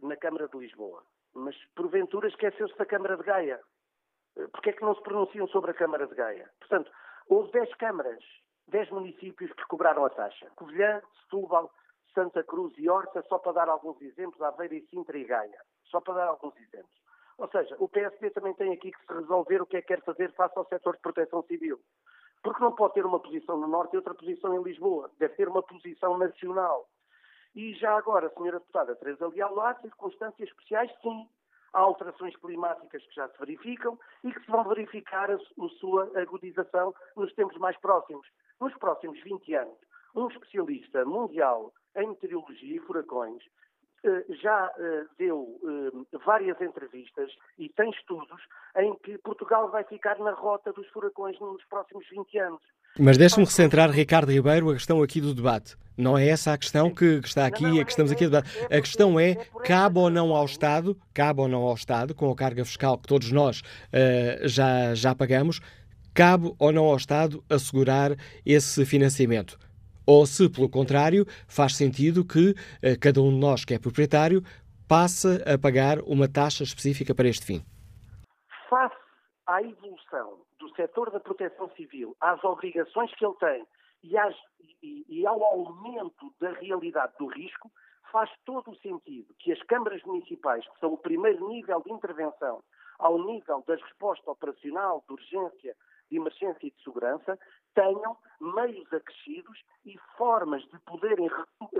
na 0.00 0.16
Câmara 0.16 0.46
de 0.46 0.56
Lisboa, 0.56 1.02
mas 1.34 1.56
porventura 1.74 2.28
esqueceu-se 2.28 2.78
da 2.78 2.86
Câmara 2.86 3.16
de 3.16 3.24
Gaia. 3.24 3.60
Eh, 4.36 4.46
porque 4.48 4.70
é 4.70 4.72
que 4.72 4.82
não 4.82 4.94
se 4.94 5.02
pronunciam 5.02 5.46
sobre 5.48 5.70
a 5.70 5.74
Câmara 5.74 6.06
de 6.06 6.14
Gaia? 6.14 6.50
Portanto, 6.60 6.90
houve 7.28 7.50
10 7.52 7.74
câmaras, 7.76 8.22
10 8.68 8.90
municípios 8.90 9.52
que 9.52 9.66
cobraram 9.66 10.04
a 10.04 10.10
taxa. 10.10 10.50
Covilhã, 10.56 11.02
Setúbal, 11.22 11.70
Santa 12.14 12.42
Cruz 12.44 12.72
e 12.78 12.88
Horta, 12.88 13.22
só 13.28 13.38
para 13.38 13.52
dar 13.52 13.68
alguns 13.68 14.00
exemplos, 14.02 14.40
Aveira 14.42 14.74
e 14.74 14.86
Sintra 14.88 15.18
e 15.18 15.24
Gaia. 15.24 15.60
Só 15.84 16.00
para 16.00 16.14
dar 16.14 16.26
alguns 16.28 16.56
exemplos. 16.56 17.02
Ou 17.38 17.48
seja, 17.48 17.74
o 17.78 17.88
PSD 17.88 18.30
também 18.30 18.54
tem 18.54 18.72
aqui 18.72 18.92
que 18.92 19.06
se 19.06 19.12
resolver 19.12 19.62
o 19.62 19.66
que 19.66 19.76
é 19.76 19.80
que 19.80 19.88
quer 19.88 20.02
fazer 20.02 20.32
face 20.34 20.56
ao 20.56 20.66
setor 20.66 20.94
de 20.94 21.02
proteção 21.02 21.42
civil. 21.44 21.80
Porque 22.42 22.62
não 22.62 22.74
pode 22.74 22.94
ter 22.94 23.06
uma 23.06 23.20
posição 23.20 23.56
no 23.56 23.68
Norte 23.68 23.94
e 23.94 23.96
outra 23.96 24.14
posição 24.14 24.54
em 24.54 24.62
Lisboa. 24.62 25.10
Deve 25.18 25.34
ter 25.34 25.48
uma 25.48 25.62
posição 25.62 26.18
nacional. 26.18 26.88
E 27.54 27.74
já 27.74 27.96
agora, 27.96 28.28
Sra. 28.28 28.52
Deputada 28.52 28.96
Teresa 28.96 29.28
Leal, 29.28 29.60
há 29.60 29.74
circunstâncias 29.76 30.48
especiais, 30.48 30.90
sim, 31.02 31.28
há 31.72 31.80
alterações 31.80 32.36
climáticas 32.36 33.02
que 33.06 33.14
já 33.14 33.28
se 33.28 33.38
verificam 33.38 33.98
e 34.24 34.32
que 34.32 34.40
se 34.40 34.50
vão 34.50 34.64
verificar 34.64 35.30
a, 35.30 35.34
a 35.34 35.68
sua 35.80 36.10
agudização 36.20 36.94
nos 37.16 37.32
tempos 37.34 37.56
mais 37.58 37.76
próximos. 37.78 38.26
Nos 38.60 38.74
próximos 38.76 39.20
20 39.22 39.54
anos, 39.54 39.78
um 40.14 40.28
especialista 40.28 41.04
mundial 41.04 41.72
em 41.96 42.08
meteorologia 42.08 42.76
e 42.76 42.80
furacões 42.80 43.42
eh, 44.04 44.24
já 44.30 44.72
eh, 44.78 45.06
deu 45.16 45.60
eh, 45.62 46.18
várias 46.24 46.60
entrevistas 46.60 47.30
e 47.56 47.68
tem 47.68 47.88
estudos 47.90 48.42
em 48.76 48.96
que 48.96 49.16
Portugal 49.18 49.70
vai 49.70 49.84
ficar 49.84 50.18
na 50.18 50.32
rota 50.32 50.72
dos 50.72 50.88
furacões 50.88 51.38
nos 51.38 51.64
próximos 51.66 52.08
20 52.08 52.36
anos. 52.38 52.62
Mas 52.98 53.16
deixe-me 53.16 53.46
recentrar, 53.46 53.90
Ricardo 53.90 54.30
Ribeiro, 54.30 54.68
a 54.68 54.74
questão 54.74 55.02
aqui 55.02 55.18
do 55.18 55.34
debate. 55.34 55.76
Não 55.96 56.16
é 56.16 56.28
essa 56.28 56.52
a 56.52 56.58
questão 56.58 56.90
que, 56.90 57.20
está 57.24 57.46
aqui, 57.46 57.64
não, 57.64 57.84
que 57.84 57.90
estamos 57.90 58.12
aqui 58.12 58.24
a 58.24 58.28
debater. 58.28 58.64
A 58.66 58.80
questão 58.82 59.18
é, 59.18 59.34
cabe 59.64 59.98
ou 59.98 60.10
não 60.10 60.34
ao 60.34 60.44
Estado, 60.44 60.94
cabe 61.14 61.40
ou 61.40 61.48
não 61.48 61.62
ao 61.62 61.74
Estado, 61.74 62.14
com 62.14 62.30
a 62.30 62.36
carga 62.36 62.64
fiscal 62.66 62.98
que 62.98 63.08
todos 63.08 63.32
nós 63.32 63.60
uh, 63.60 64.46
já, 64.46 64.94
já 64.94 65.14
pagamos, 65.14 65.60
cabe 66.12 66.52
ou 66.58 66.70
não 66.70 66.84
ao 66.84 66.96
Estado 66.96 67.42
assegurar 67.48 68.14
esse 68.44 68.84
financiamento? 68.84 69.58
Ou 70.04 70.26
se, 70.26 70.48
pelo 70.50 70.68
contrário, 70.68 71.26
faz 71.48 71.76
sentido 71.76 72.24
que 72.24 72.54
eh, 72.82 72.96
cada 72.96 73.22
um 73.22 73.30
de 73.30 73.38
nós 73.38 73.64
que 73.64 73.72
é 73.72 73.78
proprietário 73.78 74.42
passe 74.88 75.28
a 75.46 75.56
pagar 75.56 76.00
uma 76.00 76.26
taxa 76.26 76.64
específica 76.64 77.14
para 77.14 77.28
este 77.28 77.46
fim? 77.46 77.64
Face 78.68 78.96
à 79.46 79.62
evolução 79.62 80.41
setor 80.74 81.10
da 81.10 81.20
proteção 81.20 81.68
civil, 81.70 82.16
às 82.20 82.42
obrigações 82.44 83.14
que 83.14 83.24
ele 83.24 83.34
tem 83.36 83.66
e, 84.02 84.18
às, 84.18 84.36
e, 84.82 85.04
e 85.08 85.26
ao 85.26 85.42
aumento 85.42 86.32
da 86.40 86.50
realidade 86.52 87.12
do 87.18 87.26
risco, 87.26 87.70
faz 88.10 88.30
todo 88.44 88.70
o 88.70 88.76
sentido 88.76 89.34
que 89.38 89.52
as 89.52 89.62
câmaras 89.62 90.02
municipais, 90.02 90.66
que 90.68 90.78
são 90.80 90.92
o 90.92 90.98
primeiro 90.98 91.48
nível 91.48 91.80
de 91.82 91.92
intervenção 91.92 92.62
ao 92.98 93.18
nível 93.18 93.64
da 93.66 93.74
resposta 93.74 94.30
operacional, 94.30 95.02
de 95.06 95.14
urgência, 95.14 95.76
de 96.10 96.16
emergência 96.16 96.66
e 96.66 96.70
de 96.70 96.82
segurança, 96.84 97.38
tenham 97.74 98.16
meios 98.40 98.92
acrescidos 98.92 99.58
e 99.84 99.98
formas 100.16 100.62
de 100.68 100.78
poderem 100.80 101.28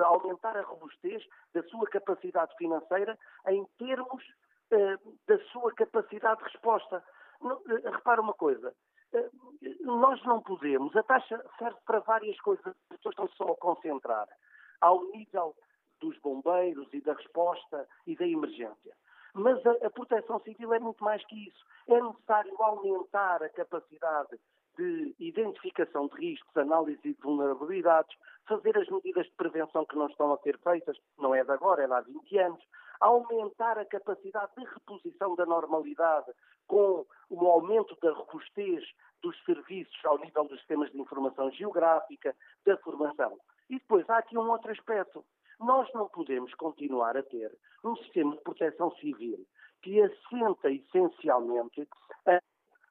aumentar 0.02 0.56
a 0.56 0.62
robustez 0.62 1.23
da 1.55 1.62
sua 1.64 1.86
capacidade 1.86 2.56
financeira 2.56 3.19
em 3.48 3.64
termos 3.78 4.24
eh, 4.70 4.98
da 5.28 5.39
sua 5.51 5.73
capacidade 5.74 6.43
de 6.43 6.51
resposta. 6.51 7.05
Eh, 7.44 7.90
repara 7.90 8.20
uma 8.20 8.35
coisa, 8.35 8.74
eh, 9.12 9.31
nós 9.81 10.23
não 10.24 10.40
podemos, 10.40 10.94
a 10.97 11.02
taxa 11.02 11.44
serve 11.59 11.78
para 11.85 12.01
várias 12.01 12.39
coisas, 12.40 12.66
as 12.66 12.97
pessoas 12.97 13.12
estão 13.12 13.28
só 13.28 13.52
a 13.52 13.56
concentrar 13.56 14.28
ao 14.81 15.05
nível 15.10 15.55
dos 16.01 16.19
bombeiros 16.19 16.93
e 16.93 17.01
da 17.01 17.14
resposta 17.14 17.89
e 18.06 18.16
da 18.16 18.27
emergência. 18.27 18.94
Mas 19.35 19.64
a, 19.66 19.86
a, 19.86 19.90
proteção 19.90 20.40
civil 20.40 20.74
é 20.74 20.78
muito 20.78 21.02
mais 21.02 21.24
que 21.27 21.48
isso. 21.48 21.64
É 21.89 22.01
necessário 22.01 22.55
aumentar 22.60 23.43
a 23.43 23.48
capacidade 23.48 24.39
de 24.77 25.14
identificação 25.19 26.09
de 26.09 26.14
riscos, 26.16 26.56
análise 26.56 27.01
de 27.02 27.12
vulnerabilidades, 27.23 28.14
fazer 28.47 28.77
as 28.77 28.89
medidas 28.89 29.27
de 29.27 29.32
prevenção 29.32 29.85
que 29.86 29.97
não 29.97 30.06
estão 30.06 30.32
a 30.32 30.39
ser 30.39 30.59
feitas, 30.59 30.97
não 31.19 31.35
é 31.35 31.44
de 31.44 31.51
agora, 31.51 31.85
é 31.85 31.86
de 31.86 31.93
há 31.93 32.01
20 32.01 32.39
anos, 32.39 32.64
aumentar 33.02 33.78
a 33.78 33.84
capacidade 33.84 34.52
de 34.56 34.64
reposição 34.64 35.34
da 35.34 35.44
normalidade 35.44 36.32
com 36.66 37.04
o 37.28 37.46
aumento 37.46 37.96
da 38.00 38.12
robustez 38.12 38.84
dos 39.22 39.36
serviços 39.44 40.04
ao 40.04 40.18
nível 40.18 40.44
dos 40.44 40.58
sistemas 40.58 40.90
de 40.90 41.00
informação 41.00 41.50
geográfica, 41.50 42.34
da 42.64 42.76
formação. 42.78 43.38
E 43.68 43.78
depois 43.78 44.08
há 44.08 44.18
aqui 44.18 44.36
um 44.36 44.50
outro 44.50 44.70
aspecto. 44.70 45.24
Nós 45.58 45.88
não 45.92 46.08
podemos 46.08 46.52
continuar 46.54 47.16
a 47.16 47.22
ter 47.22 47.56
um 47.84 47.96
sistema 47.96 48.36
de 48.36 48.42
proteção 48.42 48.90
civil 48.96 49.46
que 49.82 50.00
assenta 50.00 50.70
essencialmente 50.70 51.88
a 52.26 52.40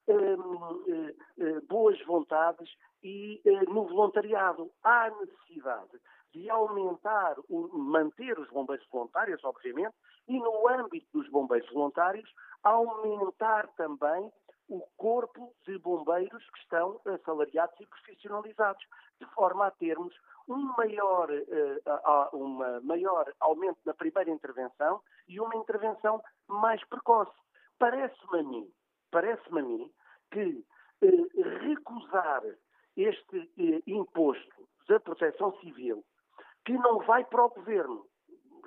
Hum, 0.07 0.83
eh, 0.87 1.15
eh, 1.39 1.61
boas 1.69 1.99
vontades 2.05 2.69
e 3.03 3.39
eh, 3.45 3.63
no 3.69 3.85
voluntariado. 3.85 4.71
Há 4.83 5.11
necessidade 5.11 5.99
de 6.33 6.49
aumentar, 6.49 7.35
manter 7.73 8.37
os 8.39 8.49
bombeiros 8.49 8.87
voluntários, 8.89 9.43
obviamente, 9.43 9.95
e 10.27 10.39
no 10.39 10.67
âmbito 10.67 11.07
dos 11.13 11.29
bombeiros 11.29 11.69
voluntários, 11.71 12.29
aumentar 12.63 13.67
também 13.75 14.31
o 14.69 14.81
corpo 14.95 15.53
de 15.67 15.77
bombeiros 15.79 16.49
que 16.51 16.59
estão 16.59 17.01
assalariados 17.05 17.77
e 17.79 17.85
profissionalizados, 17.85 18.83
de 19.19 19.25
forma 19.33 19.67
a 19.67 19.71
termos 19.71 20.15
um 20.47 20.73
maior, 20.77 21.29
uh, 21.29 22.37
uma 22.37 22.79
maior 22.81 23.31
aumento 23.39 23.79
na 23.85 23.93
primeira 23.93 24.31
intervenção 24.31 25.01
e 25.27 25.39
uma 25.39 25.55
intervenção 25.55 26.21
mais 26.47 26.83
precoce. 26.85 27.31
Parece-me 27.77 28.39
a 28.39 28.43
mim 28.43 28.73
parece-me 29.11 29.59
a 29.59 29.63
mim 29.63 29.91
que 30.31 30.65
eh, 31.01 31.67
recusar 31.67 32.41
este 32.95 33.51
eh, 33.59 33.81
imposto 33.85 34.67
da 34.87 34.99
proteção 34.99 35.55
civil, 35.59 36.03
que 36.65 36.73
não 36.73 36.99
vai 36.99 37.23
para 37.25 37.45
o 37.45 37.49
governo, 37.49 38.05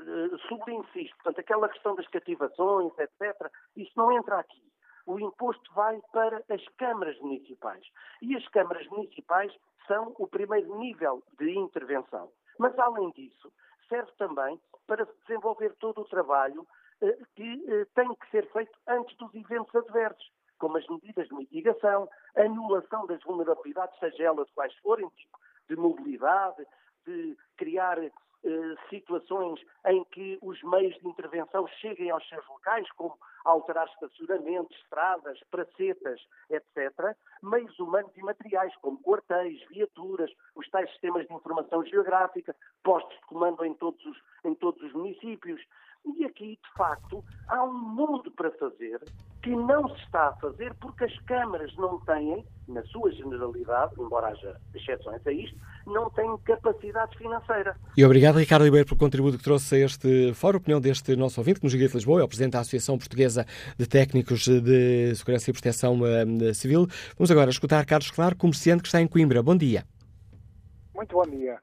eh, 0.00 0.36
sublinho-se 0.48 1.02
isto, 1.02 1.14
portanto, 1.16 1.38
aquela 1.38 1.68
questão 1.68 1.94
das 1.94 2.06
cativações, 2.08 2.92
etc., 2.98 3.50
isso 3.76 3.92
não 3.96 4.12
entra 4.12 4.38
aqui. 4.38 4.62
O 5.06 5.18
imposto 5.18 5.72
vai 5.74 6.00
para 6.12 6.42
as 6.48 6.66
câmaras 6.76 7.18
municipais. 7.20 7.84
E 8.22 8.34
as 8.36 8.46
câmaras 8.48 8.86
municipais 8.88 9.54
são 9.86 10.14
o 10.18 10.26
primeiro 10.26 10.78
nível 10.78 11.22
de 11.38 11.56
intervenção. 11.58 12.30
Mas, 12.58 12.78
além 12.78 13.10
disso, 13.10 13.52
serve 13.88 14.10
também 14.12 14.58
para 14.86 15.06
desenvolver 15.26 15.74
todo 15.76 16.00
o 16.00 16.08
trabalho 16.08 16.66
eh, 17.02 17.18
que 17.34 17.64
eh, 17.68 17.84
tem 17.94 18.14
que 18.14 18.30
ser 18.30 18.50
feito 18.50 18.78
antes 18.86 19.16
dos 19.16 19.34
eventos 19.34 19.74
adversos 19.74 20.32
como 20.58 20.78
as 20.78 20.86
medidas 20.88 21.28
de 21.28 21.34
mitigação, 21.34 22.08
anulação 22.36 23.06
das 23.06 23.22
vulnerabilidades, 23.22 23.98
seja 23.98 24.24
elas 24.24 24.50
quais 24.52 24.74
forem, 24.76 25.08
tipo 25.10 25.38
de 25.68 25.76
mobilidade, 25.76 26.66
de 27.06 27.36
criar 27.56 27.98
eh, 28.46 28.74
situações 28.90 29.58
em 29.86 30.04
que 30.04 30.38
os 30.42 30.62
meios 30.64 30.94
de 31.00 31.08
intervenção 31.08 31.66
cheguem 31.80 32.10
aos 32.10 32.28
seus 32.28 32.46
locais, 32.46 32.86
como 32.92 33.16
alterar 33.44 33.86
estacionamentos, 33.88 34.76
estradas, 34.78 35.40
pracetas, 35.50 36.20
etc. 36.50 37.16
Meios 37.42 37.78
humanos 37.78 38.12
e 38.16 38.22
materiais, 38.22 38.74
como 38.82 39.00
quartéis, 39.02 39.62
viaturas, 39.68 40.30
os 40.54 40.68
tais 40.68 40.90
sistemas 40.90 41.26
de 41.26 41.32
informação 41.32 41.84
geográfica, 41.86 42.54
postos 42.82 43.16
de 43.18 43.26
comando 43.26 43.64
em 43.64 43.72
todos 43.74 44.04
os, 44.04 44.22
em 44.44 44.54
todos 44.54 44.82
os 44.82 44.92
municípios. 44.92 45.60
E 46.06 46.24
aqui, 46.26 46.58
de 46.62 46.72
facto, 46.76 47.24
há 47.48 47.64
um 47.64 47.72
mundo 47.72 48.30
para 48.32 48.50
fazer 48.52 49.00
que 49.42 49.50
não 49.50 49.88
se 49.88 50.02
está 50.02 50.28
a 50.28 50.36
fazer 50.36 50.74
porque 50.74 51.04
as 51.04 51.18
câmaras 51.20 51.74
não 51.76 51.98
têm, 52.00 52.44
na 52.68 52.82
sua 52.84 53.10
generalidade, 53.12 53.94
embora 53.98 54.28
haja 54.28 54.58
exceções 54.74 55.26
a 55.26 55.32
isto, 55.32 55.56
não 55.86 56.10
têm 56.10 56.36
capacidade 56.44 57.16
financeira. 57.16 57.76
E 57.96 58.04
obrigado, 58.04 58.36
Ricardo 58.36 58.64
Ribeiro, 58.64 58.86
pelo 58.86 58.98
contributo 58.98 59.38
que 59.38 59.44
trouxe 59.44 59.76
a 59.76 59.78
este 59.78 60.32
fórum. 60.34 60.54
A 60.54 60.60
opinião 60.60 60.80
deste 60.80 61.16
nosso 61.16 61.40
ouvinte, 61.40 61.60
que 61.60 61.66
nos 61.66 61.72
liga 61.72 61.88
de 61.88 61.94
Lisboa, 61.94 62.20
é 62.20 62.24
o 62.24 62.28
Presidente 62.28 62.52
da 62.52 62.60
Associação 62.60 62.96
Portuguesa 62.96 63.46
de 63.78 63.86
Técnicos 63.86 64.44
de 64.44 65.14
Segurança 65.14 65.50
e 65.50 65.52
Proteção 65.52 66.00
uh, 66.00 66.54
Civil. 66.54 66.86
Vamos 67.18 67.30
agora 67.30 67.50
escutar 67.50 67.84
Carlos 67.84 68.10
Claro, 68.10 68.36
comerciante 68.36 68.82
que 68.82 68.88
está 68.88 69.00
em 69.00 69.08
Coimbra. 69.08 69.42
Bom 69.42 69.56
dia. 69.56 69.84
Muito 70.94 71.14
bom 71.14 71.24
dia. 71.24 71.58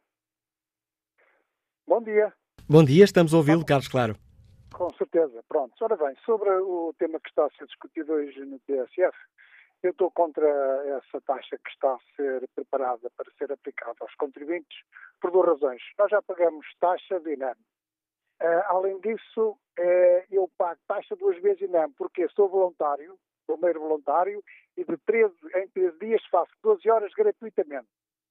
Bom 1.87 2.03
dia. 2.03 2.33
Bom 2.67 2.83
dia, 2.83 3.03
estamos 3.03 3.33
a 3.33 3.37
ouvi-lo, 3.37 3.65
Carlos 3.65 3.87
Claro. 3.87 4.15
Com 4.81 4.89
certeza. 4.93 5.43
Pronto. 5.47 5.75
Ora 5.79 5.95
bem, 5.95 6.15
sobre 6.25 6.49
o 6.49 6.91
tema 6.97 7.19
que 7.19 7.29
está 7.29 7.45
a 7.45 7.49
ser 7.51 7.67
discutido 7.67 8.13
hoje 8.13 8.43
no 8.43 8.57
TSF, 8.61 9.15
eu 9.83 9.91
estou 9.91 10.09
contra 10.09 10.47
essa 10.97 11.21
taxa 11.21 11.55
que 11.55 11.69
está 11.69 11.93
a 11.93 11.99
ser 12.15 12.49
preparada 12.55 13.07
para 13.15 13.31
ser 13.37 13.51
aplicada 13.51 13.97
aos 13.99 14.15
contribuintes 14.15 14.75
por 15.21 15.29
duas 15.29 15.49
razões. 15.49 15.83
Nós 15.99 16.09
já 16.09 16.19
pagamos 16.23 16.65
taxa 16.79 17.19
de 17.19 17.33
INAM. 17.33 17.53
Uh, 18.41 18.63
além 18.69 18.99
disso, 19.01 19.51
uh, 19.51 20.25
eu 20.31 20.49
pago 20.57 20.79
taxa 20.87 21.15
duas 21.15 21.39
vezes 21.43 21.61
INAM, 21.61 21.91
porque 21.91 22.27
sou 22.29 22.49
voluntário, 22.49 23.15
bombeiro 23.47 23.81
voluntário, 23.81 24.43
e 24.75 24.83
de 24.83 24.97
13, 24.97 25.31
em 25.57 25.67
13 25.67 25.99
dias 25.99 26.25
faço 26.31 26.51
12 26.63 26.89
horas 26.89 27.13
gratuitamente 27.13 27.87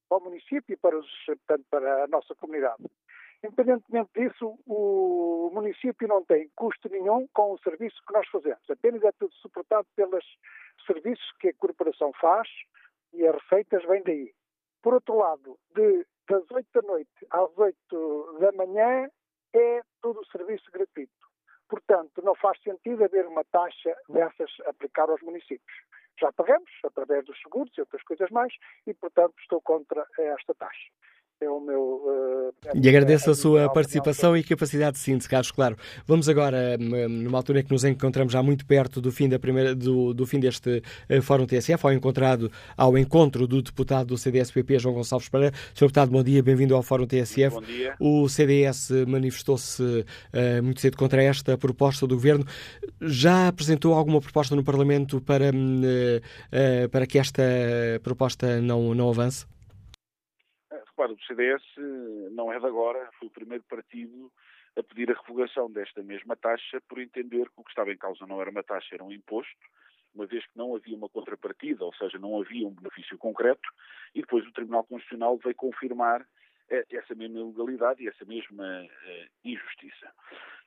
para 0.09 0.18
o 0.18 0.24
município 0.24 0.74
e 0.74 0.77
para, 0.77 0.98
os, 0.98 1.09
portanto, 1.27 1.64
para 1.70 2.05
a 2.05 2.09
nossa 2.09 2.35
comunidade. 2.35 2.82
Independentemente 3.43 4.11
disso, 4.15 4.59
o 4.67 5.51
município 5.53 6.07
não 6.07 6.23
tem 6.25 6.51
custo 6.55 6.91
nenhum 6.91 7.27
com 7.33 7.53
o 7.53 7.59
serviço 7.61 7.97
que 8.07 8.12
nós 8.12 8.29
fazemos. 8.29 8.69
Apenas 8.69 9.03
é 9.03 9.12
tudo 9.12 9.35
suportado 9.37 9.87
pelos 9.97 10.25
serviços 10.87 11.33
que 11.41 11.49
a 11.49 11.55
corporação 11.55 12.12
faz 12.21 12.49
e 13.15 13.27
as 13.27 13.35
receitas 13.43 13.83
vêm 13.87 14.03
daí. 14.03 14.35
Por 14.83 14.95
outro 14.95 15.17
lado, 15.17 15.59
de, 15.75 16.07
das 16.29 16.51
8 16.51 16.69
da 16.75 16.83
noite 16.83 17.27
às 17.31 17.57
8 17.57 18.39
da 18.41 18.53
manhã 18.53 19.09
é 19.55 19.81
todo 20.03 20.21
o 20.21 20.27
serviço 20.27 20.71
gratuito. 20.71 21.12
Portanto, 21.67 22.21
não 22.23 22.35
faz 22.35 22.61
sentido 22.62 23.05
haver 23.05 23.27
uma 23.27 23.45
taxa 23.45 23.97
dessas 24.09 24.51
aplicar 24.67 25.09
aos 25.09 25.23
municípios. 25.23 25.79
Já 26.21 26.31
pagamos 26.33 26.71
através 26.85 27.25
dos 27.25 27.41
seguros 27.41 27.73
e 27.79 27.81
outras 27.81 28.03
coisas 28.03 28.29
mais 28.31 28.53
e, 28.87 28.93
portanto, 28.93 29.35
estou 29.41 29.62
contra 29.62 30.07
esta 30.19 30.55
taxa 30.55 30.91
é 31.45 31.51
o 31.51 31.61
meu. 31.61 31.90
Uh, 32.75 32.81
e 32.83 32.89
agradeço 32.89 33.31
a, 33.31 33.33
a 33.33 33.37
sua 33.37 33.69
participação 33.71 34.37
e 34.37 34.43
capacidade 34.43 34.97
de 34.97 34.99
síntese, 34.99 35.29
Carlos 35.29 35.51
Claro. 35.51 35.77
Vamos 36.07 36.29
agora, 36.29 36.77
hum, 36.81 37.09
numa 37.09 37.39
altura 37.39 37.61
em 37.61 37.65
que 37.65 37.71
nos 37.73 37.85
encontramos 37.85 38.33
já 38.33 38.43
muito 38.43 38.65
perto 38.65 39.01
do 39.01 39.11
fim, 39.11 39.29
da 39.29 39.39
primeira, 39.39 39.75
do, 39.75 40.15
do 40.15 40.27
fim 40.27 40.41
deste 40.41 40.83
uh, 41.11 41.23
Fórum 41.23 41.47
TSF, 41.47 41.85
ao, 41.85 41.93
encontrado, 41.93 42.51
ao 42.77 42.97
encontro 42.97 43.47
do 43.47 43.63
deputado 43.63 44.09
do 44.09 44.19
CDS-PP, 44.19 44.79
João 44.79 44.95
Gonçalves 44.95 45.29
Pereira. 45.29 45.55
Sr. 45.75 45.87
Deputado, 45.87 46.11
bom 46.11 46.23
dia, 46.23 46.43
bem-vindo 46.43 46.75
ao 46.75 46.83
Fórum 46.83 47.07
TSF. 47.07 47.57
Bom 47.57 47.63
dia. 47.63 47.95
O 47.99 48.29
CDS 48.29 48.91
manifestou-se 49.07 49.83
uh, 49.83 50.63
muito 50.63 50.81
cedo 50.81 50.97
contra 50.97 51.23
esta 51.23 51.57
proposta 51.59 52.07
do 52.07 52.15
Governo. 52.15 52.47
Já 53.01 53.49
apresentou 53.49 53.95
alguma 53.95 54.21
proposta 54.21 54.55
no 54.55 54.63
Parlamento 54.63 55.21
para, 55.21 55.51
hum, 55.55 55.81
para 56.91 57.07
que 57.07 57.19
esta 57.19 57.43
proposta 58.03 58.61
não, 58.61 58.95
não 58.95 59.09
avance? 59.09 59.47
Repare, 61.01 61.14
o 61.14 61.27
CDS 61.27 61.62
não 62.32 62.52
é 62.52 62.60
de 62.60 62.66
agora, 62.66 63.09
foi 63.18 63.28
o 63.28 63.31
primeiro 63.31 63.64
partido 63.64 64.31
a 64.77 64.82
pedir 64.82 65.10
a 65.10 65.18
revogação 65.18 65.70
desta 65.70 66.02
mesma 66.02 66.36
taxa 66.36 66.78
por 66.86 67.01
entender 67.01 67.47
que 67.48 67.55
o 67.56 67.64
que 67.64 67.70
estava 67.70 67.90
em 67.90 67.97
causa 67.97 68.27
não 68.27 68.39
era 68.39 68.51
uma 68.51 68.62
taxa, 68.62 68.94
era 68.94 69.02
um 69.02 69.10
imposto, 69.10 69.56
uma 70.14 70.27
vez 70.27 70.44
que 70.44 70.59
não 70.59 70.77
havia 70.77 70.94
uma 70.94 71.09
contrapartida, 71.09 71.86
ou 71.86 71.94
seja, 71.94 72.18
não 72.18 72.39
havia 72.39 72.68
um 72.68 72.74
benefício 72.74 73.16
concreto, 73.16 73.66
e 74.14 74.20
depois 74.20 74.47
o 74.47 74.52
Tribunal 74.52 74.85
Constitucional 74.85 75.39
veio 75.39 75.55
confirmar 75.55 76.27
essa 76.68 77.14
mesma 77.14 77.40
ilegalidade 77.40 78.05
e 78.05 78.09
essa 78.09 78.24
mesma 78.27 78.86
injustiça. 79.43 80.12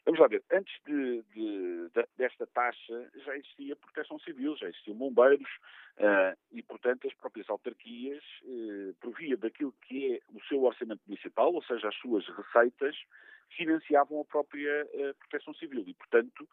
Vamos 0.05 0.19
lá 0.19 0.27
ver, 0.27 0.43
antes 0.51 0.73
de, 0.85 1.21
de, 1.33 1.89
de, 1.89 2.05
desta 2.17 2.45
taxa 2.47 3.09
já 3.25 3.37
existia 3.37 3.75
proteção 3.75 4.19
civil, 4.19 4.55
já 4.57 4.67
existiam 4.67 4.97
bombeiros 4.97 5.49
uh, 5.97 6.37
e, 6.51 6.61
portanto, 6.61 7.07
as 7.07 7.13
próprias 7.13 7.49
autarquias, 7.49 8.21
uh, 8.43 8.93
por 8.99 9.13
via 9.13 9.37
daquilo 9.37 9.73
que 9.83 10.15
é 10.15 10.19
o 10.33 10.43
seu 10.43 10.61
orçamento 10.63 11.01
municipal, 11.07 11.53
ou 11.53 11.63
seja, 11.63 11.87
as 11.87 11.95
suas 11.95 12.27
receitas, 12.27 12.97
financiavam 13.55 14.19
a 14.19 14.25
própria 14.25 14.85
uh, 14.85 15.15
proteção 15.19 15.53
civil. 15.53 15.83
E, 15.87 15.93
portanto, 15.93 16.47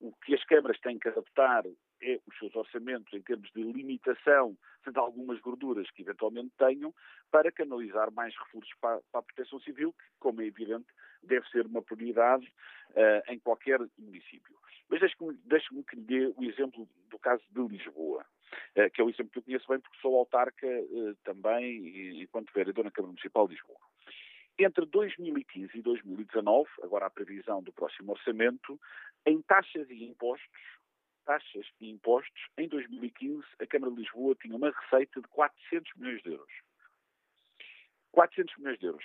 o 0.00 0.12
que 0.24 0.34
as 0.34 0.42
câmaras 0.44 0.80
têm 0.80 0.98
que 0.98 1.08
adaptar 1.08 1.62
é 2.02 2.20
os 2.26 2.38
seus 2.38 2.54
orçamentos 2.54 3.12
em 3.12 3.22
termos 3.22 3.50
de 3.52 3.62
limitação 3.62 4.56
de 4.90 4.98
algumas 4.98 5.40
gorduras 5.40 5.90
que 5.90 6.02
eventualmente 6.02 6.52
tenham, 6.56 6.94
para 7.30 7.50
canalizar 7.50 8.10
mais 8.12 8.34
recursos 8.36 8.72
para, 8.80 9.00
para 9.10 9.20
a 9.20 9.22
proteção 9.22 9.60
civil, 9.60 9.92
que, 9.92 10.04
como 10.20 10.40
é 10.40 10.46
evidente, 10.46 10.86
deve 11.22 11.48
ser 11.48 11.66
uma 11.66 11.82
prioridade 11.82 12.46
uh, 12.90 13.32
em 13.32 13.38
qualquer 13.38 13.80
município. 13.98 14.56
Mas 14.88 15.00
deixe-me 15.00 15.34
deixe 15.44 15.68
que 15.84 15.96
lhe 15.96 16.02
dê 16.02 16.34
o 16.36 16.44
exemplo 16.44 16.88
do 17.10 17.18
caso 17.18 17.42
de 17.50 17.60
Lisboa, 17.66 18.24
uh, 18.76 18.90
que 18.92 19.00
é 19.00 19.04
o 19.04 19.10
exemplo 19.10 19.32
que 19.32 19.38
eu 19.38 19.42
conheço 19.42 19.68
bem 19.68 19.80
porque 19.80 19.98
sou 20.00 20.16
autarca 20.16 20.66
uh, 20.66 21.14
também, 21.24 22.22
enquanto 22.22 22.52
vereador 22.52 22.84
na 22.84 22.90
Câmara 22.90 23.10
Municipal 23.10 23.48
de 23.48 23.54
Lisboa. 23.54 23.80
Entre 24.58 24.86
2015 24.86 25.76
e 25.76 25.82
2019, 25.82 26.66
agora 26.82 27.06
a 27.06 27.10
previsão 27.10 27.62
do 27.62 27.72
próximo 27.72 28.12
orçamento, 28.12 28.80
em 29.26 29.42
taxas 29.42 29.90
e 29.90 30.04
impostos, 30.04 30.48
taxas 31.26 31.66
e 31.80 31.90
impostos, 31.90 32.46
em 32.56 32.68
2015 32.68 33.44
a 33.60 33.66
Câmara 33.66 33.92
de 33.92 34.00
Lisboa 34.00 34.34
tinha 34.40 34.56
uma 34.56 34.70
receita 34.70 35.20
de 35.20 35.28
400 35.28 35.92
milhões 35.96 36.22
de 36.22 36.30
euros. 36.30 36.52
400 38.12 38.56
milhões 38.56 38.78
de 38.78 38.86
euros. 38.86 39.04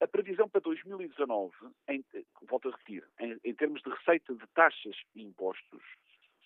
A 0.00 0.06
previsão 0.06 0.48
para 0.48 0.60
2019, 0.60 1.52
em, 1.88 2.04
volto 2.42 2.68
a 2.68 2.72
repetir, 2.72 3.04
em, 3.18 3.36
em 3.42 3.54
termos 3.54 3.82
de 3.82 3.90
receita 3.90 4.32
de 4.34 4.46
taxas 4.48 4.96
e 5.16 5.22
impostos, 5.22 5.82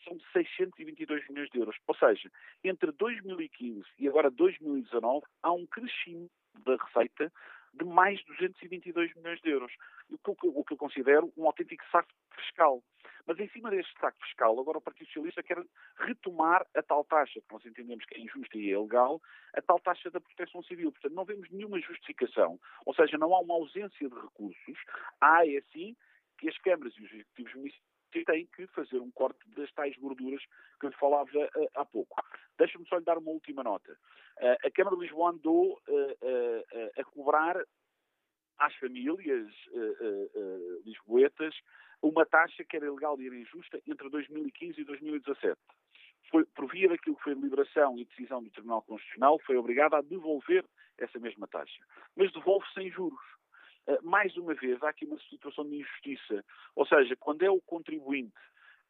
são 0.05 0.17
de 0.17 0.25
622 0.33 1.29
milhões 1.29 1.51
de 1.51 1.59
euros. 1.59 1.77
Ou 1.87 1.95
seja, 1.95 2.31
entre 2.65 2.91
2015 2.93 3.85
e 3.99 4.09
agora 4.09 4.31
2019 4.31 5.27
há 5.43 5.53
um 5.53 5.67
crescimento 5.67 6.31
da 6.65 6.77
receita 6.77 7.31
de 7.75 7.85
mais 7.85 8.19
de 8.21 8.27
222 8.27 9.15
milhões 9.15 9.41
de 9.41 9.51
euros. 9.51 9.73
O 10.11 10.19
que, 10.19 10.47
o 10.47 10.65
que 10.65 10.75
eu 10.75 10.77
considero 10.77 11.33
um 11.37 11.47
autêntico 11.47 11.85
saco 11.91 12.09
fiscal. 12.35 12.83
Mas 13.27 13.39
em 13.39 13.49
cima 13.51 13.71
deste 13.71 13.93
saco 14.01 14.19
fiscal, 14.25 14.59
agora 14.59 14.79
o 14.79 14.83
Partido 14.83 15.07
Socialista 15.07 15.43
quer 15.43 15.63
retomar 15.97 16.67
a 16.75 16.83
tal 16.83 17.05
taxa, 17.05 17.41
que 17.41 17.53
nós 17.53 17.65
entendemos 17.65 18.05
que 18.05 18.17
é 18.17 18.21
injusta 18.21 18.59
e 18.59 18.71
é 18.71 18.73
ilegal, 18.73 19.21
a 19.55 19.63
tal 19.63 19.79
taxa 19.81 20.11
da 20.11 20.21
proteção 20.21 20.63
civil. 20.65 20.91
Portanto, 20.91 21.15
não 21.15 21.25
vemos 21.25 21.49
nenhuma 21.51 21.81
justificação. 21.81 22.59
Ou 22.85 22.95
seja, 22.95 23.17
não 23.17 23.35
há 23.35 23.41
uma 23.41 23.55
ausência 23.55 24.09
de 24.09 24.15
recursos. 24.15 24.79
Há, 25.21 25.47
é 25.47 25.59
assim, 25.59 25.97
que 26.39 26.49
as 26.49 26.59
câmaras 26.59 26.95
e 26.97 27.03
os 27.03 27.13
executivos 27.13 27.55
municipais 27.55 27.92
têm 28.25 28.47
que 28.47 28.67
fazer 28.69 28.99
um 28.99 29.11
corte 29.11 29.39
das 29.57 29.71
tais 29.73 29.97
gorduras 29.97 30.43
que 30.79 30.87
eu 30.87 30.91
lhe 30.91 30.97
falava 30.97 31.31
uh, 31.31 31.69
há 31.75 31.85
pouco. 31.85 32.23
Deixa-me 32.59 32.87
só 32.87 32.97
lhe 32.97 33.05
dar 33.05 33.19
uma 33.19 33.31
última 33.31 33.63
nota. 33.63 33.93
Uh, 34.41 34.67
a 34.67 34.71
Câmara 34.71 34.97
de 34.97 35.03
Lisboa 35.03 35.31
andou 35.31 35.81
uh, 35.89 37.01
a 37.01 37.05
cobrar 37.05 37.57
às 38.59 38.75
famílias 38.77 39.49
lisboetas 40.85 41.55
uma 42.01 42.25
taxa 42.27 42.65
que 42.65 42.77
era 42.77 42.87
ilegal 42.87 43.21
e 43.21 43.27
era 43.27 43.37
injusta 43.37 43.81
entre 43.87 44.09
2015 44.09 44.81
e 44.81 44.85
2017. 44.85 45.59
Foi, 46.31 46.45
por 46.45 46.71
via 46.71 46.89
daquilo 46.89 47.17
que 47.17 47.23
foi 47.23 47.35
deliberação 47.35 47.99
e 47.99 48.05
decisão 48.05 48.43
do 48.43 48.51
Tribunal 48.51 48.83
Constitucional, 48.83 49.39
foi 49.45 49.57
obrigada 49.57 49.99
a 49.99 50.03
devolver 50.03 50.65
essa 50.99 51.19
mesma 51.19 51.47
taxa. 51.49 51.85
Mas 52.17 52.33
devolve 52.33 52.65
sem 52.75 52.91
juros. 52.91 53.21
Eh, 53.87 53.99
mais 54.03 54.37
uma 54.37 54.55
vez, 54.55 54.83
há 54.83 54.89
aqui 54.91 55.05
uma 55.05 55.19
situação 55.29 55.69
de 55.69 55.77
injustiça. 55.77 56.45
Ou 56.77 56.87
seja, 56.87 57.17
quando 57.17 57.43
é 57.43 57.51
o 57.51 57.61
contribuinte 57.61 58.33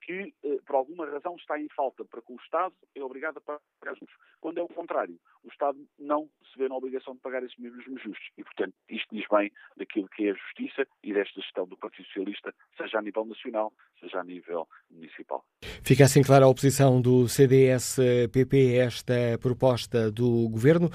que, 0.05 0.35
eh, 0.45 0.59
por 0.67 0.77
alguma 0.77 1.07
razão, 1.07 1.37
está 1.37 1.59
em 1.59 1.69
falta 1.69 2.05
para 2.05 2.21
com 2.23 2.35
o 2.35 2.41
Estado, 2.43 2.75
é 2.95 3.03
obrigado 3.03 3.39
a 3.39 3.41
pagar 3.41 3.95
juros. 3.95 4.15
Quando 4.41 4.59
é 4.59 4.63
o 4.63 4.69
contrário, 4.69 5.19
o 5.45 5.49
Estado 5.49 5.79
não 5.99 6.29
se 6.51 6.59
vê 6.59 6.69
na 6.69 6.77
obrigação 6.77 7.15
de 7.15 7.21
pagar 7.21 7.43
esses 7.43 7.57
mesmos 7.57 7.85
justos. 7.85 8.29
E, 8.37 8.45
portanto, 8.45 8.75
isto 8.89 9.15
diz 9.15 9.25
bem 9.31 9.51
daquilo 9.77 10.09
que 10.09 10.27
é 10.27 10.33
a 10.33 10.35
justiça 10.35 10.87
e 11.03 11.13
desta 11.15 11.41
gestão 11.41 11.67
do 11.67 11.77
Partido 11.77 12.07
Socialista, 12.07 12.53
seja 12.77 12.99
a 12.99 13.03
nível 13.03 13.25
nacional, 13.25 13.73
seja 14.01 14.21
a 14.21 14.25
nível 14.25 14.69
municipal. 14.91 15.45
Fica 15.85 16.05
assim 16.05 16.23
clara 16.23 16.45
a 16.45 16.49
oposição 16.49 17.01
do 17.01 17.29
CDS-PP 17.29 18.81
a 18.81 18.85
esta 18.85 19.15
proposta 19.41 20.11
do 20.11 20.49
Governo, 20.49 20.91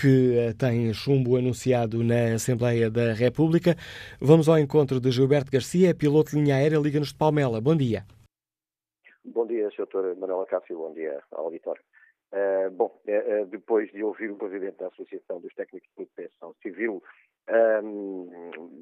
que 0.00 0.54
tem 0.58 0.92
chumbo 0.92 1.36
anunciado 1.36 2.04
na 2.04 2.34
Assembleia 2.34 2.90
da 2.90 3.12
República. 3.12 3.76
Vamos 4.20 4.48
ao 4.48 4.58
encontro 4.58 5.00
de 5.00 5.10
Gilberto 5.10 5.50
Garcia, 5.50 5.94
piloto 5.94 6.30
de 6.30 6.36
linha 6.36 6.56
aérea 6.56 6.78
Liga-nos 6.78 7.08
de 7.08 7.14
Palmela. 7.14 7.60
Bom 7.60 7.76
dia. 7.76 8.04
Sr. 9.86 10.16
Manuela 10.16 10.46
Cássio, 10.46 10.78
bom 10.78 10.92
dia 10.92 11.22
ao 11.32 11.46
auditório. 11.46 11.82
Uh, 12.32 12.70
bom, 12.70 13.00
uh, 13.06 13.46
depois 13.46 13.90
de 13.90 14.04
ouvir 14.04 14.30
o 14.30 14.36
Presidente 14.36 14.78
da 14.78 14.86
Associação 14.86 15.40
dos 15.40 15.52
Técnicos 15.54 15.88
de 15.88 16.06
Proteção 16.06 16.54
Civil, 16.62 17.02
uh, 17.48 17.82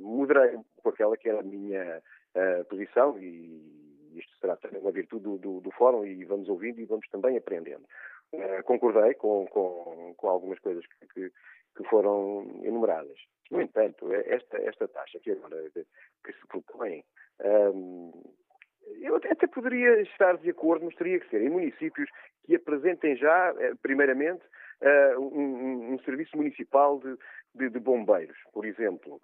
moderei 0.00 0.56
um 0.56 0.64
pouco 0.74 0.90
aquela 0.90 1.16
que 1.16 1.28
era 1.28 1.40
a 1.40 1.42
minha 1.42 2.02
posição 2.68 3.18
e 3.18 4.12
isto 4.14 4.38
será 4.38 4.54
também 4.56 4.80
uma 4.80 4.92
virtude 4.92 5.24
do, 5.24 5.38
do, 5.38 5.60
do, 5.60 5.70
Fórum 5.72 6.04
e 6.04 6.24
vamos 6.24 6.48
ouvindo 6.48 6.80
e 6.80 6.84
vamos 6.84 7.08
também 7.08 7.36
aprendendo. 7.36 7.84
concordei 8.64 9.14
com, 9.14 9.46
com, 9.46 10.14
com, 10.16 10.28
algumas 10.28 10.58
coisas 10.60 10.84
que, 10.86 11.06
que, 11.08 11.32
que, 11.76 11.84
foram 11.88 12.60
enumeradas. 12.62 13.18
No 13.50 13.60
entanto, 13.60 14.12
esta, 14.12 14.58
esta 14.58 14.86
taxa 14.86 15.18
que 15.18 15.32
agora 15.32 15.56
que 15.72 16.32
se 16.32 16.46
propõe 16.48 17.02
eu 19.01 19.16
até 19.16 19.47
poderia 19.47 20.01
estar 20.02 20.36
de 20.39 20.51
acordo, 20.51 20.85
mas 20.85 20.94
teria 20.94 21.20
que 21.20 21.28
ser 21.28 21.43
em 21.43 21.51
municípios 21.51 22.09
que 22.44 22.56
apresentem 22.56 23.16
já, 23.16 23.55
eh, 23.59 23.74
primeiramente, 23.82 24.43
uh, 24.81 25.20
um, 25.20 25.94
um, 25.94 25.98
serviço 26.01 26.36
municipal 26.36 26.98
de, 26.98 27.16
de, 27.55 27.70
de 27.70 27.78
bombeiros, 27.78 28.39
por 28.52 28.65
exemplo. 28.65 29.20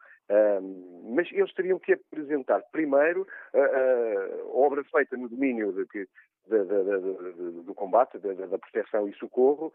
Mas 1.15 1.31
eles 1.33 1.53
teriam 1.53 1.79
que 1.79 1.93
apresentar 1.93 2.63
primeiro 2.73 3.27
a, 3.53 3.59
a 3.59 4.47
obra 4.47 4.83
feita 4.85 5.19
no 5.19 5.29
domínio 5.29 5.71
de, 5.73 5.85
de, 5.87 6.07
do 7.63 7.75
combate, 7.75 8.19
da, 8.19 8.59
proteção 8.59 9.09
e 9.09 9.15
socorro, 9.15 9.73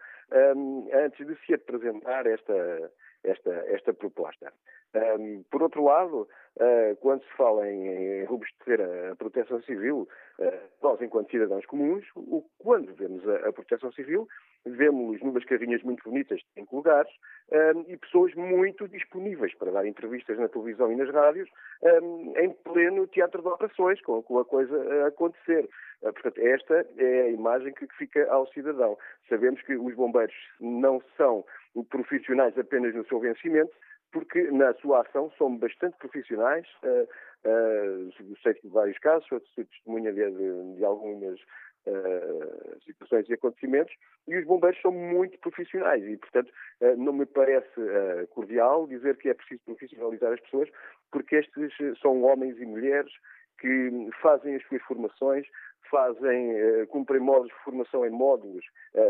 um, 0.56 0.90
antes 0.92 1.26
de 1.26 1.36
se 1.46 1.54
apresentar 1.54 2.26
esta, 2.26 2.92
esta, 3.24 3.52
esta 3.68 3.94
proposta. 3.94 4.52
Um, 4.96 5.44
por 5.52 5.62
outro 5.62 5.84
lado, 5.84 6.28
uh, 6.58 6.96
quando 7.00 7.24
se 7.24 7.32
fala 7.38 7.70
em, 7.70 7.88
em 7.88 8.24
robustecer 8.26 8.80
a, 8.82 9.16
proteção 9.16 9.62
civil, 9.62 10.08
uh, 10.40 10.60
nós, 10.82 11.00
enquanto 11.02 11.30
cidadãos 11.30 11.66
comuns, 11.68 12.06
o, 12.16 12.44
quando 12.58 12.94
vemos 12.96 13.28
a, 13.28 13.50
a 13.50 13.54
proteção 13.54 13.92
civil, 13.92 14.28
vemos 14.66 15.22
numas 15.22 15.46
carrinhas 15.46 15.82
muito 15.84 16.04
bonitas 16.04 16.42
em 16.56 16.66
lugares 16.72 17.12
um, 17.52 17.86
e 17.88 17.98
pessoas 17.98 18.34
muito 18.36 18.88
disponíveis 18.88 19.54
para 19.56 19.72
dar 19.72 19.86
entrevistas 19.86 20.38
na 20.38 20.48
televisão 20.48 20.92
e 20.92 20.96
nas 20.96 21.10
rádios 21.10 21.50
um, 21.82 22.34
em 22.38 22.52
pleno 22.52 23.08
teatro 23.08 23.42
de 23.42 23.48
operações, 23.48 24.02
com, 24.02 24.22
com 24.22 24.40
a 24.40 24.46
coisa 24.46 25.04
a 25.04 25.08
acontecer. 25.08 25.70
Uh, 26.02 26.14
portanto, 26.14 26.40
esta 26.40 26.86
é 26.98 27.22
a 27.22 27.30
imagem 27.30 27.74
que, 27.74 27.88
fica 27.98 28.30
ao 28.32 28.48
cidadão. 28.48 28.98
Sabemos 29.28 29.62
que 29.64 29.76
os 29.76 29.96
bombeiros 29.96 30.36
não 30.60 31.02
são 31.18 31.44
profissionais 31.90 32.58
apenas 32.58 32.94
no 32.96 33.06
seu 33.06 33.20
vencimento, 33.20 33.72
porque 34.12 34.44
na 34.52 34.74
sua 34.76 35.02
ação 35.02 35.32
são 35.38 35.58
bastante 35.58 35.98
profissionais. 35.98 36.66
Uh, 36.84 37.08
uh, 37.46 38.38
sei 38.44 38.56
vários 38.66 38.98
casos, 39.00 39.28
sou 39.28 39.40
testemunha 39.56 40.12
de, 40.14 40.32
de, 40.32 40.76
de 40.76 40.86
algumas 40.86 41.40
uh, 41.88 42.82
situações 42.84 43.30
e 43.30 43.34
acontecimentos, 43.34 43.94
e 44.28 44.38
os 44.38 44.46
bombeiros 44.46 44.82
são 44.82 44.92
muito 44.92 45.38
profissionais 45.40 46.04
e, 46.04 46.18
portanto, 46.18 46.52
não 46.98 47.14
me 47.14 47.26
parece 47.26 47.82
cordial 48.30 48.88
dizer 48.88 49.18
que 49.18 49.30
é 49.30 49.34
preciso 49.34 49.62
profissionalizar 49.66 50.34
as 50.34 50.40
pessoas, 50.42 50.70
porque 51.12 51.38
estes 51.38 51.74
são 52.00 52.22
homens 52.24 52.58
e 52.60 52.66
mulheres 52.66 53.12
que 53.60 54.10
fazem 54.22 54.56
as 54.56 54.64
suas 54.68 54.82
formações, 54.84 55.46
fazem, 55.90 56.54
cumprem 56.88 57.20
módulos 57.20 57.50
de 57.50 57.64
formação 57.64 58.06
em 58.06 58.12
módulos 58.12 58.64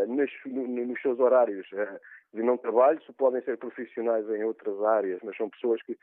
nos, 0.08 0.30
nos 0.46 1.00
seus 1.02 1.20
horários 1.20 1.68
de 2.32 2.42
não 2.42 2.56
trabalho, 2.56 3.02
se 3.02 3.12
podem 3.12 3.42
ser 3.42 3.56
profissionais 3.58 4.28
em 4.30 4.44
outras 4.44 4.80
áreas, 4.82 5.20
mas 5.22 5.36
são 5.36 5.50
pessoas 5.50 5.82
que, 5.82 5.96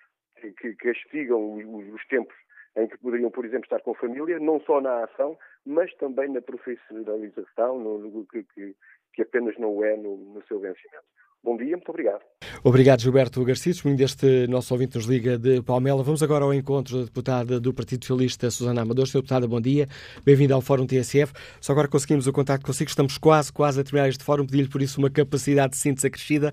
que, 0.53 0.75
castigam 0.75 1.53
os, 1.53 1.93
os 1.93 2.05
tempos 2.07 2.35
em 2.77 2.87
que 2.87 2.97
poderiam, 2.99 3.31
por 3.31 3.43
exemplo, 3.43 3.63
estar 3.63 3.81
com 3.81 3.91
a 3.91 3.95
família, 3.95 4.39
não 4.39 4.61
só 4.61 4.79
na 4.79 5.03
ação, 5.03 5.35
mas 5.65 5.93
também 5.95 6.29
na 6.29 6.41
profissionalização, 6.41 7.79
no, 7.79 8.25
que, 8.25 8.43
que, 8.53 8.75
que, 9.13 9.21
apenas 9.23 9.57
não 9.57 9.83
é 9.83 9.97
no, 9.97 10.15
no 10.15 10.43
seu 10.47 10.59
vencimento. 10.59 11.03
Bom 11.43 11.57
dia, 11.57 11.75
muito 11.75 11.89
obrigado. 11.89 12.21
Obrigado, 12.63 13.01
Gilberto 13.01 13.43
Garcia, 13.43 13.71
testemunho 13.71 13.97
deste 13.97 14.47
nosso 14.47 14.73
ouvinte 14.73 14.97
nos 14.97 15.05
Liga 15.05 15.37
de 15.37 15.61
Palmela. 15.61 16.03
Vamos 16.03 16.21
agora 16.21 16.43
ao 16.43 16.53
encontro 16.53 16.97
da 16.97 17.05
deputada 17.05 17.59
do 17.59 17.73
Partido 17.73 18.03
Socialista, 18.03 18.51
Susana 18.51 18.81
Amador. 18.81 19.07
Senhora 19.07 19.23
deputada, 19.23 19.47
bom 19.47 19.61
dia. 19.61 19.87
Bem-vinda 20.25 20.53
ao 20.53 20.61
Fórum 20.61 20.85
TSF. 20.85 21.33
Só 21.61 21.71
agora 21.71 21.87
conseguimos 21.87 22.27
o 22.27 22.33
contato 22.33 22.65
consigo. 22.65 22.89
Estamos 22.89 23.17
quase, 23.17 23.53
quase 23.53 23.79
a 23.79 23.83
terminar 23.83 24.09
este 24.09 24.23
fórum. 24.23 24.45
Pedir-lhe, 24.45 24.69
por 24.69 24.81
isso, 24.81 24.99
uma 24.99 25.09
capacidade 25.09 25.71
de 25.71 25.77
síntese 25.77 26.07
acrescida. 26.07 26.51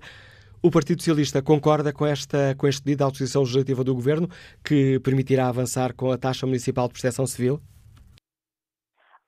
O 0.61 0.71
Partido 0.71 1.01
Socialista 1.01 1.41
concorda 1.41 1.93
com, 1.93 2.05
esta, 2.05 2.55
com 2.57 2.67
este 2.67 2.81
pedido 2.81 2.97
de 2.97 3.03
autorização 3.03 3.41
legislativa 3.43 3.83
do 3.83 3.93
Governo 3.93 4.29
que 4.63 4.99
permitirá 4.99 5.47
avançar 5.47 5.93
com 5.93 6.11
a 6.11 6.17
taxa 6.17 6.45
municipal 6.45 6.87
de 6.87 6.93
proteção 6.93 7.27
civil? 7.27 7.61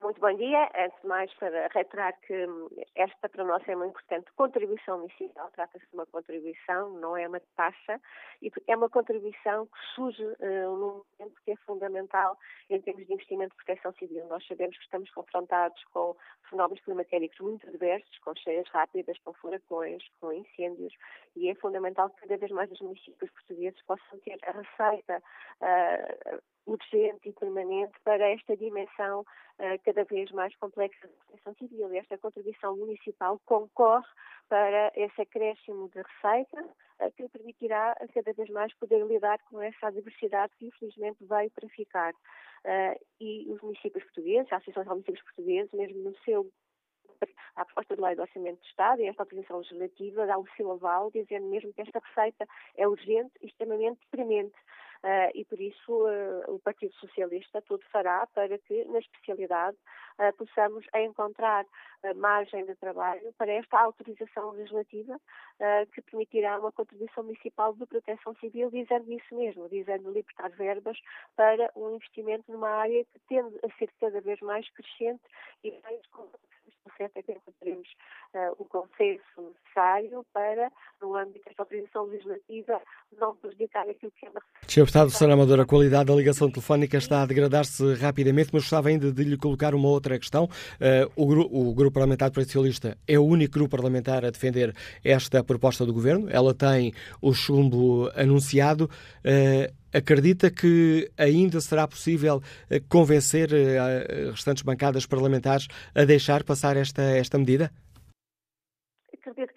Muito 0.07 0.21
bom 0.21 0.33
dia. 0.37 0.71
Antes 0.73 1.01
de 1.01 1.07
mais, 1.09 1.33
para 1.33 1.67
reiterar 1.67 2.17
que 2.21 2.33
hum, 2.33 2.69
esta 2.95 3.27
para 3.27 3.43
nós 3.43 3.61
é 3.67 3.75
uma 3.75 3.87
importante 3.87 4.31
contribuição 4.37 4.99
municipal. 4.99 5.51
Trata-se 5.51 5.85
de 5.85 5.93
uma 5.93 6.05
contribuição, 6.05 6.91
não 6.91 7.17
é 7.17 7.27
uma 7.27 7.41
taxa, 7.57 7.99
e 8.41 8.49
é 8.67 8.77
uma 8.77 8.89
contribuição 8.89 9.65
que 9.65 9.77
surge 9.93 10.23
uh, 10.23 10.77
num 10.77 11.03
momento 11.19 11.41
que 11.43 11.51
é 11.51 11.57
fundamental 11.57 12.37
em 12.69 12.79
termos 12.79 13.05
de 13.05 13.11
investimento 13.11 13.49
de 13.49 13.65
proteção 13.65 13.91
civil. 13.95 14.25
Nós 14.27 14.47
sabemos 14.47 14.77
que 14.77 14.83
estamos 14.85 15.09
confrontados 15.11 15.83
com 15.91 16.15
fenómenos 16.49 16.81
climatéricos 16.85 17.39
muito 17.41 17.69
diversos, 17.69 18.17
com 18.19 18.33
cheias 18.33 18.69
rápidas, 18.69 19.19
com 19.25 19.33
furacões, 19.33 20.01
com 20.21 20.31
incêndios, 20.31 20.93
e 21.35 21.49
é 21.49 21.55
fundamental 21.55 22.09
que 22.11 22.21
cada 22.21 22.37
vez 22.37 22.49
mais 22.51 22.71
os 22.71 22.79
municípios 22.79 23.29
portugueses 23.29 23.81
possam 23.81 24.19
ter 24.19 24.39
a 24.43 24.51
receita 24.51 25.21
uh, 25.59 26.41
urgente 26.67 27.29
e 27.29 27.33
permanente 27.33 27.93
para 28.03 28.29
esta 28.29 28.55
dimensão 28.55 29.21
uh, 29.21 29.83
cada 29.83 30.03
vez 30.03 30.29
mais 30.31 30.55
complexa 30.57 31.07
da 31.07 31.13
proteção 31.25 31.55
civil. 31.55 31.91
Esta 31.93 32.17
contribuição 32.17 32.75
municipal 32.75 33.39
concorre 33.45 34.05
para 34.49 34.91
esse 34.95 35.21
acréscimo 35.21 35.89
de 35.89 36.01
receita 36.01 36.61
uh, 36.61 37.11
que 37.15 37.27
permitirá 37.29 37.95
cada 38.13 38.33
vez 38.33 38.49
mais 38.49 38.73
poder 38.75 39.03
lidar 39.05 39.39
com 39.49 39.61
essa 39.61 39.89
diversidade 39.91 40.53
que 40.57 40.67
infelizmente 40.67 41.25
veio 41.25 41.49
para 41.51 41.69
ficar. 41.69 42.13
Uh, 42.13 42.99
e 43.19 43.47
os 43.49 43.61
municípios 43.61 44.03
portugueses, 44.03 44.51
a 44.51 44.57
Associação 44.57 44.83
de 44.83 44.89
Municípios 44.89 45.23
Portugueses, 45.23 45.71
mesmo 45.71 46.03
no 46.03 46.15
seu 46.19 46.51
à 47.55 47.65
proposta 47.65 47.95
de 47.95 48.01
lei 48.01 48.15
do 48.15 48.21
Orçamento 48.21 48.61
de 48.61 48.67
Estado 48.67 49.01
e 49.01 49.07
esta 49.07 49.23
autorização 49.23 49.57
legislativa 49.57 50.27
dá 50.27 50.37
o 50.37 50.45
seu 50.55 50.71
aval, 50.71 51.09
dizendo 51.09 51.47
mesmo 51.47 51.73
que 51.73 51.81
esta 51.81 51.99
receita 51.99 52.47
é 52.75 52.87
urgente 52.87 53.31
e 53.41 53.47
extremamente 53.47 53.99
premente. 54.11 54.55
Uh, 55.03 55.29
e 55.35 55.45
por 55.45 55.59
isso 55.59 55.91
uh, 55.91 56.55
o 56.55 56.59
Partido 56.59 56.93
Socialista 56.95 57.61
tudo 57.61 57.83
fará 57.91 58.27
para 58.33 58.57
que, 58.57 58.83
na 58.85 58.99
especialidade, 58.99 59.77
uh, 60.19 60.35
possamos 60.37 60.85
encontrar 60.95 61.65
margem 62.15 62.65
de 62.65 62.75
trabalho 62.75 63.33
para 63.37 63.51
esta 63.51 63.79
autorização 63.79 64.51
legislativa 64.51 65.19
que 65.91 66.01
permitirá 66.03 66.59
uma 66.59 66.71
contribuição 66.71 67.23
municipal 67.23 67.73
de 67.73 67.85
proteção 67.87 68.35
civil, 68.35 68.69
dizendo 68.69 69.11
isso 69.11 69.35
mesmo, 69.35 69.67
dizendo 69.67 70.11
libertar 70.11 70.49
verbas 70.51 70.97
para 71.35 71.71
um 71.75 71.95
investimento 71.95 72.51
numa 72.51 72.69
área 72.69 73.03
que 73.03 73.19
tende 73.27 73.57
a 73.63 73.77
ser 73.79 73.89
cada 73.99 74.21
vez 74.21 74.39
mais 74.41 74.69
crescente 74.69 75.23
e 75.63 75.71
mais 75.81 76.05
certo 76.97 77.17
é 77.17 77.23
que 77.23 77.31
encontremos 77.31 77.87
uh, 78.33 78.55
o 78.57 78.65
consenso 78.65 79.21
necessário 79.37 80.25
para, 80.33 80.71
no 81.01 81.15
âmbito 81.15 81.45
desta 81.45 81.61
autorização 81.61 82.05
legislativa, 82.05 82.81
não 83.19 83.35
prejudicar 83.35 83.87
aquilo 83.87 84.11
que 84.19 84.25
é 84.25 84.29
uma... 84.29 84.41
Sr. 84.67 84.81
Deputado 84.81 85.09
Sra. 85.09 85.33
Amador, 85.33 85.59
a 85.59 85.65
qualidade 85.65 86.05
da 86.05 86.15
ligação 86.15 86.49
telefónica 86.49 86.97
está 86.97 87.21
a 87.21 87.25
degradar-se 87.25 87.93
rapidamente, 87.95 88.49
mas 88.51 88.63
gostava 88.63 88.89
ainda 88.89 89.11
de 89.11 89.23
lhe 89.23 89.37
colocar 89.37 89.75
uma 89.75 89.87
outra 89.87 90.17
questão. 90.17 90.45
Uh, 90.45 91.11
o, 91.15 91.27
gru 91.27 91.47
o, 91.51 91.73
Grupo 91.73 91.93
Parlamentar 91.93 92.31
Socialista 92.33 92.97
é 93.07 93.17
o 93.19 93.23
único 93.23 93.53
grupo 93.53 93.71
parlamentar 93.71 94.25
a 94.25 94.29
defender 94.29 94.75
esta 95.03 95.43
proposta 95.43 95.85
do 95.85 95.93
Governo. 95.93 96.27
Ela 96.29 96.53
tem 96.53 96.93
o 97.21 97.33
chumbo 97.33 98.09
anunciado. 98.15 98.89
Uh, 99.23 99.86
Acredita 99.97 100.51
que 100.51 101.09
ainda 101.17 101.59
será 101.59 101.87
possível 101.87 102.43
eh, 102.69 102.79
convencer 102.87 103.49
as 103.53 104.31
restantes 104.31 104.63
bancadas 104.63 105.07
parlamentares 105.07 105.67
a 105.95 106.05
deixar 106.05 106.43
passar 106.43 106.77
esta, 106.77 107.01
esta 107.17 107.37
medida? 107.37 107.71
acredito 109.27 109.53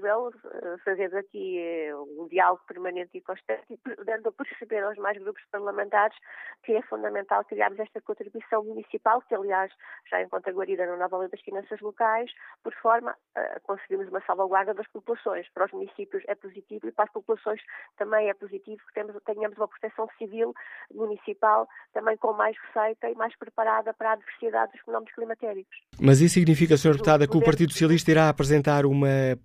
possível 0.00 0.32
eh, 0.44 0.76
fazer 0.84 1.14
aqui 1.16 1.58
eh, 1.58 1.94
um 1.94 2.26
diálogo 2.28 2.62
permanente 2.66 3.10
e 3.14 3.20
constante, 3.20 3.78
dando 4.04 4.28
a 4.28 4.32
perceber 4.32 4.82
aos 4.82 4.96
mais 4.96 5.18
grupos 5.18 5.42
parlamentares 5.50 6.16
que 6.64 6.72
é 6.72 6.82
fundamental 6.82 7.44
criarmos 7.44 7.78
esta 7.78 8.00
contribuição 8.00 8.64
municipal, 8.64 9.22
que 9.22 9.34
aliás 9.34 9.70
já 10.10 10.22
encontra 10.22 10.52
guarida 10.52 10.86
na 10.86 10.96
nova 10.96 11.18
lei 11.18 11.28
das 11.28 11.40
finanças 11.40 11.80
locais, 11.80 12.30
por 12.62 12.74
forma 12.74 13.14
a 13.34 13.60
conseguirmos 13.60 14.08
uma 14.08 14.22
salvaguarda 14.26 14.74
das 14.74 14.86
populações. 14.88 15.46
Para 15.52 15.66
os 15.66 15.72
municípios 15.72 16.22
é 16.26 16.34
positivo 16.34 16.88
e 16.88 16.92
para 16.92 17.04
as 17.04 17.12
populações 17.12 17.60
também 17.96 18.28
é 18.28 18.34
positivo 18.34 18.80
que 18.92 19.02
tenhamos 19.24 19.56
uma 19.56 19.68
proteção 19.68 20.08
civil 20.18 20.54
municipal 20.92 21.68
também 21.92 22.16
com 22.16 22.32
mais 22.32 22.56
receita 22.66 23.08
e 23.08 23.14
mais 23.14 23.36
preparada 23.36 23.92
para 23.94 24.12
a 24.12 24.16
diversidade 24.16 24.72
dos 24.72 24.80
fenómenos 24.82 25.12
climatéricos. 25.14 25.76
Mas 26.00 26.20
isso 26.20 26.34
significa, 26.34 26.76
Sr. 26.76 26.92
Deputada, 26.92 27.26
que 27.26 27.36
o 27.36 27.42
Partido 27.42 27.72
Socialista 27.72 28.10
irá 28.10 28.28
apresentar 28.28 28.86
uma 28.86 29.38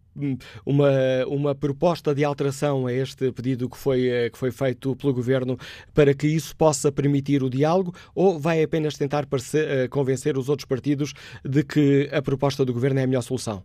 uma, 0.66 0.90
uma, 1.28 1.56
proposta 1.56 2.14
de 2.14 2.24
alteração 2.24 2.88
a 2.88 2.94
este 2.94 3.32
pedido 3.32 3.70
que 3.70 3.78
foi, 3.78 4.08
eh, 4.08 4.30
que 4.30 4.38
foi 4.38 4.52
feito 4.52 4.96
pelo 4.96 5.14
Governo 5.14 5.58
para 5.94 6.14
que 6.14 6.28
isso 6.28 6.56
possa 6.56 6.92
permitir 6.92 7.44
o 7.44 7.50
diálogo 7.50 7.94
ou 8.14 8.40
vai 8.40 8.64
apenas 8.64 8.98
tentar 8.98 9.26
parecer, 9.26 9.70
eh, 9.70 9.88
convencer 9.88 10.38
os 10.38 10.50
outros 10.50 10.68
partidos 10.68 11.14
de 11.44 11.64
que 11.64 12.10
a 12.12 12.22
proposta 12.22 12.64
do 12.64 12.74
Governo 12.74 13.00
é 13.00 13.04
a 13.04 13.08
melhor 13.08 13.22
solução? 13.22 13.64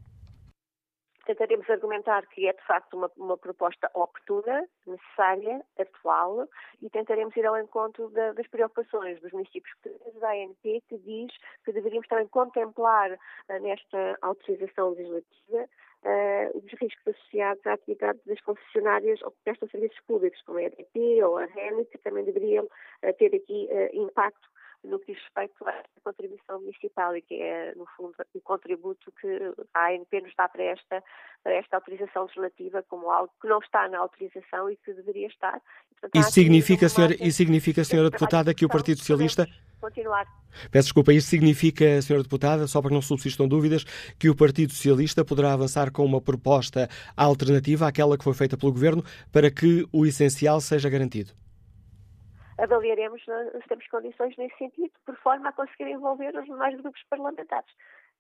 tentaremos 1.31 1.71
argumentar 1.71 2.27
que 2.27 2.49
é 2.49 2.53
de 2.53 2.63
facto 2.67 2.95
uma, 2.95 3.11
uma, 3.17 3.39
proposta 3.39 3.89
oportuna, 3.95 4.67
necessária, 4.85 5.65
atual 5.79 6.49
e 6.83 6.91
tentaremos 6.91 7.37
ir 7.37 7.47
ao 7.47 7.57
encontro 7.57 8.11
da, 8.11 8.33
das 8.33 8.49
preocupações 8.49 9.21
dos 9.21 9.31
municípios 9.33 9.73
portugueses 9.81 10.21
da 10.21 10.31
ANP 10.31 10.83
que 10.89 10.99
diz 10.99 11.33
que 11.65 11.73
deveríamos 11.73 12.09
também 12.09 12.27
contemplar 12.27 13.13
uh, 13.13 13.63
nesta 13.63 14.19
autorização 14.23 14.91
legislativa 14.91 15.69
uh, 16.05 16.59
os 16.59 16.73
riscos 16.81 17.07
associados 17.07 17.67
à 17.67 17.75
atividade 17.75 18.19
das 18.27 18.41
concessionárias 18.41 19.21
ou 19.23 19.31
que 19.31 19.39
prestam 19.45 19.69
serviços 19.69 20.01
públicos, 20.07 20.41
como 20.43 20.59
a 20.59 20.63
EDP 20.63 21.23
ou 21.23 21.39
a 21.39 21.47
REN, 21.47 21.85
que 21.85 21.99
também 21.99 22.25
deveriam 22.25 22.65
uh, 22.65 23.13
ter 23.19 23.35
aqui 23.35 23.69
impacto 23.93 24.49
no 24.85 24.99
que 24.99 25.13
diz 25.13 25.23
respeito 25.23 25.69
à 25.69 25.83
contribuição 26.03 26.61
municipal 26.61 27.15
e 27.17 27.23
que 27.23 27.35
é, 27.35 27.75
no 27.75 27.87
fundo, 27.97 28.15
o 28.35 28.41
contributo 28.41 29.13
que 29.21 29.29
a 29.75 29.89
ANP 29.89 30.23
nos 30.23 30.33
dá 30.37 30.49
para 30.49 30.65
esta, 30.65 31.03
para 31.43 31.53
esta 31.55 31.77
autorização 31.77 32.23
legislativa 32.25 32.83
como 32.89 33.11
algo 33.11 33.33
que 33.41 33.49
não 33.49 33.59
está 33.59 33.89
na 33.89 33.99
autorização 33.99 34.71
e 34.71 34.77
que 34.77 34.93
deveria 34.95 35.27
estar. 35.27 35.61
Portanto, 36.01 36.15
isso, 36.15 36.33
significa, 36.33 36.89
senhora, 36.89 37.15
isso 37.15 37.37
significa, 37.37 37.85
senhora 37.85 38.11
deputada, 38.11 38.55
que 38.55 38.65
o 38.65 38.69
Partido 38.69 38.99
Socialista... 38.99 39.47
Continuar. 39.81 40.27
Peço 40.71 40.87
desculpa, 40.87 41.13
isso 41.13 41.29
significa, 41.29 42.03
senhora 42.03 42.23
deputada, 42.23 42.67
só 42.67 42.81
para 42.81 42.91
que 42.91 42.95
não 42.95 43.03
subsistam 43.03 43.49
dúvidas, 43.49 43.85
que 44.19 44.29
o 44.29 44.37
Partido 44.37 44.73
Socialista 44.73 45.25
poderá 45.25 45.53
avançar 45.53 45.91
com 45.91 46.05
uma 46.05 46.21
proposta 46.21 46.89
alternativa 47.17 47.89
àquela 47.89 48.19
que 48.19 48.25
foi 48.25 48.35
feita 48.35 48.57
pelo 48.57 48.73
Governo 48.73 49.03
para 49.33 49.51
que 49.51 49.87
o 49.93 50.05
essencial 50.05 50.61
seja 50.61 50.91
garantido? 50.91 51.33
avaliaremos 52.63 53.23
se 53.23 53.69
temos 53.69 53.87
condições 53.89 54.37
nesse 54.37 54.57
sentido, 54.59 54.93
por 55.07 55.17
forma 55.17 55.49
a 55.49 55.53
conseguir 55.53 55.91
envolver 55.91 56.37
os 56.37 56.45
demais 56.45 56.77
grupos 56.79 57.03
parlamentares. 57.09 57.71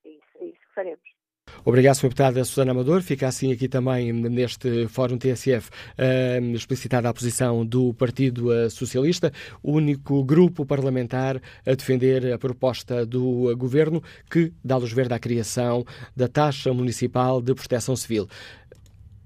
É 0.05 0.09
isso, 0.09 0.39
é 0.41 0.45
isso 0.47 0.61
que 0.61 0.75
faremos. 0.75 1.20
Obrigado, 1.65 1.97
Sr. 1.97 2.03
Deputada 2.05 2.45
Susana 2.45 2.71
Amador. 2.71 3.03
Fica 3.03 3.29
assim 3.29 3.53
aqui 3.53 3.69
também 3.69 4.13
neste 4.13 4.87
Fórum 4.89 5.19
TSF 5.19 5.69
uh, 5.69 6.55
explicitada 6.55 7.09
a 7.09 7.15
posição 7.15 7.65
do 7.67 7.93
Partido 7.95 8.49
Socialista, 8.71 9.33
o 9.63 9.73
único 9.73 10.25
grupo 10.25 10.65
parlamentar 10.65 11.41
a 11.67 11.75
defender 11.75 12.33
a 12.33 12.39
proposta 12.39 13.05
do 13.05 13.55
Governo 13.57 14.03
que 14.31 14.53
dá 14.65 14.77
luz 14.77 14.93
verde 14.93 15.15
à 15.15 15.19
criação 15.19 15.85
da 16.17 16.29
taxa 16.29 16.73
municipal 16.73 17.43
de 17.43 17.55
proteção 17.55 17.95
civil. 17.95 18.29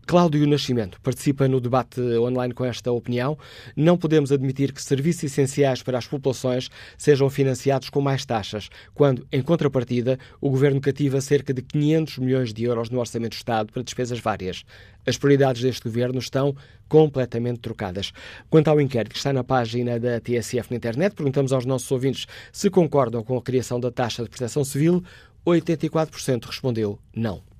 Cláudio 0.07 0.47
Nascimento 0.47 1.01
participa 1.01 1.49
no 1.49 1.61
debate 1.61 1.99
online 2.19 2.53
com 2.53 2.65
esta 2.65 2.93
opinião. 2.93 3.39
Não 3.75 3.97
podemos 3.97 4.31
admitir 4.31 4.71
que 4.73 4.83
serviços 4.83 5.25
essenciais 5.25 5.83
para 5.83 5.97
as 5.97 6.07
populações 6.07 6.71
sejam 6.99 7.31
financiados 7.31 7.89
com 7.89 8.03
mais 8.03 8.25
taxas, 8.27 8.69
quando, 8.93 9.27
em 9.33 9.41
contrapartida, 9.41 10.19
o 10.41 10.51
Governo 10.51 10.81
cativa 10.81 11.21
cerca 11.23 11.55
de 11.55 11.63
500 11.63 12.19
milhões 12.19 12.53
de 12.53 12.65
euros 12.65 12.91
no 12.91 13.01
Orçamento 13.01 13.33
do 13.33 13.37
Estado 13.37 13.73
para 13.73 13.83
despesas 13.83 14.21
várias. 14.21 14.65
As 15.07 15.17
prioridades 15.17 15.63
deste 15.63 15.85
Governo 15.85 16.19
estão 16.19 16.55
completamente 16.87 17.61
trocadas. 17.61 18.13
Quanto 18.51 18.69
ao 18.69 18.81
inquérito 18.81 19.13
que 19.13 19.19
está 19.19 19.33
na 19.33 19.43
página 19.43 19.99
da 19.99 20.21
TSF 20.21 20.71
na 20.71 20.77
internet, 20.77 21.15
perguntamos 21.15 21.53
aos 21.53 21.65
nossos 21.65 21.91
ouvintes 21.91 22.27
se 22.53 22.69
concordam 22.69 23.23
com 23.23 23.39
a 23.39 23.43
criação 23.43 23.81
da 23.81 23.91
taxa 23.91 24.23
de 24.23 24.29
proteção 24.29 24.65
civil. 24.65 25.03
84% 25.47 26.45
respondeu 26.45 26.99
não. 27.15 27.54